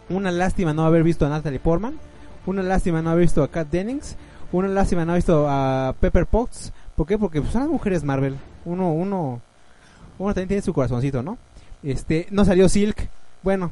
Una 0.09 0.31
lástima 0.31 0.73
no 0.73 0.85
haber 0.85 1.03
visto 1.03 1.25
a 1.25 1.29
Natalie 1.29 1.59
Portman. 1.59 1.97
Una 2.45 2.63
lástima 2.63 3.01
no 3.01 3.11
haber 3.11 3.23
visto 3.23 3.43
a 3.43 3.49
Kat 3.49 3.69
Dennings. 3.69 4.17
Una 4.51 4.67
lástima 4.67 5.05
no 5.05 5.11
haber 5.11 5.19
visto 5.19 5.47
a 5.47 5.95
Pepper 5.99 6.25
Potts. 6.25 6.73
¿Por 6.95 7.07
qué? 7.07 7.17
Porque 7.17 7.41
son 7.43 7.61
las 7.61 7.69
mujeres 7.69 8.03
Marvel. 8.03 8.37
Uno, 8.65 8.91
uno, 8.91 9.41
uno 10.17 10.33
también 10.33 10.47
tiene 10.49 10.61
su 10.61 10.73
corazoncito, 10.73 11.23
¿no? 11.23 11.37
Este, 11.83 12.27
no 12.31 12.45
salió 12.45 12.67
Silk. 12.67 13.09
Bueno, 13.43 13.71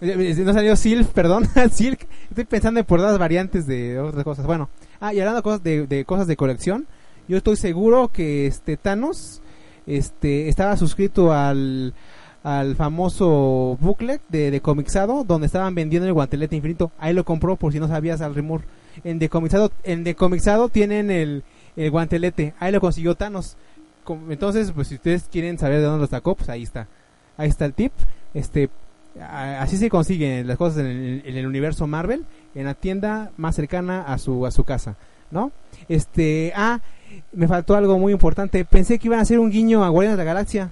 no 0.00 0.52
salió 0.52 0.76
Silk, 0.76 1.08
perdón, 1.08 1.46
Silk. 1.72 2.06
Estoy 2.28 2.44
pensando 2.44 2.80
en 2.80 2.86
por 2.86 3.00
las 3.00 3.18
variantes 3.18 3.66
de 3.66 3.98
otras 3.98 4.24
cosas. 4.24 4.46
Bueno, 4.46 4.68
ah, 5.00 5.12
y 5.12 5.20
hablando 5.20 5.38
de 5.38 5.42
cosas 5.42 5.62
de, 5.62 5.86
de 5.86 6.04
cosas 6.04 6.26
de 6.26 6.36
colección, 6.36 6.86
yo 7.28 7.36
estoy 7.36 7.56
seguro 7.56 8.08
que 8.08 8.46
este 8.46 8.76
Thanos 8.76 9.42
este 9.86 10.48
estaba 10.48 10.76
suscrito 10.76 11.32
al 11.32 11.94
al 12.42 12.74
famoso 12.74 13.76
booklet 13.80 14.22
de, 14.28 14.50
de 14.50 14.60
Comixado 14.60 15.24
donde 15.24 15.46
estaban 15.46 15.74
vendiendo 15.74 16.06
el 16.06 16.14
guantelete 16.14 16.56
infinito. 16.56 16.90
Ahí 16.98 17.12
lo 17.12 17.24
compró 17.24 17.56
por 17.56 17.72
si 17.72 17.80
no 17.80 17.88
sabías 17.88 18.20
al 18.20 18.34
rumor. 18.34 18.62
En 19.04 19.18
Decomixado, 19.18 19.70
en 19.84 20.04
Decomixado 20.04 20.68
tienen 20.68 21.10
el, 21.10 21.44
el 21.76 21.90
guantelete. 21.90 22.54
Ahí 22.58 22.72
lo 22.72 22.80
consiguió 22.80 23.14
Thanos. 23.14 23.56
Entonces, 24.28 24.72
pues 24.72 24.88
si 24.88 24.96
ustedes 24.96 25.28
quieren 25.30 25.58
saber 25.58 25.78
de 25.78 25.84
dónde 25.84 26.00
lo 26.00 26.06
sacó, 26.06 26.34
pues 26.34 26.48
ahí 26.48 26.62
está. 26.62 26.88
Ahí 27.36 27.48
está 27.48 27.66
el 27.66 27.74
tip. 27.74 27.92
Este, 28.34 28.70
así 29.18 29.76
se 29.76 29.88
consiguen 29.88 30.46
las 30.46 30.56
cosas 30.56 30.80
en 30.80 30.86
el, 30.86 31.22
en 31.24 31.36
el 31.36 31.46
universo 31.46 31.86
Marvel, 31.86 32.24
en 32.54 32.64
la 32.64 32.74
tienda 32.74 33.30
más 33.36 33.56
cercana 33.56 34.02
a 34.02 34.18
su 34.18 34.46
a 34.46 34.50
su 34.50 34.64
casa, 34.64 34.96
¿no? 35.30 35.52
Este, 35.88 36.52
ah, 36.54 36.80
me 37.32 37.48
faltó 37.48 37.74
algo 37.74 37.98
muy 37.98 38.12
importante. 38.12 38.64
Pensé 38.64 38.98
que 38.98 39.08
iban 39.08 39.18
a 39.18 39.22
hacer 39.22 39.38
un 39.38 39.50
guiño 39.50 39.84
a 39.84 39.88
Guardianes 39.88 40.18
de 40.18 40.24
la 40.24 40.32
Galaxia. 40.32 40.70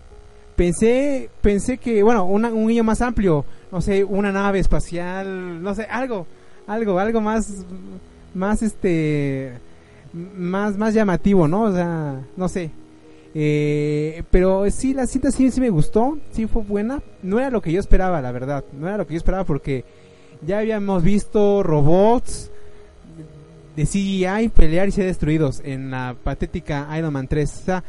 Pensé, 0.56 1.30
pensé 1.40 1.78
que, 1.78 2.02
bueno, 2.02 2.24
un 2.24 2.66
guiño 2.66 2.82
más 2.82 3.00
amplio, 3.00 3.44
no 3.70 3.80
sé, 3.80 4.02
una 4.02 4.32
nave 4.32 4.58
espacial, 4.58 5.62
no 5.62 5.72
sé, 5.74 5.84
algo, 5.84 6.26
algo, 6.66 6.98
algo 6.98 7.20
más, 7.20 7.64
más 8.34 8.62
este, 8.62 9.52
más, 10.12 10.76
más 10.76 10.94
llamativo, 10.94 11.46
¿no? 11.46 11.62
O 11.62 11.72
sea, 11.72 12.20
no 12.36 12.48
sé. 12.48 12.70
Eh, 13.34 14.22
pero 14.30 14.70
sí, 14.70 14.94
la 14.94 15.06
cinta 15.06 15.30
sí, 15.30 15.50
sí 15.50 15.60
me 15.60 15.70
gustó, 15.70 16.18
sí 16.32 16.46
fue 16.46 16.62
buena. 16.62 17.02
No 17.22 17.38
era 17.38 17.50
lo 17.50 17.60
que 17.60 17.72
yo 17.72 17.80
esperaba, 17.80 18.20
la 18.20 18.32
verdad. 18.32 18.64
No 18.72 18.88
era 18.88 18.96
lo 18.98 19.06
que 19.06 19.14
yo 19.14 19.18
esperaba 19.18 19.44
porque 19.44 19.84
ya 20.46 20.58
habíamos 20.60 21.02
visto 21.02 21.62
robots 21.62 22.50
de 23.76 23.84
CGI 23.84 24.48
pelear 24.48 24.88
y 24.88 24.92
ser 24.92 25.06
destruidos 25.06 25.60
en 25.64 25.90
la 25.90 26.16
patética 26.24 26.88
Iron 26.98 27.12
Man 27.12 27.28
3. 27.28 27.50
O 27.62 27.64
sea, 27.64 27.84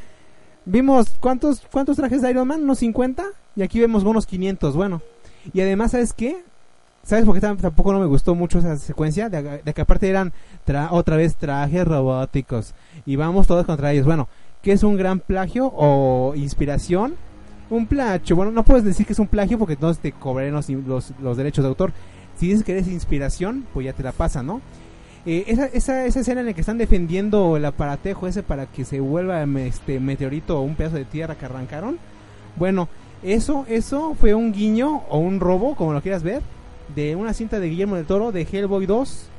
vimos 0.65 1.09
cuántos 1.19 1.61
cuántos 1.71 1.97
trajes 1.97 2.21
de 2.21 2.29
Iron 2.29 2.47
Man, 2.47 2.63
unos 2.63 2.79
50 2.79 3.25
y 3.55 3.61
aquí 3.63 3.79
vemos 3.79 4.03
unos 4.03 4.25
500. 4.25 4.75
Bueno, 4.75 5.01
y 5.53 5.61
además, 5.61 5.91
¿sabes 5.91 6.13
qué? 6.13 6.43
¿Sabes 7.01 7.25
por 7.25 7.33
qué 7.33 7.41
tam- 7.41 7.57
tampoco 7.59 7.93
no 7.93 7.99
me 7.99 8.05
gustó 8.05 8.35
mucho 8.35 8.59
esa 8.59 8.77
secuencia? 8.77 9.29
De, 9.29 9.61
que 9.73 9.81
aparte 9.81 10.07
eran 10.09 10.31
tra- 10.67 10.89
otra 10.91 11.15
vez 11.15 11.35
trajes 11.37 11.87
robóticos 11.87 12.75
y 13.05 13.15
vamos 13.15 13.47
todos 13.47 13.65
contra 13.65 13.91
ellos. 13.93 14.05
Bueno, 14.05 14.27
¿qué 14.61 14.71
es 14.71 14.83
un 14.83 14.97
gran 14.97 15.19
plagio 15.19 15.71
o 15.75 16.33
inspiración? 16.35 17.15
Un 17.69 17.87
plagio, 17.87 18.35
bueno, 18.35 18.51
no 18.51 18.63
puedes 18.63 18.83
decir 18.83 19.05
que 19.05 19.13
es 19.13 19.19
un 19.19 19.27
plagio 19.27 19.57
porque 19.59 19.73
entonces 19.73 20.01
te 20.01 20.11
cobrarán 20.11 20.53
los, 20.53 21.13
los, 21.21 21.37
derechos 21.37 21.63
de 21.63 21.69
autor. 21.69 21.91
Si 22.37 22.47
dices 22.47 22.63
que 22.63 22.71
eres 22.71 22.87
inspiración, 22.87 23.65
pues 23.73 23.85
ya 23.85 23.93
te 23.93 24.01
la 24.01 24.11
pasa, 24.11 24.41
¿no? 24.41 24.61
Eh, 25.25 25.43
esa, 25.47 25.65
esa, 25.65 26.05
esa 26.05 26.21
escena 26.21 26.39
en 26.39 26.47
la 26.47 26.53
que 26.53 26.61
están 26.61 26.77
defendiendo 26.77 27.57
el 27.57 27.65
aparatejo 27.65 28.27
ese 28.27 28.41
para 28.41 28.65
que 28.65 28.85
se 28.85 28.99
vuelva 28.99 29.43
este 29.43 29.99
meteorito 29.99 30.57
o 30.57 30.61
un 30.61 30.75
pedazo 30.75 30.95
de 30.95 31.05
tierra 31.05 31.35
que 31.35 31.45
arrancaron. 31.45 31.99
Bueno, 32.55 32.87
eso, 33.21 33.65
eso 33.67 34.15
fue 34.15 34.33
un 34.33 34.51
guiño 34.53 35.03
o 35.09 35.19
un 35.19 35.39
robo, 35.39 35.75
como 35.75 35.93
lo 35.93 36.01
quieras 36.01 36.23
ver, 36.23 36.41
de 36.95 37.15
una 37.15 37.33
cinta 37.33 37.59
de 37.59 37.69
Guillermo 37.69 37.97
del 37.97 38.05
Toro 38.05 38.31
de 38.31 38.47
Hellboy 38.49 38.85
2. 38.85 39.29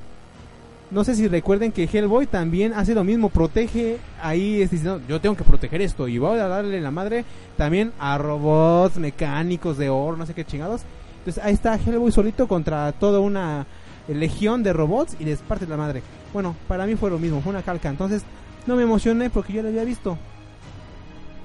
No 0.91 1.05
sé 1.05 1.15
si 1.15 1.29
recuerden 1.29 1.71
que 1.71 1.85
Hellboy 1.85 2.27
también 2.27 2.75
hace 2.75 2.95
lo 2.95 3.05
mismo, 3.05 3.29
protege 3.29 3.99
ahí, 4.21 4.61
es 4.61 4.73
diciendo, 4.73 5.01
yo 5.09 5.21
tengo 5.21 5.37
que 5.37 5.45
proteger 5.45 5.81
esto 5.83 6.09
y 6.09 6.19
voy 6.19 6.39
a 6.41 6.49
darle 6.49 6.81
la 6.81 6.91
madre 6.91 7.25
también 7.57 7.93
a 8.01 8.19
robots 8.19 8.97
mecánicos 8.97 9.79
de 9.79 9.89
oro, 9.89 10.17
no 10.17 10.27
sé 10.27 10.35
qué 10.35 10.45
chingados. 10.45 10.83
Entonces 11.19 11.45
ahí 11.45 11.55
está 11.55 11.77
Hellboy 11.77 12.11
solito 12.11 12.49
contra 12.49 12.91
toda 12.91 13.21
una 13.21 13.67
legión 14.09 14.65
de 14.65 14.73
robots 14.73 15.17
y 15.21 15.25
les 15.25 15.39
parte 15.41 15.65
la 15.67 15.77
madre. 15.77 16.03
Bueno, 16.33 16.57
para 16.67 16.87
mí 16.87 16.97
fue 16.97 17.09
lo 17.09 17.21
mismo, 17.21 17.41
fue 17.41 17.51
una 17.51 17.63
calca. 17.63 17.89
Entonces 17.89 18.23
no 18.67 18.75
me 18.75 18.83
emocioné 18.83 19.31
porque 19.31 19.53
yo 19.53 19.63
lo 19.63 19.69
había 19.69 19.85
visto. 19.85 20.19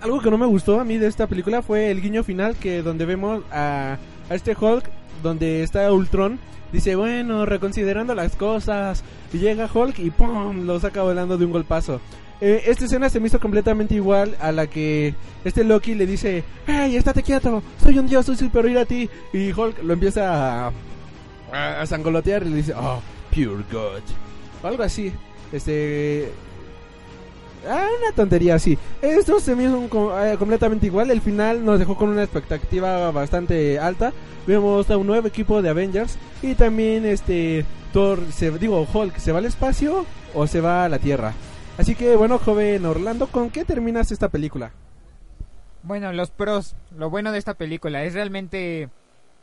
Algo 0.02 0.22
que 0.22 0.32
no 0.32 0.40
me 0.40 0.48
gustó 0.48 0.80
a 0.80 0.84
mí 0.84 0.98
de 0.98 1.06
esta 1.06 1.28
película 1.28 1.62
fue 1.62 1.92
el 1.92 2.02
guiño 2.02 2.24
final 2.24 2.56
que 2.56 2.82
donde 2.82 3.06
vemos 3.06 3.44
a, 3.52 3.98
a 4.28 4.36
este 4.36 4.56
Hulk 4.60 4.90
donde 5.26 5.64
está 5.64 5.92
Ultron 5.92 6.38
dice 6.72 6.96
bueno 6.96 7.48
reconsiderando 7.48 8.14
las 8.14 8.36
cosas 8.36 9.04
y 9.34 9.40
llega 9.40 9.68
Hulk 9.74 9.98
y 9.98 10.12
pum 10.12 10.66
lo 10.66 10.80
saca 10.80 11.02
volando 11.02 11.36
de 11.38 11.46
un 11.46 11.52
golpazo. 11.52 12.00
Eh, 12.42 12.64
esta 12.68 12.86
escena 12.86 13.10
se 13.10 13.20
me 13.20 13.28
hizo 13.28 13.40
completamente 13.40 13.96
igual 13.96 14.36
a 14.40 14.52
la 14.52 14.68
que 14.68 15.16
este 15.44 15.64
Loki 15.64 15.96
le 15.96 16.06
dice 16.06 16.44
hey 16.68 16.96
estate 16.96 17.24
quieto 17.24 17.64
soy 17.82 17.98
un 17.98 18.08
dios 18.08 18.26
soy 18.26 18.36
superior 18.36 18.80
a 18.80 18.86
ti 18.86 19.10
y 19.34 19.52
Hulk 19.52 19.82
lo 19.84 19.94
empieza 19.94 20.68
a, 20.68 20.72
a, 21.52 21.82
a 21.82 21.86
sangolotear 21.86 22.44
y 22.44 22.50
le 22.50 22.58
dice 22.58 22.74
oh 22.76 23.02
pure 23.34 23.64
god 23.72 24.02
o 24.62 24.68
algo 24.68 24.84
así. 24.84 25.12
Este 25.52 26.32
Ah, 27.68 27.88
una 28.00 28.16
tontería 28.16 28.56
así. 28.56 28.78
Esto 29.02 29.40
se 29.40 29.56
me 29.56 29.64
hizo 29.64 30.24
eh, 30.24 30.38
completamente 30.38 30.86
igual. 30.86 31.12
El 31.12 31.22
final 31.22 31.66
nos 31.66 31.80
dejó 31.80 31.96
con 31.96 32.10
una 32.10 32.24
expectativa 32.24 33.12
bastante 33.12 33.80
alta. 33.80 34.14
Vemos 34.46 34.90
a 34.90 34.98
un 34.98 35.08
nuevo 35.08 35.28
equipo 35.28 35.62
de 35.62 35.70
Avengers. 35.70 36.18
Y 36.42 36.56
también 36.56 37.06
este 37.06 37.66
Thor, 37.94 38.20
se, 38.32 38.52
digo 38.52 38.88
Hulk, 38.92 39.18
¿se 39.18 39.32
va 39.32 39.40
al 39.40 39.46
espacio 39.46 40.06
o 40.34 40.48
se 40.48 40.62
va 40.62 40.86
a 40.86 40.90
la 40.90 41.00
Tierra? 41.00 41.34
Así 41.78 41.96
que 41.96 42.16
bueno, 42.16 42.40
joven 42.40 42.86
Orlando, 42.86 43.28
¿con 43.28 43.50
qué 43.50 43.66
terminas 43.66 44.12
esta 44.12 44.30
película? 44.30 44.72
Bueno, 45.84 46.12
los 46.14 46.32
pros. 46.32 46.76
Lo 46.98 47.10
bueno 47.10 47.32
de 47.32 47.38
esta 47.38 47.54
película 47.54 48.04
es 48.04 48.14
realmente 48.14 48.90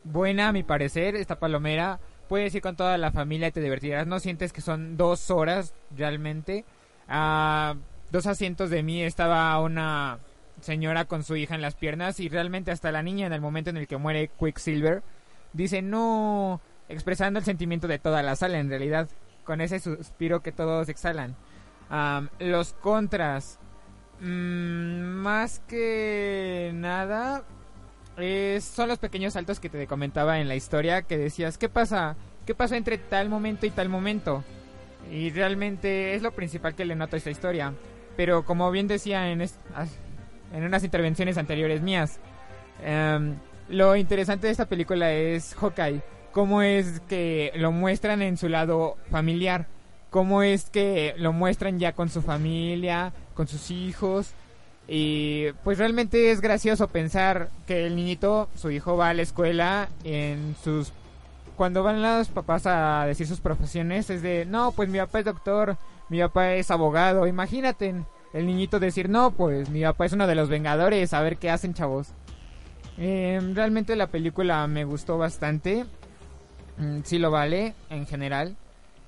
buena, 0.03 0.49
a 0.49 0.53
mi 0.53 0.63
parecer. 0.63 1.15
Esta 1.15 1.39
palomera 1.39 1.99
puedes 2.27 2.53
ir 2.55 2.61
con 2.61 2.75
toda 2.75 2.97
la 2.97 3.11
familia 3.11 3.47
y 3.47 3.51
te 3.51 3.61
divertirás. 3.61 4.07
No 4.07 4.19
sientes 4.19 4.53
que 4.53 4.61
son 4.61 4.97
dos 4.97 5.29
horas 5.29 5.73
realmente. 5.95 6.65
A 7.07 7.75
dos 8.13 8.27
asientos 8.27 8.69
de 8.69 8.83
mí 8.83 9.01
estaba 9.03 9.59
una 9.59 10.19
señora 10.61 11.05
con 11.05 11.23
su 11.23 11.35
hija 11.35 11.55
en 11.55 11.61
las 11.61 11.75
piernas 11.75 12.19
y 12.19 12.29
realmente 12.29 12.71
hasta 12.71 12.91
la 12.91 13.03
niña 13.03 13.25
en 13.27 13.33
el 13.33 13.41
momento 13.41 13.71
en 13.71 13.77
el 13.77 13.87
que 13.87 13.97
muere 13.97 14.29
Quicksilver 14.39 15.01
dice 15.51 15.81
no, 15.81 16.61
expresando 16.89 17.39
el 17.39 17.45
sentimiento 17.45 17.87
de 17.87 17.99
toda 17.99 18.21
la 18.23 18.35
sala 18.35 18.59
en 18.59 18.69
realidad, 18.69 19.09
con 19.43 19.61
ese 19.61 19.79
suspiro 19.79 20.41
que 20.41 20.51
todos 20.51 20.87
exhalan. 20.89 21.35
Am, 21.89 22.29
los 22.39 22.73
contras. 22.73 23.59
Mm, 24.21 25.01
más 25.21 25.59
que 25.67 26.71
nada, 26.73 27.43
es- 28.17 28.63
son 28.63 28.87
los 28.89 28.99
pequeños 28.99 29.33
saltos 29.33 29.59
que 29.59 29.69
te 29.69 29.87
comentaba 29.87 30.39
en 30.39 30.47
la 30.47 30.55
historia 30.55 31.01
que 31.01 31.17
decías, 31.17 31.57
¿qué 31.57 31.67
pasa? 31.67 32.15
¿Qué 32.45 32.53
pasó 32.55 32.75
entre 32.75 32.97
tal 32.99 33.27
momento 33.29 33.65
y 33.65 33.71
tal 33.71 33.89
momento? 33.89 34.43
Y 35.11 35.29
realmente 35.31 36.15
es 36.15 36.21
lo 36.21 36.31
principal 36.31 36.75
que 36.75 36.85
le 36.85 36.95
noto 36.95 37.15
a 37.15 37.17
esta 37.17 37.31
historia. 37.31 37.73
Pero 38.15 38.45
como 38.45 38.69
bien 38.71 38.87
decía 38.87 39.31
en, 39.31 39.41
en 39.41 40.63
unas 40.63 40.83
intervenciones 40.83 41.37
anteriores 41.37 41.81
mías, 41.81 42.19
em, 42.83 43.35
lo 43.69 43.95
interesante 43.95 44.47
de 44.47 44.51
esta 44.51 44.67
película 44.67 45.11
es 45.11 45.55
Hawkeye. 45.55 46.01
Cómo 46.31 46.61
es 46.61 46.99
que 47.01 47.51
lo 47.55 47.71
muestran 47.71 48.21
en 48.21 48.37
su 48.37 48.49
lado 48.49 48.97
familiar. 49.09 49.67
Cómo 50.09 50.43
es 50.43 50.69
que 50.69 51.15
lo 51.17 51.33
muestran 51.33 51.79
ya 51.79 51.93
con 51.93 52.09
su 52.09 52.21
familia, 52.21 53.13
con 53.33 53.47
sus 53.47 53.71
hijos. 53.71 54.33
Y 54.87 55.51
pues 55.63 55.77
realmente 55.77 56.31
es 56.31 56.41
gracioso 56.41 56.87
pensar 56.87 57.49
que 57.65 57.85
el 57.87 57.95
niñito, 57.95 58.49
su 58.55 58.69
hijo 58.69 58.97
va 58.97 59.09
a 59.09 59.13
la 59.13 59.21
escuela 59.21 59.89
en 60.03 60.55
sus... 60.63 60.91
Cuando 61.55 61.83
van 61.83 62.01
los 62.01 62.29
papás 62.29 62.65
a 62.65 63.05
decir 63.05 63.27
sus 63.27 63.39
profesiones 63.39 64.09
es 64.09 64.21
de, 64.23 64.45
no, 64.45 64.71
pues 64.71 64.89
mi 64.89 64.97
papá 64.97 65.19
es 65.19 65.25
doctor, 65.25 65.77
mi 66.13 66.19
papá 66.19 66.53
es 66.53 66.69
abogado. 66.69 67.25
Imagínate 67.25 67.95
el 68.33 68.45
niñito 68.45 68.79
decir, 68.79 69.09
no, 69.09 69.31
pues 69.31 69.71
mi 69.71 69.81
papá 69.81 70.05
es 70.05 70.13
uno 70.13 70.27
de 70.27 70.35
los 70.35 70.47
vengadores, 70.47 71.11
a 71.11 71.21
ver 71.23 71.37
qué 71.37 71.49
hacen 71.49 71.73
chavos. 71.73 72.09
Eh, 72.99 73.41
realmente 73.55 73.95
la 73.95 74.05
película 74.05 74.67
me 74.67 74.83
gustó 74.85 75.17
bastante. 75.17 75.85
mm, 76.77 76.99
sí 77.03 77.17
lo 77.17 77.31
vale 77.31 77.73
en 77.89 78.05
general. 78.05 78.55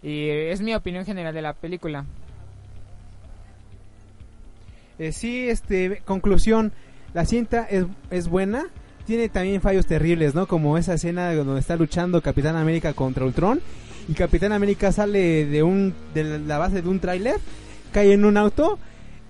Y 0.02 0.30
es 0.30 0.62
mi 0.62 0.74
opinión 0.74 1.06
general 1.06 1.36
de 1.36 1.44
la 1.44 1.54
película. 1.54 2.06
Eh, 4.98 5.12
sí, 5.12 5.48
este, 5.48 6.02
conclusión, 6.06 6.74
la 7.14 7.26
cinta 7.26 7.68
es, 7.70 7.86
es 8.10 8.28
buena, 8.30 8.66
tiene 9.06 9.30
también 9.30 9.62
fallos 9.62 9.86
terribles, 9.86 10.34
¿no? 10.34 10.48
Como 10.48 10.76
esa 10.80 10.96
escena 10.96 11.32
donde 11.36 11.60
está 11.60 11.76
luchando 11.76 12.24
Capitán 12.24 12.56
América 12.56 12.94
contra 12.94 13.26
Ultron 13.26 13.62
y 14.08 14.14
Capitán 14.14 14.52
América 14.52 14.92
sale 14.92 15.46
de 15.46 15.64
un 15.64 15.94
de 16.14 16.40
la 16.40 16.58
base 16.58 16.82
de 16.82 16.90
un 16.90 17.00
tráiler, 17.00 17.38
cae 17.92 18.14
en 18.14 18.26
un 18.26 18.38
auto 18.38 18.78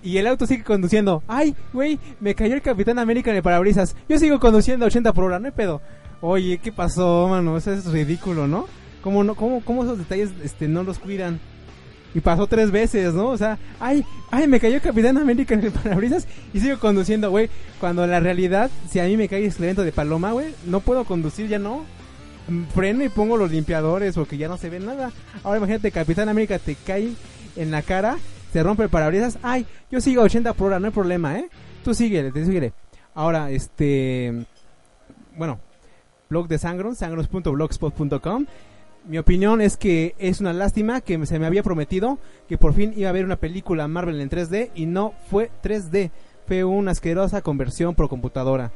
y 0.02 0.18
el 0.18 0.26
auto 0.26 0.46
sigue 0.46 0.62
conduciendo. 0.62 1.22
Ay, 1.26 1.54
güey, 1.72 1.98
me 2.20 2.34
cayó 2.34 2.54
el 2.54 2.62
Capitán 2.62 2.98
América 2.98 3.30
en 3.30 3.36
el 3.36 3.42
parabrisas. 3.42 3.96
Yo 4.08 4.18
sigo 4.18 4.38
conduciendo 4.38 4.84
a 4.84 4.88
80 4.88 5.12
por 5.12 5.24
hora, 5.24 5.38
no 5.38 5.46
hay 5.46 5.52
pedo. 5.52 5.80
Oye, 6.20 6.58
¿qué 6.58 6.72
pasó, 6.72 7.28
mano? 7.28 7.56
Eso 7.56 7.72
es 7.72 7.86
ridículo, 7.86 8.46
¿no? 8.46 8.66
¿Cómo, 9.02 9.24
no, 9.24 9.34
cómo, 9.34 9.62
cómo 9.64 9.84
esos 9.84 9.98
detalles 9.98 10.30
este, 10.42 10.68
no 10.68 10.82
los 10.82 10.98
cuidan? 10.98 11.40
Y 12.14 12.20
pasó 12.20 12.46
tres 12.46 12.70
veces, 12.70 13.14
¿no? 13.14 13.28
O 13.28 13.36
sea, 13.36 13.58
ay, 13.78 14.04
ay, 14.30 14.48
me 14.48 14.60
cayó 14.60 14.80
Capitán 14.80 15.18
América 15.18 15.54
en 15.54 15.64
el 15.64 15.72
parabrisas 15.72 16.26
y 16.54 16.60
sigo 16.60 16.78
conduciendo, 16.78 17.30
güey. 17.30 17.50
Cuando 17.78 18.06
la 18.06 18.20
realidad, 18.20 18.70
si 18.90 19.00
a 19.00 19.04
mí 19.04 19.16
me 19.16 19.28
cae 19.28 19.44
excremento 19.44 19.82
de 19.82 19.92
paloma, 19.92 20.32
güey, 20.32 20.54
no 20.66 20.80
puedo 20.80 21.04
conducir, 21.04 21.48
ya 21.48 21.58
no. 21.58 21.84
Freno 22.74 23.04
y 23.04 23.08
pongo 23.08 23.36
los 23.36 23.50
limpiadores 23.50 24.14
porque 24.14 24.36
ya 24.36 24.48
no 24.48 24.56
se 24.56 24.70
ve 24.70 24.78
nada. 24.80 25.10
Ahora 25.42 25.58
imagínate, 25.58 25.90
Capitán 25.90 26.28
América 26.28 26.58
te 26.58 26.76
cae 26.76 27.12
en 27.56 27.70
la 27.70 27.82
cara, 27.82 28.18
se 28.52 28.62
rompe 28.62 28.84
el 28.84 28.88
parabrisas. 28.88 29.38
Ay, 29.42 29.66
yo 29.90 30.00
sigo 30.00 30.22
a 30.22 30.26
80 30.26 30.52
por 30.54 30.68
hora, 30.68 30.78
no 30.78 30.86
hay 30.86 30.92
problema, 30.92 31.38
¿eh? 31.38 31.48
Tú 31.82 31.94
síguele, 31.94 32.30
te 32.32 32.44
síguele. 32.44 32.72
Ahora, 33.14 33.50
este. 33.50 34.44
Bueno, 35.36 35.58
blog 36.28 36.48
de 36.48 36.58
Sangron, 36.58 36.94
sangros.blogspot.com. 36.94 38.46
Mi 39.06 39.18
opinión 39.18 39.60
es 39.60 39.76
que 39.76 40.14
es 40.18 40.40
una 40.40 40.52
lástima 40.52 41.00
que 41.00 41.24
se 41.26 41.38
me 41.38 41.46
había 41.46 41.62
prometido 41.62 42.18
que 42.48 42.58
por 42.58 42.74
fin 42.74 42.92
iba 42.96 43.08
a 43.08 43.10
haber 43.10 43.24
una 43.24 43.36
película 43.36 43.86
Marvel 43.86 44.20
en 44.20 44.28
3D 44.28 44.70
y 44.74 44.86
no 44.86 45.14
fue 45.30 45.50
3D. 45.62 46.10
Fue 46.46 46.64
una 46.64 46.90
asquerosa 46.90 47.42
conversión 47.42 47.94
por 47.94 48.08
computadora. 48.08 48.72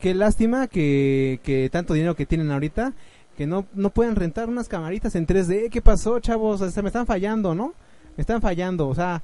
Qué 0.00 0.14
lástima 0.14 0.68
que, 0.68 1.40
que 1.42 1.68
tanto 1.70 1.94
dinero 1.94 2.14
que 2.14 2.26
tienen 2.26 2.50
ahorita 2.50 2.92
que 3.38 3.46
no, 3.46 3.66
no 3.72 3.90
pueden 3.90 4.16
rentar 4.16 4.48
unas 4.48 4.66
camaritas 4.66 5.14
en 5.14 5.24
3D. 5.24 5.70
¿Qué 5.70 5.80
pasó, 5.80 6.18
chavos? 6.18 6.60
Se 6.72 6.82
me 6.82 6.88
están 6.88 7.06
fallando, 7.06 7.54
¿no? 7.54 7.72
Me 8.16 8.22
están 8.22 8.40
fallando. 8.40 8.88
O 8.88 8.94
sea, 8.96 9.22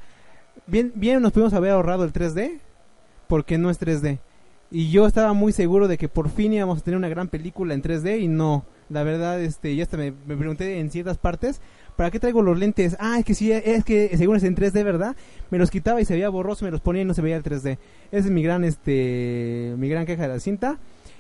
bien, 0.69 0.93
bien 0.95 1.21
nos 1.21 1.33
pudimos 1.33 1.53
haber 1.53 1.73
ahorrado 1.73 2.05
el 2.05 2.13
3D 2.13 2.61
porque 3.27 3.59
no 3.59 3.71
es 3.71 3.81
3D. 3.81 4.21
Y 4.71 4.91
yo 4.91 5.07
estaba 5.07 5.33
muy 5.33 5.53
seguro 5.53 5.89
de 5.89 5.99
que 5.99 6.09
por 6.09 6.31
fin 6.31 6.53
íbamos 6.53 6.79
a 6.79 6.83
tener 6.83 6.97
una 6.97 7.09
gran 7.09 7.27
película 7.27 7.75
en 7.75 7.83
3D 7.83 8.21
y 8.21 8.29
no. 8.29 8.65
La 8.89 9.03
verdad, 9.03 9.41
este, 9.41 9.75
ya 9.75 9.87
me 9.97 10.13
pregunté 10.13 10.79
en 10.79 10.93
ciertas 10.93 11.19
partes, 11.19 11.61
¿para 11.97 12.11
qué 12.11 12.19
traigo 12.21 12.43
los 12.43 12.59
lentes? 12.59 12.97
Ah, 12.99 13.19
es 13.19 13.25
que 13.25 13.35
sí, 13.35 13.53
es 13.53 13.85
que 13.85 14.17
según 14.17 14.37
es 14.37 14.45
en 14.45 14.55
3D, 14.57 14.85
¿verdad? 14.85 15.17
Me 15.51 15.59
los 15.59 15.71
quitaba 15.71 16.01
y 16.01 16.05
se 16.05 16.15
veía 16.15 16.29
borroso, 16.29 16.65
me 16.65 16.71
los 16.71 16.81
ponía 16.81 17.03
y 17.03 17.05
no 17.05 17.15
se 17.15 17.23
veía 17.23 17.37
el 17.37 17.43
3D. 17.43 17.79
Esa 18.11 18.27
es 18.27 18.31
mi 18.31 18.43
gran, 18.43 18.65
este, 18.65 19.75
mi 19.79 19.89
gran 19.89 20.07
queja 20.07 20.23
de 20.23 20.29
la 20.29 20.41
cinta. 20.41 20.79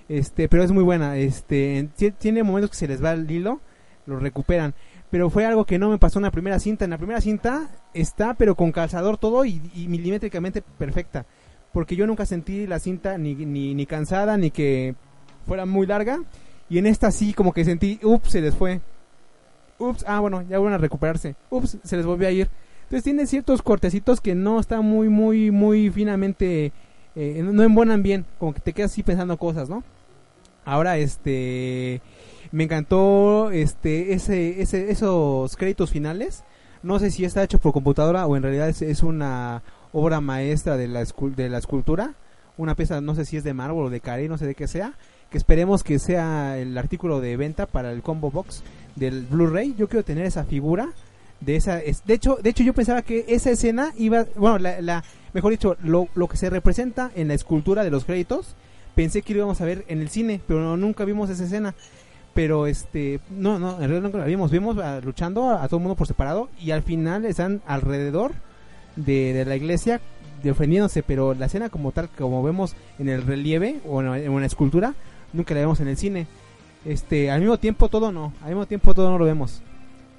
Este, 0.08 0.48
pero 0.48 0.62
es 0.62 0.70
muy 0.72 0.82
buena. 0.84 1.16
Este, 1.16 1.88
ti- 1.96 2.10
tiene 2.12 2.42
momentos 2.42 2.70
que 2.70 2.76
se 2.76 2.88
les 2.88 3.02
va 3.02 3.12
el 3.12 3.30
hilo, 3.30 3.60
lo 4.06 4.18
recuperan. 4.18 4.74
Pero 5.10 5.30
fue 5.30 5.46
algo 5.46 5.64
que 5.64 5.78
no 5.78 5.90
me 5.90 5.98
pasó 5.98 6.18
en 6.18 6.24
la 6.24 6.30
primera 6.30 6.58
cinta. 6.58 6.84
En 6.84 6.90
la 6.90 6.98
primera 6.98 7.20
cinta 7.20 7.70
está, 7.94 8.34
pero 8.34 8.54
con 8.56 8.72
calzador 8.72 9.16
todo 9.16 9.44
y, 9.44 9.60
y 9.74 9.86
milimétricamente 9.88 10.60
perfecta. 10.62 11.24
Porque 11.72 11.96
yo 11.96 12.06
nunca 12.06 12.26
sentí 12.26 12.66
la 12.66 12.78
cinta 12.80 13.16
ni, 13.18 13.34
ni, 13.34 13.74
ni 13.74 13.86
cansada, 13.86 14.36
ni 14.36 14.50
que 14.50 14.94
fuera 15.46 15.66
muy 15.66 15.86
larga. 15.86 16.20
Y 16.68 16.78
en 16.78 16.86
esta 16.86 17.10
sí, 17.10 17.32
como 17.32 17.52
que 17.52 17.64
sentí, 17.64 17.98
ups, 18.02 18.30
se 18.30 18.40
les 18.40 18.54
fue. 18.54 18.80
Ups, 19.78 20.04
ah, 20.06 20.20
bueno, 20.20 20.42
ya 20.42 20.58
van 20.58 20.72
a 20.72 20.78
recuperarse. 20.78 21.34
Ups, 21.50 21.78
se 21.82 21.96
les 21.96 22.06
volvió 22.06 22.28
a 22.28 22.30
ir. 22.30 22.48
Entonces 22.84 23.04
tiene 23.04 23.26
ciertos 23.26 23.62
cortecitos 23.62 24.20
que 24.20 24.34
no 24.34 24.60
están 24.60 24.84
muy, 24.84 25.08
muy, 25.08 25.50
muy 25.50 25.90
finamente, 25.90 26.72
eh, 27.16 27.42
no 27.42 27.62
embonan 27.62 28.02
bien. 28.02 28.26
Como 28.38 28.54
que 28.54 28.60
te 28.60 28.72
quedas 28.72 28.92
así 28.92 29.02
pensando 29.02 29.36
cosas, 29.36 29.68
¿no? 29.68 29.82
Ahora, 30.64 30.96
este, 30.98 32.00
me 32.52 32.64
encantó, 32.64 33.50
este, 33.50 34.14
ese, 34.14 34.62
ese, 34.62 34.90
esos 34.90 35.56
créditos 35.56 35.90
finales. 35.90 36.44
No 36.82 36.98
sé 36.98 37.10
si 37.10 37.24
está 37.24 37.42
hecho 37.42 37.58
por 37.58 37.72
computadora 37.72 38.26
o 38.26 38.36
en 38.36 38.42
realidad 38.42 38.68
es, 38.68 39.02
una 39.02 39.62
obra 39.92 40.20
maestra 40.20 40.76
de 40.76 40.88
la, 40.88 41.04
de 41.04 41.48
la 41.48 41.58
escultura. 41.58 42.14
Una 42.56 42.74
pieza, 42.74 43.00
no 43.00 43.14
sé 43.14 43.24
si 43.24 43.36
es 43.36 43.44
de 43.44 43.54
mármol 43.54 43.86
o 43.86 43.90
de 43.90 44.00
carey, 44.00 44.28
no 44.28 44.38
sé 44.38 44.46
de 44.46 44.54
qué 44.54 44.68
sea. 44.68 44.94
Que 45.30 45.38
esperemos 45.38 45.82
que 45.82 45.98
sea 45.98 46.58
el 46.58 46.76
artículo 46.78 47.20
de 47.20 47.36
venta 47.36 47.66
para 47.66 47.90
el 47.92 48.02
combo 48.02 48.30
box 48.30 48.62
del 48.94 49.26
Blu-ray. 49.26 49.74
Yo 49.76 49.88
quiero 49.88 50.04
tener 50.04 50.26
esa 50.26 50.44
figura 50.44 50.90
de 51.40 51.56
esa. 51.56 51.80
es- 51.80 52.04
de 52.04 52.14
hecho, 52.14 52.38
de 52.42 52.50
hecho 52.50 52.62
yo 52.62 52.72
pensaba 52.72 53.02
que 53.02 53.24
esa 53.28 53.50
escena 53.50 53.92
iba, 53.98 54.26
bueno, 54.36 54.58
la, 54.58 54.80
la- 54.80 55.04
mejor 55.32 55.50
dicho, 55.50 55.76
lo, 55.82 56.08
lo 56.14 56.28
que 56.28 56.36
se 56.36 56.48
representa 56.50 57.10
en 57.16 57.28
la 57.28 57.34
escultura 57.34 57.82
de 57.84 57.90
los 57.90 58.04
créditos, 58.04 58.54
pensé 58.94 59.22
que 59.22 59.32
lo 59.34 59.38
íbamos 59.40 59.60
a 59.60 59.64
ver 59.64 59.84
en 59.88 60.00
el 60.00 60.08
cine, 60.08 60.40
pero 60.46 60.60
no- 60.60 60.76
nunca 60.76 61.04
vimos 61.04 61.28
esa 61.30 61.44
escena. 61.44 61.74
Pero 62.32 62.66
este, 62.66 63.20
no, 63.30 63.58
no, 63.60 63.72
en 63.74 63.78
realidad 63.80 64.02
nunca 64.02 64.18
la 64.18 64.24
vimos. 64.24 64.50
Vimos 64.50 64.76
luchando 65.04 65.50
a, 65.50 65.66
todo 65.68 65.76
el 65.78 65.82
mundo 65.82 65.96
por 65.96 66.06
separado 66.08 66.48
y 66.60 66.70
al 66.72 66.82
final 66.82 67.24
están 67.24 67.60
alrededor 67.66 68.32
de, 68.96 69.32
de 69.32 69.44
la 69.44 69.54
iglesia 69.56 70.00
defendiéndose, 70.42 71.02
pero 71.02 71.34
la 71.34 71.46
escena 71.46 71.68
como 71.70 71.92
tal, 71.92 72.08
como 72.10 72.42
vemos 72.42 72.74
en 72.98 73.08
el 73.08 73.22
relieve 73.22 73.80
o 73.88 74.00
en, 74.02 74.08
en 74.14 74.30
una 74.32 74.46
escultura, 74.46 74.94
nunca 75.34 75.52
la 75.52 75.60
vemos 75.60 75.80
en 75.80 75.88
el 75.88 75.96
cine. 75.98 76.26
Este, 76.86 77.30
al 77.30 77.40
mismo 77.40 77.58
tiempo 77.58 77.88
todo 77.88 78.12
no, 78.12 78.32
al 78.40 78.48
mismo 78.48 78.66
tiempo 78.66 78.94
todo 78.94 79.10
no 79.10 79.18
lo 79.18 79.26
vemos. 79.26 79.62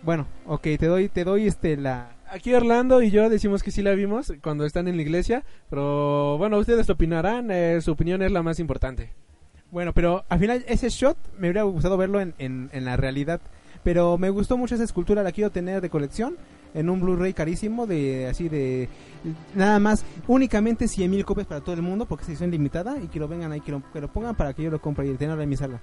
Bueno, 0.04 0.28
ok, 0.46 0.62
te 0.62 0.86
doy, 0.86 1.10
te 1.10 1.24
doy 1.24 1.48
este 1.48 1.78
la, 1.78 2.16
Aquí 2.30 2.54
Orlando 2.54 3.02
y 3.02 3.12
yo 3.12 3.30
decimos 3.30 3.62
que 3.62 3.72
sí 3.72 3.82
la 3.82 3.92
vimos 3.92 4.34
cuando 4.42 4.66
están 4.66 4.88
en 4.88 4.96
la 4.96 5.04
iglesia, 5.04 5.44
pero 5.70 6.38
bueno, 6.38 6.58
ustedes 6.58 6.90
opinarán, 6.90 7.52
eh, 7.52 7.80
su 7.82 7.92
opinión 7.92 8.22
es 8.22 8.32
la 8.32 8.44
más 8.44 8.60
importante. 8.60 9.12
Bueno, 9.72 9.94
pero 9.94 10.26
al 10.30 10.40
final 10.40 10.66
ese 10.68 10.90
shot 10.90 11.18
me 11.38 11.48
hubiera 11.48 11.64
gustado 11.64 11.98
verlo 11.98 12.20
en, 12.20 12.34
en, 12.38 12.70
en 12.72 12.86
la 12.86 12.98
realidad. 12.98 13.42
Pero 13.84 14.18
me 14.18 14.32
gustó 14.32 14.58
mucho 14.58 14.74
esa 14.74 14.84
escultura, 14.84 15.22
la 15.22 15.32
quiero 15.32 15.52
tener 15.52 15.80
de 15.80 15.92
colección 15.92 16.38
en 16.76 16.90
un 16.90 17.00
Blu-ray 17.00 17.34
carísimo 17.34 17.88
de 17.88 18.28
así 18.28 18.50
de 18.50 18.88
nada 19.56 19.80
más 19.80 20.06
únicamente 20.28 20.88
100 20.88 21.10
mil 21.10 21.26
copias 21.26 21.48
para 21.48 21.62
todo 21.62 21.74
el 21.74 21.82
mundo 21.82 22.06
porque 22.06 22.24
es 22.24 22.30
edición 22.30 22.52
limitada 22.52 23.00
y 23.02 23.08
que 23.08 23.20
lo 23.20 23.28
vengan 23.28 23.52
ahí 23.52 23.62
que 23.62 23.72
lo, 23.72 23.82
que 23.92 24.02
lo 24.02 24.12
pongan 24.12 24.36
para 24.36 24.54
que 24.54 24.62
yo 24.62 24.70
lo 24.70 24.80
compre 24.80 25.08
y 25.08 25.14
tenerlo 25.16 25.42
en 25.42 25.50
mi 25.50 25.58
sala. 25.58 25.82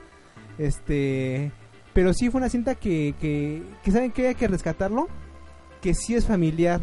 Este, 0.59 1.51
pero 1.93 2.13
sí 2.13 2.31
fue 2.31 2.39
una 2.39 2.49
cinta 2.49 2.75
que 2.77 3.15
que, 3.21 3.63
que 3.83 3.91
saben 3.91 4.13
que 4.13 4.29
hay 4.29 4.35
que 4.35 4.47
rescatarlo, 4.47 5.09
que 5.81 5.95
sí 5.95 6.15
es 6.15 6.27
familiar, 6.27 6.81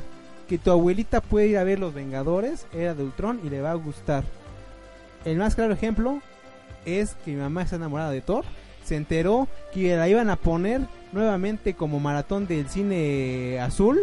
que 0.49 0.57
tu 0.57 0.71
abuelita 0.71 1.21
puede 1.21 1.47
ir 1.47 1.57
a 1.57 1.63
ver 1.63 1.79
Los 1.79 1.93
Vengadores, 1.93 2.65
era 2.73 2.95
de 2.95 3.03
Ultron 3.03 3.39
y 3.43 3.49
le 3.49 3.61
va 3.61 3.71
a 3.71 3.75
gustar. 3.75 4.23
El 5.23 5.37
más 5.37 5.55
claro 5.55 5.73
ejemplo 5.73 6.21
es 6.85 7.15
que 7.23 7.31
mi 7.31 7.37
mamá 7.37 7.61
está 7.61 7.75
enamorada 7.75 8.11
de 8.11 8.21
Thor. 8.21 8.45
Se 8.83 8.95
enteró 8.95 9.47
que 9.73 9.95
la 9.95 10.09
iban 10.09 10.29
a 10.29 10.37
poner 10.37 10.81
nuevamente 11.11 11.73
como 11.73 11.99
maratón 11.99 12.47
del 12.47 12.69
cine 12.69 13.59
azul. 13.59 13.99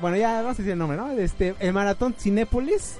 Bueno, 0.00 0.16
ya 0.16 0.42
no 0.42 0.54
sé 0.54 0.62
si 0.62 0.70
el 0.70 0.78
nombre, 0.78 0.96
¿no? 0.96 1.10
Este, 1.12 1.54
el 1.60 1.72
maratón 1.72 2.14
Cinépolis. 2.18 2.98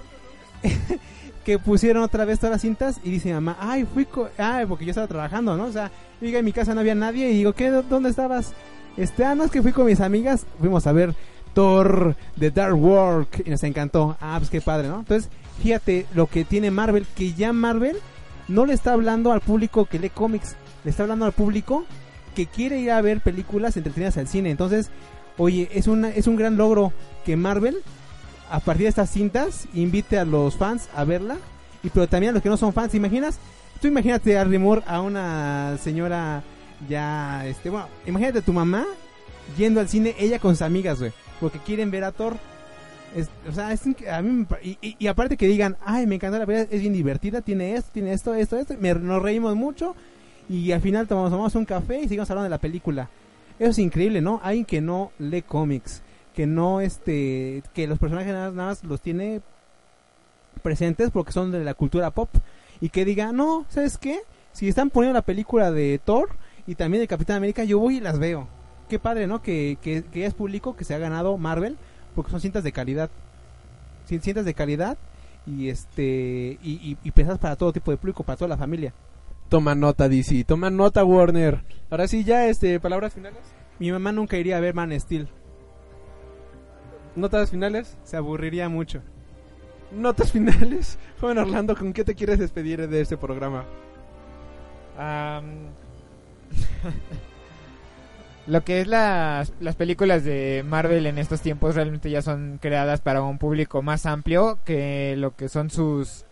que 1.46 1.60
pusieron 1.60 2.02
otra 2.02 2.24
vez 2.24 2.40
todas 2.40 2.54
las 2.54 2.62
cintas 2.62 2.98
y 3.04 3.10
dice 3.12 3.32
mamá, 3.32 3.56
ay, 3.60 3.84
fui, 3.84 4.04
co 4.04 4.28
ay, 4.36 4.66
porque 4.66 4.84
yo 4.84 4.90
estaba 4.90 5.06
trabajando, 5.06 5.56
¿no? 5.56 5.66
O 5.66 5.70
sea, 5.70 5.92
yo 6.20 6.26
llegué 6.26 6.38
a 6.38 6.42
mi 6.42 6.52
casa 6.52 6.74
no 6.74 6.80
había 6.80 6.96
nadie 6.96 7.30
y 7.30 7.34
digo, 7.34 7.52
¿qué? 7.52 7.70
¿Dónde 7.70 8.10
estabas? 8.10 8.52
Este, 8.96 9.24
ah, 9.24 9.36
no, 9.36 9.44
es 9.44 9.52
que 9.52 9.62
fui 9.62 9.70
con 9.70 9.86
mis 9.86 10.00
amigas, 10.00 10.44
fuimos 10.58 10.88
a 10.88 10.92
ver 10.92 11.14
Thor 11.54 12.16
The 12.36 12.50
Dark 12.50 12.74
World 12.74 13.28
y 13.44 13.50
nos 13.50 13.62
encantó. 13.62 14.16
Ah, 14.20 14.34
pues 14.38 14.50
qué 14.50 14.60
padre, 14.60 14.88
¿no? 14.88 14.98
Entonces, 14.98 15.30
fíjate 15.62 16.06
lo 16.14 16.26
que 16.26 16.44
tiene 16.44 16.72
Marvel, 16.72 17.06
que 17.14 17.32
ya 17.32 17.52
Marvel 17.52 17.96
no 18.48 18.66
le 18.66 18.74
está 18.74 18.94
hablando 18.94 19.30
al 19.30 19.40
público 19.40 19.84
que 19.84 20.00
lee 20.00 20.10
cómics, 20.10 20.56
le 20.82 20.90
está 20.90 21.04
hablando 21.04 21.26
al 21.26 21.32
público 21.32 21.84
que 22.36 22.46
quiere 22.46 22.78
ir 22.78 22.92
a 22.92 23.00
ver 23.00 23.20
películas 23.20 23.76
entretenidas 23.76 24.16
al 24.18 24.28
cine. 24.28 24.50
Entonces, 24.52 24.90
oye, 25.38 25.68
es, 25.72 25.88
una, 25.88 26.10
es 26.10 26.28
un 26.28 26.36
gran 26.36 26.56
logro 26.56 26.92
que 27.24 27.34
Marvel, 27.36 27.78
a 28.50 28.60
partir 28.60 28.84
de 28.84 28.90
estas 28.90 29.10
cintas, 29.10 29.66
invite 29.74 30.18
a 30.18 30.24
los 30.24 30.54
fans 30.54 30.88
a 30.94 31.02
verla, 31.04 31.38
y 31.82 31.88
pero 31.88 32.06
también 32.06 32.30
a 32.30 32.34
los 32.34 32.42
que 32.42 32.48
no 32.48 32.56
son 32.56 32.72
fans. 32.72 32.92
¿Te 32.92 32.98
imaginas? 32.98 33.38
Tú 33.80 33.88
imagínate 33.88 34.38
a 34.38 34.44
Rimor 34.44 34.84
a 34.86 35.00
una 35.00 35.76
señora 35.82 36.44
ya, 36.88 37.44
este, 37.46 37.70
bueno, 37.70 37.88
imagínate 38.06 38.38
a 38.38 38.42
tu 38.42 38.52
mamá 38.52 38.84
yendo 39.58 39.80
al 39.80 39.88
cine, 39.88 40.14
ella 40.18 40.38
con 40.38 40.52
sus 40.54 40.62
amigas, 40.62 40.98
güey, 40.98 41.12
porque 41.40 41.58
quieren 41.58 41.90
ver 41.90 42.04
a 42.04 42.12
Thor. 42.12 42.36
O 43.48 43.52
sea, 43.52 43.68
a 43.70 44.22
mí 44.22 44.46
y- 44.62 44.96
y 44.98 45.06
aparte 45.06 45.38
que 45.38 45.46
digan, 45.48 45.76
ay, 45.84 46.06
me 46.06 46.16
encanta 46.16 46.38
la 46.38 46.44
película, 46.44 46.68
es 46.70 46.80
bien 46.82 46.92
divertida, 46.92 47.40
tiene 47.40 47.74
esto, 47.74 47.90
tiene 47.92 48.12
esto, 48.12 48.34
esto, 48.34 48.58
esto, 48.58 48.74
me- 48.78 48.94
nos 48.94 49.22
reímos 49.22 49.56
mucho 49.56 49.94
y 50.48 50.72
al 50.72 50.80
final 50.80 51.06
tomamos, 51.08 51.30
tomamos 51.30 51.54
un 51.54 51.64
café 51.64 51.98
y 51.98 52.08
seguimos 52.08 52.30
hablando 52.30 52.44
de 52.44 52.50
la 52.50 52.58
película. 52.58 53.08
Eso 53.58 53.70
es 53.70 53.78
increíble, 53.78 54.20
¿no? 54.20 54.40
Alguien 54.42 54.64
que 54.64 54.80
no 54.80 55.12
lee 55.18 55.42
cómics, 55.42 56.02
que 56.34 56.46
no, 56.46 56.80
este, 56.80 57.62
que 57.74 57.86
los 57.86 57.98
personajes 57.98 58.32
nada, 58.32 58.50
más 58.50 58.84
los 58.84 59.00
tiene 59.00 59.40
presentes 60.62 61.10
porque 61.10 61.32
son 61.32 61.52
de 61.52 61.64
la 61.64 61.74
cultura 61.74 62.10
pop 62.10 62.28
y 62.80 62.88
que 62.90 63.04
diga, 63.04 63.32
no, 63.32 63.64
¿sabes 63.68 63.98
qué? 63.98 64.20
Si 64.52 64.68
están 64.68 64.90
poniendo 64.90 65.14
la 65.18 65.22
película 65.24 65.70
de 65.70 66.00
Thor 66.04 66.28
y 66.66 66.74
también 66.74 67.02
de 67.02 67.08
Capitán 67.08 67.36
América, 67.36 67.64
yo 67.64 67.78
voy 67.78 67.96
y 67.98 68.00
las 68.00 68.18
veo. 68.18 68.48
Qué 68.88 68.98
padre, 68.98 69.26
¿no? 69.26 69.42
Que, 69.42 69.78
que, 69.82 70.04
que 70.04 70.26
es 70.26 70.34
público, 70.34 70.76
que 70.76 70.84
se 70.84 70.94
ha 70.94 70.98
ganado 70.98 71.36
Marvel, 71.38 71.76
porque 72.14 72.30
son 72.30 72.40
cintas 72.40 72.62
de 72.64 72.72
calidad. 72.72 73.10
Cin- 74.08 74.20
Cintas 74.20 74.44
de 74.44 74.54
calidad 74.54 74.96
y 75.46 75.68
este 75.68 76.58
y, 76.62 76.72
y, 76.72 76.96
y 77.02 77.10
pensadas 77.10 77.38
para 77.38 77.56
todo 77.56 77.72
tipo 77.72 77.90
de 77.90 77.96
público, 77.96 78.22
para 78.22 78.36
toda 78.36 78.48
la 78.48 78.56
familia. 78.56 78.92
Toma 79.48 79.74
nota, 79.74 80.08
DC. 80.08 80.44
Toma 80.44 80.70
nota, 80.70 81.04
Warner. 81.04 81.62
Ahora 81.90 82.08
sí, 82.08 82.24
ya, 82.24 82.48
este, 82.48 82.80
palabras 82.80 83.14
finales. 83.14 83.40
Mi 83.78 83.92
mamá 83.92 84.12
nunca 84.12 84.38
iría 84.38 84.56
a 84.56 84.60
ver 84.60 84.74
Man 84.74 84.98
Steel, 84.98 85.28
Notas 87.14 87.50
finales. 87.50 87.96
se 88.04 88.16
aburriría 88.16 88.68
mucho. 88.68 89.02
Notas 89.92 90.32
finales. 90.32 90.98
Joven 91.20 91.38
Orlando, 91.38 91.76
¿con 91.76 91.92
qué 91.92 92.04
te 92.04 92.14
quieres 92.14 92.38
despedir 92.38 92.88
de 92.88 93.00
este 93.00 93.16
programa? 93.16 93.64
Am, 94.98 95.68
lo 98.46 98.64
que 98.64 98.80
es 98.80 98.86
las, 98.86 99.52
las 99.60 99.76
películas 99.76 100.24
de 100.24 100.64
Marvel 100.66 101.06
en 101.06 101.18
estos 101.18 101.40
tiempos 101.40 101.74
realmente 101.74 102.10
ya 102.10 102.22
son 102.22 102.58
creadas 102.60 103.00
para 103.00 103.22
un 103.22 103.38
público 103.38 103.82
más 103.82 104.06
amplio 104.06 104.58
que 104.64 105.14
lo 105.16 105.36
que 105.36 105.48
son 105.48 105.70
sus 105.70 106.24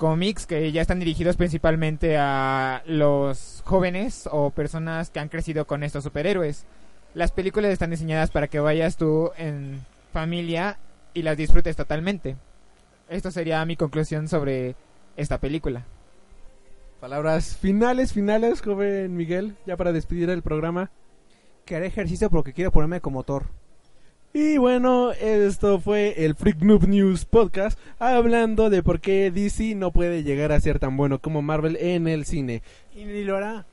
cómics 0.00 0.46
que 0.46 0.72
ya 0.72 0.80
están 0.80 0.98
dirigidos 0.98 1.36
principalmente 1.36 2.16
a 2.16 2.82
los 2.86 3.62
jóvenes 3.66 4.26
o 4.32 4.48
personas 4.48 5.10
que 5.10 5.20
han 5.20 5.28
crecido 5.28 5.66
con 5.66 5.82
estos 5.82 6.04
superhéroes. 6.04 6.64
Las 7.12 7.32
películas 7.32 7.70
están 7.70 7.90
diseñadas 7.90 8.30
para 8.30 8.48
que 8.48 8.60
vayas 8.60 8.96
tú 8.96 9.30
en 9.36 9.84
familia 10.10 10.78
y 11.12 11.20
las 11.20 11.36
disfrutes 11.36 11.76
totalmente. 11.76 12.36
Esto 13.10 13.30
sería 13.30 13.62
mi 13.66 13.76
conclusión 13.76 14.26
sobre 14.26 14.74
esta 15.18 15.36
película. 15.36 15.84
Palabras 16.98 17.58
finales, 17.58 18.14
finales, 18.14 18.62
joven 18.62 19.14
Miguel, 19.18 19.54
ya 19.66 19.76
para 19.76 19.92
despedir 19.92 20.30
el 20.30 20.40
programa. 20.40 20.90
Que 21.66 21.76
haré 21.76 21.88
ejercicio 21.88 22.30
porque 22.30 22.54
quiero 22.54 22.72
ponerme 22.72 23.02
como 23.02 23.22
Thor. 23.22 23.48
Y 24.32 24.58
bueno, 24.58 25.10
esto 25.10 25.80
fue 25.80 26.24
el 26.24 26.36
Freak 26.36 26.62
Noob 26.62 26.86
News 26.86 27.24
Podcast 27.24 27.76
hablando 27.98 28.70
de 28.70 28.80
por 28.80 29.00
qué 29.00 29.32
DC 29.32 29.74
no 29.74 29.90
puede 29.90 30.22
llegar 30.22 30.52
a 30.52 30.60
ser 30.60 30.78
tan 30.78 30.96
bueno 30.96 31.18
como 31.18 31.42
Marvel 31.42 31.76
en 31.80 32.06
el 32.06 32.24
cine. 32.24 32.62
Y 32.94 33.06
ni 33.06 33.24
lo 33.24 33.36
hará. 33.36 33.66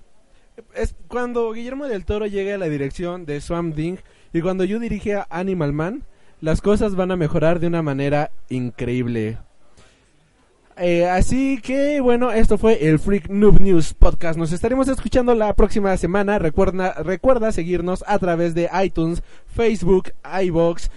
Es 0.73 0.95
cuando 1.07 1.51
Guillermo 1.51 1.85
del 1.85 2.05
Toro 2.05 2.25
llegue 2.25 2.53
a 2.53 2.57
la 2.57 2.69
dirección 2.69 3.27
de 3.27 3.39
Swamp 3.39 3.75
Thing 3.75 3.97
y 4.33 4.41
cuando 4.41 4.63
yo 4.63 4.79
dirige 4.79 5.13
a 5.13 5.27
Animal 5.29 5.73
Man, 5.73 6.03
las 6.41 6.61
cosas 6.61 6.95
van 6.95 7.11
a 7.11 7.17
mejorar 7.17 7.59
de 7.59 7.67
una 7.67 7.83
manera 7.83 8.31
increíble. 8.49 9.37
Eh, 10.79 11.07
así 11.07 11.59
que 11.61 12.01
bueno, 12.01 12.31
esto 12.31 12.57
fue 12.57 12.87
el 12.87 12.99
Freak 12.99 13.29
Noob 13.29 13.61
News 13.61 13.93
Podcast. 13.93 14.37
Nos 14.37 14.51
estaremos 14.51 14.87
escuchando 14.87 15.33
la 15.33 15.53
próxima 15.55 15.95
semana. 15.97 16.39
Recuerda, 16.39 16.93
recuerda 17.03 17.51
seguirnos 17.51 18.03
a 18.07 18.19
través 18.19 18.53
de 18.53 18.69
iTunes, 18.83 19.23
Facebook, 19.47 20.11
iBox, 20.43 20.89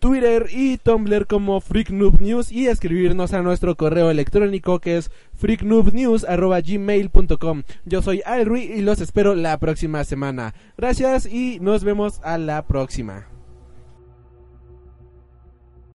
Twitter 0.00 0.48
y 0.50 0.78
Tumblr 0.78 1.26
como 1.26 1.60
Freak 1.60 1.90
Noob 1.90 2.20
News 2.20 2.50
y 2.50 2.66
escribirnos 2.66 3.32
a 3.32 3.42
nuestro 3.42 3.76
correo 3.76 4.10
electrónico 4.10 4.80
que 4.80 4.96
es 4.96 5.12
freaknoobnews@gmail.com. 5.34 7.62
Yo 7.84 8.02
soy 8.02 8.22
Alrui 8.24 8.62
y 8.62 8.80
los 8.80 9.00
espero 9.00 9.36
la 9.36 9.56
próxima 9.58 10.02
semana. 10.04 10.54
Gracias 10.76 11.26
y 11.26 11.60
nos 11.60 11.84
vemos 11.84 12.20
a 12.24 12.38
la 12.38 12.66
próxima. 12.66 13.29